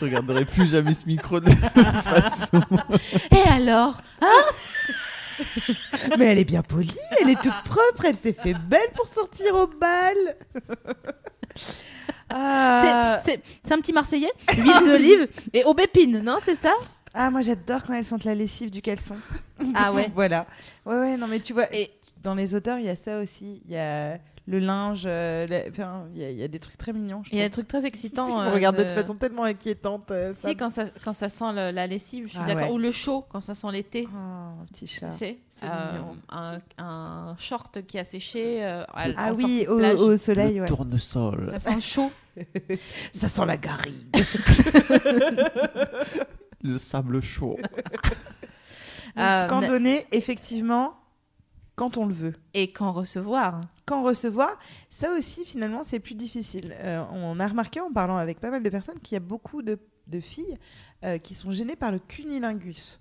Je 0.00 0.06
regarderai 0.06 0.44
plus 0.46 0.70
jamais 0.70 0.92
ce 0.94 1.06
micro 1.06 1.40
de 1.40 1.50
la 1.50 1.82
même 1.82 2.02
façon. 2.02 2.60
Et 3.30 3.48
alors 3.50 4.00
Mais 6.18 6.26
elle 6.26 6.38
est 6.38 6.44
bien 6.44 6.62
polie, 6.62 6.96
elle 7.20 7.30
est 7.30 7.40
toute 7.40 7.62
propre, 7.64 8.04
elle 8.04 8.14
s'est 8.14 8.32
fait 8.32 8.54
belle 8.54 8.88
pour 8.94 9.06
sortir 9.08 9.54
au 9.54 9.66
bal. 9.66 10.16
Ah, 12.28 13.18
C'est- 13.24 13.32
C'est 13.32 13.42
c'est 13.64 13.74
un 13.74 13.78
petit 13.80 13.92
Marseillais, 13.92 14.32
huile 14.56 14.86
d'olive 14.86 15.28
et 15.52 15.64
aubépine, 15.64 16.20
non 16.22 16.38
C'est 16.44 16.54
ça? 16.54 16.72
Ah, 17.14 17.30
moi 17.30 17.40
j'adore 17.42 17.82
quand 17.86 17.94
elles 17.94 18.04
sentent 18.04 18.24
la 18.24 18.34
lessive 18.34 18.70
du 18.70 18.80
caleçon. 18.82 19.16
Ah 19.74 19.92
ouais. 19.92 20.10
voilà. 20.14 20.46
Ouais, 20.86 20.94
ouais, 20.98 21.16
non, 21.16 21.26
mais 21.26 21.40
tu 21.40 21.52
vois, 21.52 21.74
et 21.74 21.90
dans 22.22 22.34
les 22.34 22.54
auteurs, 22.54 22.78
il 22.78 22.84
y 22.86 22.88
a 22.90 22.96
ça 22.96 23.18
aussi. 23.18 23.62
Il 23.66 23.72
y 23.72 23.78
a 23.78 24.18
le 24.46 24.58
linge, 24.58 25.02
euh, 25.06 25.46
la- 25.46 25.68
enfin, 25.68 26.04
il 26.14 26.20
y, 26.20 26.24
a- 26.24 26.30
il 26.30 26.38
y 26.38 26.42
a 26.42 26.48
des 26.48 26.58
trucs 26.58 26.76
très 26.76 26.92
mignons. 26.92 27.22
Il 27.30 27.38
y 27.38 27.42
a 27.42 27.44
des 27.44 27.50
trucs 27.52 27.68
très 27.68 27.86
excitants. 27.86 28.24
Vous 28.34 28.36
euh, 28.38 28.52
regardez 28.52 28.84
de- 28.84 28.88
de 28.90 28.94
façon 28.94 29.14
tellement 29.14 29.44
inquiétante. 29.44 30.10
euh, 30.10 30.32
ça. 30.34 30.48
Si, 30.48 30.56
quand 30.56 30.70
ça, 30.70 30.86
quand 31.04 31.12
ça 31.12 31.28
sent 31.28 31.52
le- 31.52 31.70
la 31.70 31.86
lessive, 31.86 32.24
je 32.26 32.30
suis 32.30 32.38
Ah 32.42 32.46
d'accord. 32.46 32.68
ouais. 32.68 32.74
Ou 32.74 32.78
le 32.78 32.90
chaud, 32.90 33.24
quand 33.28 33.40
ça 33.40 33.54
sent 33.54 33.68
l'été. 33.72 34.08
Oh, 34.12 34.64
petit 34.72 34.86
chat. 34.86 35.10
C'est 35.10 35.38
euh, 35.62 35.66
un, 36.30 36.58
un 36.78 37.36
short 37.38 37.82
qui 37.86 37.98
a 37.98 38.04
séché. 38.04 38.64
euh, 38.64 38.82
à- 38.94 39.08
Ah 39.16 39.32
oui, 39.34 39.66
au, 39.68 39.76
plage. 39.76 40.00
au 40.00 40.16
soleil, 40.16 40.54
le 40.56 40.62
ouais. 40.62 40.66
tournesol. 40.66 41.46
Ça 41.46 41.58
sent 41.58 41.74
le 41.74 41.80
chaud. 41.80 42.10
Ça 43.12 43.28
sent 43.28 43.44
la 43.44 43.56
garrigue. 43.56 44.14
Le 46.62 46.76
sable 46.78 47.20
chaud. 47.22 47.56
Euh, 49.18 49.46
quand 49.48 49.60
donner, 49.62 50.06
effectivement, 50.12 50.94
quand 51.80 51.96
on 51.96 52.04
le 52.04 52.12
veut. 52.12 52.34
Et 52.52 52.72
quand 52.72 52.92
recevoir. 52.92 53.62
Quand 53.86 54.02
recevoir, 54.02 54.50
ça 54.90 55.12
aussi, 55.16 55.46
finalement, 55.46 55.82
c'est 55.82 55.98
plus 55.98 56.14
difficile. 56.14 56.74
Euh, 56.78 57.02
on 57.10 57.40
a 57.40 57.48
remarqué 57.48 57.80
en 57.80 57.90
parlant 57.90 58.16
avec 58.18 58.38
pas 58.38 58.50
mal 58.50 58.62
de 58.62 58.68
personnes 58.68 58.98
qu'il 59.02 59.14
y 59.14 59.16
a 59.16 59.20
beaucoup 59.20 59.62
de, 59.62 59.78
de 60.06 60.20
filles 60.20 60.58
euh, 61.06 61.16
qui 61.16 61.34
sont 61.34 61.52
gênées 61.52 61.76
par 61.76 61.90
le 61.90 61.98
cunilingus. 61.98 63.00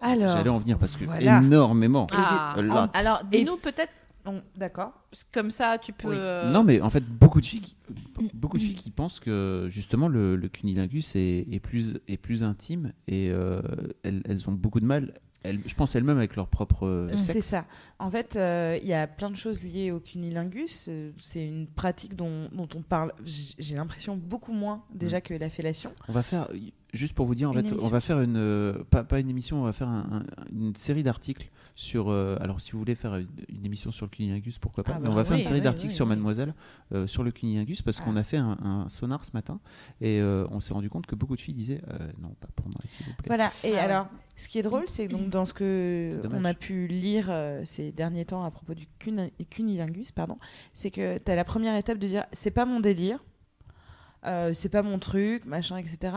Alors, 0.00 0.30
J'allais 0.34 0.48
en 0.48 0.58
venir 0.58 0.78
parce 0.78 0.96
que 0.96 1.04
voilà. 1.04 1.38
énormément. 1.40 2.06
Ah, 2.14 2.54
alors, 2.94 3.22
dis-nous 3.30 3.58
peut-être, 3.58 3.92
d'accord. 4.56 4.92
comme 5.30 5.50
ça, 5.50 5.76
tu 5.76 5.92
peux. 5.92 6.08
Oui. 6.08 6.14
euh, 6.16 6.50
Non, 6.50 6.64
mais 6.64 6.80
en 6.80 6.88
fait, 6.88 7.04
beaucoup 7.04 7.42
de 7.42 7.46
filles, 7.46 7.60
qui, 7.60 7.76
beaucoup 8.32 8.56
de 8.56 8.62
filles 8.62 8.74
qui 8.74 8.90
pensent 8.90 9.20
que 9.20 9.68
justement 9.70 10.08
le, 10.08 10.34
le 10.36 10.48
cunilingus 10.48 11.14
est, 11.14 11.46
est 11.52 11.60
plus, 11.60 11.98
est 12.08 12.16
plus 12.16 12.42
intime 12.42 12.94
et 13.06 13.28
euh, 13.30 13.60
elles, 14.02 14.22
elles 14.26 14.48
ont 14.48 14.52
beaucoup 14.52 14.80
de 14.80 14.86
mal, 14.86 15.12
elles, 15.42 15.60
je 15.66 15.74
pense 15.74 15.94
elles-mêmes 15.94 16.18
avec 16.18 16.36
leur 16.36 16.48
propre 16.48 16.86
euh, 16.86 17.08
C'est 17.16 17.40
ça. 17.40 17.64
En 17.98 18.10
fait, 18.10 18.36
euh, 18.36 18.78
il 18.80 18.88
y 18.88 18.94
a 18.94 19.06
plein 19.06 19.30
de 19.30 19.36
choses 19.36 19.62
liées 19.62 19.90
au 19.90 20.00
cunilingus. 20.00 20.86
Euh, 20.88 21.10
C'est 21.18 21.46
une 21.46 21.66
pratique 21.66 22.14
dont, 22.14 22.48
dont 22.52 22.68
on 22.74 22.82
parle, 22.82 23.12
j'ai 23.24 23.74
l'impression, 23.74 24.16
beaucoup 24.16 24.52
moins 24.52 24.84
déjà 24.94 25.20
que 25.20 25.34
la 25.34 25.50
fellation. 25.50 25.92
On 26.08 26.12
va 26.12 26.22
faire, 26.22 26.48
juste 26.92 27.14
pour 27.14 27.26
vous 27.26 27.34
dire, 27.34 27.48
en 27.50 27.52
fait, 27.52 27.72
on 27.80 27.88
va 27.88 28.00
faire 28.00 28.20
une, 28.20 28.36
euh, 28.36 28.84
pas, 28.90 29.02
pas 29.04 29.18
une 29.18 29.30
émission, 29.30 29.60
on 29.60 29.64
va 29.64 29.72
faire 29.72 29.88
un- 29.88 30.06
un- 30.36 30.44
une 30.52 30.76
série 30.76 31.02
d'articles 31.02 31.48
sur. 31.74 32.10
euh, 32.10 32.36
alors, 32.40 32.60
si 32.60 32.72
vous 32.72 32.78
voulez 32.78 32.94
faire 32.94 33.16
une, 33.16 33.28
une 33.48 33.64
émission 33.64 33.90
sur 33.90 34.04
le 34.06 34.10
cunilingus, 34.10 34.58
pourquoi 34.58 34.84
pas 34.84 34.92
Ah 34.96 34.98
Mais 35.00 35.06
bah 35.06 35.12
On 35.12 35.14
va 35.14 35.24
faire 35.24 35.36
une 35.38 35.42
série 35.42 35.60
oui, 35.60 35.64
d'articles 35.64 35.88
oui, 35.90 35.94
sur 35.96 36.04
oui. 36.04 36.10
Mademoiselle 36.10 36.54
euh, 36.92 37.06
sur 37.06 37.22
le 37.22 37.30
cunilingus 37.30 37.80
parce 37.82 37.98
Ah. 38.00 38.04
qu'on 38.04 38.16
a 38.16 38.22
fait 38.22 38.36
un, 38.36 38.58
un 38.62 38.88
sonar 38.90 39.24
ce 39.24 39.30
matin 39.34 39.58
et 40.00 40.20
euh, 40.20 40.46
on 40.50 40.60
s'est 40.60 40.74
rendu 40.74 40.90
compte 40.90 41.06
que 41.06 41.14
beaucoup 41.14 41.34
de 41.36 41.40
filles 41.40 41.54
disaient 41.54 41.80
euh, 41.88 41.98
non, 42.20 42.28
pas 42.40 42.48
pour 42.54 42.66
moi, 42.66 42.74
s'il 42.86 43.06
vous 43.06 43.12
plaît. 43.14 43.26
Voilà. 43.28 43.46
Et 43.64 43.68
Ah 43.68 43.72
ouais. 43.72 43.78
alors, 43.78 44.06
ce 44.36 44.48
qui 44.48 44.58
est 44.58 44.62
drôle, 44.62 44.84
c'est 44.86 45.08
donc 45.08 45.30
dans 45.30 45.44
ce 45.46 45.54
que 45.54 46.20
on 46.32 46.44
a 46.44 46.52
pu 46.54 46.86
lire 46.88 47.26
euh, 47.30 47.62
ces 47.64 47.90
derniers 47.92 48.24
temps 48.26 48.44
à 48.44 48.50
propos 48.50 48.74
du 48.74 48.86
cuni- 49.00 49.32
cunilingus, 49.50 50.12
pardon, 50.12 50.36
c'est 50.74 50.90
que 50.90 51.16
tu 51.18 51.30
as 51.30 51.36
la 51.36 51.44
première 51.44 51.76
étape 51.76 51.98
de 51.98 52.06
dire 52.06 52.24
c'est 52.32 52.50
pas 52.50 52.66
mon 52.66 52.80
délire. 52.80 53.18
Euh, 54.24 54.52
c'est 54.52 54.68
pas 54.68 54.82
mon 54.82 54.98
truc, 54.98 55.46
machin, 55.46 55.76
etc. 55.76 56.14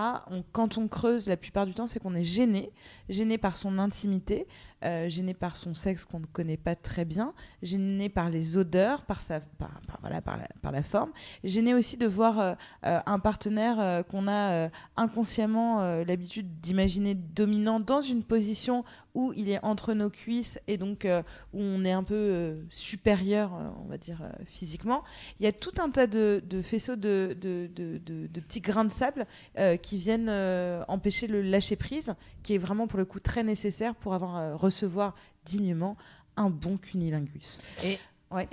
Quand 0.51 0.77
on 0.77 0.87
creuse, 0.87 1.27
la 1.27 1.37
plupart 1.37 1.65
du 1.65 1.73
temps, 1.73 1.87
c'est 1.87 1.99
qu'on 1.99 2.15
est 2.15 2.23
gêné, 2.23 2.71
gêné 3.09 3.37
par 3.37 3.57
son 3.57 3.79
intimité, 3.79 4.47
euh, 4.85 5.09
gêné 5.09 5.33
par 5.33 5.55
son 5.55 5.73
sexe 5.73 6.05
qu'on 6.05 6.19
ne 6.19 6.25
connaît 6.25 6.57
pas 6.57 6.75
très 6.75 7.05
bien, 7.05 7.33
gêné 7.63 8.07
par 8.07 8.29
les 8.29 8.57
odeurs, 8.57 9.03
par 9.03 9.21
sa, 9.21 9.39
par, 9.39 9.81
voilà, 10.01 10.21
par 10.21 10.37
la, 10.71 10.83
forme, 10.83 11.11
gêné 11.43 11.73
aussi 11.73 11.97
de 11.97 12.05
voir 12.05 12.39
euh, 12.39 12.53
euh, 12.85 12.99
un 13.05 13.19
partenaire 13.19 14.03
qu'on 14.05 14.27
a 14.27 14.69
inconsciemment 14.95 16.03
l'habitude 16.03 16.59
d'imaginer 16.61 17.15
dominant 17.15 17.79
dans 17.79 18.01
une 18.01 18.23
position 18.23 18.83
où 19.13 19.31
il 19.37 19.49
est 19.49 19.63
entre 19.63 19.93
nos 19.93 20.09
cuisses 20.09 20.59
et 20.67 20.77
donc 20.77 21.07
où 21.53 21.61
on 21.61 21.85
est 21.85 21.91
un 21.91 22.03
peu 22.03 22.57
supérieur, 22.69 23.51
on 23.83 23.87
va 23.87 23.97
dire, 23.97 24.21
physiquement. 24.45 25.03
Il 25.39 25.45
y 25.45 25.47
a 25.47 25.53
tout 25.53 25.73
un 25.79 25.89
tas 25.89 26.07
de, 26.07 26.41
faisceaux 26.61 26.97
de, 26.97 27.35
de, 27.39 27.69
de- 27.73 28.39
petits 28.41 28.61
grains 28.61 28.85
de 28.85 28.91
sable 28.91 29.25
qui 29.81 29.97
viennent 29.97 30.29
empêcher 30.87 31.27
le 31.27 31.41
lâcher-prise, 31.41 32.13
qui 32.43 32.53
est 32.53 32.59
vraiment 32.59 32.87
pour 32.87 32.99
le 32.99 33.05
coup 33.05 33.19
très 33.19 33.43
nécessaire 33.43 33.95
pour 33.95 34.13
avoir, 34.13 34.37
euh, 34.37 34.55
recevoir 34.75 35.15
dignement 35.45 35.95
un 36.37 36.49
bon 36.49 36.77
cunilingus. 36.77 37.59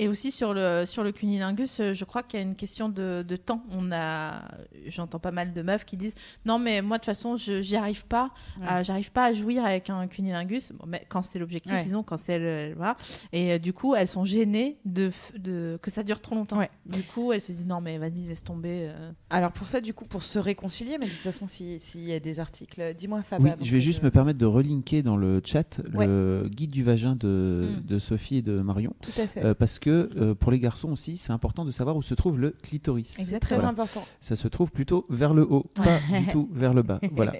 Aussi 0.08 0.30
sur 0.30 0.54
le, 0.54 0.84
sur 0.86 1.02
le 1.02 1.12
cunilingus, 1.12 1.80
euh, 1.80 1.94
je 1.94 2.04
crois 2.04 2.22
qu'il 2.22 2.38
y 2.38 2.42
a 2.42 2.46
une 2.46 2.54
question 2.54 2.88
de, 2.88 3.24
de 3.26 3.36
temps. 3.36 3.62
On 3.70 3.90
a, 3.92 4.42
j'entends 4.86 5.18
pas 5.18 5.32
mal 5.32 5.52
de 5.52 5.62
meufs 5.62 5.84
qui 5.84 5.96
disent 5.96 6.14
non 6.46 6.58
mais 6.58 6.82
moi 6.82 6.98
de 6.98 7.00
toute 7.00 7.06
façon 7.06 7.36
je 7.36 7.60
j'y 7.62 7.76
arrive 7.76 8.06
pas, 8.06 8.30
Ouais. 8.60 8.66
à- 8.66 8.82
j'arrive 8.82 9.10
pas 9.12 9.24
à 9.26 9.32
jouir 9.32 9.64
avec 9.64 9.90
un 9.90 10.06
cunilingus. 10.06 10.72
Bon, 10.72 10.84
mais 10.86 11.04
quand 11.08 11.22
c'est 11.22 11.38
l'objectif, 11.38 11.72
Ouais. 11.72 11.82
disons 11.82 12.02
quand 12.02 12.16
c'est 12.16 12.38
le, 12.38 12.74
voilà. 12.76 12.96
Et 13.32 13.52
euh, 13.52 13.58
du 13.58 13.72
coup 13.72 13.94
elles 13.94 14.08
sont 14.08 14.24
gênées 14.24 14.78
de, 14.84 15.10
de 15.38 15.78
que 15.82 15.90
ça 15.90 16.02
dure 16.02 16.20
trop 16.20 16.34
longtemps. 16.34 16.58
Ouais. 16.58 16.70
Du 16.86 17.02
coup 17.02 17.32
elles 17.32 17.40
se 17.40 17.52
disent 17.52 17.66
non 17.66 17.80
mais 17.80 17.98
vas-y 17.98 18.26
laisse 18.26 18.44
tomber. 18.44 18.88
euh. 18.90 19.10
Alors 19.30 19.52
pour 19.52 19.66
ça, 19.68 19.80
du 19.80 19.94
coup, 19.94 20.04
pour 20.04 20.22
se 20.24 20.38
réconcilier, 20.38 20.98
mais 20.98 21.06
de 21.06 21.10
toute 21.10 21.20
façon, 21.20 21.46
si- 21.46 21.78
s'il 21.80 22.02
y 22.04 22.12
a 22.12 22.20
des 22.20 22.38
articles, 22.40 22.94
dis-moi 22.94 23.22
Fab. 23.22 23.42
Oui, 23.42 23.50
je 23.62 23.72
vais 23.72 23.80
juste 23.80 24.02
me 24.02 24.10
permettre 24.10 24.38
de 24.38 24.46
relinker 24.46 25.02
dans 25.02 25.16
le 25.16 25.40
chat 25.44 25.80
Ouais. 25.94 26.06
le 26.06 26.48
guide 26.50 26.70
du 26.70 26.82
vagin 26.82 27.16
de, 27.16 27.70
Mm. 27.82 27.86
de 27.86 27.98
Sophie 27.98 28.36
et 28.36 28.42
de 28.42 28.60
Marion. 28.60 28.94
Tout 29.00 29.10
à 29.20 29.26
fait. 29.26 29.44
Euh, 29.44 29.54
parce 29.62 29.78
que 29.78 30.10
euh, 30.16 30.34
pour 30.34 30.50
les 30.50 30.58
garçons 30.58 30.90
aussi, 30.90 31.16
c'est 31.16 31.30
important 31.32 31.64
de 31.64 31.70
savoir 31.70 31.94
où 31.94 32.02
se 32.02 32.14
trouve 32.14 32.36
le 32.36 32.50
clitoris. 32.50 33.14
c'est 33.16 33.38
très 33.38 33.54
Voilà. 33.54 33.70
important. 33.70 34.04
Ça 34.20 34.34
se 34.34 34.48
trouve 34.48 34.72
plutôt 34.72 35.06
vers 35.08 35.34
le 35.34 35.42
haut, 35.48 35.70
pas 35.74 36.00
du 36.18 36.26
tout 36.26 36.48
vers 36.52 36.74
le 36.74 36.82
bas. 36.82 36.98
Voilà. 37.12 37.32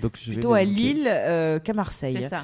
Donc 0.00 0.16
je 0.16 0.28
vais 0.30 0.34
Plutôt 0.34 0.54
à. 0.54 0.62
Lille 0.62 1.08
euh, 1.08 1.58
qu'à 1.58 1.72
Marseille. 1.72 2.16
C'est 2.22 2.28
ça. 2.28 2.42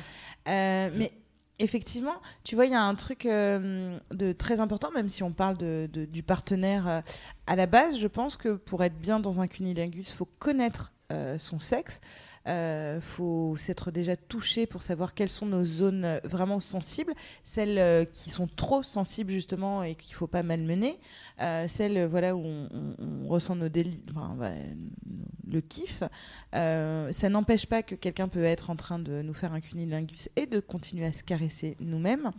Euh, 0.48 0.90
mais 0.96 1.12
effectivement, 1.60 2.16
tu 2.42 2.56
vois, 2.56 2.66
il 2.66 2.72
y 2.72 2.74
a 2.74 2.82
un 2.82 2.94
truc 2.96 3.24
euh, 3.24 3.96
de 4.12 4.32
très 4.32 4.58
important, 4.58 4.90
même 4.90 5.08
si 5.08 5.22
on 5.22 5.30
parle 5.30 5.56
de, 5.58 5.88
de- 5.92 6.06
du 6.06 6.24
partenaire. 6.24 6.88
euh, 6.88 7.00
à 7.46 7.54
la 7.54 7.66
base, 7.66 8.00
je 8.00 8.08
pense 8.08 8.36
que 8.36 8.54
pour 8.56 8.82
être 8.82 8.98
bien 8.98 9.20
dans 9.20 9.40
un 9.40 9.46
cunilingus, 9.46 10.10
il 10.10 10.16
faut 10.16 10.28
connaître 10.40 10.92
euh, 11.12 11.38
son 11.38 11.60
sexe. 11.60 12.00
Il 12.46 13.00
faut 13.02 13.54
s'être 13.56 13.90
déjà 13.90 14.16
touché 14.16 14.66
pour 14.66 14.82
savoir 14.82 15.14
quelles 15.14 15.28
sont 15.30 15.46
nos 15.46 15.64
zones 15.64 16.04
euh, 16.04 16.20
vraiment 16.24 16.58
sensibles, 16.60 17.12
celles 17.44 17.78
euh, 17.78 18.04
qui 18.04 18.30
sont 18.30 18.48
trop 18.48 18.82
sensibles 18.82 19.30
justement 19.30 19.82
et 19.82 19.94
qu'il 19.94 20.14
faut 20.14 20.26
pas 20.26 20.42
malmener, 20.42 20.98
euh, 21.40 21.68
celles 21.68 21.96
euh, 21.98 22.08
voilà 22.08 22.34
où 22.34 22.40
on, 22.44 22.68
on- 22.72 23.24
on 23.24 23.28
ressent 23.28 23.54
nos 23.56 23.68
déli- 23.68 24.00
enfin, 24.10 24.34
voilà, 24.36 24.54
le 25.46 25.60
kiff. 25.60 26.02
Euh, 26.54 27.12
ça 27.12 27.28
n'empêche 27.28 27.66
pas 27.66 27.82
que 27.82 27.94
quelqu'un 27.94 28.28
peut 28.28 28.44
être 28.44 28.70
en 28.70 28.76
train 28.76 28.98
de 28.98 29.22
nous 29.22 29.34
faire 29.34 29.52
un 29.52 29.60
cunilingus 29.60 30.28
et 30.36 30.46
de 30.46 30.60
continuer 30.60 31.06
à 31.06 31.12
se 31.12 31.22
caresser 31.22 31.76
nous-mêmes. 31.80 32.30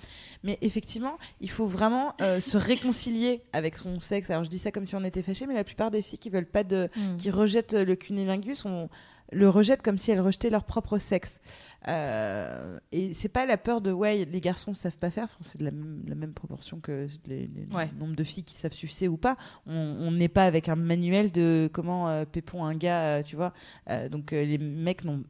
Mais 0.44 0.58
effectivement, 0.62 1.18
il 1.40 1.50
faut 1.50 1.68
vraiment 1.68 2.16
euh, 2.22 2.40
se 2.40 2.58
réconcilier 2.58 3.44
avec 3.54 3.78
son 3.78 4.00
sexe. 4.00 4.30
Alors 4.30 4.44
je 4.44 4.50
dis 4.50 4.60
ça 4.60 4.72
comme 4.72 4.86
si 4.86 4.96
on 4.96 5.04
était 5.04 5.22
fâché, 5.22 5.46
mais 5.48 5.54
la 5.54 5.64
plupart 5.64 5.92
des 5.92 6.02
filles 6.02 6.20
qui 6.20 6.30
veulent 6.30 6.46
pas 6.46 6.64
de, 6.64 6.90
Mm. 6.96 7.18
qui 7.18 7.30
rejettent 7.32 7.74
le 7.74 7.96
cunilingus, 7.96 8.66
on 8.66 8.90
le 9.32 9.48
rejettent 9.50 9.82
comme 9.82 9.98
si 9.98 10.12
elles 10.12 10.20
rejetaient 10.20 10.50
leur 10.50 10.64
propre 10.66 10.98
sexe. 10.98 11.40
Euh, 11.88 12.80
et 12.92 13.14
c'est 13.14 13.30
pas 13.30 13.46
la 13.46 13.58
peur 13.58 13.82
de 13.82 13.92
ouais, 13.92 14.26
les 14.26 14.42
garçons 14.42 14.74
savent 14.74 14.98
pas 14.98 15.10
faire. 15.10 15.24
Enfin, 15.26 15.38
c'est 15.42 15.58
de 15.60 15.64
la, 15.66 15.72
même- 15.72 16.04
la 16.08 16.16
même 16.16 16.34
proportion 16.34 16.80
que 16.80 17.08
les, 17.26 17.48
les- 17.48 17.68
Ouais. 17.76 17.90
le 17.94 18.00
nombre 18.00 18.16
de 18.16 18.24
filles 18.24 18.44
qui 18.44 18.58
savent 18.58 18.74
sucer 18.74 19.08
ou 19.08 19.18
pas. 19.18 19.38
On 19.66 20.12
n'est 20.12 20.28
pas 20.30 20.46
avec 20.46 20.70
un 20.70 20.76
manuel 20.76 21.32
de 21.32 21.70
comment 21.74 22.10
euh, 22.10 22.26
pépon 22.26 22.66
un 22.66 22.76
gars, 22.76 23.02
euh, 23.20 23.24
tu 23.24 23.36
vois. 23.36 23.54
Euh, 23.90 24.10
donc 24.10 24.32
les 24.32 24.58
mecs 24.58 25.04
n'ont 25.06 25.24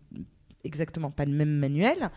exactement 0.63 1.09
pas 1.09 1.25
le 1.25 1.31
même 1.33 1.57
manuel, 1.57 2.11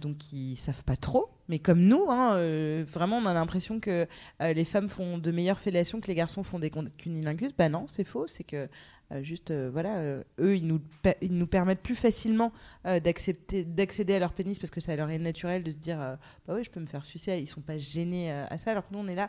donc 0.00 0.32
ils 0.32 0.54
savent 0.56 0.84
pas 0.84 0.94
trop. 0.96 1.28
Mais 1.48 1.58
comme 1.58 1.80
nous, 1.80 2.06
hein, 2.08 2.34
euh, 2.36 2.84
vraiment, 2.88 3.16
on 3.16 3.26
a 3.26 3.34
l'impression 3.34 3.80
que 3.80 4.06
euh, 4.42 4.52
les 4.52 4.64
femmes 4.64 4.88
font 4.88 5.18
de 5.18 5.30
meilleures 5.32 5.58
fellations 5.58 6.00
que 6.00 6.06
les 6.06 6.14
garçons 6.14 6.44
font 6.44 6.60
des 6.60 6.70
cunilingus. 6.70 7.50
Bah 7.58 7.68
non, 7.68 7.86
c'est 7.88 8.04
faux. 8.04 8.28
C'est 8.28 8.44
que 8.44 8.68
euh, 9.12 9.22
juste, 9.22 9.50
euh, 9.50 9.70
voilà, 9.72 9.96
euh, 9.98 10.22
eux, 10.38 10.56
ils 10.56 10.66
nous, 10.66 10.80
ils 11.20 11.36
nous 11.36 11.46
permettent 11.46 11.82
plus 11.82 11.94
facilement 11.94 12.52
d'accepter, 12.84 13.64
d'accéder 13.64 14.14
à 14.14 14.18
leur 14.18 14.32
pénis 14.32 14.58
parce 14.58 14.70
que 14.70 14.80
ça 14.80 14.94
leur 14.96 15.10
est 15.10 15.18
naturel 15.18 15.62
de 15.62 15.70
se 15.70 15.78
dire, 15.78 15.98
bah 16.46 16.54
oui, 16.54 16.64
je 16.64 16.70
peux 16.70 16.80
me 16.80 16.86
faire 16.86 17.04
sucer. 17.04 17.38
Ils 17.38 17.48
sont 17.48 17.60
pas 17.60 17.78
gênés 17.78 18.30
à 18.32 18.56
ça, 18.58 18.70
alors 18.70 18.88
que 18.88 18.94
nous, 18.94 19.00
on 19.00 19.08
est 19.08 19.14
là. 19.14 19.28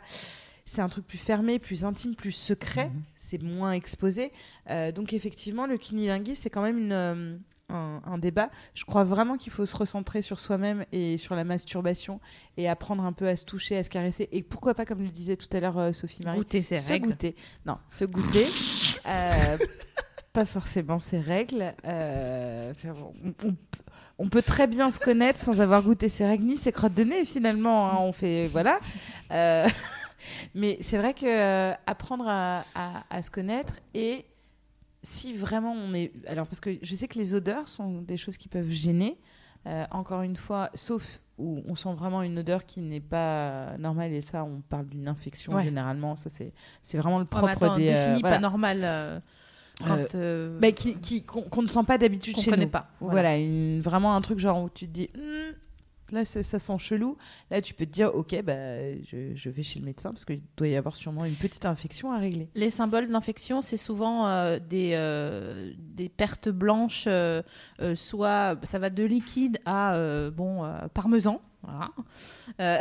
C'est 0.64 0.80
un 0.80 0.88
truc 0.88 1.06
plus 1.06 1.18
fermé, 1.18 1.58
plus 1.58 1.84
intime, 1.84 2.14
plus 2.14 2.32
secret. 2.32 2.86
Mhm. 2.86 3.02
C'est 3.16 3.42
moins 3.42 3.72
exposé. 3.72 4.32
Donc 4.94 5.12
effectivement, 5.12 5.66
le 5.66 5.76
cunilingus, 5.76 6.38
c'est 6.38 6.50
quand 6.50 6.62
même 6.62 6.78
une, 6.78 7.40
un, 7.72 8.02
un 8.04 8.18
débat. 8.18 8.50
Je 8.74 8.84
crois 8.84 9.04
vraiment 9.04 9.36
qu'il 9.36 9.52
faut 9.52 9.66
se 9.66 9.76
recentrer 9.76 10.22
sur 10.22 10.38
soi-même 10.40 10.84
et 10.92 11.18
sur 11.18 11.34
la 11.34 11.44
masturbation 11.44 12.20
et 12.56 12.68
apprendre 12.68 13.04
un 13.04 13.12
peu 13.12 13.26
à 13.28 13.36
se 13.36 13.44
toucher, 13.44 13.76
à 13.78 13.82
se 13.82 13.90
caresser. 13.90 14.28
Et 14.32 14.42
pourquoi 14.42 14.74
pas, 14.74 14.84
comme 14.84 15.02
le 15.02 15.08
disait 15.10 15.36
tout 15.36 15.48
à 15.56 15.60
l'heure 15.60 15.78
euh, 15.78 15.92
Sophie 15.92 16.22
Marie, 16.24 16.38
Goûter 16.38 16.62
ses 16.62 16.78
se 16.78 16.88
règles. 16.88 17.08
goûter. 17.08 17.36
Non, 17.66 17.78
se 17.90 18.04
goûter. 18.04 18.46
Euh, 19.04 19.58
pas 20.32 20.44
forcément 20.44 21.00
ses 21.00 21.18
règles. 21.18 21.74
Euh, 21.84 22.72
on, 22.84 23.48
on- 23.48 23.56
on 24.18 24.28
peut 24.28 24.42
très 24.42 24.68
bien 24.68 24.92
se 24.92 25.00
connaître 25.00 25.40
sans 25.40 25.60
avoir 25.60 25.82
goûté 25.82 26.08
ses 26.08 26.24
règles 26.24 26.44
ni 26.44 26.56
ses 26.56 26.70
crottes 26.70 26.94
de 26.94 27.02
nez 27.02 27.24
finalement. 27.24 27.88
hein. 27.90 27.96
On 27.98 28.12
fait 28.12 28.46
voilà. 28.52 28.78
Euh, 29.32 29.66
Mais 30.54 30.78
c'est 30.82 30.98
vrai 30.98 31.14
que 31.14 31.72
apprendre 31.86 32.26
à, 32.28 32.64
à- 32.76 33.02
à 33.10 33.22
se 33.22 33.30
connaître 33.32 33.80
et 33.94 34.24
si 35.02 35.34
vraiment 35.34 35.72
on 35.72 35.94
est. 35.94 36.12
Alors, 36.26 36.46
parce 36.46 36.60
que 36.60 36.70
je 36.82 36.94
sais 36.94 37.08
que 37.08 37.18
les 37.18 37.34
odeurs 37.34 37.68
sont 37.68 38.02
des 38.02 38.16
choses 38.16 38.36
qui 38.36 38.48
peuvent 38.48 38.70
gêner. 38.70 39.18
Euh, 39.66 39.84
encore 39.92 40.22
une 40.22 40.36
fois, 40.36 40.70
sauf 40.74 41.20
où 41.38 41.62
on 41.66 41.76
sent 41.76 41.94
vraiment 41.94 42.22
une 42.22 42.38
odeur 42.38 42.64
qui 42.66 42.80
n'est 42.80 43.00
pas 43.00 43.76
normale, 43.78 44.12
et 44.12 44.20
ça, 44.20 44.44
on 44.44 44.60
parle 44.60 44.86
d'une 44.88 45.08
infection 45.08 45.52
Ouais. 45.54 45.64
généralement. 45.64 46.16
Ça, 46.16 46.30
c'est 46.30 46.52
c'est 46.82 46.98
vraiment 46.98 47.18
le 47.18 47.24
Ouais, 47.24 47.28
propre 47.30 47.46
attends, 47.48 47.76
des. 47.76 47.88
euh, 47.90 48.16
voilà. 48.20 48.36
pas 48.36 48.40
normal 48.40 48.78
euh, 48.82 49.20
quand 49.86 50.14
euh, 50.14 50.58
Bah, 50.60 50.72
qui, 50.72 50.96
qui- 51.00 51.22
qu'on 51.24 51.42
qu'on 51.42 51.62
ne 51.62 51.68
sent 51.68 51.84
pas 51.86 51.96
d'habitude 51.98 52.34
qu'on 52.34 52.40
chez 52.42 52.50
connaît 52.50 52.64
nous. 52.64 52.70
pas. 52.70 52.88
Voilà, 53.00 53.36
une- 53.38 53.80
vraiment 53.80 54.14
un 54.16 54.20
truc 54.20 54.38
genre 54.40 54.62
où 54.64 54.68
tu 54.70 54.86
te 54.86 54.92
dis, 54.92 55.10
Hmm, 55.16 55.52
là 56.12 56.24
ça, 56.24 56.42
ça 56.42 56.58
sent 56.58 56.78
chelou. 56.78 57.16
Là 57.50 57.60
tu 57.60 57.74
peux 57.74 57.86
te 57.86 57.90
dire, 57.90 58.14
ok, 58.14 58.42
bah, 58.42 58.94
je, 59.04 59.50
vais 59.50 59.62
chez 59.62 59.78
le 59.80 59.84
médecin 59.84 60.10
parce 60.12 60.24
qu'il 60.24 60.42
doit 60.56 60.68
y 60.68 60.76
avoir 60.76 60.96
sûrement 60.96 61.24
une 61.24 61.34
petite 61.34 61.66
infection 61.66 62.12
à 62.12 62.18
régler. 62.18 62.48
Les 62.54 62.70
symboles 62.70 63.08
d'infection, 63.08 63.62
c'est 63.62 63.76
souvent 63.76 64.26
euh, 64.26 64.58
des, 64.58 64.92
euh, 64.94 65.72
des 65.78 66.08
pertes 66.08 66.48
blanches, 66.48 67.04
euh, 67.06 67.42
soit 67.94 68.58
ça 68.64 68.78
va 68.78 68.90
de 68.90 69.04
liquide 69.04 69.58
à 69.64 69.98
bon 70.30 70.64
parmesan. 70.94 71.40
Voilà. 71.62 71.90
Euh, 72.60 72.78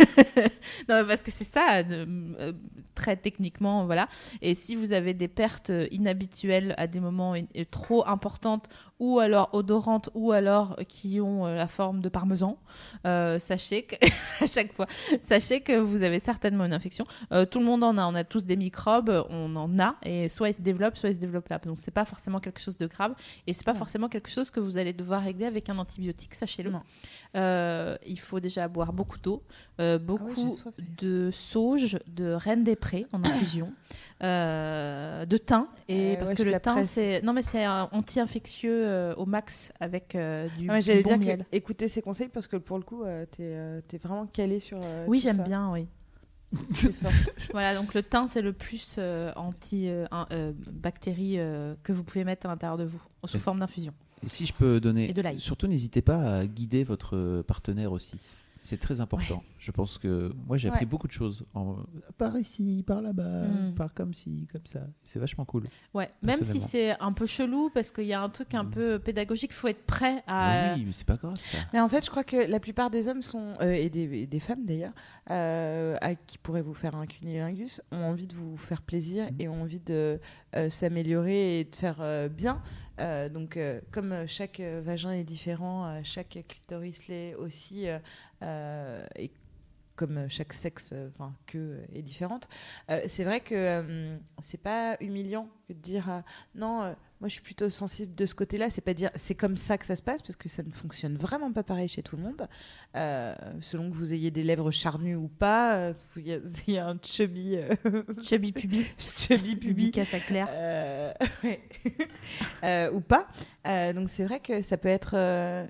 non, 0.88 1.04
parce 1.06 1.22
que 1.22 1.30
c'est 1.30 1.44
ça, 1.44 1.78
euh, 1.78 2.04
euh, 2.40 2.52
très 2.94 3.16
techniquement, 3.16 3.84
voilà. 3.86 4.08
Et 4.42 4.54
si 4.54 4.74
vous 4.76 4.92
avez 4.92 5.14
des 5.14 5.28
pertes 5.28 5.70
inhabituelles 5.90 6.74
à 6.76 6.86
des 6.86 7.00
moments 7.00 7.34
trop 7.70 8.06
importantes, 8.08 8.68
ou 8.98 9.18
alors 9.18 9.48
odorantes, 9.52 10.10
ou 10.14 10.32
alors 10.32 10.76
qui 10.88 11.20
ont 11.20 11.46
la 11.46 11.68
forme 11.68 12.00
de 12.00 12.08
parmesan, 12.08 12.58
euh, 13.06 13.38
sachez 13.38 13.82
que 13.84 13.94
à 14.42 14.46
chaque 14.46 14.72
fois, 14.72 14.86
sachez 15.22 15.60
que 15.60 15.78
vous 15.78 16.02
avez 16.02 16.18
certainement 16.18 16.64
une 16.64 16.72
infection. 16.74 17.06
Tout 17.50 17.58
le 17.60 17.64
monde 17.64 17.82
en 17.84 17.96
a, 17.96 18.04
on 18.06 18.14
a 18.14 18.24
tous 18.24 18.44
des 18.44 18.56
microbes, 18.56 19.24
on 19.30 19.54
en 19.56 19.78
a, 19.78 19.96
et 20.02 20.28
soit 20.28 20.50
ils 20.50 20.54
se 20.54 20.60
développent, 20.62 20.96
soit 20.98 21.10
ils 21.10 21.14
se 21.14 21.20
développent 21.20 21.48
là. 21.48 21.58
Donc 21.64 21.78
c'est 21.80 21.90
pas 21.90 22.04
forcément 22.04 22.40
quelque 22.40 22.60
chose 22.60 22.76
de 22.76 22.86
grave, 22.86 23.14
et 23.46 23.52
c'est 23.52 23.64
pas 23.64 23.70
Ouais. 23.72 23.78
forcément 23.78 24.08
quelque 24.08 24.28
chose 24.30 24.50
que 24.50 24.58
vous 24.60 24.78
allez 24.78 24.92
devoir 24.92 25.22
régler 25.22 25.46
avec 25.46 25.68
un 25.68 25.78
antibiotique, 25.78 26.34
sachez-le. 26.34 26.72
Euh, 27.36 27.96
il 28.06 28.18
faut 28.18 28.40
déjà 28.40 28.68
boire 28.68 28.92
beaucoup 28.92 29.18
d'eau, 29.18 29.42
euh, 29.80 29.98
beaucoup 29.98 30.34
soif, 30.34 30.64
d'ailleurs. 30.76 30.90
de 30.98 31.30
sauge, 31.32 31.98
de 32.06 32.32
reine 32.32 32.64
des 32.64 32.76
prés 32.76 33.06
en 33.12 33.18
infusion, 33.24 33.72
euh, 34.22 35.24
de 35.26 35.36
thym, 35.36 35.66
et 35.88 36.14
Euh, 36.14 36.18
parce 36.18 36.30
ouais, 36.30 36.36
que 36.36 36.42
le 36.42 36.60
thym 36.60 36.84
c'est 36.84 37.22
non 37.22 37.32
mais 37.32 37.42
c'est 37.42 37.64
un 37.64 37.88
anti-infectieux 37.92 38.86
euh, 38.86 39.14
au 39.16 39.26
max 39.26 39.72
avec 39.80 40.14
euh, 40.14 40.48
du, 40.58 40.66
Ah, 40.68 40.74
mais 40.74 40.78
du 40.80 40.86
J'allais 40.86 41.02
bon 41.02 41.10
dire 41.10 41.18
miel. 41.18 41.38
que 41.50 41.56
écoutez 41.56 41.88
ces 41.88 42.02
conseils 42.02 42.28
parce 42.28 42.46
que 42.46 42.56
pour 42.56 42.78
le 42.78 42.84
coup, 42.84 43.02
euh, 43.04 43.24
t'es 43.30 43.38
euh, 43.42 43.80
t'es 43.88 43.98
vraiment 43.98 44.26
calé 44.26 44.60
sur. 44.60 44.78
euh, 44.82 45.04
Oui, 45.08 45.20
j'aime 45.20 45.42
bien, 45.44 45.70
oui. 45.72 45.86
Voilà, 47.52 47.74
donc 47.76 47.94
le 47.94 48.02
thym, 48.02 48.26
c'est 48.26 48.42
le 48.42 48.52
plus 48.52 48.96
euh, 48.98 49.32
anti-bactéries 49.36 51.36
que 51.82 51.92
vous 51.92 52.04
pouvez 52.04 52.24
mettre 52.24 52.46
à 52.46 52.50
l'intérieur 52.50 52.76
de 52.78 52.84
vous, 52.84 53.02
sous 53.24 53.38
forme 53.38 53.60
d'infusion. 53.60 53.92
Et 54.22 54.28
si 54.28 54.46
je 54.46 54.52
peux 54.52 54.80
donner. 54.80 55.10
Et 55.10 55.12
de 55.12 55.22
l'ail. 55.22 55.40
Surtout, 55.40 55.66
n'hésitez 55.66 56.02
pas 56.02 56.36
à 56.36 56.46
guider 56.46 56.84
votre 56.84 57.42
partenaire 57.46 57.92
aussi. 57.92 58.20
C'est 58.62 58.78
très 58.78 59.00
important. 59.00 59.42
Je 59.58 59.70
pense 59.70 59.96
que 59.96 60.32
moi, 60.46 60.56
j'ai 60.58 60.68
appris 60.68 60.84
Ouais. 60.84 60.90
beaucoup 60.90 61.06
de 61.06 61.12
choses. 61.12 61.46
En... 61.54 61.76
Par 62.18 62.36
ici, 62.36 62.84
par 62.86 63.00
là-bas, 63.00 63.46
Mm. 63.48 63.74
par 63.74 63.94
comme 63.94 64.12
ci, 64.12 64.46
comme 64.52 64.66
ça. 64.66 64.80
C'est 65.02 65.18
vachement 65.18 65.44
cool. 65.46 65.64
Ouais, 65.94 66.10
même 66.22 66.44
si 66.44 66.60
c'est 66.60 66.98
un 67.00 67.12
peu 67.12 67.26
chelou, 67.26 67.70
parce 67.72 67.90
qu'il 67.90 68.04
y 68.04 68.12
a 68.12 68.20
un 68.22 68.28
truc 68.28 68.54
un 68.54 68.64
Mm. 68.64 68.70
peu 68.70 68.98
pédagogique, 68.98 69.50
il 69.52 69.56
faut 69.56 69.68
être 69.68 69.84
prêt 69.86 70.16
Mais 70.16 70.22
à... 70.26 70.74
oui, 70.76 70.84
mais 70.86 70.92
c'est 70.92 71.06
pas 71.06 71.16
grave 71.16 71.36
ça. 71.40 71.58
Mais 71.72 71.80
en 71.80 71.88
fait, 71.88 72.04
je 72.04 72.10
crois 72.10 72.24
que 72.24 72.36
la 72.36 72.60
plupart 72.60 72.90
des 72.90 73.08
hommes 73.08 73.22
sont, 73.22 73.54
euh, 73.60 73.72
et, 73.72 73.88
des, 73.88 74.02
et 74.20 74.26
des 74.26 74.40
femmes 74.40 74.64
d'ailleurs, 74.66 74.92
euh, 75.30 75.96
à 76.02 76.14
qui 76.14 76.36
pourraient 76.38 76.62
vous 76.62 76.74
faire 76.74 76.94
un 76.96 77.06
cunilingus, 77.06 77.80
ont 77.92 78.04
envie 78.04 78.26
de 78.26 78.34
vous 78.34 78.56
faire 78.58 78.82
plaisir 78.82 79.24
Mhm. 79.32 79.36
et 79.40 79.48
ont 79.48 79.62
envie 79.62 79.80
de 79.80 80.20
euh, 80.56 80.68
s'améliorer 80.68 81.60
et 81.60 81.64
de 81.64 81.74
faire 81.76 81.98
euh, 82.00 82.28
bien. 82.28 82.60
Euh, 82.98 83.28
donc, 83.30 83.56
euh, 83.56 83.80
comme 83.92 84.26
chaque 84.26 84.60
euh, 84.60 84.82
vagin 84.84 85.12
est 85.12 85.24
différent, 85.24 85.86
euh, 85.86 86.00
chaque 86.04 86.38
clitoris 86.48 87.08
l'est 87.08 87.34
aussi, 87.36 87.86
et 88.42 89.30
comme 90.00 90.16
euh, 90.16 90.26
chaque 90.30 90.54
sexe, 90.54 90.90
euh, 90.94 91.10
enfin, 91.14 91.34
queue 91.46 91.76
euh, 91.78 91.84
est 91.94 92.00
différente, 92.00 92.48
euh, 92.88 93.02
c'est 93.06 93.24
vrai 93.24 93.40
que 93.40 93.54
euh, 93.54 94.16
c'est 94.38 94.60
pas 94.62 94.96
humiliant 95.00 95.50
que 95.68 95.74
de 95.74 95.78
dire 95.78 96.10
euh, 96.10 96.20
non. 96.54 96.96
moi, 97.20 97.28
je 97.28 97.34
suis 97.34 97.42
plutôt 97.42 97.68
sensible 97.68 98.14
de 98.14 98.24
ce 98.24 98.34
côté-là. 98.34 98.70
C'est 98.70 98.80
pas 98.80 98.94
dire 98.94 99.10
c'est 99.14 99.34
comme 99.34 99.58
ça 99.58 99.76
que 99.76 99.84
ça 99.84 99.96
se 99.96 100.00
passe 100.00 100.22
parce 100.22 100.36
que 100.36 100.48
ça 100.48 100.62
ne 100.62 100.70
fonctionne 100.70 101.18
vraiment 101.18 101.52
pas 101.52 101.62
pareil 101.62 101.86
chez 101.86 102.02
tout 102.02 102.16
le 102.16 102.22
monde. 102.22 102.48
Selon 103.60 103.90
que 103.90 103.94
vous 103.94 104.14
ayez 104.14 104.30
des 104.30 104.42
lèvres 104.42 104.70
charnues 104.70 105.16
ou 105.16 105.28
pas, 105.28 105.92
il 106.16 106.28
y, 106.28 106.40
y 106.72 106.78
a 106.78 106.88
un 106.88 106.98
chubby, 107.02 107.58
Chubby 108.22 108.52
pubi, 108.52 108.86
chubby 108.98 109.56
pubi 109.56 109.92
à 109.98 110.18
Claire. 110.20 110.48
ouais. 111.44 111.60
Euh, 112.64 112.90
ou 112.92 113.00
pas. 113.00 113.28
Donc 113.66 114.08
c'est 114.08 114.24
vrai 114.24 114.40
que 114.40 114.62
ça 114.62 114.78
peut 114.78 114.88
être. 114.88 115.10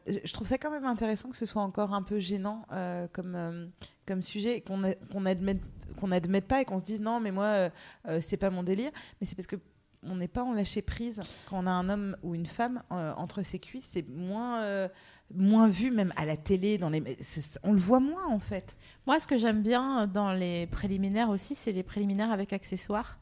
je 0.06 0.32
trouve 0.32 0.46
ça 0.46 0.56
quand 0.56 0.70
même 0.70 0.86
intéressant 0.86 1.30
que 1.30 1.36
ce 1.36 1.46
soit 1.46 1.62
encore 1.62 1.94
un 1.94 2.04
peu 2.04 2.20
gênant 2.20 2.64
comme 3.12 3.72
comme 4.10 4.22
sujet 4.22 4.56
et 4.56 4.60
qu'on 4.60 4.82
qu'on 5.12 5.24
admette 5.24 5.60
qu'on 5.96 6.08
n'admette 6.08 6.48
pas 6.48 6.60
et 6.60 6.64
qu'on 6.64 6.80
se 6.80 6.84
dise 6.84 7.00
non 7.00 7.20
mais 7.20 7.30
moi 7.30 7.44
euh, 7.44 7.70
euh, 8.08 8.18
c'est 8.20 8.36
pas 8.36 8.50
mon 8.50 8.64
délire. 8.64 8.90
Mais 9.20 9.26
c'est 9.26 9.36
parce 9.36 9.46
que 9.46 9.56
on 10.02 10.16
n'est 10.16 10.28
pas 10.28 10.42
en 10.42 10.52
lâcher 10.52 10.82
prise 10.82 11.22
quand 11.48 11.62
on 11.62 11.66
a 11.66 11.70
un 11.70 11.88
homme 11.88 12.16
ou 12.24 12.34
une 12.34 12.46
femme 12.46 12.82
euh, 12.90 13.12
entre 13.16 13.42
ses 13.42 13.60
cuisses. 13.60 13.88
C'est 13.92 14.08
moins 14.08 14.88
moins 15.32 15.68
vu 15.68 15.92
même 15.92 16.12
à 16.16 16.24
la 16.24 16.36
télé 16.36 16.76
dans 16.76 16.90
les. 16.90 17.18
On 17.62 17.72
le 17.72 17.78
voit 17.78 18.00
moins 18.00 18.26
en 18.26 18.40
fait. 18.40 18.76
Moi, 19.06 19.20
ce 19.20 19.28
que 19.28 19.38
j'aime 19.38 19.62
bien 19.62 20.08
dans 20.08 20.32
les 20.32 20.66
préliminaires 20.66 21.30
aussi, 21.30 21.54
c'est 21.54 21.70
les 21.70 21.84
préliminaires 21.84 22.32
avec 22.32 22.52
accessoires. 22.52 23.18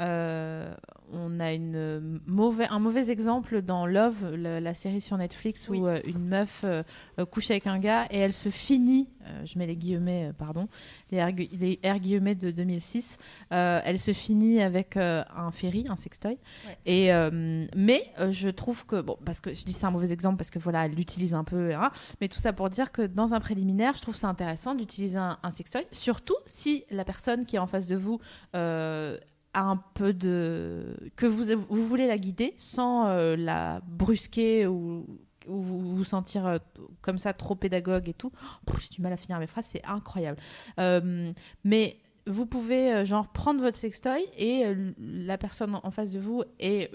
Euh, 0.00 0.74
on 1.12 1.38
a 1.40 1.52
une 1.52 2.20
mauvais, 2.26 2.66
un 2.68 2.80
mauvais 2.80 3.10
exemple 3.10 3.62
dans 3.62 3.86
Love, 3.86 4.34
la 4.34 4.74
série 4.74 5.00
sur 5.00 5.16
Netflix, 5.16 5.68
Oui. 5.68 5.78
où 5.80 5.86
euh, 5.86 6.00
une 6.04 6.26
meuf 6.26 6.62
euh, 6.64 6.82
euh, 7.18 7.24
couche 7.24 7.50
avec 7.50 7.66
un 7.68 7.78
gars 7.78 8.06
et 8.10 8.18
elle 8.18 8.32
se 8.32 8.48
finit, 8.50 9.08
euh, 9.26 9.46
je 9.46 9.56
mets 9.58 9.66
les 9.66 9.76
guillemets, 9.76 10.26
euh, 10.28 10.32
pardon, 10.32 10.68
les 11.12 11.22
R, 11.22 11.28
les 11.52 11.78
R 11.84 11.98
guillemets 12.00 12.34
de 12.34 12.50
2006, 12.50 13.18
euh, 13.52 13.80
elle 13.84 13.98
se 14.00 14.12
finit 14.12 14.60
avec 14.60 14.96
euh, 14.96 15.22
un 15.34 15.52
ferry, 15.52 15.86
un 15.88 15.96
sextoy. 15.96 16.32
Ouais. 16.66 16.78
Et, 16.86 17.12
euh, 17.14 17.66
mais 17.76 18.02
euh, 18.18 18.32
je 18.32 18.48
trouve 18.48 18.84
que, 18.84 19.00
bon, 19.00 19.16
parce 19.24 19.40
que 19.40 19.54
je 19.54 19.64
dis 19.64 19.72
c'est 19.72 19.86
un 19.86 19.90
mauvais 19.92 20.12
exemple 20.12 20.36
parce 20.38 20.50
que 20.50 20.58
voilà, 20.58 20.86
elle 20.86 20.94
l'utilise 20.94 21.34
un 21.34 21.44
peu, 21.44 21.72
hein, 21.74 21.90
mais 22.20 22.28
tout 22.28 22.40
ça 22.40 22.52
pour 22.52 22.68
dire 22.68 22.90
que 22.90 23.02
dans 23.02 23.32
un 23.32 23.40
préliminaire, 23.40 23.94
je 23.96 24.02
trouve 24.02 24.16
ça 24.16 24.28
intéressant 24.28 24.74
d'utiliser 24.74 25.18
un, 25.18 25.38
un 25.42 25.50
sextoy, 25.50 25.86
surtout 25.92 26.36
si 26.46 26.84
la 26.90 27.04
personne 27.04 27.46
qui 27.46 27.56
est 27.56 27.60
en 27.60 27.66
face 27.68 27.86
de 27.86 27.96
vous 27.96 28.18
euh, 28.56 29.16
un 29.56 29.76
peu 29.94 30.12
de. 30.12 30.96
que 31.16 31.26
vous, 31.26 31.44
vous 31.68 31.86
voulez 31.86 32.06
la 32.06 32.18
guider 32.18 32.54
sans 32.56 33.06
euh, 33.06 33.36
la 33.36 33.80
brusquer 33.86 34.66
ou, 34.66 35.06
ou 35.48 35.60
vous 35.60 36.04
sentir 36.04 36.46
euh, 36.46 36.58
comme 37.00 37.18
ça 37.18 37.32
trop 37.32 37.54
pédagogue 37.54 38.08
et 38.08 38.14
tout. 38.14 38.32
J'ai 38.78 38.88
du 38.90 39.02
mal 39.02 39.12
à 39.12 39.16
finir 39.16 39.38
mes 39.38 39.46
phrases, 39.46 39.66
c'est 39.66 39.84
incroyable. 39.84 40.38
Euh, 40.78 41.32
mais 41.64 41.98
vous 42.26 42.44
pouvez 42.44 43.06
genre 43.06 43.28
prendre 43.28 43.60
votre 43.60 43.76
sextoy 43.76 44.20
et 44.36 44.64
la 44.98 45.38
personne 45.38 45.78
en 45.80 45.90
face 45.92 46.10
de 46.10 46.18
vous 46.18 46.42
est 46.58 46.90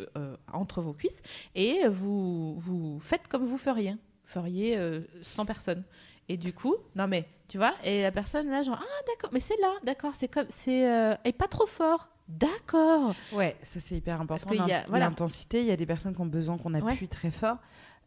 entre 0.51 0.81
vos 0.81 0.91
cuisses 0.91 1.21
et 1.55 1.87
vous 1.87 2.55
vous 2.59 2.99
faites 2.99 3.29
comme 3.29 3.45
vous 3.45 3.57
feriez 3.57 3.95
feriez 4.25 4.77
sans 5.21 5.45
personne 5.45 5.85
et 6.27 6.37
du 6.37 6.53
coup 6.53 6.75
non 6.95 7.07
mais 7.07 7.27
tu 7.47 7.57
vois 7.57 7.73
et 7.83 8.01
la 8.01 8.11
personne 8.11 8.49
là 8.49 8.63
genre 8.63 8.79
ah 8.81 9.03
d'accord 9.07 9.29
mais 9.33 9.41
c'est 9.41 9.59
là 9.59 9.73
d'accord 9.83 10.13
c'est 10.15 10.29
comme 10.29 10.45
c'est 10.49 10.89
euh, 10.89 11.13
et 11.25 11.33
pas 11.33 11.47
trop 11.47 11.67
fort 11.67 12.07
d'accord 12.39 13.13
Ouais, 13.33 13.55
ça 13.63 13.79
c'est 13.79 13.95
hyper 13.95 14.19
important. 14.21 14.53
voilà. 14.55 14.83
L'intensité, 15.05 15.61
il 15.61 15.67
y 15.67 15.71
a 15.71 15.77
des 15.77 15.85
personnes 15.85 16.13
qui 16.15 16.21
ont 16.21 16.25
besoin 16.25 16.57
qu'on 16.57 16.73
appuie 16.73 17.07
très 17.07 17.31
fort. 17.31 17.57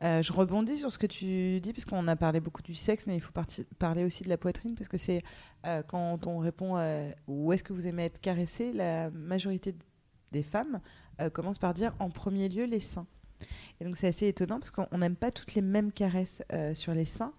Euh, 0.03 0.22
je 0.22 0.33
rebondis 0.33 0.77
sur 0.79 0.91
ce 0.93 0.99
que 0.99 1.07
tu 1.07 1.61
dis, 1.61 1.72
parce 1.72 1.85
qu'on 1.85 2.09
a 2.09 2.16
parlé 2.16 2.41
beaucoup 2.41 2.62
du 2.62 2.75
sexe, 2.75 3.07
mais 3.07 3.16
il 3.16 3.20
faut 3.20 3.33
parler 3.79 4.05
aussi 4.05 4.25
de 4.25 4.29
la 4.29 4.37
poitrine, 4.37 4.75
parce 4.75 4.89
que 4.89 4.99
c'est 4.99 5.22
euh, 5.66 5.83
quand 5.87 6.27
on 6.27 6.39
répond 6.39 6.77
euh, 6.77 7.11
où 7.29 7.53
est-ce 7.53 7.62
que 7.62 7.72
vous 7.72 7.87
aimez 7.87 8.05
être 8.07 8.20
caressé, 8.20 8.72
la 8.72 9.11
majorité 9.11 9.75
des 10.33 10.43
femmes 10.43 10.81
commencent 11.33 11.61
par 11.61 11.75
dire 11.75 11.95
en 12.01 12.11
premier 12.11 12.49
lieu 12.49 12.64
les 12.64 12.81
seins. 12.81 13.07
Et 13.81 13.85
donc 13.85 13.97
c'est 13.97 14.09
assez 14.09 14.27
étonnant, 14.27 14.59
parce 14.59 14.72
qu'on 14.72 14.99
n'aime 14.99 15.14
pas 15.16 15.31
toutes 15.31 15.55
les 15.55 15.62
mêmes 15.62 15.93
caresses 15.93 16.43
sur 16.75 16.93
les 16.93 17.05
seins. 17.07 17.33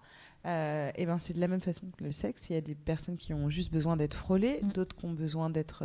Euh, 0.46 0.90
et 0.94 1.06
ben 1.06 1.18
c'est 1.18 1.34
de 1.34 1.40
la 1.40 1.48
même 1.48 1.60
façon 1.60 1.86
que 1.96 2.04
le 2.04 2.12
sexe. 2.12 2.48
Il 2.48 2.54
y 2.54 2.56
a 2.56 2.60
des 2.60 2.74
personnes 2.76 3.16
qui 3.16 3.34
ont 3.34 3.50
juste 3.50 3.70
besoin 3.72 3.96
d'être 3.96 4.14
frôlées, 4.14 4.60
Mm. 4.62 4.68
d'autres 4.72 4.96
qui 4.96 5.04
ont 5.04 5.12
besoin 5.12 5.50
d'être 5.50 5.84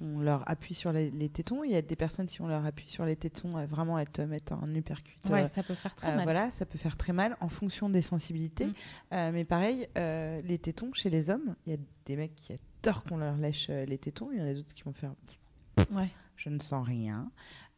euh, 0.00 0.14
qu'on 0.14 0.20
leur 0.20 0.48
appuie 0.48 0.74
sur 0.74 0.92
les, 0.92 1.10
les 1.10 1.28
tétons. 1.28 1.64
Il 1.64 1.70
y 1.70 1.76
a 1.76 1.82
des 1.82 1.96
personnes 1.96 2.26
qui 2.26 2.40
ont 2.40 2.46
leur 2.46 2.64
appuie 2.64 2.88
sur 2.88 3.04
les 3.04 3.16
tétons, 3.16 3.56
euh, 3.56 3.66
vraiment 3.66 3.98
elles 3.98 4.10
te 4.10 4.22
mettent 4.22 4.52
un 4.52 4.74
uppercut. 4.74 5.18
euh, 5.26 5.32
ouais 5.32 5.48
ça 5.48 5.62
peut 5.62 5.74
faire 5.74 5.94
très 5.94 6.12
euh, 6.12 6.16
mal 6.16 6.24
voilà, 6.24 6.50
ça 6.50 6.66
peut 6.66 6.78
faire 6.78 6.96
très 6.96 7.12
mal 7.12 7.36
en 7.40 7.48
fonction 7.48 7.88
des 7.88 8.02
sensibilités. 8.02 8.66
Mm. 8.66 8.74
Euh, 9.12 9.30
mais 9.32 9.44
pareil, 9.44 9.88
euh, 9.96 10.40
les 10.42 10.58
tétons 10.58 10.92
chez 10.92 11.10
les 11.10 11.30
hommes, 11.30 11.54
il 11.66 11.72
y 11.72 11.76
a 11.76 11.78
des 12.06 12.16
mecs 12.16 12.34
qui 12.34 12.52
adorent 12.52 13.04
qu'on 13.04 13.16
leur 13.16 13.36
lèche 13.36 13.68
euh, 13.70 13.84
les 13.84 13.98
tétons. 13.98 14.30
Il 14.32 14.38
y 14.38 14.42
en 14.42 14.46
a 14.46 14.54
d'autres 14.54 14.74
qui 14.74 14.82
vont 14.82 14.92
faire 14.92 15.14
ouais 15.92 16.08
je 16.36 16.48
ne 16.48 16.58
sens 16.58 16.86
rien. 16.86 17.30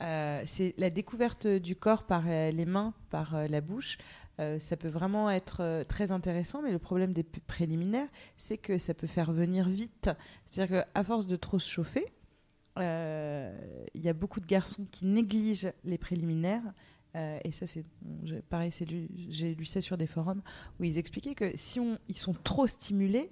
Euh, 0.02 0.42
c'est 0.44 0.74
la 0.76 0.90
découverte 0.90 1.46
du 1.46 1.76
corps 1.76 2.04
par 2.04 2.24
euh, 2.26 2.50
les 2.50 2.66
mains, 2.66 2.94
par 3.10 3.34
euh, 3.34 3.46
la 3.48 3.60
bouche. 3.60 3.98
Euh, 4.38 4.58
ça 4.58 4.76
peut 4.76 4.88
vraiment 4.88 5.30
être 5.30 5.62
euh, 5.62 5.84
très 5.84 6.12
intéressant, 6.12 6.60
mais 6.62 6.70
le 6.70 6.78
problème 6.78 7.12
des 7.12 7.22
préliminaires, 7.22 8.08
c'est 8.36 8.58
que 8.58 8.76
ça 8.78 8.92
peut 8.92 9.06
faire 9.06 9.32
venir 9.32 9.68
vite. 9.68 10.10
C'est-à-dire 10.44 10.84
qu'à 10.84 11.04
force 11.04 11.26
de 11.26 11.36
trop 11.36 11.58
se 11.58 11.70
chauffer, 11.70 12.04
euh, 12.78 13.56
il 13.94 14.02
y 14.02 14.08
a 14.08 14.12
beaucoup 14.12 14.40
de 14.40 14.46
garçons 14.46 14.84
qui 14.90 15.06
négligent 15.06 15.72
les 15.84 15.98
préliminaires. 15.98 16.72
Et 17.44 17.50
ça, 17.50 17.66
c'est 17.66 17.82
pareil, 18.50 18.70
j'ai 19.30 19.54
lu 19.54 19.64
ça 19.64 19.80
sur 19.80 19.96
des 19.96 20.06
forums 20.06 20.42
où 20.78 20.84
ils 20.84 20.98
expliquaient 20.98 21.34
que 21.34 21.50
si 21.56 21.80
on, 21.80 21.98
ils 22.08 22.18
sont 22.18 22.34
trop 22.34 22.66
stimulés, 22.66 23.30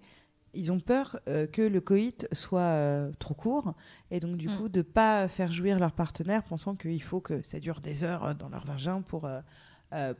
ils 0.54 0.72
ont 0.72 0.80
peur 0.80 1.18
euh, 1.28 1.46
que 1.46 1.60
le 1.60 1.80
coït 1.82 2.26
soit 2.32 2.60
euh, 2.60 3.12
trop 3.18 3.34
court 3.34 3.74
et 4.10 4.20
donc 4.20 4.36
du 4.36 4.48
Mm. 4.48 4.56
coup 4.56 4.68
de 4.68 4.82
pas 4.82 5.28
faire 5.28 5.50
jouir 5.50 5.78
leur 5.78 5.92
partenaire 5.92 6.42
pensant 6.44 6.76
qu'il 6.76 7.02
faut 7.02 7.20
que 7.20 7.42
ça 7.42 7.60
dure 7.60 7.80
des 7.80 8.04
heures 8.04 8.34
dans 8.34 8.48
leur 8.48 8.64
vagin 8.64 9.02
pour, 9.02 9.26
euh, 9.26 9.40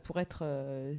pour 0.03 0.19
être 0.19 0.39
euh, 0.43 0.93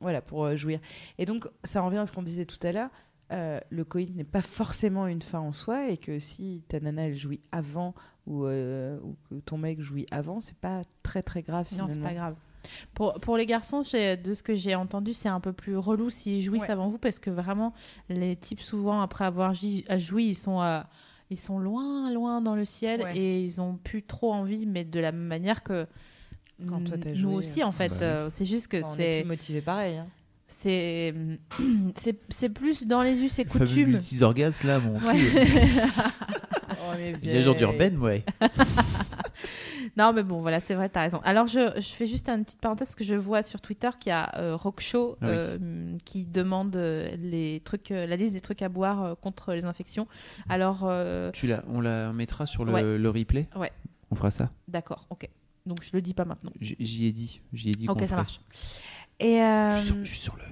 voilà 0.00 0.20
pour 0.20 0.44
euh, 0.44 0.56
jouir. 0.56 0.80
Et 1.18 1.26
donc 1.26 1.48
ça 1.64 1.80
revient 1.80 1.98
à 1.98 2.06
ce 2.06 2.12
qu'on 2.12 2.22
disait 2.22 2.44
tout 2.46 2.58
à 2.66 2.72
l'heure. 2.72 2.90
euh, 3.32 3.60
le 3.70 3.84
coït 3.84 4.14
n'est 4.14 4.24
pas 4.24 4.42
forcément 4.42 5.06
une 5.06 5.22
fin 5.22 5.38
en 5.40 5.52
soi 5.52 5.88
et 5.88 5.96
que 5.96 6.18
si 6.18 6.62
ta 6.68 6.80
nana 6.80 7.06
elle 7.06 7.16
jouit 7.16 7.40
avant 7.50 7.94
ou, 8.26 8.44
euh, 8.44 8.98
ou 9.02 9.16
que 9.30 9.36
ton 9.40 9.56
mec 9.58 9.80
jouit 9.80 10.06
avant, 10.10 10.40
c'est 10.42 10.56
pas 10.58 10.82
très 11.02 11.22
très 11.22 11.40
grave 11.42 11.66
Non, 11.78 11.88
c'est 11.88 12.00
pas 12.02 12.12
grave. 12.14 12.34
Pour, 12.94 13.14
pour 13.14 13.36
les 13.36 13.46
garçons, 13.46 13.80
de 13.80 14.34
ce 14.34 14.42
que 14.42 14.54
j'ai 14.54 14.74
entendu, 14.76 15.14
c'est 15.14 15.28
un 15.30 15.40
peu 15.40 15.52
plus 15.52 15.76
relou 15.76 16.10
s'ils 16.10 16.42
jouissent 16.42 16.62
Ouais. 16.62 16.70
avant 16.70 16.88
vous 16.90 16.98
parce 16.98 17.18
que 17.18 17.30
vraiment, 17.30 17.72
les 18.08 18.36
types, 18.36 18.60
souvent, 18.60 19.00
après 19.00 19.24
avoir 19.24 19.52
joui, 19.54 19.84
ils 20.28 20.36
sont, 20.36 20.60
euh, 20.62 20.80
ils 21.30 21.40
sont 21.40 21.58
loin, 21.58 22.12
loin 22.12 22.40
dans 22.40 22.54
le 22.54 22.64
ciel 22.64 23.00
Ouais. 23.02 23.16
et 23.18 23.44
ils 23.44 23.60
ont 23.60 23.76
plus 23.82 24.02
trop 24.04 24.32
envie, 24.32 24.66
mais 24.66 24.84
de 24.84 25.00
la 25.00 25.10
même 25.10 25.26
manière 25.26 25.62
que 25.64 25.86
Quand 26.68 26.84
toi, 26.84 26.96
t'as 26.98 27.10
nous 27.12 27.30
aussi, 27.32 27.62
en 27.64 27.72
fait. 27.72 27.88
Bah 27.90 27.94
oui. 27.98 28.04
euh, 28.04 28.30
c'est 28.30 28.44
juste 28.46 28.68
que 28.68 28.78
Enfin, 28.78 28.88
on 28.90 28.94
est 28.94 28.96
c'est. 28.96 29.20
plus 29.22 29.28
motivé 29.28 29.60
pareil. 29.60 29.96
hein. 29.96 30.06
C'est 30.46 31.14
c'est- 31.96 32.18
c'est 32.28 32.48
plus 32.50 32.86
dans 32.86 33.02
les 33.02 33.22
us 33.22 33.38
et 33.38 33.44
coutumes. 33.44 33.90
multi-orgasme, 33.92 34.66
là, 34.66 34.78
mon 34.80 34.98
Ouais. 35.00 35.14
cul. 35.18 35.30
Il 37.22 37.32
y 37.32 37.38
a 37.38 37.40
genre 37.40 37.54
d'urbaine, 37.56 37.96
ouais. 37.98 38.24
Non, 39.96 40.12
mais 40.12 40.22
bon, 40.22 40.40
voilà, 40.40 40.60
c'est 40.60 40.74
vrai, 40.74 40.88
t'as 40.88 41.02
raison. 41.02 41.20
Alors, 41.24 41.46
je, 41.48 41.72
je 41.76 41.88
fais 41.88 42.06
juste 42.06 42.28
une 42.28 42.44
petite 42.44 42.60
parenthèse 42.60 42.88
parce 42.88 42.96
que 42.96 43.04
je 43.04 43.14
vois 43.14 43.42
sur 43.42 43.60
Twitter 43.60 43.90
qu'il 43.98 44.10
y 44.10 44.12
a 44.12 44.30
euh, 44.38 44.54
Rockshow 44.56 45.16
Ah 45.20 45.26
oui. 45.26 45.30
euh, 45.36 45.96
qui 46.04 46.24
demande 46.24 46.76
euh, 46.76 47.14
les 47.20 47.60
trucs, 47.64 47.90
euh, 47.90 48.06
la 48.06 48.16
liste 48.16 48.32
des 48.34 48.40
trucs 48.40 48.62
à 48.62 48.68
boire 48.68 49.02
euh, 49.02 49.14
contre 49.14 49.52
les 49.52 49.64
infections. 49.64 50.06
Alors, 50.48 50.82
euh, 50.84 51.30
Tu 51.32 51.46
la, 51.46 51.62
on 51.68 51.80
la 51.80 52.12
mettra 52.12 52.46
sur 52.46 52.64
le, 52.64 52.72
Ouais. 52.72 52.82
le 52.98 53.10
replay? 53.10 53.48
Ouais. 53.56 53.72
On 54.10 54.14
fera 54.14 54.30
ça? 54.30 54.50
d'accord, 54.68 55.06
ok. 55.10 55.28
Donc, 55.66 55.82
je 55.82 55.90
le 55.92 56.02
dis 56.02 56.14
pas 56.14 56.24
maintenant. 56.24 56.52
J'y 56.60 57.06
ai 57.06 57.12
dit. 57.12 57.40
J'y 57.52 57.70
ai 57.70 57.72
dit 57.74 57.88
Ok, 57.88 58.02
ça 58.08 58.16
marche. 58.16 58.40
Et, 59.20 59.40
euh, 59.42 59.70
Je 59.76 59.76
suis 59.78 59.86
sur- 59.86 60.04
je 60.04 60.10
suis 60.10 60.18
sur 60.18 60.36
le. 60.36 60.42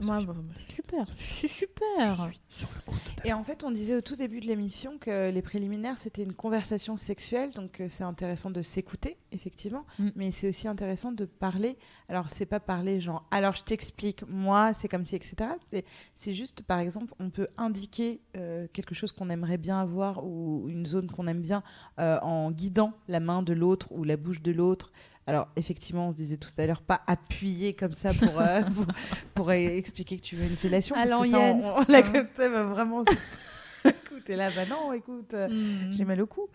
Moi, 0.00 0.16
Sophie. 0.20 0.26
bah, 0.26 0.34
super, 0.68 1.06
c'est 1.18 1.48
super. 1.48 2.28
Je 2.28 2.32
suis 2.32 2.40
sur 2.48 2.68
le 2.74 2.80
coup. 2.92 2.98
total. 2.98 3.26
Et 3.26 3.32
en 3.32 3.44
fait, 3.44 3.64
on 3.64 3.70
disait 3.70 3.96
au 3.96 4.00
tout 4.00 4.16
début 4.16 4.40
de 4.40 4.46
l'émission 4.46 4.98
que 4.98 5.30
les 5.30 5.42
préliminaires, 5.42 5.98
c'était 5.98 6.22
une 6.22 6.32
conversation 6.34 6.96
sexuelle, 6.96 7.50
donc 7.50 7.80
euh, 7.80 7.86
c'est 7.88 8.04
intéressant 8.04 8.50
de 8.50 8.62
s'écouter, 8.62 9.18
effectivement, 9.32 9.84
Mm. 9.98 10.08
mais 10.16 10.30
c'est 10.32 10.48
aussi 10.48 10.68
intéressant 10.68 11.12
de 11.12 11.24
parler. 11.26 11.76
Alors, 12.08 12.30
c'est 12.30 12.46
pas 12.46 12.60
parler 12.60 13.00
genre, 13.00 13.26
alors 13.30 13.54
je 13.54 13.62
t'explique, 13.62 14.26
moi, 14.28 14.72
c'est 14.74 14.88
comme 14.88 15.04
si, 15.06 15.16
etc. 15.16 15.50
C'est- 15.68 15.84
C'est 16.14 16.32
juste, 16.34 16.62
par 16.62 16.78
exemple, 16.78 17.12
on 17.20 17.30
peut 17.30 17.48
indiquer 17.58 18.20
euh, 18.36 18.66
quelque 18.72 18.94
chose 18.94 19.12
qu'on 19.12 19.28
aimerait 19.30 19.58
bien 19.58 19.80
avoir 19.80 20.24
ou 20.26 20.66
une 20.68 20.86
zone 20.86 21.10
qu'on 21.10 21.26
aime 21.26 21.42
bien 21.42 21.62
euh, 21.98 22.18
en 22.20 22.50
guidant 22.50 22.92
la 23.08 23.20
main 23.20 23.42
de 23.42 23.52
l'autre 23.52 23.88
ou 23.90 24.04
la 24.04 24.16
bouche 24.16 24.40
de 24.42 24.52
l'autre. 24.52 24.92
Alors, 25.26 25.48
effectivement, 25.56 26.08
on 26.08 26.12
disait 26.12 26.38
tout 26.38 26.48
à 26.58 26.66
l'heure, 26.66 26.82
pas 26.82 27.02
appuyer 27.06 27.74
comme 27.74 27.92
ça 27.92 28.12
pour, 28.14 28.40
euh, 28.40 28.62
pour, 28.74 28.86
pour, 29.34 29.52
expliquer 29.52 30.16
que 30.16 30.22
tu 30.22 30.36
veux 30.36 30.44
une 30.44 30.56
fellation. 30.56 30.96
À 30.96 31.04
parce 31.06 31.22
que 31.22 31.30
ça, 31.30 31.38
on, 31.38 31.58
on, 31.58 31.84
c'est 31.84 32.48
l'a 32.48 32.62
vraiment. 32.62 33.04
écoute, 33.84 34.28
et 34.28 34.36
là, 34.36 34.50
bah 34.50 34.66
non, 34.66 34.92
écoute, 34.92 35.34
euh, 35.34 35.48
Hmm. 35.48 35.92
j'ai 35.92 36.04
mal 36.04 36.20
au 36.20 36.26
cou. 36.26 36.48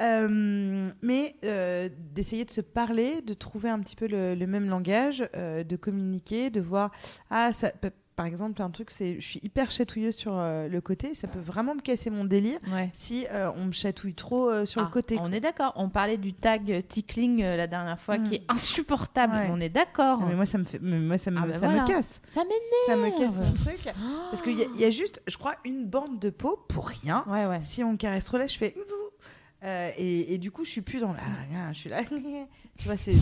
Euh, 0.00 0.90
mais 1.02 1.36
euh, 1.44 1.88
d'essayer 2.14 2.44
de 2.44 2.50
se 2.50 2.60
parler, 2.60 3.20
de 3.22 3.34
trouver 3.34 3.68
un 3.68 3.78
petit 3.80 3.96
peu 3.96 4.06
le, 4.06 4.34
le 4.34 4.46
même 4.46 4.68
langage, 4.68 5.28
euh, 5.36 5.62
de 5.62 5.76
communiquer, 5.76 6.50
de 6.50 6.60
voir. 6.60 6.90
Ah, 7.28 7.52
ça, 7.52 7.72
par 8.16 8.26
exemple, 8.26 8.60
un 8.60 8.70
truc, 8.70 8.90
c'est 8.90 9.18
je 9.18 9.26
suis 9.26 9.40
hyper 9.42 9.70
chatouilleuse 9.70 10.14
sur 10.14 10.32
euh, 10.36 10.68
le 10.68 10.80
côté, 10.82 11.14
ça 11.14 11.26
peut 11.26 11.38
vraiment 11.38 11.74
me 11.74 11.80
casser 11.80 12.10
mon 12.10 12.24
délire 12.24 12.58
Ouais. 12.70 12.90
si 12.92 13.26
euh, 13.30 13.50
on 13.56 13.66
me 13.66 13.72
chatouille 13.72 14.12
trop 14.14 14.50
euh, 14.50 14.66
sur 14.66 14.82
Ah, 14.82 14.84
le 14.84 14.90
côté. 14.90 15.16
On 15.20 15.32
est 15.32 15.40
d'accord. 15.40 15.72
On 15.76 15.88
parlait 15.88 16.18
du 16.18 16.34
tag 16.34 16.84
tickling 16.86 17.40
la 17.42 17.66
dernière 17.66 17.98
fois 17.98 18.18
Mm. 18.18 18.24
qui 18.24 18.34
est 18.34 18.42
insupportable. 18.48 19.34
Ouais. 19.34 19.48
On 19.50 19.60
est 19.60 19.68
d'accord. 19.70 20.18
Ah, 20.22 20.26
mais 20.28 20.34
moi, 20.34 20.44
ça 20.46 20.58
me, 20.58 20.64
fait, 20.64 20.78
mais 20.82 20.98
moi, 20.98 21.16
ça 21.18 21.30
me, 21.30 21.38
Ah, 21.38 21.46
bah 21.46 21.52
ça 21.52 21.66
voilà. 21.66 21.82
me 21.82 21.86
casse. 21.86 22.20
Ça 22.26 22.42
m'énerve. 22.44 22.60
Ça 22.86 22.96
me 22.96 23.18
casse 23.18 23.38
mon 23.38 23.52
truc. 23.54 23.84
Parce 24.30 24.42
qu'il 24.42 24.58
y, 24.58 24.66
y 24.80 24.84
a 24.84 24.90
juste, 24.90 25.22
je 25.26 25.36
crois, 25.38 25.54
une 25.64 25.86
bande 25.86 26.18
de 26.18 26.28
peau 26.30 26.58
pour 26.68 26.88
rien. 26.88 27.24
Ouais, 27.26 27.46
ouais. 27.46 27.60
Si 27.62 27.82
on 27.82 27.96
caresse 27.96 28.26
trop 28.26 28.36
là, 28.36 28.46
je 28.46 28.58
fais. 28.58 28.74
Euh, 29.62 29.90
et, 29.96 30.34
et 30.34 30.38
du 30.38 30.50
coup, 30.50 30.64
je 30.64 30.70
suis 30.70 30.80
plus 30.80 31.00
dans 31.00 31.12
la. 31.12 31.72
Je 31.72 31.78
suis 31.78 31.90
là. 31.90 32.02
tu 32.78 32.84
vois, 32.86 32.96
c'est. 32.96 33.14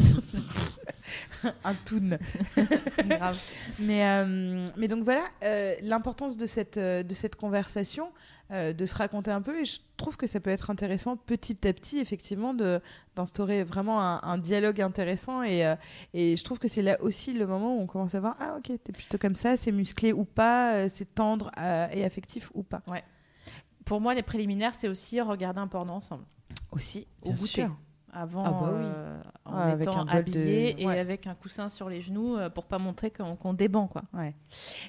un 1.64 1.74
toon. 1.74 2.18
Grave. 3.08 3.40
Mais, 3.80 4.06
euh, 4.06 4.66
mais 4.76 4.88
donc 4.88 5.04
voilà, 5.04 5.24
euh, 5.42 5.74
l'importance 5.82 6.36
de 6.36 6.46
cette, 6.46 6.78
de 6.78 7.14
cette 7.14 7.36
conversation, 7.36 8.10
de 8.50 8.86
se 8.86 8.94
raconter 8.94 9.30
un 9.30 9.42
peu. 9.42 9.60
Et 9.60 9.64
je 9.64 9.80
trouve 9.96 10.16
que 10.16 10.26
ça 10.26 10.38
peut 10.38 10.50
être 10.50 10.70
intéressant 10.70 11.16
petit 11.16 11.66
à 11.66 11.72
petit, 11.72 11.98
effectivement, 11.98 12.54
d'instaurer 12.54 13.64
vraiment 13.64 14.00
un, 14.00 14.20
un 14.22 14.38
dialogue 14.38 14.80
intéressant. 14.80 15.42
Et, 15.42 15.74
et 16.14 16.36
je 16.36 16.44
trouve 16.44 16.58
que 16.58 16.68
c'est 16.68 16.82
là 16.82 17.02
aussi 17.02 17.32
le 17.32 17.46
moment 17.46 17.76
où 17.76 17.80
on 17.80 17.86
commence 17.86 18.14
à 18.14 18.20
voir 18.20 18.36
Ah, 18.38 18.54
ok, 18.56 18.72
t'es 18.84 18.92
plutôt 18.92 19.18
comme 19.18 19.34
ça, 19.36 19.56
c'est 19.56 19.72
musclé 19.72 20.12
ou 20.12 20.24
pas, 20.24 20.88
c'est 20.88 21.14
tendre 21.14 21.50
et 21.92 22.04
affectif 22.04 22.50
ou 22.54 22.62
pas. 22.62 22.80
Pour 23.88 24.00
moi, 24.00 24.14
les 24.14 24.22
préliminaires, 24.22 24.74
c'est 24.74 24.88
aussi 24.88 25.20
regarder 25.20 25.60
un 25.60 25.66
porno 25.66 25.94
ensemble. 25.94 26.24
Aussi, 26.72 27.06
Au 27.22 27.32
goûter. 27.32 27.66
Avant, 28.10 28.42
Ah 28.44 28.50
bah 28.50 28.70
oui. 28.72 28.80
euh, 28.84 29.20
en 29.44 29.52
Ah, 29.54 29.76
étant 29.78 29.96
bol 29.98 30.06
de- 30.06 30.10
habillé 30.10 30.82
et 30.82 30.86
ouais. 30.86 30.98
avec 30.98 31.26
un 31.26 31.34
coussin 31.34 31.68
sur 31.68 31.90
les 31.90 32.00
genoux 32.00 32.36
euh, 32.36 32.48
pour 32.48 32.64
pas 32.64 32.78
montrer 32.78 33.10
qu'on 33.10 33.52
déban 33.52 33.86
quoi. 33.86 34.02
Ouais. 34.14 34.34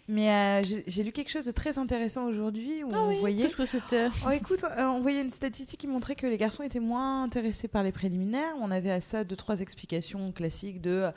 Mais 0.08 0.30
euh, 0.32 0.62
j'ai 0.88 1.04
lu 1.04 1.12
quelque 1.12 1.30
chose 1.30 1.44
de 1.46 1.52
très 1.52 1.78
intéressant 1.78 2.26
aujourd'hui 2.28 2.82
où 2.86 2.90
Ah 2.94 3.02
on 3.04 3.10
oui, 3.10 3.20
voyait. 3.20 3.50
que 3.50 3.66
c'était? 3.66 4.08
Oh, 4.26 4.30
écoute, 4.30 4.64
euh, 4.64 4.86
on 4.86 5.02
voyait 5.02 5.22
une 5.22 5.32
statistique 5.32 5.82
qui 5.82 5.88
montrait 5.88 6.16
que 6.16 6.28
les 6.28 6.38
garçons 6.38 6.64
étaient 6.64 6.80
moins 6.80 7.22
intéressés 7.24 7.68
par 7.68 7.84
les 7.84 7.92
préliminaires. 7.92 8.54
On 8.62 8.72
avait 8.72 8.92
à 8.92 9.02
ça 9.02 9.26
deux 9.26 9.36
trois 9.36 9.60
explications 9.60 10.32
classiques 10.32 10.80
de 10.82 11.10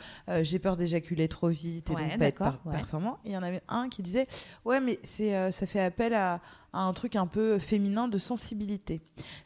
j'ai 0.42 0.58
peur 0.58 0.76
d'éjaculer 0.76 1.28
trop 1.28 1.48
vite 1.48 1.88
et 1.90 1.94
Ouais, 1.94 2.08
donc 2.10 2.18
pas 2.18 2.26
être 2.26 2.38
par- 2.38 2.58
performant. 2.58 3.18
Et 3.24 3.28
il 3.30 3.32
y 3.32 3.36
en 3.36 3.44
avait 3.44 3.62
un 3.68 3.88
qui 3.88 4.02
disait 4.02 4.26
ouais 4.64 4.80
mais 4.80 4.98
c'est 5.04 5.52
ça 5.52 5.66
fait 5.66 5.80
appel 5.80 6.14
à, 6.14 6.40
à 6.72 6.80
un 6.80 6.92
truc 6.92 7.16
un 7.16 7.26
peu 7.26 7.58
féminin 7.58 8.08
de 8.08 8.18
sensibilité, 8.18 9.02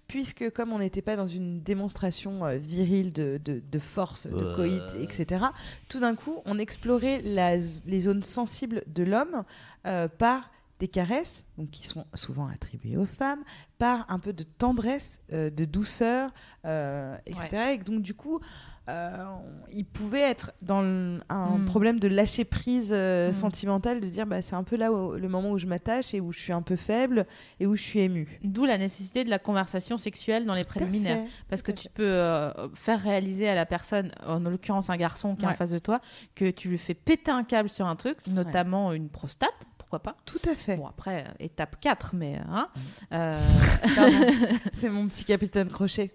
puisque 0.06 0.50
comme 0.50 0.72
on 0.72 0.78
n'était 0.78 1.02
pas 1.02 1.16
dans 1.16 1.26
une 1.26 1.60
démonstration 1.60 2.44
euh, 2.44 2.56
virile 2.56 3.12
de, 3.12 3.40
de, 3.44 3.60
de 3.60 3.78
force, 3.78 4.26
de 4.26 4.54
coït, 4.54 4.82
etc. 5.00 5.46
Tout 5.88 6.00
d'un 6.00 6.14
coup, 6.14 6.42
on 6.44 6.58
explorait 6.58 7.20
la 7.22 7.56
les 7.56 8.00
zones 8.00 8.22
sensibles 8.22 8.82
de 8.86 9.02
l'homme 9.02 9.44
euh, 9.86 10.08
par 10.08 10.50
des 10.78 10.88
caresses, 10.88 11.44
donc 11.56 11.70
qui 11.70 11.86
sont 11.86 12.04
souvent 12.14 12.48
attribuées 12.48 12.96
aux 12.96 13.06
femmes, 13.06 13.42
par 13.78 14.04
un 14.10 14.18
peu 14.18 14.32
de 14.32 14.42
tendresse, 14.44 15.20
euh, 15.32 15.48
de 15.50 15.64
douceur, 15.64 16.30
euh, 16.64 17.16
etc. 17.26 17.74
Et 17.74 17.78
donc 17.78 18.02
du 18.02 18.14
coup, 18.14 18.40
euh, 18.88 19.24
il 19.72 19.84
pouvait 19.84 20.20
être 20.20 20.52
dans 20.62 20.80
le- 20.80 21.20
un 21.28 21.58
Mm. 21.58 21.64
problème 21.64 21.98
de 22.00 22.08
lâcher 22.08 22.44
prise 22.44 22.90
euh, 22.92 23.30
Mm. 23.30 23.32
sentimentale, 23.32 24.00
de 24.00 24.08
dire 24.08 24.26
bah, 24.26 24.42
c'est 24.42 24.54
un 24.54 24.62
peu 24.62 24.76
là 24.76 24.92
où- 24.92 25.12
le 25.16 25.28
moment 25.28 25.50
où 25.50 25.58
je 25.58 25.66
m'attache 25.66 26.14
et 26.14 26.20
où 26.20 26.32
je 26.32 26.38
suis 26.40 26.52
un 26.52 26.62
peu 26.62 26.76
faible 26.76 27.26
et 27.60 27.66
où 27.66 27.74
je 27.76 27.82
suis 27.82 28.00
émue. 28.00 28.38
D'où 28.44 28.64
la 28.64 28.78
nécessité 28.78 29.24
de 29.24 29.30
la 29.30 29.38
conversation 29.38 29.96
sexuelle 29.98 30.46
dans 30.46 30.54
les 30.54 30.64
préliminaires. 30.64 31.24
Parce 31.48 31.62
que 31.62 31.72
tu 31.72 31.88
peux 31.88 32.04
euh, 32.04 32.68
faire 32.74 33.00
réaliser 33.00 33.48
à 33.48 33.54
la 33.54 33.66
personne, 33.66 34.12
en 34.26 34.40
l'occurrence 34.40 34.90
un 34.90 34.96
garçon 34.96 35.36
qui 35.36 35.44
est 35.44 35.48
en 35.48 35.54
face 35.54 35.70
de 35.70 35.78
toi, 35.78 36.00
que 36.34 36.50
tu 36.50 36.68
lui 36.68 36.78
fais 36.78 36.94
péter 36.94 37.30
un 37.30 37.44
câble 37.44 37.68
sur 37.68 37.86
un 37.86 37.96
truc, 37.96 38.18
notamment 38.28 38.92
une 38.92 39.08
prostate, 39.08 39.50
pourquoi 39.78 40.00
pas. 40.00 40.16
Tout 40.24 40.40
à 40.50 40.54
fait. 40.54 40.76
Bon, 40.76 40.86
après, 40.86 41.24
étape 41.40 41.76
4, 41.80 42.14
mais 42.14 42.40
hein, 42.48 42.68
euh, 43.12 43.36
Pardon. 43.96 44.26
c'est 44.72 44.88
mon 44.90 45.06
petit 45.08 45.24
capitaine 45.24 45.68
crochet. 45.68 46.12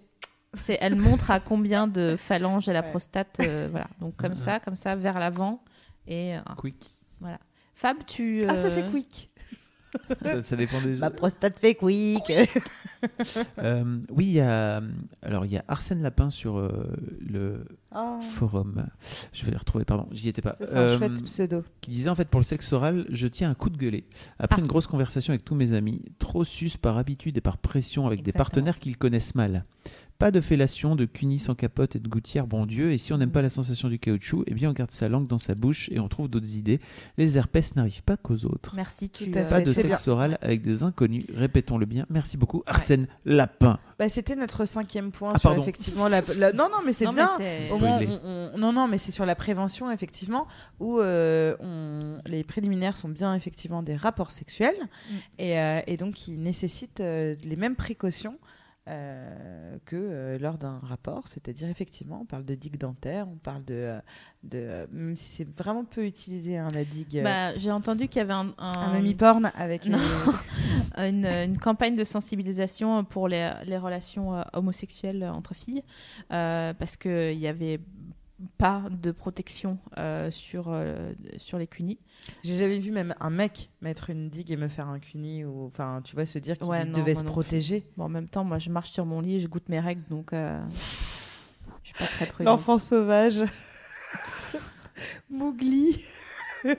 C'est, 0.54 0.78
elle 0.80 0.96
montre 0.96 1.30
à 1.30 1.40
combien 1.40 1.86
de 1.86 2.16
phalanges 2.18 2.68
à 2.68 2.72
la 2.72 2.82
Ouais. 2.82 2.90
prostate. 2.90 3.38
euh, 3.40 3.68
voilà. 3.70 3.86
Donc, 4.00 4.16
comme 4.16 4.34
ça, 4.36 4.60
comme 4.60 4.76
ça, 4.76 4.94
vers 4.96 5.18
l'avant. 5.18 5.62
Et 6.06 6.36
euh, 6.36 6.40
Quick. 6.58 6.94
Fab, 7.74 7.96
tu. 8.06 8.44
Ah, 8.48 8.54
ça 8.56 8.66
euh, 8.66 8.70
fait 8.70 8.90
quick. 8.90 9.30
Ça, 10.22 10.42
ça 10.42 10.56
dépend 10.56 10.80
des. 10.82 10.96
Ma 10.98 11.10
prostate 11.10 11.58
fait 11.58 11.74
quick. 11.74 12.32
Euh, 13.58 13.98
oui, 14.10 14.26
il 14.26 14.32
y 14.34 14.40
a. 14.40 14.80
Alors, 15.22 15.44
il 15.44 15.50
y 15.50 15.56
a 15.56 15.64
Arsène 15.66 16.02
Lapin 16.02 16.30
sur 16.30 16.56
euh, 16.58 16.94
le 17.20 17.64
Oh, 17.92 18.20
forum. 18.36 18.86
Je 19.32 19.44
vais 19.44 19.50
le 19.50 19.58
retrouver, 19.58 19.84
pardon, 19.84 20.06
j'y 20.12 20.28
étais 20.28 20.40
pas. 20.40 20.54
ça, 20.54 20.66
c'est 20.66 20.76
un 20.76 20.80
Euh, 20.82 20.98
chouette 20.98 21.24
pseudo. 21.24 21.64
qui 21.80 21.90
disait 21.90 22.08
en 22.10 22.14
fait 22.14 22.28
pour 22.28 22.38
le 22.40 22.44
sexe 22.44 22.72
oral, 22.72 23.06
je 23.10 23.26
tiens 23.26 23.50
un 23.50 23.54
coup 23.54 23.70
de 23.70 23.76
gueuler. 23.76 24.04
Après 24.38 24.58
Ah. 24.60 24.62
une 24.62 24.68
grosse 24.68 24.86
conversation 24.86 25.32
avec 25.32 25.44
tous 25.44 25.56
mes 25.56 25.72
amis, 25.72 26.00
trop 26.20 26.44
sus 26.44 26.78
par 26.80 26.96
habitude 26.96 27.36
et 27.36 27.40
par 27.40 27.58
pression 27.58 28.06
avec 28.06 28.20
des 28.22 28.30
Exactement. 28.30 28.44
partenaires 28.44 28.78
qu'ils 28.78 28.96
connaissent 28.96 29.34
mal. 29.34 29.64
Pas 30.22 30.30
de 30.30 30.40
fellation, 30.40 30.94
de 30.94 31.04
cunis 31.04 31.40
sans 31.40 31.56
capote 31.56 31.96
et 31.96 31.98
de 31.98 32.06
gouttière, 32.06 32.46
bon 32.46 32.64
Dieu. 32.64 32.92
Et 32.92 32.98
si 32.98 33.12
on 33.12 33.18
n'aime 33.18 33.32
pas 33.32 33.42
la 33.42 33.50
sensation 33.50 33.88
du 33.88 33.98
caoutchouc, 33.98 34.44
eh 34.46 34.54
bien 34.54 34.70
on 34.70 34.72
garde 34.72 34.92
sa 34.92 35.08
langue 35.08 35.26
dans 35.26 35.38
sa 35.38 35.56
bouche 35.56 35.88
et 35.90 35.98
on 35.98 36.06
trouve 36.06 36.28
d'autres 36.28 36.54
idées. 36.54 36.78
Les 37.18 37.36
herpès 37.36 37.74
n'arrivent 37.74 38.04
pas 38.04 38.16
qu'aux 38.16 38.44
autres. 38.44 38.74
Merci, 38.76 39.10
tu 39.10 39.32
Tout 39.32 39.36
à 39.36 39.42
euh, 39.42 39.48
Pas 39.50 39.58
fait, 39.58 39.64
de 39.64 39.72
sexe 39.72 40.06
oral 40.06 40.38
avec 40.40 40.62
des 40.62 40.84
inconnus, 40.84 41.24
répétons-le 41.34 41.86
bien. 41.86 42.06
Merci 42.08 42.36
beaucoup. 42.36 42.62
Arsène 42.66 43.08
Lapin. 43.24 43.80
Bah, 43.98 44.08
c'était 44.08 44.36
notre 44.36 44.64
cinquième 44.64 45.10
point 45.10 45.32
Ah, 45.34 45.38
sur 45.40 45.50
pardon. 45.50 45.62
effectivement 45.62 46.06
la, 46.06 46.20
la- 46.38 46.52
Non, 46.52 46.68
non, 46.72 46.78
mais 46.86 46.92
c'est 46.92 47.06
mais 47.06 47.14
bien. 47.14 47.30
c'est- 47.36 47.72
Au 47.72 47.78
moins, 47.78 47.98
Spoilé. 47.98 48.20
on- 48.22 48.52
on- 48.54 48.58
Non, 48.58 48.72
non, 48.72 48.86
mais 48.86 48.98
c'est 48.98 49.10
sur 49.10 49.26
la 49.26 49.34
prévention, 49.34 49.90
effectivement, 49.90 50.46
où 50.78 51.00
euh, 51.00 51.56
on- 51.58 52.18
les 52.26 52.44
préliminaires 52.44 52.96
sont 52.96 53.08
bien, 53.08 53.34
effectivement, 53.34 53.82
des 53.82 53.96
rapports 53.96 54.30
sexuels 54.30 54.76
Mm. 54.78 55.14
et, 55.40 55.58
euh, 55.58 55.80
et 55.88 55.96
donc 55.96 56.14
qui 56.14 56.36
nécessitent 56.36 57.00
euh, 57.00 57.34
les 57.42 57.56
mêmes 57.56 57.74
précautions 57.74 58.36
euh, 58.88 59.76
que 59.84 59.96
euh, 59.96 60.38
lors 60.38 60.58
d'un 60.58 60.78
rapport. 60.82 61.28
C'est-à-dire, 61.28 61.68
effectivement, 61.68 62.20
on 62.22 62.24
parle 62.24 62.44
de 62.44 62.54
digue 62.54 62.76
dentaire, 62.78 63.28
on 63.28 63.36
parle 63.36 63.64
de. 63.64 63.74
euh, 63.74 64.00
de 64.42 64.86
même 64.90 65.14
si 65.14 65.30
c'est 65.30 65.48
vraiment 65.56 65.84
peu 65.84 66.04
utilisé, 66.04 66.58
hein, 66.58 66.68
la 66.74 66.84
digue. 66.84 67.20
Bah, 67.22 67.56
J'ai 67.58 67.70
entendu 67.70 68.08
qu'il 68.08 68.18
y 68.18 68.22
avait 68.22 68.32
un, 68.32 68.48
un- 68.58 68.72
un 68.72 68.92
mamie 68.92 69.14
porn 69.14 69.50
avec. 69.54 69.86
Non. 69.86 69.98
euh, 70.98 71.08
une, 71.08 71.26
une 71.26 71.58
campagne 71.58 71.94
de 71.94 72.04
sensibilisation 72.04 73.04
pour 73.04 73.28
les, 73.28 73.52
les 73.66 73.78
relations 73.78 74.42
homosexuelles 74.52 75.22
entre 75.24 75.54
filles, 75.54 75.82
parce 76.28 76.96
qu'il 76.96 77.38
n'y 77.38 77.46
avait 77.46 77.78
pas 78.58 78.84
de 78.90 79.10
protection 79.10 79.78
euh, 79.98 80.30
sur, 80.30 80.66
euh, 80.68 81.12
sur 81.36 81.58
les 81.58 81.66
cunis. 81.66 81.98
J'ai 82.44 82.56
jamais 82.56 82.78
vu 82.78 82.90
même 82.90 83.14
un 83.20 83.30
mec 83.30 83.70
mettre 83.80 84.10
une 84.10 84.28
digue 84.30 84.50
et 84.50 84.56
me 84.56 84.68
faire 84.68 84.88
un 84.88 84.98
cuni 84.98 85.44
ou 85.44 85.66
enfin 85.66 86.00
tu 86.04 86.14
vois 86.14 86.26
se 86.26 86.38
dire 86.38 86.56
qu'il 86.58 86.68
Ouais, 86.68 86.84
devait 86.86 87.14
se 87.14 87.22
protéger. 87.24 87.84
Bon, 87.96 88.04
en 88.04 88.08
même 88.08 88.28
temps, 88.28 88.44
moi, 88.44 88.58
je 88.58 88.70
marche 88.70 88.90
sur 88.92 89.04
mon 89.06 89.20
lit, 89.20 89.40
je 89.40 89.48
goûte 89.48 89.68
mes 89.68 89.80
règles, 89.80 90.02
donc 90.10 90.32
euh, 90.32 90.60
je 91.82 91.88
suis 91.88 91.94
pas 91.98 92.06
très 92.06 92.26
prudente. 92.26 92.52
L'enfant 92.58 92.78
sauvage. 92.78 93.42
Mougli. 95.30 96.04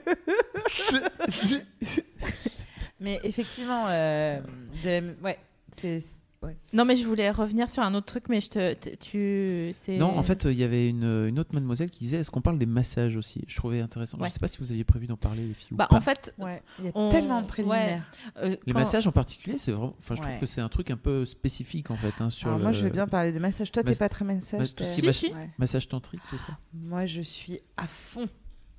Mais 3.00 3.20
effectivement, 3.24 3.84
euh, 3.88 4.40
de 4.82 4.88
la- 4.88 5.00
ouais, 5.22 5.38
c'est 5.72 6.02
ouais. 6.44 6.56
Non, 6.72 6.84
mais 6.84 6.96
je 6.96 7.06
voulais 7.06 7.30
revenir 7.30 7.68
sur 7.68 7.82
un 7.82 7.94
autre 7.94 8.06
truc, 8.06 8.24
mais 8.28 8.40
je 8.40 8.48
te, 8.50 8.94
tu. 8.96 9.74
Non, 9.98 10.16
en 10.16 10.22
fait, 10.22 10.44
il 10.44 10.52
y 10.58 10.62
avait 10.64 10.88
une, 10.88 11.26
une 11.28 11.38
autre 11.38 11.54
mademoiselle 11.54 11.90
qui 11.90 12.04
disait 12.04 12.18
est-ce 12.18 12.30
qu'on 12.30 12.40
parle 12.40 12.58
des 12.58 12.66
massages 12.66 13.16
aussi? 13.16 13.42
Je 13.48 13.56
trouvais 13.56 13.80
intéressant. 13.80 14.18
Ouais. 14.18 14.28
Je 14.28 14.34
sais 14.34 14.38
pas 14.40 14.48
si 14.48 14.58
vous 14.58 14.70
aviez 14.72 14.84
prévu 14.84 15.06
d'en 15.06 15.16
parler, 15.16 15.46
les 15.46 15.54
filles. 15.54 15.68
ou 15.72 15.76
bah, 15.76 15.86
pas. 15.90 15.96
en 15.96 16.00
fait, 16.00 16.34
ouais, 16.38 16.62
il 16.78 16.86
y 16.86 16.88
a 16.88 16.92
On- 16.94 17.08
tellement 17.08 17.42
de 17.42 17.46
préliminaires. 17.46 18.04
euh, 18.38 18.56
Les 18.66 18.72
quand- 18.72 18.78
massages 18.78 19.06
en 19.06 19.12
particulier, 19.12 19.58
c'est 19.58 19.72
vraiment. 19.72 19.94
Enfin, 19.98 20.14
je 20.16 20.22
trouve 20.22 20.38
que 20.38 20.46
c'est 20.46 20.60
un 20.60 20.68
truc 20.68 20.90
un 20.90 20.96
peu 20.96 21.24
spécifique 21.24 21.90
en 21.90 21.96
fait. 21.96 22.14
hein, 22.20 22.30
sur 22.30 22.48
Alors 22.48 22.58
le... 22.58 22.62
moi, 22.64 22.72
je 22.72 22.82
veux 22.84 22.90
bien 22.90 23.06
parler 23.06 23.32
de 23.32 23.38
massage. 23.38 23.72
Toi, 23.72 23.82
t'es 23.82 23.90
Mas- 23.92 23.98
pas 23.98 24.08
très 24.08 24.24
massage. 24.24 24.60
mas- 24.60 24.74
tout 24.74 24.84
ce 24.84 24.92
t'es- 24.94 25.00
qui 25.02 25.06
est 25.08 25.12
Si, 25.12 25.26
mas- 25.30 25.34
si. 25.34 25.40
Ouais. 25.42 25.50
massage 25.58 25.88
tantrique, 25.88 26.20
tout 26.30 26.38
ça. 26.38 26.58
Moi, 26.72 27.06
je 27.06 27.20
suis 27.22 27.60
à 27.76 27.86
fond. 27.86 28.28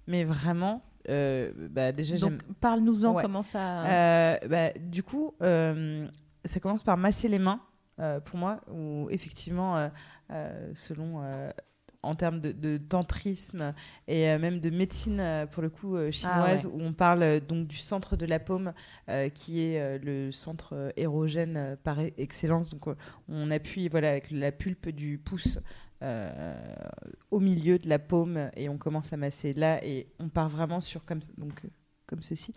Mais 0.08 0.24
vraiment, 0.24 0.84
euh, 1.10 1.52
bah 1.72 1.92
déjà 1.92 2.16
parle-nous-en 2.62 3.14
Ouais. 3.16 3.24
comment 3.24 3.42
ça. 3.44 3.86
Euh, 3.86 4.38
bah, 4.48 4.72
du 4.80 5.02
coup, 5.02 5.34
euh, 5.42 6.08
ça 6.46 6.60
commence 6.60 6.84
par 6.84 6.98
masser 6.98 7.28
les 7.28 7.40
mains, 7.40 7.60
euh, 8.00 8.20
pour 8.20 8.38
moi, 8.38 8.62
où 8.72 9.08
effectivement, 9.10 9.78
euh, 9.78 9.90
euh, 10.32 10.72
selon, 10.76 11.22
en 12.06 12.14
termes 12.14 12.40
de, 12.40 12.52
de 12.52 12.78
tantrisme 12.78 13.74
et 14.08 14.30
euh, 14.30 14.40
même 14.40 14.60
de 14.60 14.70
médecine, 14.70 15.20
euh, 15.20 15.46
pour 15.46 15.64
le 15.64 15.70
coup, 15.70 15.96
euh, 15.96 16.12
chinoise, 16.12 16.66
Ah 16.66 16.70
où 16.74 16.82
on 16.82 16.94
parle 16.94 17.40
donc 17.42 17.68
du 17.68 17.78
centre 17.78 18.16
de 18.16 18.26
la 18.26 18.40
paume, 18.40 18.74
qui 19.34 19.62
est 19.62 20.00
le 20.00 20.32
centre 20.32 20.94
érogène 20.96 21.78
par 21.84 22.00
excellence. 22.00 22.70
Donc, 22.70 22.86
on 23.28 23.52
appuie 23.52 23.88
voilà, 23.90 24.12
avec 24.12 24.32
la 24.32 24.52
pulpe 24.52 24.90
du 24.90 25.18
pouce. 25.18 25.60
au 27.32 27.40
milieu 27.40 27.80
de 27.80 27.90
la 27.90 27.98
paume 27.98 28.52
et 28.56 28.70
on 28.70 28.78
commence 28.78 29.12
à 29.12 29.18
masser 29.18 29.54
là 29.54 29.84
et 29.84 30.08
on 30.20 30.30
part 30.30 30.50
vraiment 30.50 30.80
sur 30.82 31.04
comme 31.04 31.22
donc 31.38 31.66
euh, 31.66 31.70
comme 32.08 32.22
ceci 32.24 32.54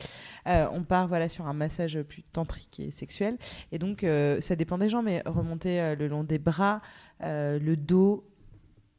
euh, 0.47 0.67
on 0.73 0.83
part 0.83 1.07
voilà 1.09 1.29
sur 1.29 1.47
un 1.47 1.53
massage 1.55 2.01
plus 2.03 2.23
tantrique 2.23 2.81
et 2.81 2.91
sexuel. 2.91 3.37
Et 3.73 3.79
donc, 3.79 4.05
euh, 4.05 4.41
ça 4.41 4.57
dépend 4.57 4.79
des 4.79 4.89
gens, 4.89 5.03
mais 5.03 5.23
remonter 5.27 5.81
euh, 5.81 5.95
le 5.97 6.07
long 6.09 6.25
des 6.25 6.39
bras, 6.39 6.81
euh, 7.23 7.59
le 7.59 7.77
dos, 7.77 8.25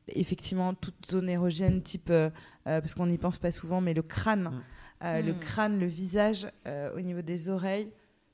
effectivement, 0.08 0.74
toute 0.74 1.06
zone 1.12 1.30
érogène, 1.30 1.82
type, 1.84 2.12
parce 2.64 2.94
qu'on 2.94 3.06
n'y 3.08 3.18
pense 3.18 3.38
pas 3.38 3.52
souvent, 3.52 3.80
mais 3.82 3.94
le 3.94 4.02
crâne, 4.02 4.50
Mm. 4.50 4.62
euh, 5.06 5.22
le 5.22 5.34
Mm. 5.34 5.40
crâne, 5.40 5.80
le 5.80 5.86
visage, 5.86 6.48
euh, 6.68 6.96
au 6.96 7.02
niveau 7.02 7.22
des 7.22 7.50
oreilles. 7.50 7.90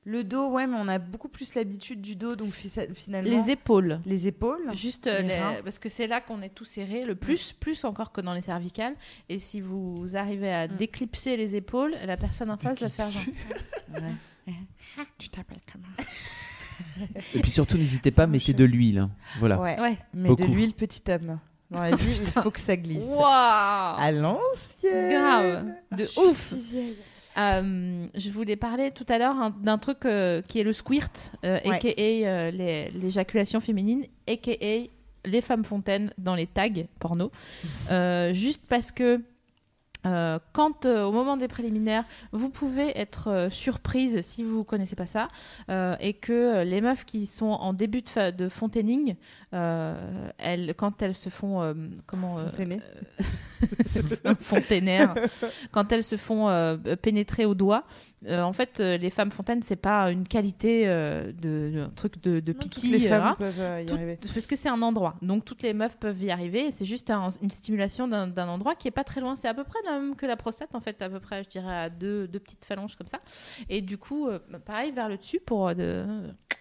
Le 0.07 0.23
dos, 0.23 0.49
ouais, 0.51 0.67
mais 0.67 0.75
on 0.79 0.87
a 0.87 0.99
beaucoup 0.99 1.27
plus 1.29 1.55
l'habitude 1.55 1.99
du 1.99 2.15
dos, 2.15 2.35
donc 2.35 2.51
fi- 2.53 2.69
finalement. 2.93 3.27
Les 3.29 3.49
épaules. 3.49 3.99
les 4.05 4.27
épaules. 4.27 4.69
Juste 4.75 5.07
Les 5.07 5.23
les- 5.23 5.39
reins. 5.39 5.55
parce 5.63 5.79
que 5.79 5.89
c'est 5.89 6.05
là 6.05 6.21
qu'on 6.21 6.43
est 6.43 6.49
tout 6.53 6.63
serré, 6.65 7.05
le 7.05 7.15
plus, 7.15 7.53
plus 7.53 7.83
encore 7.85 8.11
que 8.11 8.21
dans 8.21 8.33
les 8.33 8.41
cervicales. 8.41 8.93
Et 9.29 9.39
si 9.39 9.61
vous 9.61 10.15
arrivez 10.15 10.51
à 10.53 10.67
Mm. 10.67 10.75
déclipser 10.77 11.37
les 11.37 11.55
épaules, 11.55 11.95
la 12.05 12.17
personne 12.17 12.51
en 12.51 12.57
face 12.57 12.79
va 12.81 12.89
faire 12.89 13.09
genre. 13.09 13.23
Ouais. 14.47 14.53
tu 15.17 15.29
t'appelles 15.29 15.57
comment 15.71 15.87
Et 17.33 17.39
puis 17.39 17.49
surtout, 17.49 17.77
n'hésitez 17.77 18.11
pas, 18.11 18.27
mettez 18.27 18.53
de 18.53 18.63
l'huile. 18.63 18.99
hein. 18.99 19.09
Voilà. 19.39 19.59
Ouais. 19.59 19.79
Ouais. 19.79 19.97
Mais 20.13 20.29
Beaucoup. 20.29 20.43
de 20.43 20.47
l'huile, 20.53 20.73
petit 20.73 21.01
homme. 21.11 21.39
Dans 21.71 21.81
la 21.81 21.95
vie, 21.95 22.11
il 22.21 22.27
faut 22.27 22.51
que 22.51 22.59
ça 22.59 22.77
glisse. 22.77 23.05
Waouh 23.05 23.23
À 23.25 24.11
l'ancienne. 24.11 25.11
Grave, 25.11 25.65
de 25.93 26.03
Je 26.03 26.09
suis 26.09 26.21
ouf. 26.21 26.49
si 26.53 26.61
vieille. 26.61 26.95
Euh, 27.37 28.07
je 28.15 28.29
voulais 28.29 28.55
parler 28.55 28.91
tout 28.91 29.05
à 29.09 29.17
l'heure 29.17 29.35
hein, 29.35 29.53
d'un 29.61 29.77
truc 29.77 30.05
euh, 30.05 30.41
qui 30.41 30.59
est 30.59 30.63
le 30.63 30.73
squirt, 30.73 31.33
euh, 31.43 31.59
Ouais. 31.65 31.75
aka 31.75 32.51
l'éjaculation 32.91 33.59
féminine, 33.59 34.05
aka 34.27 34.51
les 35.25 35.41
femmes 35.41 35.65
fontaines 35.65 36.11
dans 36.17 36.35
les 36.35 36.47
tags 36.47 36.69
porno. 36.99 37.31
Juste 38.33 38.63
parce 38.69 38.91
que 38.91 39.21
euh, 40.05 40.39
quand 40.53 40.85
euh, 40.85 41.03
au 41.03 41.11
moment 41.11 41.37
des 41.37 41.47
préliminaires, 41.47 42.05
vous 42.31 42.49
pouvez 42.49 42.97
être 42.97 43.29
euh, 43.29 43.49
surprise 43.49 44.21
si 44.21 44.43
vous 44.43 44.63
connaissez 44.63 44.95
pas 44.95 45.05
ça, 45.07 45.29
euh, 45.69 45.95
et 45.99 46.13
que 46.13 46.63
les 46.63 46.81
meufs 46.81 47.05
qui 47.05 47.25
sont 47.25 47.45
en 47.45 47.73
début 47.73 48.01
de, 48.01 48.31
de 48.31 48.49
fontaining, 48.49 49.15
euh, 49.53 50.29
elles, 50.37 50.75
quand 50.75 51.01
elles 51.01 51.13
se 51.13 51.29
font 51.29 51.61
euh, 51.61 51.73
comment 52.05 52.37
euh, 52.37 52.45
Fontainer. 52.45 52.79
fontainaires, 54.41 55.15
quand 55.71 55.91
elles 55.91 56.03
se 56.03 56.17
font 56.17 56.49
euh, 56.49 56.77
pénétrer 57.01 57.45
au 57.45 57.55
doigt. 57.55 57.85
Euh, 58.27 58.41
en 58.41 58.53
fait, 58.53 58.79
euh, 58.79 58.97
les 58.97 59.09
femmes 59.09 59.31
fontaines, 59.31 59.61
c'est 59.63 59.75
pas 59.75 60.09
une 60.11 60.27
qualité 60.27 60.87
euh, 60.87 61.31
de, 61.31 61.71
de- 61.73 61.81
un 61.83 61.89
truc 61.89 62.21
de, 62.23 62.39
de 62.39 62.53
Non, 62.53 62.59
piti. 62.59 62.89
toutes 62.91 62.99
les 63.01 63.07
femmes 63.07 63.23
hein. 63.23 63.35
peuvent 63.37 63.81
y 63.81 63.85
Tout- 63.85 63.93
arriver. 63.95 64.17
parce 64.33 64.47
que 64.47 64.55
c'est 64.55 64.69
un 64.69 64.81
endroit. 64.81 65.15
Donc 65.21 65.45
toutes 65.45 65.61
les 65.61 65.73
meufs 65.73 65.97
peuvent 65.97 66.21
y 66.23 66.31
arriver. 66.31 66.71
C'est 66.71 66.85
juste 66.85 67.09
un- 67.09 67.29
une 67.41 67.51
stimulation 67.51 68.07
d'un 68.07 68.47
endroit 68.47 68.75
qui 68.75 68.87
est 68.87 68.91
pas 68.91 69.03
très 69.03 69.21
loin. 69.21 69.35
C'est 69.35 69.47
à 69.47 69.53
peu 69.53 69.63
près 69.63 69.79
la 69.85 69.93
même 69.99 70.15
que 70.15 70.25
la 70.25 70.35
prostate, 70.37 70.75
en 70.75 70.79
fait, 70.81 71.01
à 71.01 71.09
peu 71.09 71.19
près, 71.19 71.43
je 71.43 71.49
dirais, 71.49 71.75
à 71.75 71.89
deux, 71.89 72.27
deux 72.27 72.39
petites 72.39 72.65
phalanges 72.65 72.95
comme 72.95 73.07
ça. 73.07 73.19
Et 73.69 73.81
du 73.81 73.97
coup, 73.97 74.27
euh, 74.27 74.39
pareil, 74.65 74.91
vers 74.91 75.09
le 75.09 75.17
dessus 75.17 75.39
pour 75.45 75.71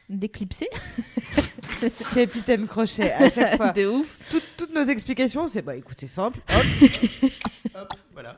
d'éclipser. 0.08 0.68
Capitaine 2.14 2.66
Crochet, 2.66 3.12
à 3.12 3.30
chaque 3.30 3.56
fois. 3.56 3.70
de 3.72 3.86
ouf. 3.86 4.18
Toutes, 4.30 4.44
toutes 4.56 4.74
nos 4.74 4.84
explications, 4.84 5.48
c'est 5.48 5.62
bah 5.62 5.76
écoute, 5.76 5.96
c'est 5.98 6.06
simple. 6.06 6.40
Voilà. 8.14 8.36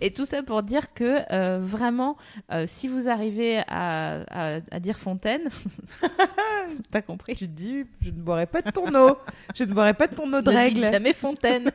Et 0.00 0.10
tout 0.12 0.24
ça 0.24 0.42
pour 0.42 0.62
dire 0.62 0.92
que 0.94 1.18
euh, 1.32 1.58
vraiment, 1.60 2.16
euh, 2.52 2.64
si 2.66 2.88
vous 2.88 3.08
arrivez 3.08 3.58
à, 3.68 4.22
à- 4.56 4.60
à 4.70 4.80
dire 4.80 4.96
fontaine, 4.98 5.42
t'as 6.90 7.02
compris 7.02 7.36
te 7.36 7.44
dis, 7.44 7.84
je 8.00 8.08
ne 8.10 8.14
boirai 8.16 8.46
pas 8.46 8.62
de 8.62 8.70
ton 8.70 8.92
eau. 8.94 9.16
Je 9.54 9.64
ne 9.64 9.72
boirai 9.72 9.94
pas 9.94 10.06
de 10.06 10.14
ton 10.14 10.32
eau 10.32 10.40
de 10.42 10.50
Ne 10.50 10.56
règle. 10.56 10.80
dites 10.80 10.90
jamais 10.92 11.12
fontaine. 11.12 11.70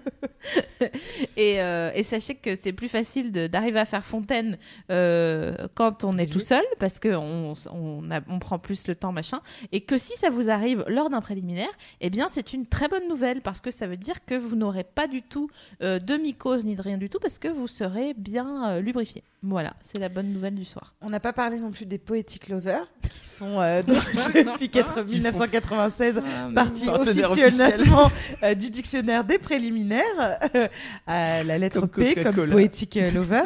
et, 1.37 1.61
euh, 1.61 1.91
et 1.93 2.03
sachez 2.03 2.35
que 2.35 2.55
c'est 2.55 2.73
plus 2.73 2.87
facile 2.87 3.31
d'arriver 3.31 3.79
à 3.79 3.85
faire 3.85 4.03
fontaine 4.05 4.57
quand 4.89 6.03
on 6.03 6.17
est 6.17 6.31
tout 6.31 6.39
seul, 6.39 6.63
parce 6.79 6.99
qu'on 6.99 7.53
on, 7.71 8.03
on 8.29 8.39
prend 8.39 8.59
plus 8.59 8.87
le 8.87 8.95
temps, 8.95 9.11
machin. 9.11 9.41
Et 9.71 9.81
que 9.81 9.97
si 9.97 10.17
ça 10.17 10.29
vous 10.29 10.49
arrive 10.49 10.83
lors 10.87 11.09
d'un 11.09 11.21
préliminaire, 11.21 11.69
eh 12.01 12.09
bien 12.09 12.27
c'est 12.29 12.53
une 12.53 12.65
très 12.65 12.87
bonne 12.87 13.07
nouvelle, 13.07 13.41
parce 13.41 13.61
que 13.61 13.71
ça 13.71 13.87
veut 13.87 13.97
dire 13.97 14.25
que 14.25 14.35
vous 14.35 14.55
n'aurez 14.55 14.83
pas 14.83 15.07
du 15.07 15.21
tout 15.21 15.49
de 15.81 16.17
mycose 16.17 16.65
ni 16.65 16.75
de 16.75 16.81
rien 16.81 16.97
du 16.97 17.09
tout, 17.09 17.19
parce 17.19 17.39
que 17.39 17.42
vous 17.47 17.67
serez 17.67 18.13
bien 18.13 18.69
euh, 18.69 18.81
lubrifié. 18.81 19.23
Voilà, 19.45 19.73
c'est 19.83 19.99
la 19.99 20.07
bonne 20.07 20.31
nouvelle 20.31 20.55
du 20.55 20.63
soir. 20.63 20.93
On 21.01 21.09
n'a 21.09 21.19
pas 21.19 21.33
parlé 21.33 21.59
non 21.59 21.71
plus 21.71 21.85
des 21.85 21.97
poetic 21.97 22.47
lovers 22.47 22.87
qui 23.01 23.27
sont 23.27 23.59
euh, 23.59 23.81
depuis 24.33 24.69
4 24.69 25.03
1996 25.03 26.21
partie 26.55 26.85
Partenaire 26.85 27.31
officiellement 27.31 28.09
euh, 28.41 28.55
du 28.55 28.69
dictionnaire 28.69 29.25
des 29.25 29.37
préliminaires 29.39 30.39
euh, 30.55 30.67
à 31.07 31.43
la 31.43 31.57
lettre 31.57 31.81
Comme 31.81 31.89
P 31.89 32.23
comme 32.23 32.49
poétique 32.49 32.97
lover. 33.13 33.43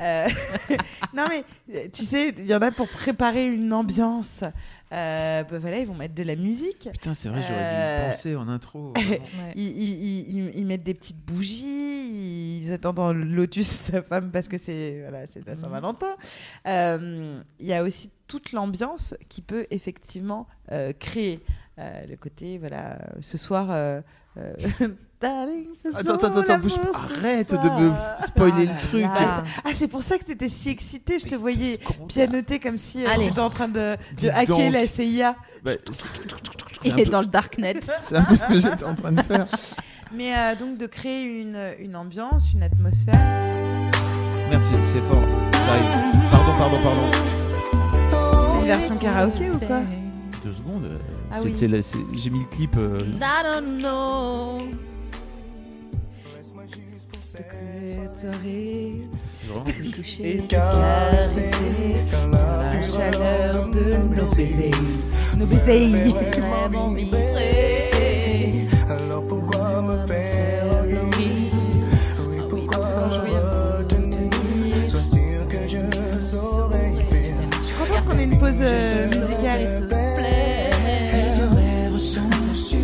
Euh, 0.00 0.28
non 1.14 1.24
mais 1.28 1.44
tu 1.90 2.04
sais, 2.04 2.32
il 2.38 2.46
y 2.46 2.54
en 2.54 2.62
a 2.62 2.70
pour 2.70 2.88
préparer 2.88 3.48
une 3.48 3.72
ambiance. 3.72 4.44
Euh, 4.92 5.42
bah 5.42 5.58
voilà, 5.58 5.78
ils 5.80 5.86
vont 5.86 5.94
mettre 5.94 6.14
de 6.14 6.22
la 6.22 6.36
musique. 6.36 6.88
Putain, 6.92 7.12
c'est 7.12 7.28
vrai, 7.28 7.42
j'aurais 7.42 7.54
Euh, 7.60 8.04
dû 8.04 8.08
y 8.08 8.12
penser 8.12 8.36
en 8.36 8.48
intro. 8.48 8.92
Ouais. 8.96 9.20
Ils, 9.56 9.62
ils- 9.64 10.04
ils- 10.04 10.38
ils- 10.38 10.58
ils 10.58 10.66
mettent 10.66 10.84
des 10.84 10.94
petites 10.94 11.18
bougies, 11.26 12.60
ils 12.62 12.72
attendent 12.72 12.96
dans 12.96 13.12
le 13.12 13.24
lotus 13.24 13.66
sa 13.66 14.00
femme 14.02 14.30
parce 14.30 14.46
que 14.48 14.58
c'est 14.58 15.00
voilà, 15.02 15.26
c'est 15.26 15.44
la 15.46 15.56
Saint-Valentin. 15.56 16.14
Euh, 16.68 17.40
Il 17.58 17.66
y 17.66 17.72
a 17.72 17.82
aussi 17.82 18.10
toute 18.28 18.52
l'ambiance 18.52 19.14
qui 19.28 19.42
peut 19.42 19.66
effectivement 19.70 20.46
euh, 20.72 20.92
créer. 20.98 21.40
euh, 21.78 22.06
le 22.08 22.16
côté, 22.16 22.56
voilà, 22.58 22.98
ce 23.20 23.36
soir. 23.38 23.68
Attends, 25.22 26.14
attends, 26.14 26.36
attends, 26.40 26.58
bouge 26.58 26.76
pas. 26.76 26.90
Arrête 27.18 27.50
de 27.50 27.56
me 27.80 27.92
spoiler 28.26 28.68
Ah 28.68 28.74
le 28.82 28.88
truc. 28.88 29.02
là 29.02 29.14
là. 29.14 29.44
Ah, 29.64 29.70
c'est 29.74 29.88
pour 29.88 30.02
ça 30.02 30.18
que 30.18 30.24
t'étais 30.24 30.48
si 30.48 30.68
excitée. 30.68 31.18
Je 31.18 31.26
te 31.26 31.34
voyais 31.34 31.80
pianoter 32.08 32.58
comme 32.58 32.76
si 32.76 33.04
euh, 33.04 33.08
t'étais 33.16 33.40
en 33.40 33.50
train 33.50 33.68
de, 33.68 33.96
hacker 34.32 34.70
la 34.70 34.86
CIA. 34.86 35.34
Bah, 35.64 35.72
Il 36.84 37.00
est 37.00 37.06
dans 37.06 37.20
le 37.20 37.26
darknet. 37.26 37.80
C'est 38.00 38.16
un 38.16 38.22
peu 38.24 38.36
ce 38.36 38.46
que 38.46 38.58
j'étais 38.58 38.84
en 38.84 38.94
train 38.94 39.12
de 39.12 39.22
faire. 39.22 39.46
Mais 40.14 40.36
euh, 40.36 40.54
donc 40.54 40.76
de 40.78 40.86
créer 40.86 41.24
une, 41.40 41.58
une 41.80 41.96
ambiance, 41.96 42.52
une 42.52 42.62
atmosphère. 42.62 43.14
Merci, 44.50 44.72
c'est 44.84 45.00
fort. 45.12 45.24
J'arrive. 45.66 46.20
Pardon, 46.30 46.52
pardon, 46.56 46.78
pardon. 46.82 47.10
C'est 48.52 48.60
une 48.60 48.66
version 48.66 48.96
karaoké 48.96 49.50
ou 49.50 49.58
quoi 49.58 49.80
Deux 50.44 50.52
secondes. 50.52 50.84
euh, 50.84 50.98
Ah 51.32 51.38
J'ai 51.42 52.30
mis 52.30 52.38
le 52.40 52.46
clip. 52.56 52.76
euh, 52.76 53.00
I 53.14 53.42
don't 53.42 53.78
know. 53.80 54.58
Toucher, 59.92 60.42
caresser 60.48 61.50
dans 62.12 62.38
la 62.38 62.82
chaleur 62.82 63.68
de 63.68 63.96
nos 64.14 64.34
baisers. 64.34 64.70
Nos 65.38 65.46
baisers. 65.46 66.14
Vraiment 66.38 66.88
vibré. 66.88 68.66
Alors 68.88 69.26
pourquoi 69.26 69.82
me 69.82 70.06
faire 70.06 70.64
Oui, 71.18 71.50
pourquoi 72.48 72.86
retenir 73.08 74.30
Sois 74.88 75.02
sûr 75.02 75.48
que 75.48 75.68
je 75.68 75.78
saurais 76.24 76.92
y 76.92 77.00
faire. 77.12 77.36
Je 77.60 77.66
suis 77.66 77.74
contente 77.74 78.04
qu'on 78.06 78.18
ait 78.18 78.24
une 78.24 78.38
pause 78.38 78.60
euh, 78.60 79.08
musicale. 79.08 79.82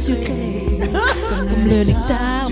Sucré. 0.02 0.80
Comme 1.30 1.64
le 1.64 1.84
nectar 1.84 2.48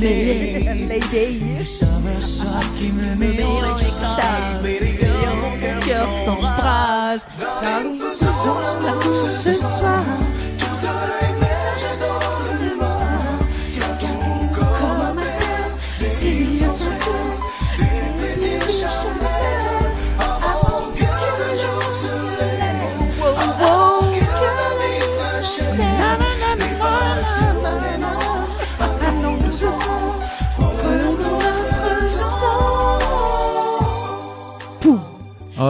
lady. 0.00 0.86
lady. 0.88 1.40
Le 1.58 1.64
saveur 1.64 2.22
soft 2.22 2.74
qui 2.76 2.92
me 2.92 3.14
met 3.16 3.42
en 3.42 3.72
extase. 3.72 4.60
Baby 4.62 4.96
girl, 5.00 5.36
mon 5.42 5.56
cœur 5.86 6.08
s'embrase. 6.24 7.20
Ce 9.44 9.52
soir. 9.52 10.04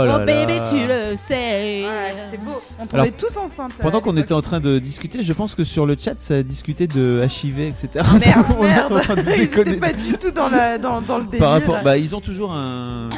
Oh 0.02 0.04
là 0.06 0.16
Oh 0.20 0.24
là. 0.26 0.68
tu 0.70 0.86
le 0.86 1.16
sais. 1.16 1.84
Ouais, 1.86 2.14
c'était 2.30 2.42
beau. 2.42 2.60
On 2.78 2.86
tombait 2.86 3.02
Alors, 3.02 3.16
tous 3.16 3.36
enceintes. 3.36 3.72
euh, 3.78 3.82
Pendant 3.82 3.98
à 3.98 4.00
qu'on 4.02 4.16
était 4.16 4.32
en 4.34 4.42
train 4.42 4.60
de 4.60 4.78
discuter, 4.78 5.22
je 5.22 5.32
pense 5.32 5.54
que 5.54 5.64
sur 5.64 5.86
le 5.86 5.96
chat, 5.98 6.14
ça 6.20 6.34
a 6.34 6.42
discuté 6.42 6.86
de 6.86 7.22
HIV, 7.24 7.60
etc. 7.60 7.88
Merde, 7.94 8.46
On 8.58 8.64
est 8.64 8.80
en 8.80 8.90
merde. 8.90 9.00
train 9.02 9.14
de 9.14 9.22
Ils 9.70 9.80
pas 9.80 9.92
du 9.92 10.12
tout 10.14 10.30
dans, 10.30 10.48
la, 10.48 10.78
dans, 10.78 11.00
dans 11.00 11.18
le 11.18 11.24
délire. 11.24 11.38
Par 11.40 11.50
rapport, 11.52 11.82
bah, 11.82 11.96
ils 11.96 12.14
ont 12.16 12.20
toujours 12.20 12.52
un, 12.52 13.08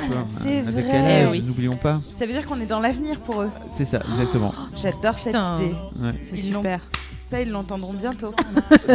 C'est 0.42 0.58
un 0.58 0.62
vrai. 0.62 0.82
décalage, 0.82 1.28
Eh 1.28 1.30
oui. 1.32 1.42
n'oublions 1.46 1.76
pas. 1.76 1.94
Ça 1.96 2.26
veut 2.26 2.32
dire 2.32 2.46
qu'on 2.46 2.60
est 2.60 2.66
dans 2.66 2.80
l'avenir 2.80 3.18
pour 3.20 3.42
eux. 3.42 3.50
C'est 3.76 3.84
ça, 3.84 4.00
exactement. 4.10 4.54
J'adore 4.76 5.14
cette 5.14 5.32
Putain. 5.34 5.58
idée. 5.60 5.74
Ouais. 6.02 6.12
C'est 6.30 6.36
super. 6.36 6.80
Ça, 7.24 7.42
ils 7.42 7.50
l'entendront 7.50 7.92
bientôt. 7.92 8.32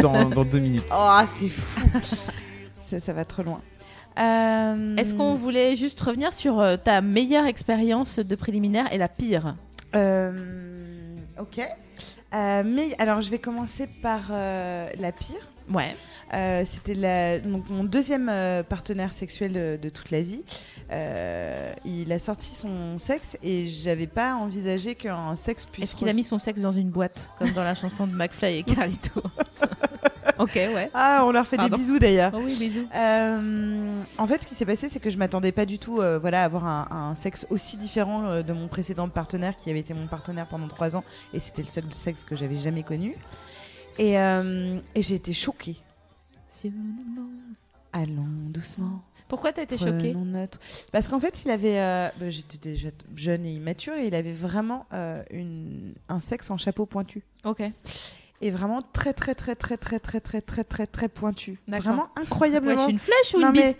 Dans, 0.02 0.24
dans 0.28 0.44
deux 0.44 0.58
minutes. 0.58 0.84
Oh, 0.92 1.18
c'est 1.38 1.48
fou. 1.50 1.88
ça, 2.84 2.98
ça 2.98 3.12
va 3.12 3.24
trop 3.24 3.42
loin. 3.42 3.60
Euh, 4.18 4.96
Est-ce 4.96 5.14
qu'on 5.14 5.34
voulait 5.34 5.76
juste 5.76 6.00
revenir 6.00 6.32
sur 6.32 6.60
euh, 6.60 6.76
ta 6.76 7.00
meilleure 7.00 7.46
expérience 7.46 8.18
de 8.18 8.34
préliminaire 8.36 8.92
et 8.92 8.98
la 8.98 9.08
pire? 9.08 9.56
Euh, 9.94 10.32
ok. 11.40 11.60
Euh, 11.60 12.62
mais 12.64 12.94
alors, 12.98 13.20
je 13.20 13.30
vais 13.30 13.38
commencer 13.38 13.88
par 14.02 14.30
la 14.30 15.12
pire. 15.12 15.48
Ouais. 15.72 15.94
Euh, 16.32 16.62
C'était 16.64 17.40
mon 17.44 17.84
deuxième 17.84 18.28
euh, 18.30 18.62
partenaire 18.62 19.12
sexuel 19.12 19.52
de, 19.52 19.78
de 19.80 19.88
toute 19.88 20.10
la 20.10 20.22
vie. 20.22 20.42
Euh, 20.90 21.72
il 21.84 22.10
a 22.12 22.18
sorti 22.18 22.54
son 22.54 22.98
sexe 22.98 23.36
et 23.42 23.66
j'avais 23.66 24.06
pas 24.06 24.34
envisagé 24.34 24.94
qu'un 24.94 25.36
sexe 25.36 25.64
puisse. 25.66 25.84
Est-ce 25.90 25.96
qu'il 25.96 26.08
a 26.08 26.12
mis 26.12 26.24
son 26.24 26.38
sexe 26.38 26.60
dans 26.60 26.72
une 26.72 26.90
boîte, 26.90 27.20
comme 27.38 27.50
dans 27.52 27.62
la 27.64 27.74
chanson 27.74 28.06
de 28.06 28.14
McFly 28.14 28.58
et 28.58 28.62
Carlito 28.62 29.22
Ok, 30.38 30.54
ouais. 30.56 30.90
Ah, 30.94 31.22
on 31.24 31.30
leur 31.30 31.46
fait 31.46 31.56
Pardon. 31.56 31.76
des 31.76 31.82
bisous 31.82 31.98
d'ailleurs. 32.00 32.32
Oh 32.34 32.40
oui, 32.42 32.56
bisous. 32.58 32.88
Euh, 32.92 34.02
en 34.18 34.26
fait, 34.26 34.42
ce 34.42 34.46
qui 34.48 34.56
s'est 34.56 34.66
passé, 34.66 34.88
c'est 34.88 34.98
que 34.98 35.08
je 35.08 35.16
m'attendais 35.16 35.52
pas 35.52 35.64
du 35.64 35.78
tout, 35.78 36.00
euh, 36.00 36.18
voilà, 36.18 36.42
à 36.42 36.44
avoir 36.46 36.66
un, 36.66 36.88
un 36.90 37.14
sexe 37.14 37.46
aussi 37.50 37.76
différent 37.76 38.24
euh, 38.26 38.42
de 38.42 38.52
mon 38.52 38.66
précédent 38.66 39.08
partenaire, 39.08 39.54
qui 39.54 39.70
avait 39.70 39.78
été 39.78 39.94
mon 39.94 40.08
partenaire 40.08 40.46
pendant 40.46 40.66
trois 40.66 40.96
ans, 40.96 41.04
et 41.32 41.38
c'était 41.38 41.62
le 41.62 41.68
seul 41.68 41.84
sexe 41.92 42.24
que 42.24 42.34
j'avais 42.34 42.56
jamais 42.56 42.82
connu. 42.82 43.14
Et, 43.96 44.14
et 44.14 45.02
j'ai 45.02 45.14
été 45.14 45.32
choquée. 45.32 45.76
Allons 47.92 48.26
doucement. 48.48 49.02
Pourquoi 49.28 49.52
t'as 49.52 49.62
été 49.62 49.78
choquée 49.78 50.14
notre- 50.14 50.60
Parce 50.92 51.08
qu'en 51.08 51.18
fait, 51.18 51.44
il 51.44 51.50
avait, 51.50 51.80
euh, 51.80 52.08
bah, 52.20 52.28
j'étais 52.28 52.58
déjà 52.58 52.88
jeune 53.16 53.46
et 53.46 53.52
immature, 53.54 53.94
et 53.94 54.06
il 54.06 54.14
avait 54.14 54.32
vraiment 54.32 54.86
euh, 54.92 55.22
une, 55.30 55.94
un 56.08 56.20
sexe 56.20 56.50
en 56.50 56.58
chapeau 56.58 56.86
pointu. 56.86 57.22
Ok. 57.44 57.62
Et 58.40 58.50
vraiment 58.50 58.82
très 58.82 59.12
très 59.14 59.34
très 59.34 59.54
très 59.54 59.76
très 59.78 59.98
très 59.98 60.20
très 60.20 60.40
très 60.42 60.64
très 60.64 60.86
très 60.86 61.08
pointu. 61.08 61.58
Vraiment 61.68 62.02
Ouais, 62.02 62.22
incroyablement 62.22 62.84
c'est 62.84 62.90
une 62.90 62.98
flèche 62.98 63.34
ou 63.34 63.40
non 63.40 63.48
une 63.48 63.54
mais 63.56 63.68
bite? 63.68 63.78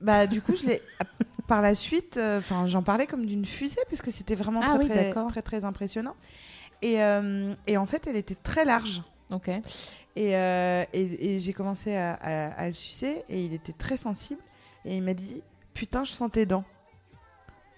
bah 0.00 0.26
du 0.26 0.40
coup 0.42 0.56
je 0.56 0.66
l'ai 0.66 0.82
par 1.46 1.62
la 1.62 1.76
suite 1.76 2.18
enfin 2.18 2.66
j'en 2.66 2.82
parlais 2.82 3.06
comme 3.06 3.26
d'une 3.26 3.44
fusée 3.44 3.80
puisque 3.86 4.10
c'était 4.10 4.34
vraiment 4.34 4.60
Ah 4.64 4.74
très, 4.76 4.78
oui, 4.78 4.88
très, 4.88 5.12
très 5.28 5.42
très 5.42 5.64
impressionnant 5.64 6.16
et, 6.80 7.00
euh, 7.02 7.54
et 7.68 7.76
en 7.76 7.86
fait 7.86 8.06
elle 8.08 8.16
était 8.16 8.34
très 8.34 8.64
large 8.64 9.02
Ok. 9.30 9.50
Et, 10.16 10.36
euh, 10.36 10.84
et, 10.92 11.34
et 11.36 11.40
j'ai 11.40 11.52
commencé 11.52 11.94
à, 11.96 12.14
à- 12.14 12.48
à 12.52 12.68
le 12.68 12.74
sucer 12.74 13.24
et 13.28 13.44
il 13.44 13.52
était 13.54 13.72
très 13.72 13.96
sensible 13.96 14.40
et 14.84 14.96
il 14.96 15.02
m'a 15.02 15.14
dit 15.14 15.42
putain 15.74 16.04
je 16.04 16.12
sens 16.12 16.30
tes 16.30 16.44
dents 16.46 16.64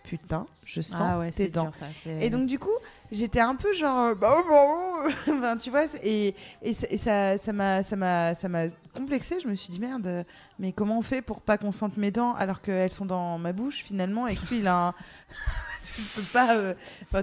putain 0.02 0.46
je 0.64 0.80
sens 0.80 1.00
Ah 1.00 1.18
ouais, 1.18 1.30
tes 1.30 1.48
dents 1.48 1.64
dur 1.64 1.74
ça. 1.74 1.86
c'est- 2.02 2.24
et 2.24 2.30
donc 2.30 2.46
du 2.46 2.58
coup, 2.58 2.70
j'étais 3.14 3.40
un 3.40 3.54
peu 3.54 3.72
genre 3.72 4.06
euh, 4.06 4.14
bah, 4.14 4.42
bah, 4.48 4.66
bah. 5.06 5.10
Enfin, 5.32 5.56
tu 5.56 5.70
vois 5.70 5.84
et, 6.02 6.34
et, 6.62 6.70
et 6.90 6.96
ça 6.98 7.36
m'a 7.52 7.82
ça 7.82 7.96
m'a 7.96 8.34
ça 8.34 8.48
m'a 8.48 8.68
complexé, 8.94 9.40
je 9.42 9.48
me 9.48 9.54
suis 9.54 9.70
dit 9.70 9.80
merde, 9.80 10.24
mais 10.58 10.72
comment 10.72 10.98
on 10.98 11.02
fait 11.02 11.20
pour 11.22 11.40
pas 11.40 11.58
qu'on 11.58 11.72
sente 11.72 11.96
mes 11.96 12.10
dents 12.10 12.34
alors 12.34 12.62
qu'elles 12.62 12.92
sont 12.92 13.06
dans 13.06 13.38
ma 13.38 13.52
bouche 13.52 13.82
finalement 13.82 14.26
et 14.26 14.36
que 14.36 14.46
lui 14.48 14.58
il 14.58 14.68
a 14.68 14.88
un 14.88 14.94
tu 15.84 16.00
peux 16.14 16.22
pas 16.32 16.54
euh, 16.54 16.74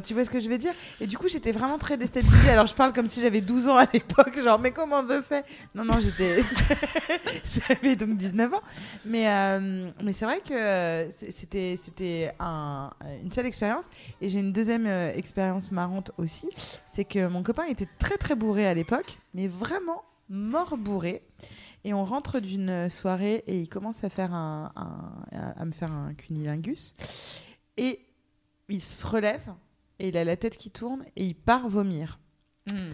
tu 0.04 0.14
vois 0.14 0.24
ce 0.24 0.30
que 0.30 0.40
je 0.40 0.50
veux 0.50 0.58
dire? 0.58 0.74
Et 1.00 1.08
du 1.08 1.18
coup 1.18 1.28
j'étais 1.28 1.52
vraiment 1.52 1.78
très 1.78 1.98
déstabilisée. 1.98 2.50
Alors 2.50 2.68
je 2.68 2.76
parle 2.76 2.94
comme 2.94 3.08
si 3.08 3.22
j'avais 3.22 3.42
12 3.42 3.70
ans 3.70 3.78
à 3.78 3.88
l'époque 3.92 4.38
genre 4.38 4.60
mais 4.60 4.72
comment 4.72 5.00
on 5.00 5.22
fait 5.22 5.46
non 5.74 5.84
non 5.86 6.00
j'étais 6.00 6.42
j'avais 7.46 7.96
donc 7.96 8.18
19 8.18 8.54
ans. 8.54 8.62
Mais 9.06 9.28
euh, 9.30 9.90
mais 10.04 10.14
c'est 10.14 10.26
vrai 10.26 10.42
que 10.48 11.08
c'était 11.10 12.34
un, 12.40 12.92
une 13.24 13.32
seule 13.32 13.46
expérience. 13.46 13.90
Et 14.22 14.30
j'ai 14.30 14.40
une 14.40 14.54
deuxième 14.54 14.86
expérience 14.86 15.72
aussi 16.18 16.50
c'est 16.86 17.06
que 17.06 17.28
mon 17.28 17.44
copain 17.44 17.66
était 17.66 17.88
très 18.00 18.18
très 18.18 18.36
bourré 18.36 18.68
à 18.68 18.74
l'époque 18.74 19.18
mais 19.34 19.48
vraiment 19.48 20.04
mort 20.30 20.78
bourré 20.78 21.24
et 21.84 21.94
on 21.94 22.04
rentre 22.06 22.40
d'une 22.40 22.90
soirée 22.90 23.44
et 23.48 23.60
il 23.60 23.68
commence 23.70 24.04
à 24.04 24.10
faire 24.10 24.34
un, 24.34 24.72
un- 24.76 25.54
à 25.58 25.66
me 25.66 25.72
faire 25.72 25.92
un 25.92 26.14
cunilingus 26.14 26.96
et 27.78 28.00
il 28.70 28.82
se 28.82 29.06
relève 29.06 29.54
et 30.00 30.10
il 30.10 30.18
a 30.18 30.24
la 30.24 30.38
tête 30.38 30.58
qui 30.58 30.72
tourne 30.72 31.04
et 31.16 31.26
il 31.26 31.36
part 31.36 31.68
vomir. 31.70 32.20
Hmm. 32.72 32.92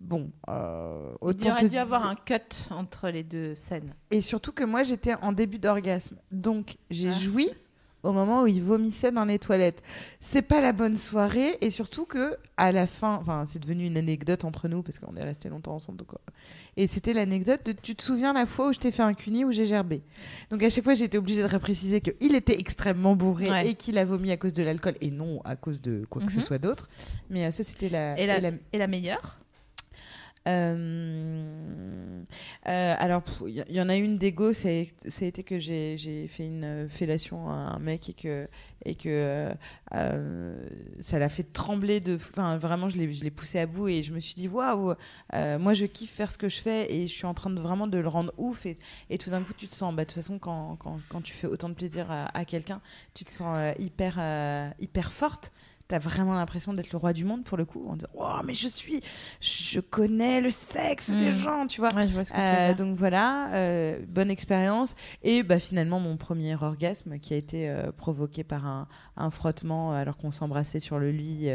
Bon, 0.00 0.30
euh, 0.48 1.12
Il 1.38 1.50
aurait 1.50 1.68
dû 1.68 1.76
avoir 1.76 2.06
un 2.06 2.14
cut 2.16 2.34
entre 2.70 3.10
les 3.10 3.22
deux 3.22 3.54
scènes. 3.54 3.94
Et 4.10 4.22
surtout 4.22 4.52
que 4.52 4.64
moi 4.64 4.82
j'étais 4.82 5.14
en 5.16 5.32
début 5.32 5.58
d'orgasme, 5.58 6.16
donc 6.30 6.78
j'ai 6.90 7.08
Ah. 7.08 7.12
joui 7.12 7.50
au 8.02 8.12
moment 8.12 8.42
où 8.42 8.46
il 8.46 8.62
vomissait 8.62 9.12
dans 9.12 9.24
les 9.24 9.38
toilettes. 9.38 9.82
C'est 10.20 10.42
pas 10.42 10.60
la 10.60 10.72
bonne 10.72 10.96
soirée 10.96 11.58
et 11.60 11.70
surtout 11.70 12.04
que 12.06 12.36
à 12.56 12.72
la 12.72 12.86
fin, 12.86 13.16
enfin 13.20 13.44
c'est 13.46 13.58
devenu 13.58 13.86
une 13.86 13.96
anecdote 13.96 14.44
entre 14.44 14.68
nous 14.68 14.82
parce 14.82 14.98
qu'on 14.98 15.16
est 15.16 15.22
resté 15.24 15.48
longtemps 15.48 15.74
ensemble 15.74 15.98
donc, 15.98 16.08
Et 16.76 16.86
c'était 16.86 17.12
l'anecdote 17.12 17.60
de 17.66 17.72
tu 17.72 17.94
te 17.94 18.02
souviens 18.02 18.32
la 18.32 18.46
fois 18.46 18.68
où 18.68 18.72
je 18.72 18.78
t'ai 18.78 18.90
fait 18.90 19.02
un 19.02 19.14
cuni 19.14 19.44
où 19.44 19.52
j'ai 19.52 19.66
gerbé? 19.66 20.02
Donc 20.50 20.62
à 20.62 20.70
chaque 20.70 20.84
fois 20.84 20.94
j'étais 20.94 21.18
obligée 21.18 21.42
de 21.42 21.48
repréciser 21.48 22.00
qu'il 22.00 22.34
était 22.34 22.58
extrêmement 22.58 23.16
bourré 23.16 23.50
Ouais. 23.50 23.68
et 23.68 23.74
qu'il 23.74 23.98
a 23.98 24.04
vomi 24.04 24.30
à 24.30 24.36
cause 24.36 24.52
de 24.52 24.62
l'alcool 24.62 24.94
et 25.00 25.10
non 25.10 25.40
à 25.44 25.56
cause 25.56 25.80
de 25.82 26.04
quoi 26.08 26.22
que 26.24 26.32
ce 26.32 26.38
Mhm. 26.38 26.44
soit 26.44 26.58
d'autre. 26.58 26.88
Mais 27.30 27.44
euh, 27.46 27.50
ça 27.50 27.62
c'était 27.64 27.88
la, 27.88 28.18
Et 28.18 28.26
la, 28.26 28.38
et 28.38 28.40
la- 28.40 28.50
et 28.72 28.78
la 28.78 28.86
meilleure? 28.86 29.38
Euh, 30.48 32.22
euh, 32.66 32.94
alors, 32.98 33.22
il 33.46 33.64
y, 33.68 33.80
en 33.80 33.88
a 33.88 33.96
une 33.96 34.16
d'égo, 34.16 34.52
ça, 34.52 34.68
a- 34.68 35.24
été 35.24 35.42
que 35.44 35.58
j'ai 35.58 36.26
fait 36.28 36.46
une 36.46 36.64
euh, 36.64 36.88
fellation 36.88 37.50
à 37.50 37.54
un 37.54 37.78
mec 37.78 38.08
et 38.08 38.14
que, 38.14 38.48
et 38.84 38.94
que 38.94 39.50
ça 41.00 41.18
l'a 41.18 41.28
fait 41.28 41.52
trembler 41.52 42.00
de. 42.00 42.14
Enfin, 42.16 42.56
vraiment, 42.56 42.88
je 42.88 42.96
l'ai 42.98 43.30
poussé 43.30 43.58
à 43.58 43.66
bout 43.66 43.88
et 43.88 44.02
je 44.02 44.12
me 44.12 44.20
suis 44.20 44.34
dit, 44.34 44.48
waouh, 44.48 44.94
moi 45.32 45.74
je 45.74 45.84
kiffe 45.86 46.12
faire 46.12 46.32
ce 46.32 46.38
que 46.38 46.48
je 46.48 46.60
fais 46.60 46.92
et 46.92 47.06
je 47.06 47.12
suis 47.12 47.26
en 47.26 47.34
train 47.34 47.50
de 47.50 47.60
vraiment 47.60 47.86
de 47.86 47.98
le 47.98 48.08
rendre 48.08 48.32
ouf. 48.38 48.66
Et, 48.66 48.78
et 49.10 49.18
tout 49.18 49.30
d'un 49.30 49.42
coup, 49.42 49.52
tu 49.56 49.68
te 49.68 49.74
sens, 49.74 49.94
bah, 49.94 50.04
de 50.04 50.08
toute 50.08 50.16
façon, 50.16 50.38
quand, 50.38 50.76
quand, 50.76 51.00
quand 51.08 51.20
tu 51.20 51.34
fais 51.34 51.46
autant 51.46 51.68
de 51.68 51.74
plaisir 51.74 52.10
à, 52.10 52.26
à 52.36 52.44
quelqu'un, 52.44 52.80
tu 53.14 53.24
te 53.24 53.30
sens 53.30 53.74
hyper, 53.78 54.18
hyper 54.80 55.12
forte. 55.12 55.52
T'as 55.90 55.98
vraiment 55.98 56.34
l'impression 56.34 56.72
d'être 56.72 56.92
le 56.92 56.98
roi 56.98 57.12
du 57.12 57.24
monde 57.24 57.42
pour 57.42 57.58
le 57.58 57.64
coup, 57.64 57.84
en 57.88 57.96
disant, 57.96 58.06
oh, 58.14 58.36
mais 58.44 58.54
je 58.54 58.68
suis, 58.68 59.00
je 59.40 59.80
connais 59.80 60.40
le 60.40 60.50
sexe 60.50 61.10
des 61.10 61.30
Mm. 61.30 61.36
gens, 61.36 61.66
tu 61.66 61.80
vois. 61.80 61.92
Ouais, 61.94 62.06
je 62.06 62.12
vois 62.12 62.22
ce 62.22 62.30
que 62.30 62.36
tu 62.36 62.40
veux 62.40 62.46
Euh, 62.48 62.74
donc 62.74 62.96
voilà, 62.96 63.52
euh, 63.54 63.98
bonne 64.08 64.30
expérience. 64.30 64.94
Et 65.24 65.42
bah, 65.42 65.58
finalement, 65.58 65.98
mon 65.98 66.16
premier 66.16 66.54
orgasme 66.54 67.18
qui 67.18 67.34
a 67.34 67.36
été 67.36 67.68
euh, 67.68 67.90
provoqué 67.90 68.44
par 68.44 68.66
un, 68.66 68.86
un 69.16 69.30
frottement 69.30 69.92
alors 69.92 70.16
qu'on 70.16 70.30
s'embrassait 70.30 70.78
sur 70.78 71.00
le 71.00 71.10
lit 71.10 71.48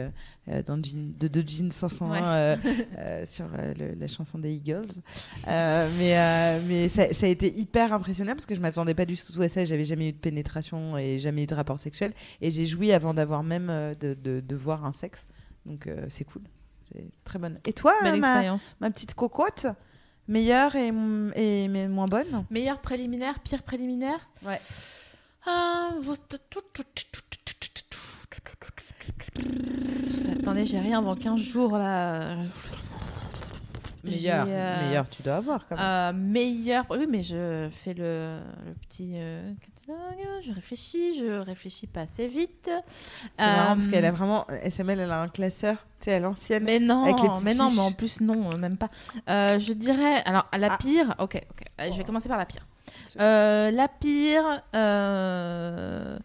dans 0.67 0.83
jean, 0.83 1.13
de 1.17 1.27
deux 1.29 1.43
jeans 1.47 1.71
501 1.71 2.09
Ouais. 2.11 2.19
euh, 2.21 2.55
euh, 2.99 3.25
sur 3.25 3.45
le- 3.79 3.95
la 3.97 4.07
chanson 4.07 4.37
des 4.37 4.51
Eagles. 4.53 5.01
Mais 5.47 6.59
mais 6.67 6.89
ça, 6.89 7.13
ça 7.13 7.25
a 7.25 7.29
été 7.29 7.53
hyper 7.57 7.93
impressionnant 7.93 8.33
parce 8.33 8.45
que 8.45 8.55
je 8.55 8.59
m'attendais 8.59 8.93
pas 8.93 9.05
du 9.05 9.15
tout 9.17 9.41
à 9.41 9.49
ça. 9.49 9.63
J'avais 9.65 9.85
jamais 9.85 10.09
eu 10.09 10.13
de 10.13 10.17
pénétration 10.17 10.97
et 10.97 11.19
jamais 11.19 11.43
eu 11.43 11.47
de 11.47 11.55
rapport 11.55 11.79
sexuel. 11.79 12.13
Et 12.41 12.51
j'ai 12.51 12.65
joui 12.65 12.91
avant 12.91 13.13
d'avoir 13.13 13.43
même 13.43 13.67
de, 13.99 14.13
de, 14.25 14.39
de 14.41 14.55
voir 14.55 14.83
un 14.85 14.93
sexe. 14.93 15.27
Donc 15.65 15.87
euh, 15.87 16.05
c'est 16.09 16.25
cool. 16.25 16.41
C'est 16.91 17.09
très 17.23 17.39
bonne. 17.39 17.59
Et 17.65 17.73
toi, 17.73 17.93
Belle 18.03 18.19
ma, 18.19 18.27
expérience. 18.27 18.75
ma 18.79 18.91
petite 18.91 19.13
cocotte 19.13 19.67
Meilleure 20.27 20.75
et, 20.75 20.87
et 21.35 21.67
mais 21.67 21.87
moins 21.87 22.05
bonne 22.05 22.45
Meilleur 22.49 22.79
préliminaire, 22.81 23.39
pire 23.39 23.61
préliminaire 23.63 24.27
Ouais. 24.43 24.59
Attendez, 30.39 30.65
j'ai 30.65 30.79
rien 30.79 30.99
avant 30.99 31.15
15 31.15 31.39
jours 31.39 31.77
là. 31.77 32.37
Meilleure, 34.03 34.45
J'ai, 34.45 34.53
euh, 34.53 34.87
meilleure, 34.87 35.09
tu 35.09 35.23
dois 35.23 35.35
avoir 35.37 35.67
quand 35.67 35.75
même. 35.75 35.83
Euh, 35.85 36.13
meilleur. 36.13 36.85
Oui, 36.91 37.07
mais 37.09 37.23
je 37.23 37.67
fais 37.71 37.93
le, 37.95 38.39
le 38.65 38.73
petit 38.75 39.13
euh. 39.15 39.51
Je 39.87 40.51
réfléchis, 40.51 41.19
je 41.19 41.39
réfléchis 41.41 41.85
pas 41.85 42.01
assez 42.01 42.27
vite. 42.27 42.69
c'est 43.37 43.45
marrant 43.45 43.73
parce 43.75 43.85
euh, 43.87 43.91
qu'elle 43.91 44.05
a 44.05 44.11
vraiment. 44.11 44.47
SML, 44.63 44.99
elle 44.99 45.11
a 45.11 45.21
un 45.21 45.27
classeur, 45.27 45.75
tu 45.99 46.05
sais, 46.05 46.13
à 46.15 46.19
l'ancienne. 46.19 46.63
Mais 46.63 46.79
non, 46.79 47.03
Avec 47.03 47.21
les 47.21 47.29
mais 47.43 47.53
non, 47.53 47.69
mais 47.71 47.81
en 47.81 47.91
plus 47.91 48.19
non, 48.21 48.51
euh, 48.51 48.57
même 48.57 48.77
pas. 48.77 48.89
Euh, 49.29 49.59
je 49.59 49.73
dirais, 49.73 50.23
alors 50.25 50.47
la 50.57 50.73
Ah. 50.73 50.77
pire, 50.79 51.13
ok, 51.19 51.35
ok. 51.35 51.65
Euh, 51.81 51.91
Je 51.91 51.97
vais 51.97 52.01
Oh. 52.01 52.05
commencer 52.05 52.27
par 52.29 52.37
la 52.39 52.45
pire. 52.45 52.65
Euh, 53.19 53.69
la 53.71 53.87
pire, 53.87 54.63
euh, 54.75 56.17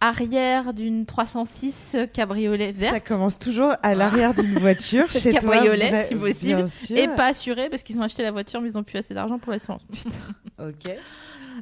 arrière 0.00 0.72
d'une 0.72 1.04
306 1.04 1.96
cabriolet 2.12 2.70
verte. 2.72 2.94
Ça 2.94 3.00
commence 3.00 3.38
toujours 3.40 3.72
à 3.82 3.94
l'arrière 3.96 4.34
d'une 4.34 4.58
voiture 4.58 5.10
chez 5.12 5.32
toi. 5.32 5.40
Cabriolet, 5.40 6.04
si 6.04 6.14
possible. 6.14 6.64
Et 6.96 7.08
pas 7.08 7.26
assuré 7.26 7.68
parce 7.70 7.82
qu'ils 7.82 7.98
ont 8.00 8.04
acheté 8.04 8.22
la 8.22 8.30
voiture 8.30 8.60
mais 8.60 8.68
ils 8.70 8.78
ont 8.78 8.84
plus 8.84 8.98
assez 8.98 9.14
d'argent 9.14 9.38
pour 9.38 9.50
l'assurance. 9.52 9.82
Putain. 9.92 10.10
Ok. 10.60 10.94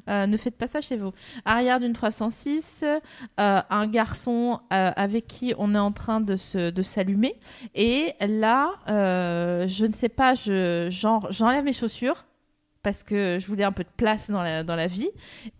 Euh, 0.08 0.26
ne 0.26 0.36
faites 0.36 0.56
pas 0.56 0.66
ça 0.66 0.80
chez 0.80 0.96
vous. 0.96 1.12
Arrière 1.44 1.80
d'une 1.80 1.92
306, 1.92 2.84
euh, 2.84 3.60
un 3.70 3.86
garçon 3.86 4.60
euh, 4.72 4.90
avec 4.96 5.26
qui 5.26 5.54
on 5.58 5.74
est 5.74 5.78
en 5.78 5.92
train 5.92 6.20
de 6.20 6.36
se 6.36 6.70
de 6.70 6.82
s'allumer. 6.82 7.36
Et 7.74 8.14
là, 8.20 8.72
je 8.86 9.86
ne 9.86 9.92
sais 9.92 10.08
pas, 10.08 10.34
je, 10.34 10.88
genre, 10.90 11.28
j'enlève 11.30 11.64
mes 11.64 11.72
chaussures 11.72 12.24
parce 12.82 13.02
que 13.02 13.38
je 13.40 13.46
voulais 13.46 13.64
un 13.64 13.72
peu 13.72 13.82
de 13.82 13.88
place 13.96 14.30
dans 14.30 14.42
la, 14.42 14.62
dans 14.62 14.76
la 14.76 14.86
vie. 14.86 15.10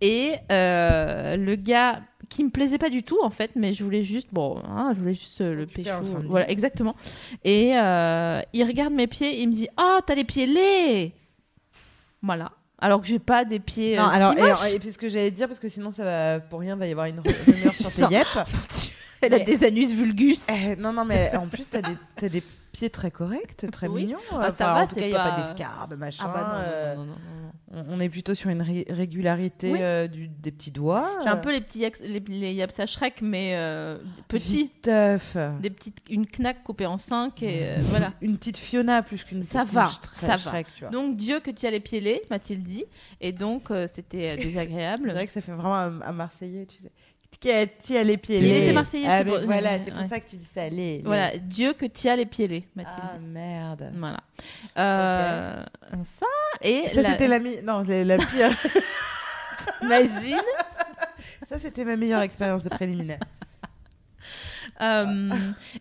Et 0.00 0.34
le 0.50 1.54
gars 1.56 2.00
qui 2.28 2.44
me 2.44 2.50
plaisait 2.50 2.78
pas 2.78 2.90
du 2.90 3.02
tout 3.02 3.18
en 3.22 3.30
fait, 3.30 3.52
mais 3.56 3.72
je 3.72 3.82
voulais 3.82 4.02
juste, 4.02 4.28
bon, 4.32 4.60
hein, 4.64 4.92
je 4.94 5.00
voulais 5.00 5.14
juste 5.14 5.40
euh, 5.40 5.54
le 5.54 5.66
pécho. 5.66 5.90
Voilà, 6.26 6.50
exactement. 6.50 6.94
Et 7.44 7.76
euh, 7.76 8.40
il 8.52 8.64
regarde 8.64 8.92
mes 8.92 9.06
pieds, 9.06 9.40
il 9.40 9.48
me 9.48 9.52
dit, 9.52 9.68
oh, 9.80 9.98
t'as 10.04 10.14
les 10.14 10.24
pieds 10.24 10.46
laids. 10.46 11.12
Voilà. 12.22 12.52
Alors 12.80 13.00
que 13.00 13.06
j'ai 13.06 13.18
pas 13.18 13.44
des 13.44 13.58
pieds. 13.58 13.96
Non, 13.96 14.04
euh, 14.04 14.10
alors, 14.10 14.32
si 14.32 14.38
et, 14.38 14.42
moches. 14.42 14.72
et 14.74 14.78
puis 14.78 14.92
ce 14.92 14.98
que 14.98 15.08
j'allais 15.08 15.30
dire, 15.30 15.48
parce 15.48 15.58
que 15.58 15.68
sinon, 15.68 15.90
ça 15.90 16.04
va, 16.04 16.40
pour 16.40 16.60
rien, 16.60 16.76
va 16.76 16.86
y 16.86 16.92
avoir 16.92 17.06
une 17.06 17.20
rumeur 17.20 17.72
sur 17.72 18.08
tes 18.08 18.14
yep. 18.14 18.26
Elle 19.20 19.34
a 19.34 19.38
des 19.40 19.64
anus 19.64 19.92
vulgus. 19.92 20.46
Eh, 20.48 20.76
non, 20.76 20.92
non, 20.92 21.04
mais 21.04 21.34
en 21.36 21.46
plus, 21.46 21.68
t'as 21.68 21.82
des, 21.82 21.96
t'as 22.16 22.28
des 22.28 22.42
pieds 22.72 22.90
très 22.90 23.10
corrects, 23.10 23.66
très 23.72 23.88
Oui. 23.88 24.04
mignons. 24.04 24.18
Ah, 24.30 24.44
ça 24.44 24.48
Enfin, 24.50 24.74
va, 24.74 24.82
en 24.82 24.86
tout 24.86 24.94
c'est 24.94 25.00
cas, 25.00 25.06
il 25.06 25.10
n'y 25.10 25.16
a 25.16 25.24
pas 25.24 25.30
pas- 25.32 25.40
d'escarde, 25.40 25.94
machin. 25.94 26.24
Ah 26.26 26.32
bah 26.32 26.52
non, 26.52 26.60
euh, 26.64 26.94
non, 26.96 27.04
non, 27.06 27.14
non, 27.82 27.84
on- 27.96 28.00
est 28.00 28.08
plutôt 28.10 28.34
sur 28.34 28.50
une 28.50 28.62
ré- 28.62 28.86
régularité 28.88 29.72
Oui. 29.72 29.78
euh, 29.82 30.06
du, 30.06 30.28
des 30.28 30.50
petits 30.52 30.70
doigts. 30.70 31.10
J'ai 31.22 31.28
un 31.28 31.36
peu 31.36 31.50
les 31.50 31.60
petits 31.60 31.80
les, 32.02 32.20
les 32.20 32.52
yaps 32.54 32.78
à 32.78 32.86
Shrek, 32.86 33.20
mais 33.22 33.52
euh, 33.56 33.96
petits. 34.28 34.64
Viteuf. 34.74 35.36
Des 35.60 35.70
petites, 35.70 35.96
une 36.10 36.26
knack 36.26 36.62
coupée 36.62 36.86
en 36.86 36.98
5 36.98 37.42
et 37.42 37.60
euh, 37.62 37.76
voilà. 37.84 38.12
Une 38.20 38.36
petite 38.36 38.58
Fiona 38.58 39.02
plus 39.02 39.24
qu'une 39.24 39.42
Ça 39.42 39.64
va, 39.64 39.90
ça 40.14 40.26
va. 40.28 40.38
Shrek, 40.38 40.66
tu 40.74 40.80
vois. 40.84 40.90
Donc 40.90 41.16
Dieu 41.16 41.40
que 41.40 41.50
tu 41.50 41.66
as 41.66 41.70
les 41.70 41.80
pieds 41.80 42.00
laids, 42.00 42.22
m'a-t-il 42.30 42.62
dit, 42.62 42.84
et 43.20 43.32
donc 43.32 43.70
euh, 43.70 43.86
c'était 43.86 44.30
euh, 44.30 44.36
C'est 44.38 44.44
désagréable. 44.44 45.10
vrai 45.10 45.26
que 45.26 45.32
ça 45.32 45.40
fait 45.40 45.52
vraiment 45.52 45.76
un, 45.76 46.00
un 46.02 46.12
Marseillais, 46.12 46.66
tu 46.66 46.76
sais. 46.82 46.90
Qui 47.40 47.52
a, 47.52 47.66
qui 47.66 47.96
a 47.96 48.02
les 48.02 48.16
pieds 48.16 48.38
Il 48.40 48.46
était 48.50 48.72
Marseillais, 48.72 49.06
Ah, 49.08 49.24
pour- 49.24 49.38
voilà, 49.44 49.78
c'est 49.78 49.92
pour 49.92 50.00
ouais. 50.00 50.08
ça 50.08 50.18
que 50.18 50.28
tu 50.28 50.34
dis 50.36 50.44
ça. 50.44 50.68
Les, 50.68 51.02
Voilà, 51.04 51.36
Dieu 51.38 51.72
que 51.72 51.86
tu 51.86 52.08
as 52.08 52.16
les 52.16 52.26
pieds 52.26 52.64
m'a-t-il 52.74 53.00
Ah 53.00 53.18
merde. 53.20 53.92
Voilà. 53.94 54.18
Euh, 54.76 55.64
Ça 56.18 56.26
et 56.62 56.88
Ça 56.88 57.02
la- 57.02 57.10
c'était 57.10 57.28
la 57.28 57.38
mi- 57.38 57.62
non 57.62 57.84
la, 57.86 58.04
la 58.04 58.16
pire. 58.16 58.50
Imagine. 59.82 60.40
ça 61.46 61.58
c'était 61.58 61.84
ma 61.84 61.96
meilleure 61.96 62.22
expérience 62.22 62.62
de 62.64 62.68
préliminaire. 62.70 63.20
Euh, 64.80 65.30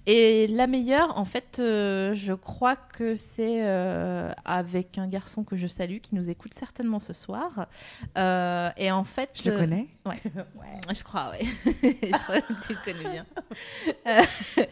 et 0.05 0.47
la 0.47 0.67
meilleure, 0.67 1.17
en 1.17 1.25
fait, 1.25 1.57
euh, 1.59 2.13
je 2.13 2.33
crois 2.33 2.75
que 2.75 3.15
c'est 3.15 3.61
euh, 3.63 4.31
avec 4.45 4.97
un 4.97 5.07
garçon 5.07 5.43
que 5.43 5.55
je 5.55 5.67
salue, 5.67 5.97
qui 5.99 6.15
nous 6.15 6.29
écoute 6.29 6.53
certainement 6.53 6.99
ce 6.99 7.13
soir. 7.13 7.67
Et 8.15 8.91
en 8.91 9.03
fait, 9.03 9.31
Je 9.43 9.51
le 9.51 9.57
connais. 9.57 9.87
Je 10.93 11.03
crois, 11.03 11.31
ouais. 11.31 11.45
je 11.73 12.23
crois 12.23 12.41
que 12.41 12.53
tu 12.65 12.73
le 12.73 12.79
connais 12.83 13.09
bien. 13.09 13.25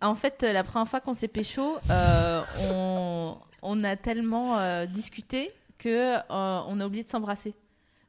En 0.00 0.14
fait, 0.14 0.42
la 0.42 0.62
première 0.64 0.88
fois 0.88 1.00
qu'on 1.00 1.14
s'est 1.14 1.28
pécho, 1.28 1.78
on, 2.70 3.36
on 3.62 3.84
a 3.84 3.96
tellement 3.96 4.84
discuté 4.86 5.50
que 5.78 6.16
on 6.28 6.80
a 6.80 6.86
oublié 6.86 7.04
de 7.04 7.08
s'embrasser. 7.08 7.54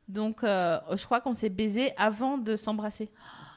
Donc, 0.08 0.40
je 0.44 1.06
crois 1.06 1.22
qu'on 1.22 1.34
s'est 1.34 1.50
baisé 1.50 1.94
avant 1.98 2.38
de 2.38 2.56
s'embrasser. 2.56 3.10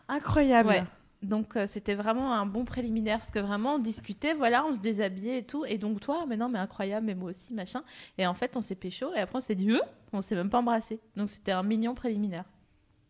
Incroyable. 0.08 0.68
Ouais. 0.70 0.84
Donc 1.22 1.56
euh, 1.56 1.66
c'était 1.66 1.96
vraiment 1.96 2.32
un 2.32 2.46
bon 2.46 2.64
préliminaire 2.64 3.18
parce 3.18 3.32
que 3.32 3.40
vraiment 3.40 3.74
on 3.74 3.78
discutait, 3.78 4.34
voilà, 4.34 4.64
on 4.64 4.74
se 4.74 4.78
déshabillait 4.78 5.38
et 5.38 5.42
tout. 5.44 5.64
Et 5.64 5.76
donc 5.78 6.00
toi, 6.00 6.24
mais 6.28 6.36
non, 6.36 6.48
mais 6.48 6.58
incroyable, 6.60 7.06
mais 7.06 7.14
moi 7.14 7.30
aussi, 7.30 7.54
machin. 7.54 7.82
Et 8.18 8.26
en 8.26 8.34
fait, 8.34 8.56
on 8.56 8.60
s'est 8.60 8.76
pécho 8.76 9.12
et 9.14 9.18
après 9.18 9.38
on 9.38 9.40
s'est 9.40 9.56
dit, 9.56 9.70
euh, 9.72 9.80
on 10.12 10.22
s'est 10.22 10.36
même 10.36 10.48
pas 10.50 10.58
embrassé. 10.58 11.00
Donc 11.16 11.28
c'était 11.30 11.52
un 11.52 11.62
mignon 11.64 11.94
préliminaire. 11.94 12.44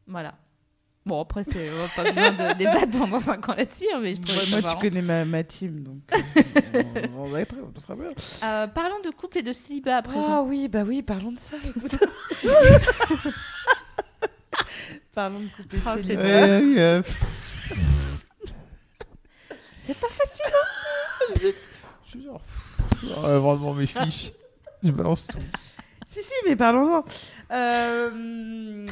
Voilà. 0.07 0.35
Bon, 1.05 1.21
après, 1.23 1.45
c'est 1.45 1.71
pas 1.97 2.05
besoin 2.13 2.33
de 2.33 2.59
débattre 2.59 2.91
pendant 2.99 3.19
5 3.21 3.49
ans 3.49 3.55
là-dessus, 3.55 3.87
hein, 3.95 4.01
mais 4.03 4.15
je 4.15 4.21
Ouais, 4.23 4.45
ça 4.47 4.61
moi 4.61 4.63
tu 4.75 4.79
connais 4.79 5.01
ma, 5.03 5.25
ma 5.25 5.43
team 5.45 5.83
donc. 5.83 5.99
euh, 6.75 6.83
on, 7.17 7.21
on 7.21 7.25
va 7.25 7.41
être, 7.41 7.55
on 7.77 7.81
sera 7.81 7.95
bien. 7.95 8.09
Euh, 8.45 8.67
parlons 8.69 9.01
de 9.05 9.11
couple 9.11 9.39
et 9.39 9.43
de 9.43 9.53
célibat 9.53 9.99
à 9.99 10.01
Oh 10.01 10.09
présent. 10.09 10.43
oui 10.47 10.69
bah 10.69 10.83
oui 10.87 11.03
parlons 11.03 11.33
de 11.33 11.39
ça. 11.39 11.57
Écoute. 11.65 11.97
parlons 15.15 15.41
de 15.41 15.49
couper. 15.49 15.79
Oh, 15.87 15.97
de 15.97 16.03
c'est 16.03 16.09
célibat. 16.09 17.03
C'est 19.79 19.99
pas 19.99 20.09
facile. 20.09 20.45
je 22.05 22.11
suis 22.11 22.23
genre, 22.25 22.41
pff, 22.41 23.05
vraiment 23.15 23.75
mes 23.75 23.87
fiches. 23.87 24.33
Je 24.83 24.91
balance 24.91 25.27
tout. 25.27 25.39
Si, 26.07 26.23
si, 26.23 26.33
mais 26.47 26.57
parlons-en. 26.57 27.05
Euh, 27.53 28.87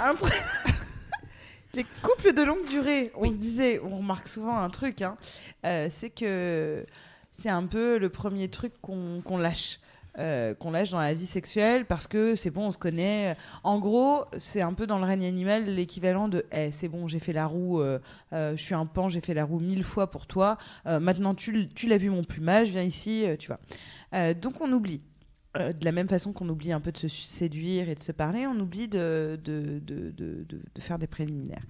un 0.00 0.14
truc- 0.14 0.32
Les 1.74 1.86
couples 2.02 2.34
de 2.34 2.42
longue 2.42 2.66
durée, 2.68 3.12
on 3.14 3.28
se 3.30 3.34
disait, 3.36 3.80
on 3.82 3.96
remarque 3.98 4.28
souvent 4.28 4.58
un 4.58 4.68
truc, 4.68 5.00
hein, 5.00 5.16
euh, 5.64 5.88
c'est 5.90 6.10
que 6.10 6.84
c'est 7.30 7.48
un 7.48 7.64
peu 7.66 7.96
le 7.98 8.10
premier 8.10 8.50
truc 8.50 8.74
qu'on 8.82 9.22
qu'on 9.24 9.38
lâche. 9.38 9.78
Euh, 10.18 10.54
qu'on 10.54 10.72
lâche 10.72 10.90
dans 10.90 10.98
la 10.98 11.14
vie 11.14 11.24
sexuelle 11.24 11.86
parce 11.86 12.06
que 12.06 12.34
c'est 12.34 12.50
bon, 12.50 12.66
on 12.66 12.70
se 12.70 12.76
connaît. 12.76 13.34
En 13.64 13.78
gros, 13.78 14.24
c'est 14.38 14.60
un 14.60 14.74
peu 14.74 14.86
dans 14.86 14.98
le 14.98 15.04
règne 15.04 15.24
animal 15.24 15.64
l'équivalent 15.64 16.28
de 16.28 16.44
Eh, 16.52 16.70
c'est 16.70 16.88
bon, 16.88 17.08
j'ai 17.08 17.18
fait 17.18 17.32
la 17.32 17.46
roue, 17.46 17.80
euh, 17.80 17.98
euh, 18.34 18.54
je 18.54 18.62
suis 18.62 18.74
un 18.74 18.84
pan, 18.84 19.08
j'ai 19.08 19.22
fait 19.22 19.32
la 19.32 19.44
roue 19.44 19.58
mille 19.58 19.84
fois 19.84 20.10
pour 20.10 20.26
toi. 20.26 20.58
maintenant, 20.84 21.34
tu, 21.34 21.68
l'as 21.86 21.96
vu 21.96 22.10
mon 22.10 22.24
plumage, 22.24 22.68
viens 22.68 22.82
ici, 22.82 23.24
tu 23.38 23.48
vois. 23.48 24.34
Donc, 24.34 24.60
on 24.60 24.70
oublie. 24.72 25.00
De 25.54 25.84
la 25.84 25.92
même 25.92 26.08
façon 26.08 26.32
qu'on 26.32 26.48
oublie 26.48 26.72
un 26.72 26.80
peu 26.80 26.92
de 26.92 26.96
se 26.96 27.08
séduire 27.08 27.90
et 27.90 27.94
de 27.94 28.00
se 28.00 28.12
parler, 28.12 28.46
on 28.46 28.58
oublie 28.58 28.88
de, 28.88 29.38
faire 30.78 30.98
des 30.98 31.06
préliminaires. 31.06 31.64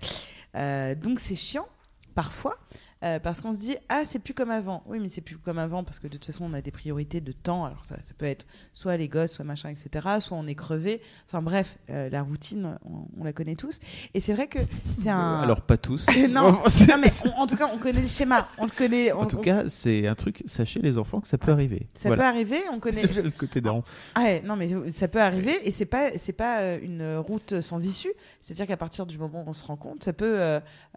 Donc 1.01 1.20
c'est 1.20 1.36
chiant, 1.36 1.66
parfois, 2.14 2.59
euh, 3.02 3.18
parce 3.18 3.40
qu'on 3.40 3.52
se 3.52 3.58
dit 3.58 3.76
ah 3.88 4.02
c'est 4.04 4.18
plus 4.18 4.34
comme 4.34 4.50
avant. 4.50 4.82
Oui 4.86 4.98
mais 5.00 5.08
c'est 5.08 5.20
plus 5.20 5.36
comme 5.38 5.58
avant 5.58 5.84
parce 5.84 5.98
que 5.98 6.06
de 6.06 6.12
toute 6.12 6.24
façon 6.24 6.44
on 6.50 6.54
a 6.54 6.60
des 6.60 6.70
priorités 6.70 7.20
de 7.20 7.32
temps. 7.32 7.64
Alors 7.64 7.84
ça, 7.84 7.96
ça 8.06 8.14
peut 8.16 8.26
être 8.26 8.46
soit 8.72 8.96
les 8.96 9.08
gosses, 9.08 9.32
soit 9.32 9.44
machin, 9.44 9.70
etc. 9.70 10.06
Soit 10.20 10.36
on 10.36 10.46
est 10.46 10.54
crevé. 10.54 11.00
Enfin 11.28 11.42
bref, 11.42 11.78
euh, 11.90 12.08
la 12.10 12.22
routine 12.22 12.78
on, 12.84 13.20
on 13.20 13.24
la 13.24 13.32
connaît 13.32 13.54
tous. 13.56 13.78
Et 14.14 14.20
c'est 14.20 14.34
vrai 14.34 14.46
que 14.46 14.58
c'est 14.92 15.10
un. 15.10 15.40
Alors 15.40 15.60
pas 15.62 15.76
tous. 15.76 16.06
non, 16.30 16.52
non, 16.52 16.62
mais 17.00 17.08
on- 17.24 17.40
en 17.42 17.46
tout 17.46 17.56
cas 17.56 17.68
on 17.72 17.78
connaît 17.78 18.02
le 18.02 18.08
schéma. 18.08 18.48
On 18.58 18.64
le 18.66 18.70
connaît. 18.70 19.12
En 19.12 19.26
tout 19.26 19.38
on- 19.38 19.40
cas, 19.40 19.68
c'est 19.68 20.06
un 20.06 20.14
truc, 20.14 20.42
sachez 20.46 20.80
les 20.80 20.98
enfants 20.98 21.20
que 21.20 21.28
ça 21.28 21.38
peut 21.38 21.52
arriver. 21.52 21.88
ça 21.94 22.08
Voilà. 22.08 22.22
peut 22.22 22.28
arriver. 22.28 22.60
On 22.72 22.78
connaît. 22.80 22.92
C'est 23.06 23.22
le 23.22 23.30
côté 23.30 23.60
daron. 23.60 23.82
Ah 24.14 24.20
ouais, 24.22 24.42
non 24.44 24.56
mais 24.56 24.90
ça 24.90 25.08
peut 25.08 25.20
arriver 25.20 25.54
et 25.66 25.70
c'est 25.70 25.86
pas 25.86 26.10
c'est 26.16 26.32
pas 26.32 26.60
euh, 26.60 26.78
une 26.82 27.16
route 27.16 27.60
sans 27.60 27.84
issue. 27.84 28.12
C'est-à-dire 28.40 28.66
qu'à 28.66 28.76
partir 28.76 29.06
du 29.06 29.18
moment 29.18 29.42
où 29.46 29.50
on 29.50 29.52
se 29.52 29.64
rend 29.64 29.76
compte, 29.76 30.04
ça 30.04 30.12
peut 30.12 30.36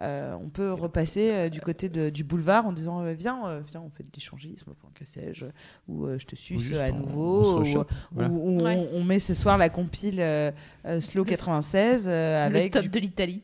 euh, 0.02 0.34
on 0.40 0.48
peut 0.48 0.72
repasser 0.72 1.50
du 1.50 1.60
côté 1.60 1.88
de- 1.88 1.95
du 2.10 2.24
boulevard 2.24 2.66
en 2.66 2.72
disant 2.72 3.02
euh, 3.02 3.12
viens 3.12 3.46
euh, 3.46 3.60
viens 3.70 3.80
on 3.80 3.90
fait 3.90 4.02
de 4.04 4.08
l'échangisme 4.14 4.70
enfin 4.70 4.88
que 4.94 5.04
sais-je 5.04 5.46
ou 5.88 6.06
euh, 6.06 6.18
je 6.18 6.26
te 6.26 6.36
suce 6.36 6.76
à 6.76 6.88
on- 6.92 6.98
nouveau 6.98 7.40
on 7.40 7.44
se 7.44 7.48
ou, 7.50 7.58
rechoppe, 7.60 7.90
voilà. 8.12 8.28
ou- 8.30 8.58
ou 8.58 8.62
Ouais. 8.62 8.88
on, 8.92 8.98
on 8.98 9.04
met 9.04 9.18
ce 9.18 9.34
soir 9.34 9.58
la 9.58 9.68
compile 9.68 10.16
euh, 10.20 10.50
euh, 10.86 11.00
Slow 11.00 11.24
96 11.24 12.06
euh, 12.08 12.48
Le 12.48 12.56
avec 12.56 12.72
top 12.72 12.82
du 12.82 12.88
de 12.88 12.98
l'Italie. 13.00 13.42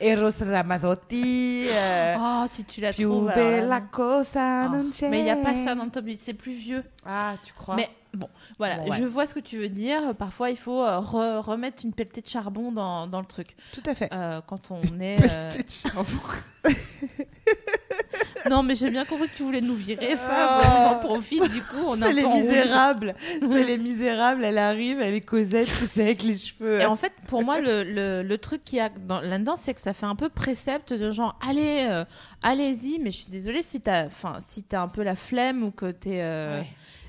Eros 0.00 0.30
Ramazzotti 0.44 1.66
euh, 1.70 2.16
Oh, 2.18 2.44
si 2.48 2.64
tu 2.64 2.80
la 2.80 2.92
Più 2.92 3.08
trouves. 3.08 3.26
bella 3.34 3.66
là, 3.66 3.80
cosa 3.80 4.68
non. 4.68 4.90
c'è. 4.92 5.08
Mais 5.08 5.20
il 5.20 5.24
n'y 5.24 5.30
a 5.30 5.36
pas 5.36 5.54
ça 5.54 5.74
dans 5.74 5.84
le 5.84 5.90
top 5.90 6.04
c'est 6.16 6.34
plus 6.34 6.52
vieux. 6.54 6.82
ah 7.06 7.34
tu 7.42 7.52
crois? 7.52 7.76
Mais 7.76 7.88
bon, 8.14 8.28
voilà, 8.58 8.78
Bon, 8.78 8.90
ouais. 8.90 8.96
je 8.98 9.04
vois 9.04 9.26
ce 9.26 9.34
que 9.34 9.40
tu 9.40 9.58
veux 9.58 9.68
dire. 9.68 10.14
Parfois, 10.16 10.50
il 10.50 10.56
faut 10.56 10.82
euh, 10.82 10.98
re- 11.00 11.38
remettre 11.40 11.84
une 11.84 11.92
pelletée 11.92 12.20
de 12.20 12.26
charbon 12.28 12.72
dans, 12.72 13.06
dans 13.06 13.20
le 13.20 13.26
truc. 13.26 13.56
tout 13.72 13.82
à 13.86 13.94
fait 13.94 14.08
Euh, 14.12 14.40
quand 14.46 14.70
on 14.70 14.82
est. 15.00 15.18
euh, 15.32 15.50
non, 18.50 18.62
mais 18.62 18.74
j'ai 18.74 18.90
bien 18.90 19.04
compris 19.04 19.28
que 19.28 19.36
tu 19.36 19.42
voulais 19.42 19.60
nous 19.60 19.74
virer, 19.74 20.16
Fab. 20.16 20.60
On 20.64 20.86
en 20.92 20.94
profite, 21.00 21.50
du 21.50 21.60
coup, 21.60 21.94
C'est 21.98 22.12
les 22.12 22.26
misérables. 22.26 23.14
C'est 23.42 23.64
les 23.64 23.76
misérables. 23.78 24.44
Elle 24.44 24.58
arrive, 24.58 25.00
elle 25.00 25.14
est 25.14 25.20
Cosette, 25.20 25.68
tout 25.78 25.84
ça 25.84 26.02
avec 26.02 26.22
les 26.22 26.36
cheveux. 26.36 26.80
Et 26.80 26.86
en 26.86 26.96
fait, 26.96 27.12
pour 27.26 27.42
moi, 27.42 27.58
le, 27.60 27.84
le, 27.84 28.22
le 28.22 28.38
truc 28.38 28.64
qu'il 28.64 28.78
y 28.78 28.80
a 28.80 28.88
dans- 28.88 29.20
là-dedans, 29.20 29.56
c'est 29.56 29.74
que 29.74 29.80
ça 29.80 29.92
fait 29.92 30.06
un 30.06 30.14
peu 30.16 30.28
précepte 30.30 30.92
de 30.94 31.10
genre, 31.12 31.38
allez, 31.46 31.86
euh, 31.90 32.04
allez-y, 32.42 32.98
mais 33.00 33.10
je 33.10 33.18
suis 33.18 33.30
désolée 33.30 33.62
si 33.62 33.80
t'as, 33.80 34.08
si 34.40 34.64
un 34.72 34.88
peu 34.88 35.02
la 35.02 35.16
flemme 35.16 35.62
ou 35.64 35.70
que 35.70 35.90
t'es, 35.90 36.08
Ouais. 36.22 36.66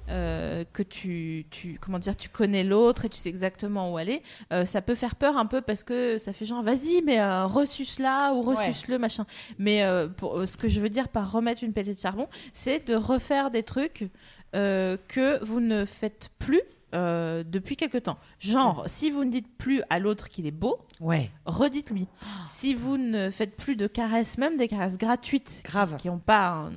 Euh, 0.10 0.64
que 0.74 0.84
tu, 0.84 1.46
tu, 1.50 1.78
comment 1.80 2.00
dire, 2.00 2.16
tu 2.16 2.30
connais 2.30 2.64
l'autre 2.64 3.06
et 3.06 3.10
tu 3.10 3.18
sais 3.18 3.30
exactement 3.30 3.92
où 3.92 3.98
aller, 3.98 4.22
euh, 4.52 4.66
ça 4.66 4.82
peut 4.82 4.96
faire 4.96 5.16
peur 5.16 5.38
un 5.38 5.46
peu 5.46 5.62
parce 5.62 5.84
que 5.84 6.18
ça 6.18 6.34
fait 6.34 6.46
genre, 6.46 6.64
vas-y, 6.64 7.02
mais 7.04 7.20
euh, 7.20 7.46
reçuce 7.46 8.00
là 8.00 8.34
ou 8.34 8.42
reçuce 8.42 8.88
le 8.88 8.98
machin. 8.98 9.26
Mais 9.58 9.84
euh, 9.84 10.08
pour, 10.08 10.48
ce 10.48 10.58
que 10.58 10.68
je 10.68 10.82
veux 10.82 10.90
dire 10.90 11.10
par 11.10 11.32
remettre 11.32 11.64
une 11.64 11.74
pelletée 11.74 11.94
de 11.94 12.00
charbon, 12.00 12.28
c'est 12.54 12.88
de 12.88 12.96
refaire 12.96 13.52
des 13.52 13.64
trucs 13.64 14.10
que 14.54 15.44
vous 15.44 15.60
ne 15.60 15.86
faites 15.86 16.30
plus. 16.40 16.62
Euh, 16.94 17.44
depuis 17.46 17.76
quelque 17.76 17.98
temps. 17.98 18.18
Genre, 18.40 18.84
si 18.88 19.12
vous 19.12 19.24
ne 19.24 19.32
dites 19.32 19.58
plus 19.58 19.82
à 19.90 20.00
l'autre 20.00 20.30
qu'il 20.30 20.46
est 20.46 20.52
beau, 20.52 20.80
Ouais, 21.00 21.32
redites-lui. 21.46 22.08
Si 22.46 22.76
vous 22.76 22.98
ne 22.98 23.30
faites 23.30 23.56
plus 23.56 23.78
de 23.78 23.88
caresses, 23.88 24.38
même 24.38 24.58
des 24.58 24.68
caresses 24.68 24.98
gratuites, 24.98 25.62
grave. 25.64 25.96
qui 25.96 26.10
n'ont 26.10 26.20
pas 26.20 26.70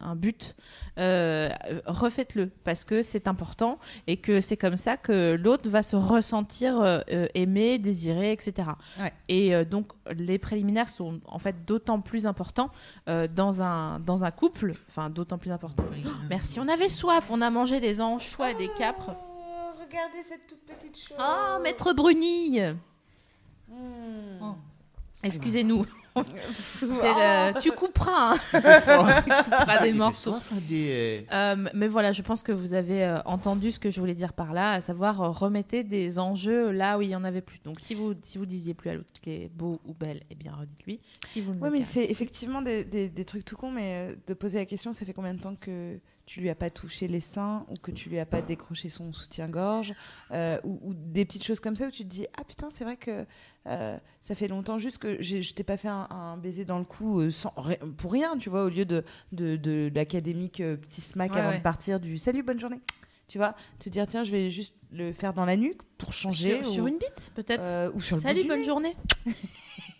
un, 0.00 0.16
but, 0.16 0.56
euh, 0.98 1.48
refaites-le 1.86 2.50
parce 2.64 2.82
que 2.82 3.02
c'est 3.02 3.28
important 3.28 3.78
et 4.08 4.16
que 4.16 4.40
c'est 4.40 4.56
comme 4.56 4.76
ça 4.76 4.96
que 4.96 5.36
l'autre 5.40 5.70
va 5.70 5.84
se 5.84 5.94
ressentir 5.94 6.80
euh, 6.80 7.00
euh, 7.12 7.28
aimé, 7.34 7.78
désiré, 7.78 8.32
etc. 8.32 8.68
Ouais. 8.98 9.12
Et 9.28 9.64
donc 9.64 9.92
les 10.10 10.38
préliminaires 10.38 10.88
sont 10.88 11.20
en 11.26 11.38
fait 11.38 11.64
d'autant 11.64 12.00
plus 12.00 12.26
importants 12.26 12.70
dans 13.06 13.62
un 13.62 14.00
dans 14.00 14.24
un 14.24 14.30
couple, 14.32 14.74
enfin 14.88 15.08
d'autant 15.08 15.38
plus 15.38 15.52
importants. 15.52 15.84
Oh, 16.04 16.08
merci, 16.28 16.58
on 16.58 16.66
avait 16.66 16.88
soif, 16.88 17.28
on 17.30 17.40
a 17.42 17.50
mangé 17.50 17.78
des 17.78 18.00
anchois 18.00 18.50
et 18.50 18.54
des 18.54 18.68
capres. 18.76 19.14
Oh, 19.88 19.94
regardez 19.96 20.22
cette 20.22 20.46
toute 20.46 20.64
petite 20.66 20.96
chose. 20.98 21.16
Oh, 21.20 21.60
maître 21.62 21.92
Brunille, 21.92 22.76
Mmh. 23.70 23.74
Oh. 24.42 24.54
excusez-nous. 25.22 25.84
Oh. 26.20 26.22
Tu 27.62 27.70
couperas, 27.70 28.32
hein. 28.34 28.38
tu 29.22 29.30
couperas 29.30 29.78
des 29.82 29.92
morceaux. 29.92 30.34
Euh, 31.32 31.68
mais 31.74 31.86
voilà, 31.86 32.10
je 32.10 32.22
pense 32.22 32.42
que 32.42 32.50
vous 32.50 32.74
avez 32.74 33.04
euh, 33.04 33.18
entendu 33.24 33.70
ce 33.70 33.78
que 33.78 33.88
je 33.92 34.00
voulais 34.00 34.16
dire 34.16 34.32
par 34.32 34.52
là, 34.52 34.72
à 34.72 34.80
savoir 34.80 35.20
euh, 35.22 35.28
remettez 35.30 35.84
des 35.84 36.18
enjeux 36.18 36.72
là 36.72 36.98
où 36.98 37.02
il 37.02 37.10
y 37.10 37.14
en 37.14 37.22
avait 37.22 37.42
plus. 37.42 37.60
Donc 37.62 37.78
si 37.78 37.94
vous 37.94 38.14
si 38.24 38.36
vous 38.36 38.46
disiez 38.46 38.74
plus 38.74 38.90
à 38.90 38.94
l'autre 38.94 39.12
qu'il 39.22 39.32
est 39.32 39.48
beau 39.54 39.80
ou 39.84 39.94
belle, 39.94 40.22
eh 40.30 40.34
bien 40.34 40.54
redites-lui. 40.58 40.98
Si 41.26 41.40
vous 41.40 41.52
le 41.52 41.70
mais 41.70 41.84
c'est 41.84 42.06
effectivement 42.06 42.62
des, 42.62 42.82
des- 42.84 43.08
des 43.08 43.24
trucs 43.24 43.44
tout 43.44 43.56
cons, 43.56 43.70
mais 43.70 44.16
de 44.26 44.34
poser 44.34 44.58
la 44.58 44.66
question, 44.66 44.92
ça 44.92 45.06
fait 45.06 45.12
combien 45.12 45.34
de 45.34 45.40
temps 45.40 45.54
que 45.54 46.00
tu 46.28 46.42
lui 46.42 46.50
as 46.50 46.54
pas 46.54 46.68
touché 46.68 47.08
les 47.08 47.22
seins 47.22 47.64
ou 47.70 47.74
que 47.80 47.90
tu 47.90 48.10
lui 48.10 48.18
as 48.18 48.26
pas 48.26 48.42
décroché 48.42 48.90
son 48.90 49.14
soutien-gorge 49.14 49.94
euh, 50.30 50.58
ou, 50.62 50.78
ou 50.82 50.92
des 50.94 51.24
petites 51.24 51.42
choses 51.42 51.58
comme 51.58 51.74
ça 51.74 51.86
où 51.86 51.90
tu 51.90 52.02
te 52.02 52.08
dis 52.08 52.26
ah 52.36 52.44
putain 52.44 52.68
c'est 52.70 52.84
vrai 52.84 52.98
que 52.98 53.24
euh, 53.66 53.96
ça 54.20 54.34
fait 54.34 54.46
longtemps 54.46 54.76
juste 54.76 54.98
que 54.98 55.22
je 55.22 55.52
t'ai 55.54 55.64
pas 55.64 55.78
fait 55.78 55.88
un, 55.88 56.06
un 56.10 56.36
baiser 56.36 56.66
dans 56.66 56.78
le 56.78 56.84
cou 56.84 57.20
euh, 57.20 57.30
sans, 57.30 57.54
pour 57.96 58.12
rien 58.12 58.36
tu 58.36 58.50
vois 58.50 58.64
au 58.64 58.68
lieu 58.68 58.84
de, 58.84 59.04
de, 59.32 59.56
de 59.56 59.90
l'académique 59.94 60.58
petit 60.58 61.00
smack 61.00 61.32
Ouais, 61.32 61.40
avant 61.40 61.48
ouais. 61.50 61.58
de 61.58 61.62
partir 61.62 61.98
du 61.98 62.18
salut 62.18 62.42
bonne 62.42 62.60
journée 62.60 62.80
tu 63.26 63.38
vois 63.38 63.54
te 63.78 63.88
dire 63.88 64.06
tiens 64.06 64.22
je 64.22 64.30
vais 64.30 64.50
juste 64.50 64.76
le 64.92 65.12
faire 65.14 65.32
dans 65.32 65.46
la 65.46 65.56
nuque 65.56 65.80
pour 65.96 66.12
changer 66.12 66.58
sur, 66.62 66.68
ou, 66.70 66.72
sur 66.74 66.86
une 66.88 66.98
bite 66.98 67.32
peut-être. 67.34 67.62
euh, 67.64 67.90
ou 67.94 68.00
sur 68.02 68.16
le 68.16 68.22
Salut, 68.22 68.46
bonne 68.46 68.60
nez. 68.60 68.66
journée. 68.66 68.96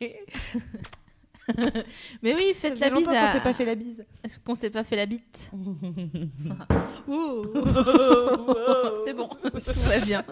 mais 2.23 2.35
oui, 2.35 2.53
faites 2.55 2.79
la 2.81 2.91
bise 2.91 3.07
longtemps 3.07 3.19
qu'on 3.19 3.27
à... 3.27 3.33
s'est 3.33 3.41
pas 3.41 3.55
fait 3.55 3.65
la 3.65 3.75
bise 3.75 4.05
Est-ce 4.25 4.39
qu'on 4.39 4.55
s'est 4.55 4.71
pas 4.71 4.85
fait 4.85 4.97
la 4.97 5.07
bite. 5.07 5.51
C'est 9.07 9.15
bon, 9.15 9.29
tout 9.29 9.81
va 9.81 10.01
bien. 10.01 10.25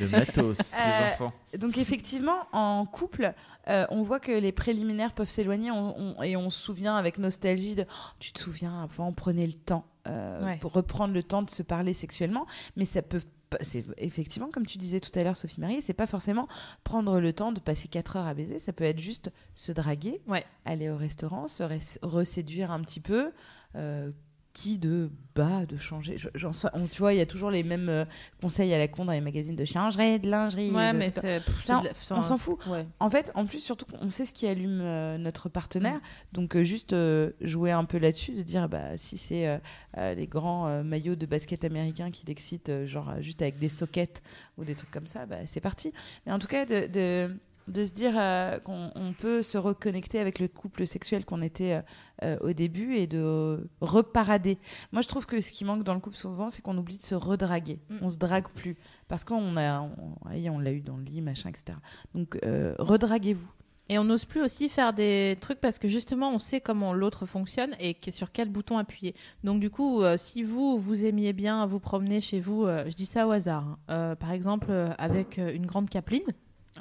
Le 0.00 0.08
matos 0.08 0.58
des 0.58 0.76
Euh, 0.76 1.12
enfants. 1.14 1.32
Donc 1.58 1.76
effectivement, 1.78 2.46
en 2.52 2.86
couple, 2.86 3.32
euh, 3.68 3.86
on 3.90 4.02
voit 4.02 4.20
que 4.20 4.32
les 4.32 4.52
préliminaires 4.52 5.12
peuvent 5.12 5.28
s'éloigner 5.30 5.70
on- 5.70 6.16
on- 6.18 6.22
et 6.22 6.36
on 6.36 6.50
se 6.50 6.58
souvient 6.62 6.96
avec 6.96 7.18
nostalgie 7.18 7.74
de 7.74 7.82
Oh, 7.88 8.10
tu 8.18 8.32
te 8.32 8.40
souviens 8.40 8.82
avant 8.82 9.08
on 9.08 9.12
prenait 9.12 9.46
le 9.46 9.52
temps 9.52 9.84
euh, 10.08 10.44
Ouais. 10.44 10.56
pour 10.60 10.72
reprendre 10.72 11.12
le 11.14 11.22
temps 11.22 11.42
de 11.42 11.50
se 11.50 11.62
parler 11.62 11.92
sexuellement, 11.94 12.46
mais 12.76 12.84
ça 12.84 13.02
peut 13.02 13.20
pas- 13.20 13.26
c'est 13.60 13.84
effectivement 13.98 14.48
comme 14.50 14.66
tu 14.66 14.78
disais 14.78 15.00
tout 15.00 15.16
à 15.18 15.22
l'heure 15.22 15.36
Sophie 15.36 15.60
Marie, 15.60 15.82
c'est 15.82 15.92
pas 15.92 16.06
forcément 16.06 16.48
prendre 16.84 17.20
le 17.20 17.32
temps 17.32 17.52
de 17.52 17.60
passer 17.60 17.88
4 17.88 18.16
heures 18.16 18.26
à 18.26 18.34
baiser, 18.34 18.58
ça 18.58 18.72
peut 18.72 18.84
être 18.84 18.98
juste 19.00 19.30
se 19.54 19.72
draguer, 19.72 20.20
Ouais. 20.26 20.44
aller 20.64 20.88
au 20.90 20.96
restaurant, 20.96 21.48
se 21.48 21.62
res- 21.62 21.98
reséduire 22.02 22.70
un 22.70 22.80
petit 22.80 23.00
peu. 23.00 23.32
euh, 23.76 24.10
qui 24.52 24.78
de 24.78 25.10
bas 25.34 25.64
de 25.64 25.78
changer 25.78 26.18
Je- 26.18 26.28
j'en 26.34 26.52
sais- 26.52 26.68
on- 26.74 26.86
tu 26.86 26.98
vois 26.98 27.14
il 27.14 27.16
y 27.16 27.22
a 27.22 27.26
toujours 27.26 27.50
les 27.50 27.62
mêmes 27.62 27.88
euh, 27.88 28.04
conseils 28.42 28.72
à 28.74 28.78
la 28.78 28.86
con 28.86 29.06
dans 29.06 29.12
les 29.12 29.20
magazines 29.22 29.56
de 29.56 29.64
changerie 29.64 30.18
de 30.20 30.28
lingerie 30.28 30.70
Ouais, 30.70 30.92
de 30.92 30.98
mais 30.98 31.10
c'est. 31.10 31.40
Ça, 31.40 31.80
c'est 31.80 31.80
de 31.80 31.84
la- 32.10 32.16
on 32.18 32.22
s'en 32.22 32.36
fout. 32.36 32.58
Ouais. 32.66 32.86
en 33.00 33.08
fait, 33.08 33.32
en 33.34 33.46
plus, 33.46 33.60
surtout 33.60 33.86
qu'on 33.86 34.10
sait 34.10 34.26
ce 34.26 34.32
qui 34.34 34.46
allume 34.46 34.80
euh, 34.82 35.16
notre 35.16 35.48
partenaire. 35.48 35.96
Mm. 35.96 36.00
Donc, 36.34 36.56
euh, 36.56 36.64
juste 36.64 36.94
jouer 37.40 37.70
un 37.70 37.84
peu 37.84 37.98
là-dessus, 37.98 38.32
de 38.32 38.42
dire 38.42 38.68
bah, 38.68 38.96
si 38.98 39.16
c'est 39.18 39.60
les 39.96 40.26
grands 40.26 40.82
maillots 40.84 41.16
de 41.16 41.26
basket 41.26 41.64
américains 41.64 42.10
qui 42.10 42.26
l'excitent, 42.26 42.86
genre 42.86 43.14
juste 43.20 43.40
avec 43.42 43.58
des 43.58 43.68
sockets 43.70 44.22
ou 44.58 44.64
des 44.64 44.74
trucs 44.74 44.90
comme 44.90 45.06
ça, 45.06 45.24
bah, 45.26 45.46
c'est 45.46 45.60
parti. 45.60 45.92
Mais 46.26 46.32
en 46.32 46.38
tout 46.38 46.46
cas, 46.48 46.64
de, 46.66 46.86
de, 46.88 47.34
de 47.72 47.84
se 47.84 47.90
dire 47.92 48.12
euh, 48.16 48.58
qu'on 48.60 48.90
on 48.94 49.12
peut 49.12 49.42
se 49.42 49.58
reconnecter 49.58 50.18
avec 50.20 50.38
le 50.38 50.46
couple 50.48 50.86
sexuel 50.86 51.24
qu'on 51.24 51.42
était 51.42 51.72
euh, 51.72 51.82
euh, 52.22 52.36
au 52.40 52.52
début 52.52 52.94
et 52.96 53.06
de 53.06 53.68
reparader. 53.80 54.58
Moi, 54.92 55.02
je 55.02 55.08
trouve 55.08 55.26
que 55.26 55.40
ce 55.40 55.50
qui 55.50 55.64
manque 55.64 55.82
dans 55.82 55.94
le 55.94 56.00
couple 56.00 56.16
souvent, 56.16 56.50
c'est 56.50 56.62
qu'on 56.62 56.76
oublie 56.78 56.98
de 56.98 57.02
se 57.02 57.14
redraguer. 57.14 57.80
Mm. 57.90 57.96
On 58.02 58.08
se 58.08 58.18
drague 58.18 58.48
plus 58.48 58.76
parce 59.08 59.24
qu'on 59.24 59.56
a, 59.56 59.80
on, 59.80 59.90
on 60.24 60.58
l'a 60.58 60.72
eu 60.72 60.80
dans 60.80 60.96
le 60.96 61.04
lit, 61.04 61.20
machin, 61.20 61.48
etc. 61.48 61.78
Donc, 62.14 62.38
euh, 62.44 62.74
redraguez-vous. 62.78 63.50
Et 63.88 63.98
on 63.98 64.04
n'ose 64.04 64.24
plus 64.24 64.40
aussi 64.40 64.68
faire 64.68 64.92
des 64.94 65.36
trucs 65.40 65.60
parce 65.60 65.78
que 65.78 65.88
justement 65.88 66.30
on 66.32 66.38
sait 66.38 66.60
comment 66.62 66.94
l'autre 66.94 67.26
fonctionne 67.26 67.74
et 67.80 67.92
que- 67.94 68.10
sur 68.12 68.30
quel 68.32 68.48
bouton 68.48 68.78
appuyer. 68.78 69.14
Donc 69.44 69.60
du 69.60 69.68
coup, 69.70 70.02
euh, 70.02 70.16
si 70.16 70.44
vous 70.44 70.78
vous 70.78 71.04
aimiez 71.04 71.32
bien 71.34 71.66
vous 71.66 71.80
promener 71.80 72.20
chez 72.22 72.40
vous, 72.40 72.64
euh, 72.64 72.84
je 72.88 72.94
dis 72.94 73.04
ça 73.04 73.26
au 73.26 73.32
hasard, 73.32 73.64
hein, 73.64 73.78
euh, 73.90 74.14
par 74.14 74.30
exemple 74.30 74.68
euh, 74.70 74.90
avec 74.98 75.38
euh, 75.38 75.52
une 75.52 75.66
grande 75.66 75.90
capeline, 75.90 76.22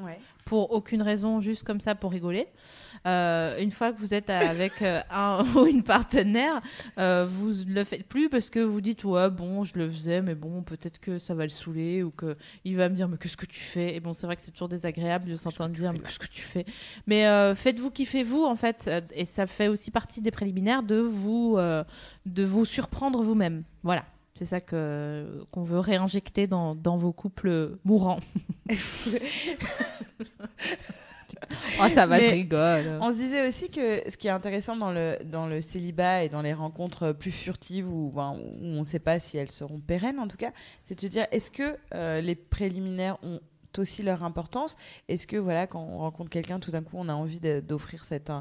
Ouais. 0.02 0.20
Pour 0.46 0.72
aucune 0.72 1.02
raison, 1.02 1.42
juste 1.42 1.64
comme 1.64 1.80
ça 1.80 1.96
pour 1.96 2.12
rigoler. 2.12 2.48
Euh, 3.08 3.60
une 3.60 3.72
fois 3.72 3.92
que 3.92 4.00
vous 4.00 4.14
êtes 4.14 4.30
avec 4.30 4.82
euh, 4.82 5.02
un 5.10 5.44
ou 5.56 5.66
une 5.66 5.84
partenaire, 5.84 6.62
euh, 7.00 7.26
vous 7.28 7.66
ne 7.66 7.74
le 7.74 7.84
faites 7.84 8.06
plus 8.06 8.30
parce 8.30 8.50
que 8.50 8.60
vous 8.60 8.82
dites 8.82 9.04
ouais 9.04 9.30
bon 9.30 9.64
je 9.64 9.78
le 9.78 9.90
faisais 9.90 10.22
mais 10.22 10.36
bon 10.36 10.62
peut-être 10.62 11.00
que 11.00 11.18
ça 11.18 11.34
va 11.34 11.44
le 11.44 11.50
saouler 11.50 12.04
ou 12.04 12.12
que 12.12 12.38
il 12.64 12.78
va 12.78 12.90
me 12.90 12.96
dire 12.96 13.08
mais 13.08 13.18
qu'est-ce 13.18 13.38
que 13.38 13.46
tu 13.46 13.60
fais? 13.60 13.96
Et 13.96 14.00
bon 14.00 14.14
c'est 14.14 14.28
vrai 14.28 14.36
que 14.36 14.42
c'est 14.42 14.52
toujours 14.52 14.70
désagréable 14.70 15.30
de 15.30 15.36
s'entendre 15.36 15.74
dire 15.74 15.94
mais 15.94 16.00
qu'est-ce 16.00 16.20
que 16.20 16.28
tu 16.28 16.42
fais? 16.42 16.66
Mais 17.08 17.24
faites-vous 17.56 17.92
kiffer 17.92 18.24
vous 18.24 18.44
en 18.44 18.56
fait 18.56 18.90
et 19.16 19.26
ça 19.26 19.48
fait 19.48 19.68
aussi 19.68 19.90
partie 19.92 20.22
des 20.22 20.32
préliminaires 20.32 20.84
de 20.84 20.98
vous 20.98 21.58
de 21.58 22.44
vous 22.44 22.66
surprendre 22.66 23.24
vous-même. 23.24 23.64
Voilà 23.84 24.06
c'est 24.36 24.46
ça 24.46 24.62
que 24.62 25.44
qu'on 25.52 25.64
veut 25.64 25.80
réinjecter 25.80 26.48
dans, 26.48 26.76
dans 26.76 26.98
vos 26.98 27.12
couples 27.14 27.78
mourants. 27.84 28.20
Oh, 31.82 31.88
ça 31.90 32.06
va, 32.06 32.18
Mais- 32.18 32.26
je 32.26 32.32
rigole. 32.32 32.98
On 33.02 33.10
se 33.10 33.16
disait 33.16 33.48
aussi 33.48 33.70
que 33.70 34.10
ce 34.10 34.16
qui 34.16 34.28
est 34.28 34.32
intéressant 34.32 34.76
dans 34.76 34.92
le, 34.92 35.18
dans 35.26 35.48
le 35.48 35.60
célibat 35.60 36.24
et 36.24 36.30
dans 36.30 36.42
les 36.42 36.54
rencontres 36.54 37.14
plus 37.14 37.32
furtives 37.32 37.90
où, 37.92 38.12
où 38.16 38.20
on 38.20 38.80
ne 38.80 38.84
sait 38.84 39.00
pas 39.00 39.20
si 39.20 39.38
elles 39.38 39.52
seront 39.52 39.80
pérennes 39.80 40.20
en 40.20 40.28
tout 40.28 40.38
cas, 40.38 40.52
c'est 40.84 40.96
de 40.96 41.02
se 41.02 41.08
dire 41.08 41.26
est-ce 41.32 41.50
que 41.50 41.76
euh, 41.96 42.22
les 42.22 42.36
préliminaires 42.36 43.18
ont 43.24 43.40
aussi 43.78 44.04
leur 44.04 44.24
importance? 44.24 44.76
Est-ce 45.08 45.26
que 45.26 45.38
voilà, 45.38 45.66
quand 45.68 45.82
on 45.82 45.98
rencontre 46.00 46.30
quelqu'un, 46.30 46.60
tout 46.60 46.72
d'un 46.72 46.84
coup, 46.84 46.98
on 46.98 47.10
a 47.10 47.14
envie 47.14 47.40
d'offrir 47.62 48.06
cette 48.06 48.32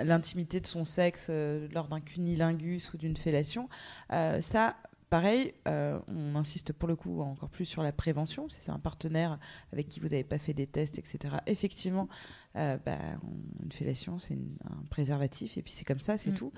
l'intimité 0.00 0.60
de 0.60 0.66
son 0.66 0.84
sexe 0.84 1.28
euh, 1.30 1.66
lors 1.74 1.88
d'un 1.88 2.00
cunilingus 2.00 2.92
ou 2.92 2.98
d'une 2.98 3.16
fellation? 3.16 3.68
Euh, 4.12 4.40
Ça, 4.40 4.76
pareil, 5.14 5.54
euh, 5.68 6.00
on 6.08 6.34
insiste 6.34 6.72
pour 6.72 6.88
le 6.88 6.96
coup 6.96 7.20
encore 7.20 7.48
plus 7.48 7.66
sur 7.66 7.84
la 7.84 7.92
prévention. 7.92 8.48
Si 8.48 8.58
c'est 8.60 8.72
un 8.72 8.80
partenaire 8.80 9.38
avec 9.72 9.86
qui 9.88 10.00
vous 10.00 10.08
n'avez 10.08 10.24
pas 10.24 10.38
fait 10.38 10.54
des 10.54 10.66
tests, 10.66 10.98
etc. 10.98 11.36
Effectivement, 11.46 12.08
euh, 12.56 12.76
bah, 12.84 12.98
une 13.62 13.70
fellation, 13.70 14.18
c'est 14.18 14.34
un 14.34 14.82
préservatif 14.90 15.56
et 15.56 15.62
puis 15.62 15.70
c'est 15.70 15.84
comme 15.84 16.00
ça, 16.00 16.18
c'est 16.18 16.32
Mm. 16.32 16.34
tout. 16.34 16.52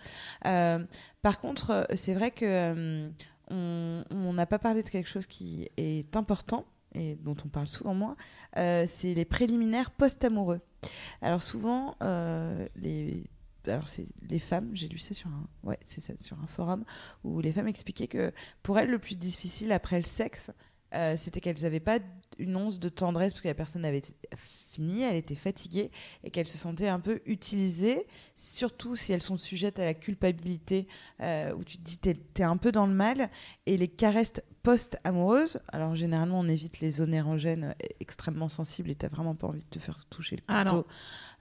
Euh, 0.46 0.82
par 1.20 1.38
contre, 1.38 1.86
c'est 1.96 2.14
vrai 2.14 2.30
que 2.30 3.10
on 3.50 4.32
n'a 4.32 4.46
pas 4.46 4.58
parlé 4.58 4.82
de 4.82 4.88
quelque 4.88 5.10
chose 5.10 5.26
qui 5.26 5.68
est 5.76 6.16
important 6.16 6.64
et 6.94 7.16
dont 7.16 7.36
on 7.44 7.48
parle 7.48 7.68
souvent 7.68 7.92
moins, 7.94 8.16
c'est 8.54 9.12
les 9.12 9.26
préliminaires 9.26 9.90
post-amoureux. 9.90 10.62
Alors 11.20 11.42
souvent, 11.42 11.94
les 12.74 13.22
alors 13.68 13.88
c'est 13.88 14.06
les 14.28 14.38
femmes, 14.38 14.70
j'ai 14.74 14.88
lu 14.88 14.98
ça 14.98 15.14
sur 15.14 15.28
un, 15.28 16.47
forum 16.47 16.84
où 17.24 17.40
les 17.40 17.52
femmes 17.52 17.68
expliquaient 17.68 18.09
que 18.09 18.32
pour 18.62 18.78
elles 18.78 18.90
le 18.90 18.98
plus 18.98 19.16
difficile 19.16 19.72
après 19.72 19.97
le 19.97 20.05
sexe, 20.05 20.51
euh, 20.94 21.16
c'était 21.16 21.40
qu'elles 21.40 21.62
n'avaient 21.62 21.80
pas 21.80 21.98
une 22.38 22.56
once 22.56 22.78
de 22.78 22.88
tendresse 22.88 23.32
parce 23.32 23.43
que 23.43 23.48
la 23.48 23.55
personne 23.55 23.84
avait 23.84 24.02
fini, 24.36 25.02
elle 25.02 25.16
était 25.16 25.34
fatiguée 25.34 25.90
et 26.22 26.30
qu'elles 26.30 26.47
se 26.47 26.59
sentaient 26.59 26.88
un 26.88 27.01
peu 27.01 27.22
utilisées, 27.26 28.06
surtout 28.34 28.94
si 28.94 29.12
elles 29.12 29.22
sont 29.22 29.36
sujettes 29.36 29.78
à 29.78 29.84
la 29.84 29.94
culpabilité 29.94 30.86
euh, 31.20 31.52
où 31.55 31.64
tu 31.64 31.78
te 31.78 31.82
dis 31.82 31.98
t'es 31.98 32.16
es 32.38 32.43
un 32.43 32.56
peu 32.56 32.72
dans 32.72 32.86
le 32.86 32.94
mal 32.94 33.30
et 33.66 33.76
les 33.76 33.88
caresses 33.88 34.34
post-amoureuses. 34.66 35.60
Alors 35.72 35.94
généralement 35.94 36.40
on 36.40 36.48
évite 36.48 36.80
les 36.80 36.90
zones 36.90 37.14
érogènes 37.14 37.64
euh, 37.80 37.86
extrêmement 38.01 38.48
sensibles 38.48 38.90
et 38.90 38.97
t'as 38.97 39.06
vraiment 39.09 39.36
pas 39.36 39.47
envie 39.47 39.60
de 39.60 39.70
te 39.70 39.78
faire 39.78 40.05
toucher 40.10 40.34
le 40.36 40.43
Ah 40.48 40.64
couteau 40.64 40.86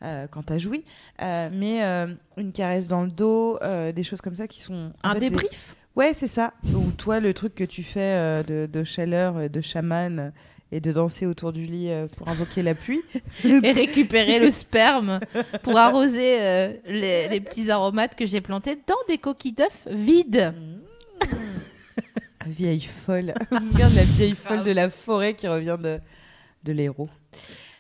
euh, 0.04 0.28
quand 0.30 0.44
t'as 0.44 0.60
joui, 0.60 0.86
Euh, 1.24 1.50
mais 1.52 1.84
euh, 1.84 2.14
une 2.38 2.52
caresse 2.52 2.88
dans 2.88 3.02
le 3.04 3.10
dos, 3.10 3.58
des 3.96 4.04
choses 4.04 4.22
comme 4.22 4.36
ça 4.36 4.48
qui 4.48 4.62
sont 4.62 4.92
Un 5.04 5.14
fait, 5.14 5.20
des- 5.22 5.30
débrief? 5.32 5.76
Ouais, 5.96 6.14
c'est 6.14 6.28
ça. 6.28 6.54
Ou 6.74 6.92
toi, 6.92 7.20
le 7.22 7.34
truc 7.34 7.56
que 7.56 7.64
tu 7.64 7.82
fais 7.82 8.44
de, 8.44 8.68
de 8.72 8.84
chaleur, 8.84 9.50
de 9.50 9.62
chaman 9.62 10.34
et 10.74 10.82
de 10.82 10.92
danser 10.92 11.26
autour 11.26 11.52
du 11.54 11.64
lit 11.66 11.90
pour 12.18 12.28
invoquer 12.28 12.62
la 12.64 12.76
pluie. 12.76 13.02
et 13.46 13.72
récupérer 13.72 14.40
le 14.40 14.52
sperme 14.52 15.20
pour 15.64 15.78
arroser 15.78 16.42
euh, 16.42 16.74
les, 16.86 17.28
les 17.30 17.40
petits 17.40 17.72
aromates 17.72 18.16
que 18.16 18.26
j'ai 18.26 18.42
plantés 18.42 18.76
dans 18.88 19.02
des 19.08 19.18
coquilles 19.18 19.54
d'œufs 19.54 19.88
vides. 19.90 20.54
Vieille 22.46 22.88
folle. 23.06 23.34
Regarde 23.52 23.94
la 23.96 24.04
vieille 24.04 24.36
folle 24.36 24.64
de 24.64 24.72
la 24.72 24.90
forêt 24.90 25.34
qui 25.34 25.48
revient 25.48 25.78
de, 25.82 26.00
de 26.64 26.72
l'héros. 26.72 27.10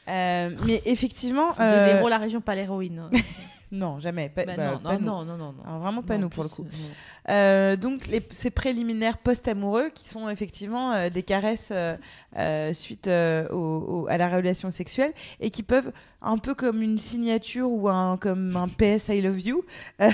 Euh, 0.08 0.50
mais 0.66 0.82
effectivement. 0.86 1.52
De 1.52 1.62
euh, 1.62 1.94
l'héros, 1.94 2.10
la 2.10 2.18
région, 2.18 2.42
pas 2.42 2.56
l'héroïne. 2.56 3.10
Non, 3.72 4.00
jamais. 4.00 4.30
Pas, 4.30 4.46
Bah 4.46 4.54
bah, 4.56 4.72
non, 4.74 4.80
pas 4.80 4.94
non, 4.94 5.00
nous. 5.00 5.06
non, 5.06 5.26
non, 5.26 5.38
non, 5.38 5.52
non. 5.54 5.64
Alors, 5.66 5.80
vraiment 5.80 6.04
pas 6.04 6.16
Non, 6.18 6.24
nous 6.24 6.30
pour 6.30 6.44
le 6.44 6.50
coup. 6.50 6.64
euh. 6.66 7.32
Euh, 7.32 7.76
donc 7.76 8.06
les- 8.08 8.26
ces 8.32 8.52
préliminaires 8.52 9.18
post-amoureux 9.18 9.90
qui 9.94 10.08
sont 10.08 10.30
effectivement 10.30 10.92
euh, 10.94 11.10
des 11.10 11.24
caresses 11.24 11.70
euh, 11.72 11.98
euh, 12.38 12.72
suite 12.74 13.08
euh, 13.08 13.48
au- 13.50 14.04
au- 14.04 14.08
à 14.08 14.18
la 14.18 14.30
relation 14.30 14.70
sexuelle 14.70 15.12
et 15.40 15.50
qui 15.50 15.64
peuvent 15.64 15.92
un 16.22 16.38
peu 16.38 16.54
comme 16.54 16.82
une 16.84 17.00
signature 17.00 17.70
ou 17.72 17.90
un, 17.90 18.18
comme 18.18 18.56
un 18.56 18.68
PS 18.68 19.10
I 19.10 19.22
love 19.22 19.40
you 19.42 19.66
euh, 20.02 20.12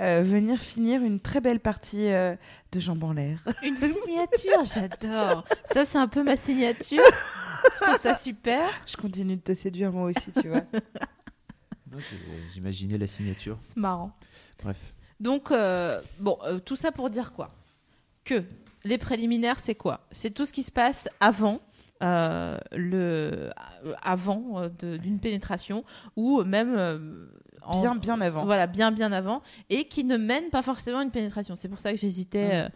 euh, 0.00 0.22
venir 0.24 0.58
finir 0.60 1.02
une 1.02 1.18
très 1.20 1.40
belle 1.40 1.60
partie 1.60 2.08
euh, 2.12 2.36
de 2.72 2.78
jambes 2.80 3.02
en 3.04 3.12
l'air. 3.12 3.38
Une 3.64 3.76
signature, 3.76 4.64
j'adore. 4.64 5.44
Ça, 5.72 5.84
c'est 5.84 5.98
un 5.98 6.08
peu 6.08 6.22
ma 6.22 6.36
signature. 6.36 7.02
Je 7.80 7.84
trouve 7.84 8.00
ça 8.00 8.14
super. 8.14 8.60
Je 8.86 8.96
continue 8.96 9.36
de 9.36 9.40
te 9.40 9.54
séduire 9.54 9.90
moi 9.90 10.10
aussi, 10.10 10.30
tu 10.40 10.48
vois. 10.48 10.60
J'imaginais 12.52 12.98
la 12.98 13.06
signature. 13.06 13.56
C'est 13.60 13.76
marrant. 13.76 14.12
Bref. 14.62 14.76
Donc, 15.20 15.50
euh, 15.50 16.00
bon, 16.20 16.38
euh, 16.44 16.58
tout 16.58 16.76
ça 16.76 16.92
pour 16.92 17.08
dire 17.10 17.32
quoi? 17.32 17.54
Que 18.24 18.42
les 18.84 18.98
préliminaires, 18.98 19.60
c'est 19.60 19.74
quoi? 19.74 20.00
C'est 20.12 20.30
tout 20.30 20.44
ce 20.44 20.52
qui 20.52 20.62
se 20.62 20.72
passe 20.72 21.08
avant. 21.20 21.60
euh, 22.02 22.58
le 22.72 23.50
avant 24.02 24.68
d'une 24.80 25.20
pénétration 25.20 25.84
ou 26.16 26.42
même 26.42 27.28
en- 27.62 27.80
Bien, 27.80 27.94
bien 27.94 28.20
avant. 28.20 28.44
voilà 28.44 28.66
bien 28.66 28.90
bien 28.90 29.12
avant 29.12 29.42
et 29.70 29.86
qui 29.86 30.02
ne 30.04 30.16
mène 30.16 30.50
pas 30.50 30.60
forcément 30.60 30.98
à 30.98 31.02
une 31.04 31.12
pénétration 31.12 31.54
c'est 31.54 31.68
pour 31.68 31.78
ça 31.80 31.92
que 31.92 31.96
j'hésitais 31.96 32.50
euh, 32.52 32.68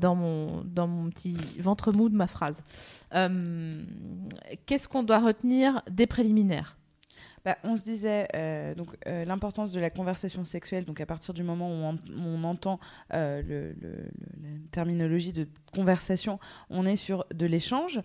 dans 0.00 0.16
mon 0.16 0.64
dans 0.64 0.88
mon 0.88 1.08
petit 1.08 1.36
ventre 1.60 1.92
mou 1.92 2.08
de 2.10 2.16
ma 2.16 2.26
phrase 2.26 2.62
Euh, 3.14 3.82
qu'est-ce 4.66 4.88
qu'on 4.88 5.04
doit 5.04 5.20
retenir 5.20 5.80
des 5.90 6.06
préliminaires? 6.08 6.76
Bah, 7.44 7.58
on 7.62 7.76
se 7.76 7.84
disait 7.84 8.26
euh, 8.34 8.74
donc 8.74 8.96
euh, 9.06 9.26
l'importance 9.26 9.70
de 9.70 9.78
la 9.78 9.90
conversation 9.90 10.44
sexuelle. 10.46 10.86
Donc 10.86 11.02
à 11.02 11.06
partir 11.06 11.34
du 11.34 11.42
moment 11.42 11.68
où 11.68 11.94
on, 12.16 12.44
entend 12.44 12.80
euh, 13.12 13.42
le- 13.42 13.76
la 13.82 14.48
terminologie 14.70 15.32
de 15.32 15.46
conversation, 15.74 16.38
on 16.70 16.86
est 16.86 16.96
sur 16.96 17.26
de 17.34 17.44
l'échange. 17.46 18.00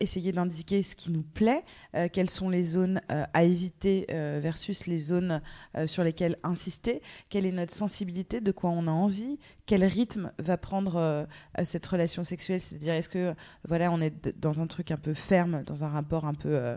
essayer 0.00 0.32
d'indiquer 0.32 0.82
ce 0.82 0.94
qui 0.94 1.10
nous 1.10 1.22
plaît, 1.22 1.64
quelles 2.12 2.30
sont 2.30 2.50
les 2.50 2.64
zones 2.64 3.00
à 3.08 3.42
éviter 3.44 4.06
versus 4.10 4.86
les 4.86 4.98
zones 4.98 5.40
sur 5.86 6.04
lesquelles 6.04 6.36
insister. 6.42 7.00
Quelle 7.30 7.46
est 7.46 7.52
notre 7.52 7.72
sensibilité, 7.72 8.40
de 8.40 8.52
quoi 8.52 8.70
on 8.70 8.86
a 8.86 8.90
envie, 8.90 9.38
quel 9.66 9.82
rythme 9.84 10.32
va 10.38 10.58
prendre 10.58 11.26
cette 11.64 11.86
relation 11.86 12.22
sexuelle. 12.22 12.60
C'est-à-dire 12.60 12.94
est-ce 12.94 13.08
que 13.08 13.34
voilà 13.66 13.90
on 13.90 14.00
est 14.00 14.38
dans 14.38 14.60
un 14.60 14.66
truc 14.66 14.90
un 14.90 14.98
peu 14.98 15.14
ferme, 15.14 15.62
dans 15.64 15.84
un 15.84 15.88
rapport 15.88 16.26
un 16.26 16.34
peu 16.34 16.76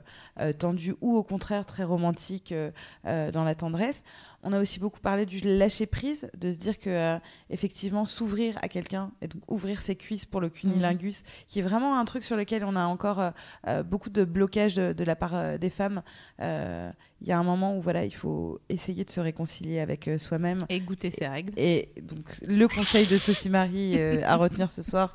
tendu 0.58 0.96
ou 1.02 1.16
au 1.16 1.24
contraire 1.24 1.67
très 1.68 1.84
romantique 1.84 2.52
euh, 2.52 2.72
euh, 3.06 3.32
dans 3.32 3.44
la 3.44 3.54
tendresse. 3.54 4.04
On 4.48 4.54
a 4.54 4.62
aussi 4.62 4.80
beaucoup 4.80 5.02
parlé 5.02 5.26
du 5.26 5.42
lâcher 5.42 5.88
prise, 5.88 6.30
de 6.38 6.52
se 6.52 6.56
dire 6.56 6.80
que 6.80 6.90
euh, 6.90 7.18
effectivement 7.50 8.06
s'ouvrir 8.06 8.58
à 8.62 8.70
quelqu'un 8.70 9.12
et 9.22 9.28
donc 9.28 9.42
ouvrir 9.50 9.82
ses 9.82 9.98
cuisses 9.98 10.24
pour 10.24 10.40
le 10.40 10.48
cunilingus, 10.48 11.24
qui 11.48 11.60
est 11.60 11.62
vraiment 11.62 12.00
un 12.00 12.06
truc 12.06 12.24
sur 12.24 12.38
lequel 12.38 12.64
on 12.64 12.78
a 12.78 12.86
encore 12.86 13.20
euh, 13.20 13.32
euh, 13.68 13.84
beaucoup 13.84 14.10
de 14.10 14.24
blocage 14.24 14.76
de, 14.76 14.94
de 14.94 15.04
la 15.04 15.18
part 15.18 15.60
des 15.60 15.70
femmes. 15.70 16.02
Il 16.40 17.28
y 17.28 17.32
a 17.34 17.38
un 17.38 17.44
moment 17.44 17.76
où 17.76 17.82
voilà 17.82 18.06
il 18.06 18.14
faut 18.14 18.62
essayer 18.70 19.04
de 19.04 19.10
se 19.10 19.20
réconcilier 19.20 19.82
avec 19.82 20.10
soi-même. 20.18 20.60
et 20.70 20.80
goûter 20.80 21.12
ses 21.12 21.28
règles 21.28 21.52
Et 21.58 21.90
donc, 22.04 22.24
le 22.48 22.68
conseil 22.68 23.06
de 23.06 23.18
Sophie 23.18 23.50
Marie 23.50 24.00
à 24.24 24.38
retenir 24.38 24.72
ce 24.72 24.82
soir 24.82 25.12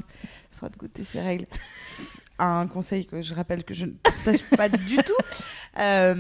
sera 0.51 0.69
de 0.69 0.77
goûter 0.77 1.05
ses 1.05 1.23
règles. 1.23 1.47
Un 2.39 2.67
conseil 2.67 3.07
que 3.07 3.23
je 3.23 3.35
rappelle 3.35 3.63
que 3.63 3.73
je 3.73 3.87
ne 3.87 3.93
partage 3.93 4.43
pas 4.57 4.69
du 4.69 4.97
tout. 4.97 5.23
Euh, 5.79 6.15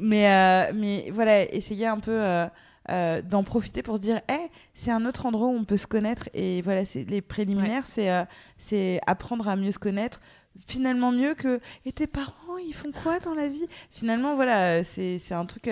mais, 0.00 0.30
euh, 0.30 0.72
mais 0.74 1.10
voilà, 1.12 1.52
essayer 1.52 1.86
un 1.86 1.98
peu 1.98 2.12
euh, 2.30 2.46
euh, 2.88 3.20
d'en 3.22 3.44
profiter 3.44 3.82
pour 3.82 3.96
se 3.96 4.00
dire 4.00 4.20
hey, 4.28 4.48
c'est 4.74 4.90
un 4.90 5.04
autre 5.04 5.26
endroit 5.26 5.48
où 5.48 5.54
on 5.54 5.64
peut 5.64 5.76
se 5.76 5.86
connaître. 5.86 6.28
Et 6.34 6.62
voilà, 6.62 6.84
c'est 6.84 7.04
les 7.04 7.20
préliminaires, 7.20 7.84
c'est 7.86 8.10
euh, 8.10 8.24
c'est 8.58 9.00
apprendre 9.06 9.48
à 9.48 9.56
mieux 9.56 9.72
se 9.72 9.78
connaître. 9.78 10.20
Finalement, 10.66 11.12
mieux 11.12 11.34
que. 11.34 11.60
Et 11.84 11.92
tes 11.92 12.06
parents, 12.06 12.58
ils 12.66 12.72
font 12.74 12.90
quoi 12.92 13.18
dans 13.20 13.34
la 13.34 13.48
vie? 13.48 13.66
Finalement, 13.90 14.34
voilà, 14.34 14.82
c'est 14.84 15.20
un 15.32 15.44
truc 15.46 15.70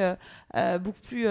beaucoup 0.81 1.01
plus. 1.03 1.27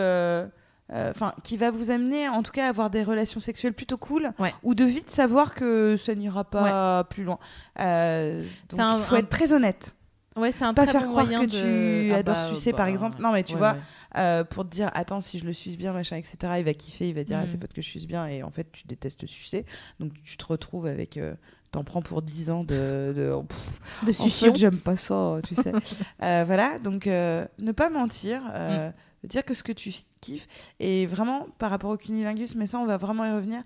enfin, 0.94 1.34
qui 1.44 1.58
va 1.58 1.70
vous 1.72 1.90
amener 1.92 2.28
en 2.30 2.44
tout 2.44 2.52
cas 2.52 2.66
à 2.66 2.70
avoir 2.70 2.90
des 2.90 3.04
relations 3.04 3.40
sexuelles 3.40 3.74
plutôt 3.74 3.98
cool 3.98 4.32
Ouais. 4.40 4.54
ou 4.64 4.74
de 4.76 4.84
vite 4.86 5.10
savoir 5.12 5.54
que 5.56 5.96
ça 5.98 6.16
n'ira 6.16 6.44
pas 6.44 7.04
plus 7.06 7.24
loin. 7.24 7.40
Donc 7.78 8.80
il 8.80 9.04
faut 9.04 9.16
un- 9.16 9.20
être 9.20 9.30
très 9.30 9.54
honnête. 9.54 9.94
Ouais 10.38 10.52
c'est 10.52 10.64
un 10.64 10.74
Pas 10.74 10.84
très 10.84 10.94
faire 10.94 11.04
bon 11.04 11.10
croire 11.10 11.26
moyen 11.26 11.46
que 11.46 11.52
de... 11.52 12.08
tu 12.08 12.12
Ah 12.14 12.18
adores 12.18 12.36
bah, 12.36 12.48
sucer 12.50 12.72
par 12.72 12.86
bah, 12.86 12.92
exemple. 12.92 13.22
Non 13.22 13.32
mais 13.32 13.44
tu 13.44 13.54
ouais, 13.54 13.58
vois, 13.60 13.74
ouais. 13.74 13.80
euh, 14.18 14.44
pour 14.44 14.64
te 14.66 14.70
dire 14.70 14.90
attends 14.94 15.22
si 15.22 15.40
je 15.40 15.46
le 15.46 15.54
suce 15.54 15.78
bien 15.78 15.94
machin 15.94 16.16
etc. 16.18 16.38
Il 16.58 16.64
va 16.66 16.74
kiffer, 16.74 17.10
il 17.10 17.16
va 17.16 17.24
dire 17.24 17.38
Mm. 17.40 17.48
c'est 17.48 17.58
pas 17.60 17.68
que 17.68 17.82
je 17.82 17.88
suce 17.90 18.08
bien 18.08 18.26
et 18.28 18.44
en 18.44 18.50
fait 18.52 18.72
tu 18.72 18.88
détestes 18.88 19.26
sucer. 19.28 19.66
Donc 20.00 20.12
tu 20.24 20.38
te 20.38 20.46
retrouves 20.46 20.86
avec 20.88 21.18
euh, 21.18 21.34
T'en 21.72 21.84
prends 21.84 22.02
pour 22.02 22.22
10 22.22 22.50
ans 22.50 22.64
de, 22.64 23.14
de, 23.14 23.34
pff, 23.46 23.80
de 24.06 24.22
en 24.24 24.30
fait, 24.30 24.56
j'aime 24.56 24.78
pas 24.78 24.96
ça, 24.96 25.38
tu 25.46 25.54
sais. 25.54 25.74
Euh, 26.24 26.44
voilà, 26.48 26.80
donc 26.80 27.08
ne 27.08 27.72
pas 27.74 27.90
mentir, 27.90 28.42
euh, 28.54 28.90
dire 29.26 29.44
que 29.44 29.54
ce 29.54 29.64
que 29.64 29.74
tu 29.74 29.94
kiffes. 30.22 30.48
Et 30.80 31.06
vraiment, 31.06 31.46
par 31.60 31.70
rapport 31.70 31.92
au 31.92 31.98
cunilingus, 31.98 32.56
mais 32.56 32.68
ça, 32.68 32.80
on 32.80 32.86
va 32.86 32.96
vraiment 32.96 33.26
y 33.26 33.32
revenir, 33.34 33.64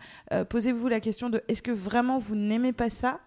posez-vous 0.49 0.87
la 0.87 0.99
question 0.99 1.29
de 1.29 1.43
est-ce 1.47 1.61
que 1.61 1.71
vraiment 1.71 2.17
vous 2.17 2.35
n'aimez 2.35 2.73
pas 2.73 2.89
ça? 2.89 3.19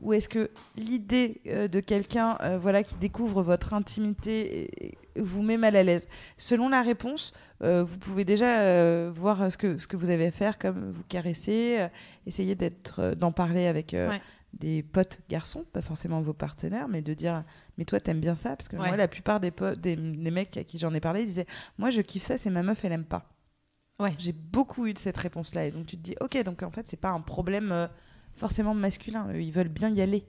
Ou 0.00 0.12
est-ce 0.12 0.28
que 0.28 0.50
l'idée 0.76 1.40
euh, 1.46 1.68
de 1.68 1.80
quelqu'un 1.80 2.36
euh, 2.42 2.58
voilà, 2.58 2.82
qui 2.82 2.94
découvre 2.96 3.42
votre 3.42 3.74
intimité 3.74 4.96
vous 5.16 5.42
met 5.42 5.56
mal 5.56 5.76
à 5.76 5.82
l'aise? 5.82 6.08
Selon 6.38 6.68
la 6.68 6.82
réponse, 6.82 7.32
euh, 7.62 7.82
vous 7.84 7.98
pouvez 7.98 8.24
déjà 8.24 9.08
voir 9.10 9.50
ce 9.52 9.58
que, 9.58 9.78
ce 9.78 9.86
que 9.86 9.96
vous 9.96 10.10
avez 10.10 10.26
à 10.26 10.30
faire, 10.30 10.58
comme 10.58 10.90
vous 10.90 11.04
caresser, 11.04 11.86
essayer 12.26 12.54
d'être, 12.54 13.14
d'en 13.14 13.32
parler 13.32 13.66
avec, 13.66 13.92
Ouais. 13.92 14.20
des 14.52 14.82
potes 14.82 15.20
garçons, 15.28 15.64
pas 15.72 15.80
forcément 15.82 16.20
vos 16.22 16.32
partenaires, 16.32 16.88
mais 16.88 17.02
de 17.02 17.14
dire 17.14 17.44
mais 17.78 17.84
toi 17.84 18.00
t'aimes 18.00 18.20
bien 18.20 18.34
ça? 18.34 18.56
Parce 18.56 18.68
que 18.68 18.76
Ouais. 18.76 18.88
moi 18.88 18.96
la 18.96 19.06
plupart 19.08 19.38
des, 19.40 19.52
des, 19.78 19.94
des 19.96 20.30
mecs 20.32 20.56
à 20.56 20.64
qui 20.64 20.76
j'en 20.78 20.92
ai 20.92 20.98
parlé 21.00 21.20
ils 21.22 21.26
disaient 21.26 21.46
moi 21.78 21.90
je 21.90 22.00
kiffe 22.02 22.24
ça, 22.24 22.36
c'est 22.36 22.50
ma 22.50 22.62
meuf 22.64 22.84
elle 22.84 22.92
aime 22.92 23.04
pas. 23.04 23.28
Ouais. 24.00 24.14
J'ai 24.18 24.32
beaucoup 24.32 24.86
eu 24.86 24.92
de 24.94 24.98
cette 24.98 25.18
réponse-là 25.18 25.66
et 25.66 25.70
donc 25.70 25.86
tu 25.86 25.96
te 25.96 26.02
dis 26.02 26.16
ok 26.20 26.42
donc 26.42 26.62
en 26.64 26.70
fait 26.72 26.88
c'est 26.88 26.96
pas 26.96 27.10
un 27.10 27.20
problème 27.20 27.70
euh, 27.70 27.86
forcément 28.40 28.74
masculin, 28.74 29.26
Eux, 29.32 29.40
ils 29.42 29.52
veulent 29.52 29.68
bien 29.68 29.90
y 29.90 30.00
aller. 30.00 30.24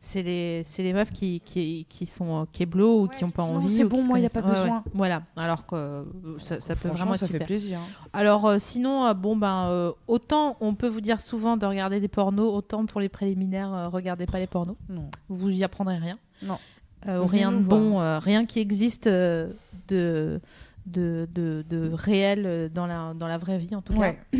C'est 0.00 0.22
les, 0.22 0.62
c'est 0.64 0.82
les 0.82 0.94
meufs 0.94 1.12
qui, 1.12 1.40
qui, 1.44 1.84
qui 1.86 2.06
sont 2.06 2.46
kéblo 2.52 3.00
ou 3.00 3.02
Ouais, 3.02 3.08
qui 3.14 3.22
n'ont 3.22 3.30
pas 3.30 3.42
envie. 3.42 3.70
c'est 3.70 3.84
ou 3.84 3.88
bon, 3.90 4.02
moi, 4.02 4.18
y 4.18 4.24
a 4.24 4.30
connaissent 4.30 4.32
pas 4.32 4.62
besoin. 4.62 4.82
Voilà, 4.94 5.24
alors 5.36 5.66
que 5.66 5.74
euh, 5.76 6.04
ça, 6.38 6.58
ça 6.62 6.74
peut 6.74 6.88
vraiment 6.88 7.12
être 7.12 7.20
ça 7.20 7.26
super. 7.26 7.40
fait 7.42 7.46
plaisir. 7.46 7.78
hein. 7.78 8.06
Alors 8.14 8.46
euh, 8.46 8.56
sinon, 8.58 9.04
euh, 9.04 9.12
bon 9.12 9.36
ben, 9.36 9.66
euh, 9.68 9.92
autant 10.08 10.56
on 10.60 10.74
peut 10.74 10.88
vous 10.88 11.02
dire 11.02 11.20
souvent 11.20 11.58
de 11.58 11.66
regarder 11.66 12.00
des 12.00 12.08
pornos, 12.08 12.50
autant 12.50 12.86
pour 12.86 12.98
les 13.02 13.10
préliminaires, 13.10 13.74
euh, 13.74 13.88
regardez 13.90 14.24
pas 14.24 14.38
les 14.38 14.46
pornos. 14.46 14.76
Non. 14.88 15.10
Vous 15.28 15.50
y 15.50 15.62
apprendrez 15.62 15.98
rien. 15.98 16.16
Non. 16.42 16.56
Euh, 17.06 17.22
rien 17.24 17.52
de 17.52 17.58
bon, 17.58 18.00
euh, 18.00 18.18
rien 18.20 18.46
qui 18.46 18.58
existe 18.58 19.06
euh, 19.06 19.52
de, 19.88 20.40
de, 20.86 21.28
de, 21.32 21.64
de 21.68 21.90
réel 21.92 22.44
euh, 22.46 22.68
dans 22.68 22.86
la, 22.86 23.14
dans 23.14 23.28
la 23.28 23.38
vraie 23.38 23.58
vie 23.58 23.74
en 23.74 23.82
tout 23.82 23.94
cas. 23.94 24.14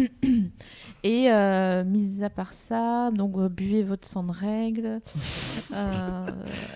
Et 1.05 1.32
euh, 1.32 1.82
mis 1.82 2.23
à 2.23 2.31
part 2.31 2.55
ça, 2.55 3.10
donc 3.12 3.36
euh, 3.36 3.48
buvez 3.48 3.82
votre 3.82 4.06
sang 4.06 4.23
de 4.23 4.31
règle, 4.31 5.01
euh, 5.74 6.27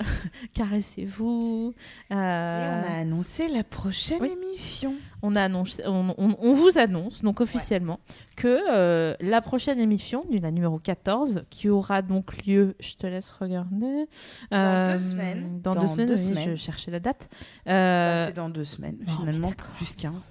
caressez-vous. 0.55 1.73
Et 2.11 2.15
on 2.15 2.17
a 2.17 3.01
annoncé 3.01 3.49
la 3.49 3.63
prochaine 3.63 4.19
oui. 4.21 4.33
émission. 4.33 4.95
On, 5.27 5.37
a 5.37 5.43
annoncé, 5.43 5.83
on, 5.87 6.15
on- 6.19 6.37
on 6.41 6.53
vous 6.53 6.79
annonce 6.79 7.23
donc 7.23 7.41
officiellement 7.41 8.01
que 8.37 8.59
euh, 8.71 9.15
la 9.21 9.41
prochaine 9.41 9.79
émission, 9.81 10.25
la 10.31 10.51
numéro 10.51 10.79
14, 10.79 11.45
qui 11.51 11.69
aura 11.69 12.03
donc 12.03 12.45
lieu, 12.47 12.75
je 12.81 12.95
te 12.95 13.07
laisse 13.07 13.31
regarder. 13.31 14.07
Dans 14.51 14.93
deux 14.93 14.99
semaines. 14.99 15.61
Dans, 15.63 15.75
deux 15.75 15.87
semaines, 15.89 16.07
deux 16.09 16.15
oui, 16.15 16.21
semaines. 16.27 16.51
je 16.51 16.57
cherchais 16.57 16.91
la 16.91 17.01
date. 17.01 17.29
Bah, 17.65 17.73
Euh, 17.73 18.27
c'est 18.27 18.35
dans 18.37 18.49
deux 18.49 18.65
semaines, 18.65 18.99
non, 19.07 19.13
finalement, 19.17 19.53
plus 19.77 19.95
15. 19.97 20.31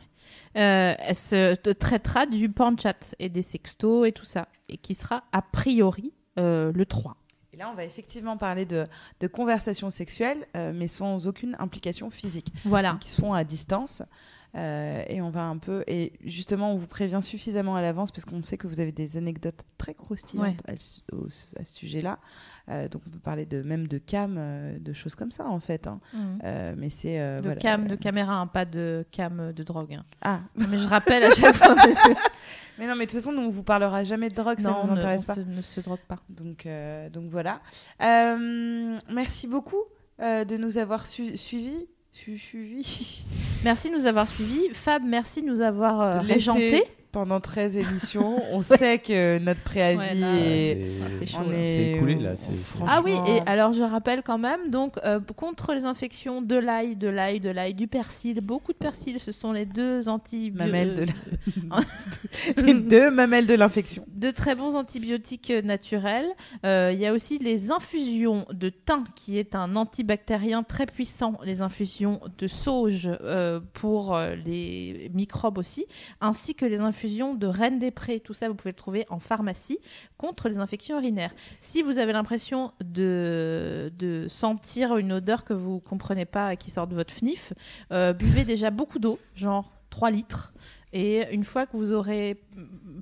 euh, 0.58 0.94
elle 0.98 1.16
se 1.16 1.56
te 1.56 1.70
traitera 1.72 2.26
du 2.26 2.50
porn 2.50 2.80
chat 2.80 3.14
et 3.20 3.30
des 3.30 3.42
sextos 3.42 4.08
et 4.08 4.12
tout 4.12 4.26
ça, 4.26 4.48
et 4.70 4.78
qui 4.78 4.96
sera 4.96 5.24
a 5.32 5.42
priori 5.42 6.14
euh, 6.40 6.72
le 6.74 6.86
3. 6.86 7.18
Et 7.54 7.58
là, 7.58 7.70
on 7.72 7.76
va 7.76 7.86
effectivement 7.86 8.36
parler 8.36 8.66
de, 8.66 8.86
de 9.22 9.28
conversations 9.28 9.90
sexuelles, 9.90 10.46
euh, 10.58 10.74
mais 10.76 10.90
sans 10.90 11.26
aucune 11.28 11.56
implication 11.60 12.10
physique, 12.10 12.52
Voilà. 12.66 12.98
qui 13.00 13.10
se 13.10 13.22
font 13.22 13.34
à 13.34 13.46
distance. 13.46 14.02
Euh, 14.56 15.04
et 15.10 15.22
on 15.22 15.30
va 15.30 15.44
un 15.44 15.58
peu. 15.58 15.84
Et 15.88 16.14
justement, 16.24 16.72
on 16.72 16.76
vous 16.76 16.88
prévient 16.88 17.20
suffisamment 17.22 17.76
à 17.76 17.82
l'avance 17.82 18.12
parce 18.12 18.24
qu'on 18.24 18.42
sait 18.42 18.58
que 18.58 18.68
vous 18.68 18.80
avez 18.80 18.94
des 18.94 19.18
anecdotes 19.18 19.64
très 19.78 19.94
croustillantes 19.94 20.46
Ouais. 20.68 20.74
à, 20.74 20.80
ce- 20.80 21.02
au- 21.12 21.28
à 21.60 21.66
ce 21.66 21.76
sujet-là. 21.76 22.20
Euh, 22.70 22.88
donc, 22.88 23.02
on 23.06 23.10
peut 23.10 23.20
parler 23.20 23.46
de, 23.46 23.62
même 23.64 23.88
de 23.88 23.98
cam, 23.98 24.36
euh, 24.38 24.80
de 24.80 24.94
choses 24.94 25.14
comme 25.14 25.32
ça, 25.32 25.46
en 25.48 25.60
fait. 25.60 25.88
hein. 25.88 26.00
Mhm. 26.14 26.76
Mais 26.78 26.90
c'est. 26.90 27.18
De 27.20 27.42
voilà. 27.44 27.60
cam, 27.60 27.88
de 27.88 27.96
caméra, 27.96 28.36
hein, 28.36 28.48
pas 28.48 28.64
de 28.66 29.06
cam 29.12 29.52
de 29.52 29.64
drogue. 29.64 29.96
hein. 29.96 30.06
Ah, 30.22 30.40
mais 30.56 30.78
je 30.78 30.88
rappelle 30.88 31.24
à 31.24 31.32
chaque 31.32 31.56
fois 31.56 31.76
parce 31.76 32.00
que 32.00 32.10
mais 32.80 32.88
non, 32.88 32.96
mais 32.96 33.06
de 33.06 33.12
toute 33.12 33.20
façon, 33.20 33.34
nous, 33.34 33.42
on 33.42 33.50
vous 33.50 33.64
parlera 33.64 34.04
jamais 34.06 34.30
de 34.30 34.36
drogue, 34.36 34.60
ça 34.62 34.70
non, 34.72 34.84
ne 34.84 34.88
nous 34.92 34.94
intéresse 34.98 35.24
on 35.24 35.26
pas. 35.28 35.36
se- 35.36 35.40
ne 35.42 35.62
se 35.62 35.82
drogue 35.82 36.00
pas. 36.08 36.20
Donc, 36.30 36.66
donc 37.12 37.30
voilà. 37.30 37.60
Merci 39.10 39.48
beaucoup 39.48 39.82
euh, 40.22 40.46
de 40.46 40.58
nous 40.58 40.78
avoir 40.78 41.06
su- 41.08 41.36
suivis. 41.38 41.88
Su- 42.24 42.38
suivis. 42.38 43.24
Merci 43.64 43.90
de 43.90 43.96
nous 43.98 44.06
avoir 44.06 44.28
suivis. 44.28 44.70
Fab, 44.74 45.04
merci 45.04 45.42
de 45.42 45.48
nous 45.48 45.62
avoir 45.62 46.02
euh, 46.02 46.20
régentés. 46.22 46.84
Pendant 47.16 47.40
13 47.40 47.78
émissions. 47.78 48.42
On 48.52 48.62
sait 48.62 49.00
que 49.00 49.40
notre 49.40 49.62
préavis 49.62 49.98
Ouais, 49.98 50.16
là, 50.16 50.36
est. 50.38 50.78
Ah, 51.02 51.06
c'est 51.18 51.26
chaud, 51.26 51.38
on 51.46 51.50
là. 51.50 51.56
est- 51.58 51.76
C'est 51.76 51.92
écoulé, 51.94 52.16
là, 52.16 52.36
c'est- 52.36 52.52
c'est- 52.52 52.76
franchement- 52.76 52.88
Ah 52.90 53.02
oui, 53.06 53.14
et 53.32 53.40
alors 53.46 53.72
je 53.72 53.82
rappelle 53.84 54.22
quand 54.22 54.38
même, 54.38 54.70
donc 54.70 54.98
euh, 55.06 55.22
contre 55.38 55.74
les 55.74 55.86
infections 55.86 56.42
de 56.42 56.58
l'ail, 56.58 56.98
de 56.98 57.08
l'ail, 57.08 57.40
de 57.40 57.50
l'ail, 57.50 57.74
du 57.74 57.88
persil, 57.88 58.42
beaucoup 58.42 58.74
de 58.74 58.78
persil, 58.78 59.22
ce 59.22 59.32
sont 59.32 59.54
les 59.54 59.66
deux 59.66 60.10
antibiotiques. 60.10 60.58
Mamelles 60.74 60.96
de 60.96 61.06
Les 62.62 62.74
deux 62.74 63.10
mamelles 63.12 63.48
de 63.48 63.54
l'infection. 63.54 64.06
de 64.14 64.30
très 64.32 64.56
bons 64.56 64.76
antibiotiques 64.76 65.52
euh, 65.52 65.62
naturels. 65.62 66.28
Euh, 66.66 66.92
Il 66.94 67.00
y 67.00 67.06
a 67.06 67.14
aussi 67.14 67.38
les 67.40 67.72
infusions 67.72 68.46
de 68.52 68.68
thym, 68.70 69.06
qui 69.16 69.38
est 69.38 69.56
un 69.56 69.78
antibactérien 69.78 70.64
très 70.64 70.86
puissant, 70.86 71.36
les 71.46 71.62
infusions 71.62 72.20
de 72.38 72.48
sauge 72.48 73.10
euh, 73.22 73.62
pour 73.74 74.16
euh, 74.16 74.36
les 74.46 75.10
microbes 75.14 75.58
aussi, 75.58 75.86
ainsi 76.20 76.56
que 76.56 76.66
les 76.66 76.82
infusions 76.82 77.05
de 77.06 77.48
reine 77.48 77.80
des 77.80 77.92
prés. 77.92 78.20
Tout 78.20 78.34
ça, 78.34 78.50
vous 78.50 78.56
pouvez 78.56 78.72
le 78.72 78.76
trouver 78.76 79.06
en 79.10 79.20
pharmacie 79.20 79.80
contre 80.18 80.50
les 80.50 80.58
infections 80.58 80.98
urinaires. 80.98 81.34
Si 81.60 81.82
vous 81.82 81.98
avez 81.98 82.14
l'impression 82.14 82.72
de, 82.84 83.92
sentir 84.30 84.98
une 84.98 85.14
odeur 85.14 85.44
que 85.44 85.54
vous 85.54 85.80
comprenez 85.80 86.26
pas 86.26 86.56
qui 86.56 86.72
sort 86.72 86.88
de 86.88 86.96
votre 86.96 87.14
fnif, 87.14 87.54
euh, 87.92 88.14
buvez 88.14 88.44
déjà 88.44 88.72
beaucoup 88.72 89.00
d'eau, 89.00 89.20
genre 89.36 89.72
3 89.90 90.12
litres. 90.12 90.54
Et 90.94 91.34
une 91.34 91.44
fois 91.44 91.66
que 91.66 91.78
vous 91.78 91.92
aurez 91.92 92.42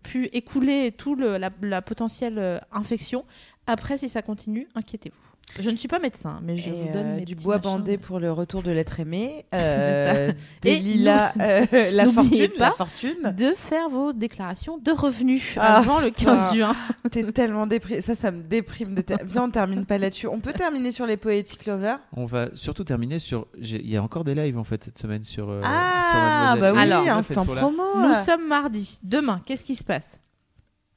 pu 0.04 0.26
écouler 0.34 0.92
tout 0.92 1.16
le- 1.16 1.38
la, 1.38 1.82
potentielle 1.82 2.62
infection, 2.72 3.26
après, 3.68 3.98
si 3.98 4.10
ça 4.10 4.22
continue, 4.22 4.68
inquiétez-vous. 4.76 5.33
Je 5.60 5.70
ne 5.70 5.76
suis 5.76 5.88
pas 5.88 6.00
médecin, 6.00 6.40
mais 6.42 6.58
je 6.58 6.70
Et, 6.70 6.72
vous 6.72 6.92
donne 6.92 7.08
euh, 7.12 7.16
mes 7.18 7.26
du 7.26 7.36
bois 7.36 7.58
machins. 7.58 7.72
bandé 7.74 7.98
pour 8.00 8.20
le 8.20 8.32
retour 8.32 8.64
de 8.64 8.72
l'être 8.72 9.00
aimé. 9.00 9.46
C'est 9.52 9.60
Euh, 9.60 10.32
des 10.64 10.70
Et 10.72 10.80
lilas, 10.80 11.32
euh, 11.40 11.92
la 11.92 12.06
fortune. 12.12 12.48
pas 12.58 12.66
La 12.66 12.72
fortune. 12.72 13.34
de 13.38 13.54
faire 13.56 13.88
vos 13.90 14.14
déclarations 14.14 14.80
de 14.80 14.90
revenus 14.92 15.54
Ah, 15.58 15.78
avant 15.78 16.00
le 16.00 16.10
15 16.10 16.16
putain. 16.16 16.54
juin. 16.56 16.76
T'es 17.12 17.24
tellement 17.32 17.68
déprimé. 17.68 18.02
Ça, 18.02 18.16
ça 18.16 18.32
me 18.32 18.42
déprime. 18.42 18.96
De 18.96 19.02
ter- 19.02 19.20
Viens, 19.26 19.44
on 19.44 19.52
termine 19.52 19.86
pas 19.86 20.00
là-dessus. 20.00 20.26
On 20.28 20.40
peut 20.40 20.54
terminer 20.54 20.92
sur 20.92 21.06
les 21.06 21.18
Poetic 21.18 21.68
Lovers? 21.68 22.00
On 22.16 22.26
va 22.26 22.48
surtout 22.56 22.84
terminer 22.84 23.20
sur. 23.20 23.46
Il 23.60 23.88
y 23.88 23.96
a 23.98 24.02
encore 24.02 24.24
des 24.24 24.34
lives 24.34 24.58
en 24.58 24.64
fait 24.64 24.84
cette 24.84 24.98
semaine 24.98 25.24
sur. 25.24 25.50
euh, 25.50 25.62
sur 25.62 25.70
Ah, 25.72 26.56
bah 26.60 26.72
oui, 26.74 26.80
Alors, 26.80 27.08
instant 27.10 27.46
là. 27.54 27.62
promo. 27.62 27.84
Nous 27.98 28.16
sommes 28.26 28.48
mardi. 28.48 28.98
Demain, 29.04 29.40
qu'est-ce 29.46 29.64
qui 29.64 29.76
se 29.76 29.84
passe? 29.84 30.20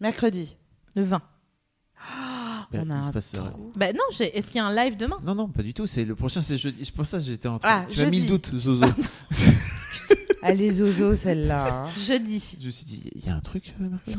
Mercredi. 0.00 0.56
Le 0.94 1.02
20. 1.02 1.20
Ben, 2.72 2.86
on 2.86 2.90
a 2.90 2.98
il 2.98 3.04
se 3.04 3.08
un 3.08 3.12
passe, 3.12 3.32
trou. 3.32 3.72
Bah 3.76 3.92
non, 3.92 4.00
est-ce 4.20 4.46
qu'il 4.46 4.56
y 4.56 4.60
a 4.60 4.66
un 4.66 4.74
live 4.74 4.96
demain? 4.96 5.18
Non, 5.24 5.34
non, 5.34 5.48
pas 5.48 5.62
du 5.62 5.72
tout. 5.74 5.86
C'est 5.86 6.04
le 6.04 6.14
prochain, 6.14 6.40
c'est 6.40 6.58
jeudi. 6.58 6.84
C'est 6.84 6.94
pour 6.94 7.06
ça 7.06 7.18
que 7.18 7.24
j'étais 7.24 7.48
en 7.48 7.58
train. 7.58 7.84
Ah, 7.84 7.86
tu 7.88 8.00
m'as 8.00 8.10
mis 8.10 8.20
le 8.20 8.26
jeudi. 8.26 8.28
doute, 8.50 8.56
Zozo. 8.58 8.86
Allez, 10.42 10.70
Zozo, 10.70 11.14
celle-là. 11.14 11.84
hein. 11.86 11.90
Jeudi. 11.98 12.56
Je 12.60 12.66
me 12.66 12.70
suis 12.70 12.86
dit, 12.86 13.02
il 13.14 13.24
y 13.24 13.28
a 13.28 13.34
un 13.34 13.40
truc. 13.40 13.74
euh, 13.80 13.88
mercredi 13.88 14.16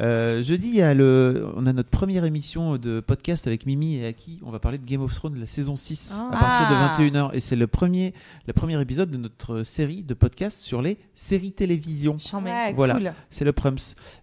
Euh, 0.00 0.42
jeudi, 0.42 0.68
il 0.68 0.74
y 0.76 0.82
a 0.82 0.94
le, 0.94 1.46
on 1.56 1.66
a 1.66 1.72
notre 1.72 1.90
première 1.90 2.24
émission 2.24 2.76
de 2.76 3.00
podcast 3.00 3.46
avec 3.46 3.66
Mimi 3.66 3.96
et 3.96 4.06
Aki. 4.06 4.40
On 4.44 4.50
va 4.50 4.58
parler 4.58 4.78
de 4.78 4.86
Game 4.86 5.02
of 5.02 5.14
Thrones, 5.14 5.38
la 5.38 5.46
saison 5.46 5.76
6, 5.76 6.16
Ah. 6.18 6.28
à 6.32 6.38
partir 6.40 6.66
Ah. 6.68 6.94
de 6.98 7.04
21h. 7.04 7.30
Et 7.34 7.40
c'est 7.40 7.56
le 7.56 7.66
premier, 7.66 8.14
le 8.46 8.52
premier 8.52 8.80
épisode 8.80 9.10
de 9.10 9.16
notre 9.18 9.62
série 9.62 10.02
de 10.02 10.14
podcast 10.14 10.60
sur 10.60 10.82
les 10.82 10.98
séries 11.14 11.52
télévision. 11.52 12.16
Ouais, 12.44 12.72
Voilà. 12.74 12.94
cool. 12.94 13.12
C'est 13.30 13.44
le 13.44 13.52
Prums. 13.52 13.76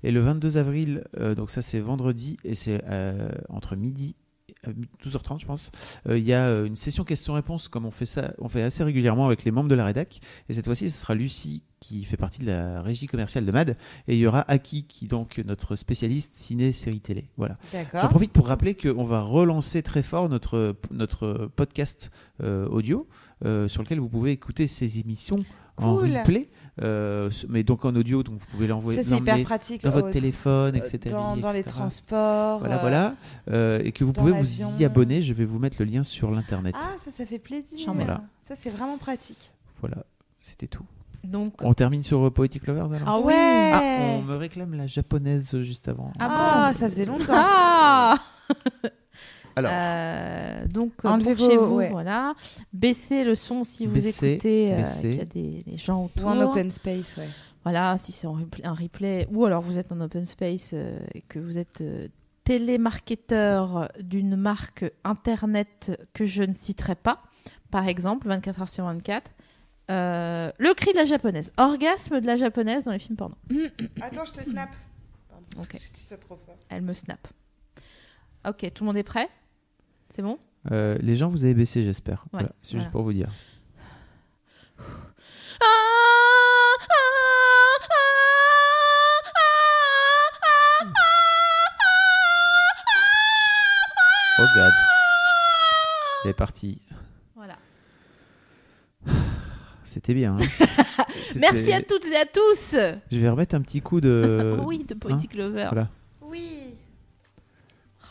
Et 0.04 0.12
le 0.12 0.22
22 0.22 0.58
avril, 0.58 1.04
euh, 1.20 1.36
donc 1.36 1.52
ça 1.52 1.62
c'est 1.62 1.80
vendredi, 1.80 2.38
et 2.44 2.56
c'est 2.56 2.82
euh, 2.88 3.30
entre 3.50 3.76
midi 3.76 4.16
12h30 5.04 5.40
je 5.42 5.46
pense, 5.46 5.72
euh, 6.08 6.18
il 6.18 6.24
y 6.24 6.34
a 6.34 6.48
euh, 6.48 6.66
une 6.66 6.76
session 6.76 7.04
questions-réponses 7.04 7.68
comme 7.68 7.86
on 7.86 7.92
fait 7.92 8.06
ça, 8.06 8.34
on 8.40 8.50
fait 8.50 8.62
assez 8.62 8.84
régulièrement 8.84 9.26
avec 9.26 9.44
les 9.44 9.52
membres 9.52 9.70
de 9.70 9.76
la 9.76 9.86
rédac. 9.86 10.20
Et 10.50 10.54
cette 10.54 10.66
fois-ci, 10.66 10.90
ce 10.90 11.02
sera 11.02 11.16
Lucie 11.16 11.64
qui 11.80 12.04
fait 12.04 12.18
partie 12.18 12.42
de 12.42 12.48
la 12.48 12.82
régie 12.82 13.08
commerciale 13.08 13.46
de 13.46 13.52
MAD, 13.52 13.78
et 14.08 14.16
il 14.16 14.20
y 14.20 14.28
aura 14.28 14.42
Aki 14.52 14.86
qui 14.86 15.06
est 15.06 15.08
donc 15.08 15.42
notre 15.46 15.76
spécialiste 15.76 16.36
ciné, 16.36 16.72
série 16.72 17.00
télé. 17.00 17.30
Voilà. 17.38 17.58
J'en 17.94 18.10
profite 18.10 18.32
pour 18.32 18.48
rappeler 18.48 18.76
qu'on 18.76 19.06
va 19.06 19.22
relancer 19.22 19.82
très 19.82 20.04
fort 20.04 20.30
notre, 20.30 20.76
notre 20.92 21.50
podcast 21.56 22.12
euh, 22.44 22.68
audio 22.68 23.08
euh, 23.46 23.68
sur 23.68 23.82
lequel 23.82 24.00
vous 24.00 24.10
pouvez 24.10 24.32
écouter 24.32 24.68
ces 24.68 25.00
émissions 25.00 25.40
en 25.86 25.96
replay, 25.96 26.50
euh, 26.82 27.30
mais 27.48 27.64
donc 27.64 27.86
en 27.86 27.96
audio, 27.96 28.24
donc 28.24 28.36
vous 28.40 28.46
pouvez 28.52 28.68
l'envoyer 28.68 29.02
dans 29.04 29.90
votre 29.92 30.08
euh, 30.08 30.12
téléphone, 30.12 30.76
etc. 30.76 31.00
Dans, 31.10 31.38
dans 31.38 31.52
les 31.52 31.64
transports. 31.64 32.60
Voilà, 32.60 32.76
euh, 32.78 32.82
voilà. 32.82 33.16
Euh, 33.52 33.82
et 33.84 33.92
que 33.92 34.04
vous 34.04 34.14
pouvez 34.14 34.32
vous 34.32 34.80
y 34.80 34.86
abonner. 34.86 35.22
Je 35.22 35.34
vais 35.34 35.46
vous 35.46 35.60
mettre 35.60 35.78
le 35.80 35.86
lien 35.86 36.04
sur 36.04 36.32
l'internet. 36.32 36.76
Ah, 36.78 36.96
ça, 36.98 37.12
ça 37.12 37.26
fait 37.26 37.40
plaisir. 37.40 37.92
Voilà. 37.94 38.24
Ça, 38.42 38.56
c'est 38.56 38.70
vraiment 38.70 38.98
pratique. 38.98 39.52
Voilà, 39.82 39.98
c'était 40.42 40.68
tout. 40.68 40.86
Donc, 41.24 41.56
On 41.64 41.74
termine 41.74 42.02
sur 42.02 42.32
Poetic 42.32 42.66
Lovers 42.66 42.94
alors 42.94 43.08
Ah 43.08 43.20
ouais. 43.20 43.72
Ah, 43.74 44.02
on 44.18 44.22
me 44.22 44.36
réclame 44.38 44.74
la 44.74 44.88
japonaise 44.88 45.62
juste 45.62 45.90
avant. 45.90 46.14
Ah, 46.20 46.72
ça 46.74 46.90
faisait 46.90 47.06
longtemps. 47.06 47.34
Ah 47.36 48.18
Alors, 49.60 49.72
euh, 49.74 50.68
donc 50.68 50.94
euh, 51.04 51.10
enlevez 51.10 51.34
vos, 51.34 51.50
chez 51.50 51.58
vous, 51.58 51.82
voilà, 51.92 52.34
baissez 52.74 53.24
le 53.24 53.36
son 53.36 53.64
si 53.64 53.88
vous 53.88 54.08
écoutez 54.08 54.74
euh, 54.74 54.84
qu'il 55.02 55.16
y 55.16 55.22
a 55.22 55.26
des, 55.26 55.64
gens 55.76 56.06
autour. 56.06 56.28
Ou 56.28 56.30
en 56.30 56.42
open 56.42 56.72
space, 56.72 57.18
ouais. 57.18 57.28
Voilà, 57.64 57.98
si 57.98 58.12
c'est 58.12 58.28
un 58.28 58.74
replay, 58.74 59.28
ou 59.32 59.46
alors 59.46 59.62
vous 59.62 59.78
êtes 59.78 59.92
en 59.92 60.00
open 60.00 60.26
space 60.26 60.72
euh, 60.74 60.98
et 61.14 61.22
que 61.22 61.40
vous 61.40 61.58
êtes 61.58 61.84
télémarketeur 62.46 63.92
d'une 64.00 64.36
marque 64.36 64.86
internet 65.04 65.92
que 66.14 66.26
je 66.26 66.44
ne 66.44 66.54
citerai 66.54 66.96
pas, 66.96 67.22
par 67.70 67.88
exemple, 67.88 68.28
24 68.28 68.62
heures 68.62 68.70
sur 68.70 68.86
24. 68.86 69.32
le 69.90 70.74
cri 70.74 70.94
de 70.94 70.98
la 70.98 71.06
japonaise, 71.06 71.52
orgasme 71.58 72.22
de 72.22 72.26
la 72.26 72.38
japonaise 72.38 72.86
dans 72.86 72.92
les 72.92 73.00
films 73.00 73.18
porno. 73.18 73.36
Attends, 74.02 74.26
je 74.26 74.32
te 74.32 74.44
snap. 74.44 74.70
Elle 76.70 76.82
me 76.82 76.94
snap. 76.94 77.28
Ok, 78.48 78.72
tout 78.74 78.84
le 78.84 78.88
monde 78.88 78.98
est 78.98 79.04
prêt? 79.04 79.30
C'est 80.10 80.22
bon? 80.22 80.38
Euh, 80.72 80.98
les 81.02 81.16
gens 81.16 81.30
vous 81.30 81.46
avez 81.46 81.54
baissé, 81.54 81.84
j'espère. 81.84 82.26
C'est 82.62 82.78
juste 82.78 82.92
pour 82.92 83.04
vous 83.04 83.14
dire. 83.14 83.30
Oh 94.42 94.46
god. 94.56 94.72
C'est 96.24 96.34
parti. 96.34 96.80
Voilà. 97.36 97.58
C'était 99.84 100.14
bien. 100.14 100.38
Hein. 100.38 100.66
Merci 101.36 101.74
à 101.74 101.82
toutes 101.82 102.06
et 102.06 102.16
à 102.16 102.26
tous. 102.26 102.76
Je 103.12 103.18
vais 103.18 103.28
remettre 103.28 103.56
un 103.56 103.62
petit 103.62 103.82
coup 103.82 104.00
de. 104.00 104.58
oui, 104.66 104.86
de 104.86 104.94
Poetic 104.94 105.32
hein, 105.34 105.38
Lover. 105.38 105.68
Voilà. 105.72 105.90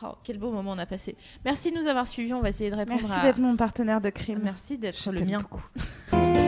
Oh, 0.03 0.15
quel 0.23 0.39
beau 0.39 0.51
moment 0.51 0.73
on 0.73 0.79
a 0.79 0.87
passé. 0.87 1.17
Merci 1.45 1.73
de 1.73 1.79
nous 1.79 1.87
avoir 1.87 2.07
suivis. 2.07 2.35
On 2.35 2.41
va 2.41 2.51
essayer 2.51 2.71
de 2.71 2.77
répondre. 2.77 3.01
Merci 3.03 3.21
d'être 3.21 3.39
mon 3.39 3.57
partenaire 3.57 4.01
de 4.01 4.11
crime. 4.11 4.41
Merci 4.43 4.79
d'être 4.79 5.11
le 5.11 5.25
mien. 5.25 5.43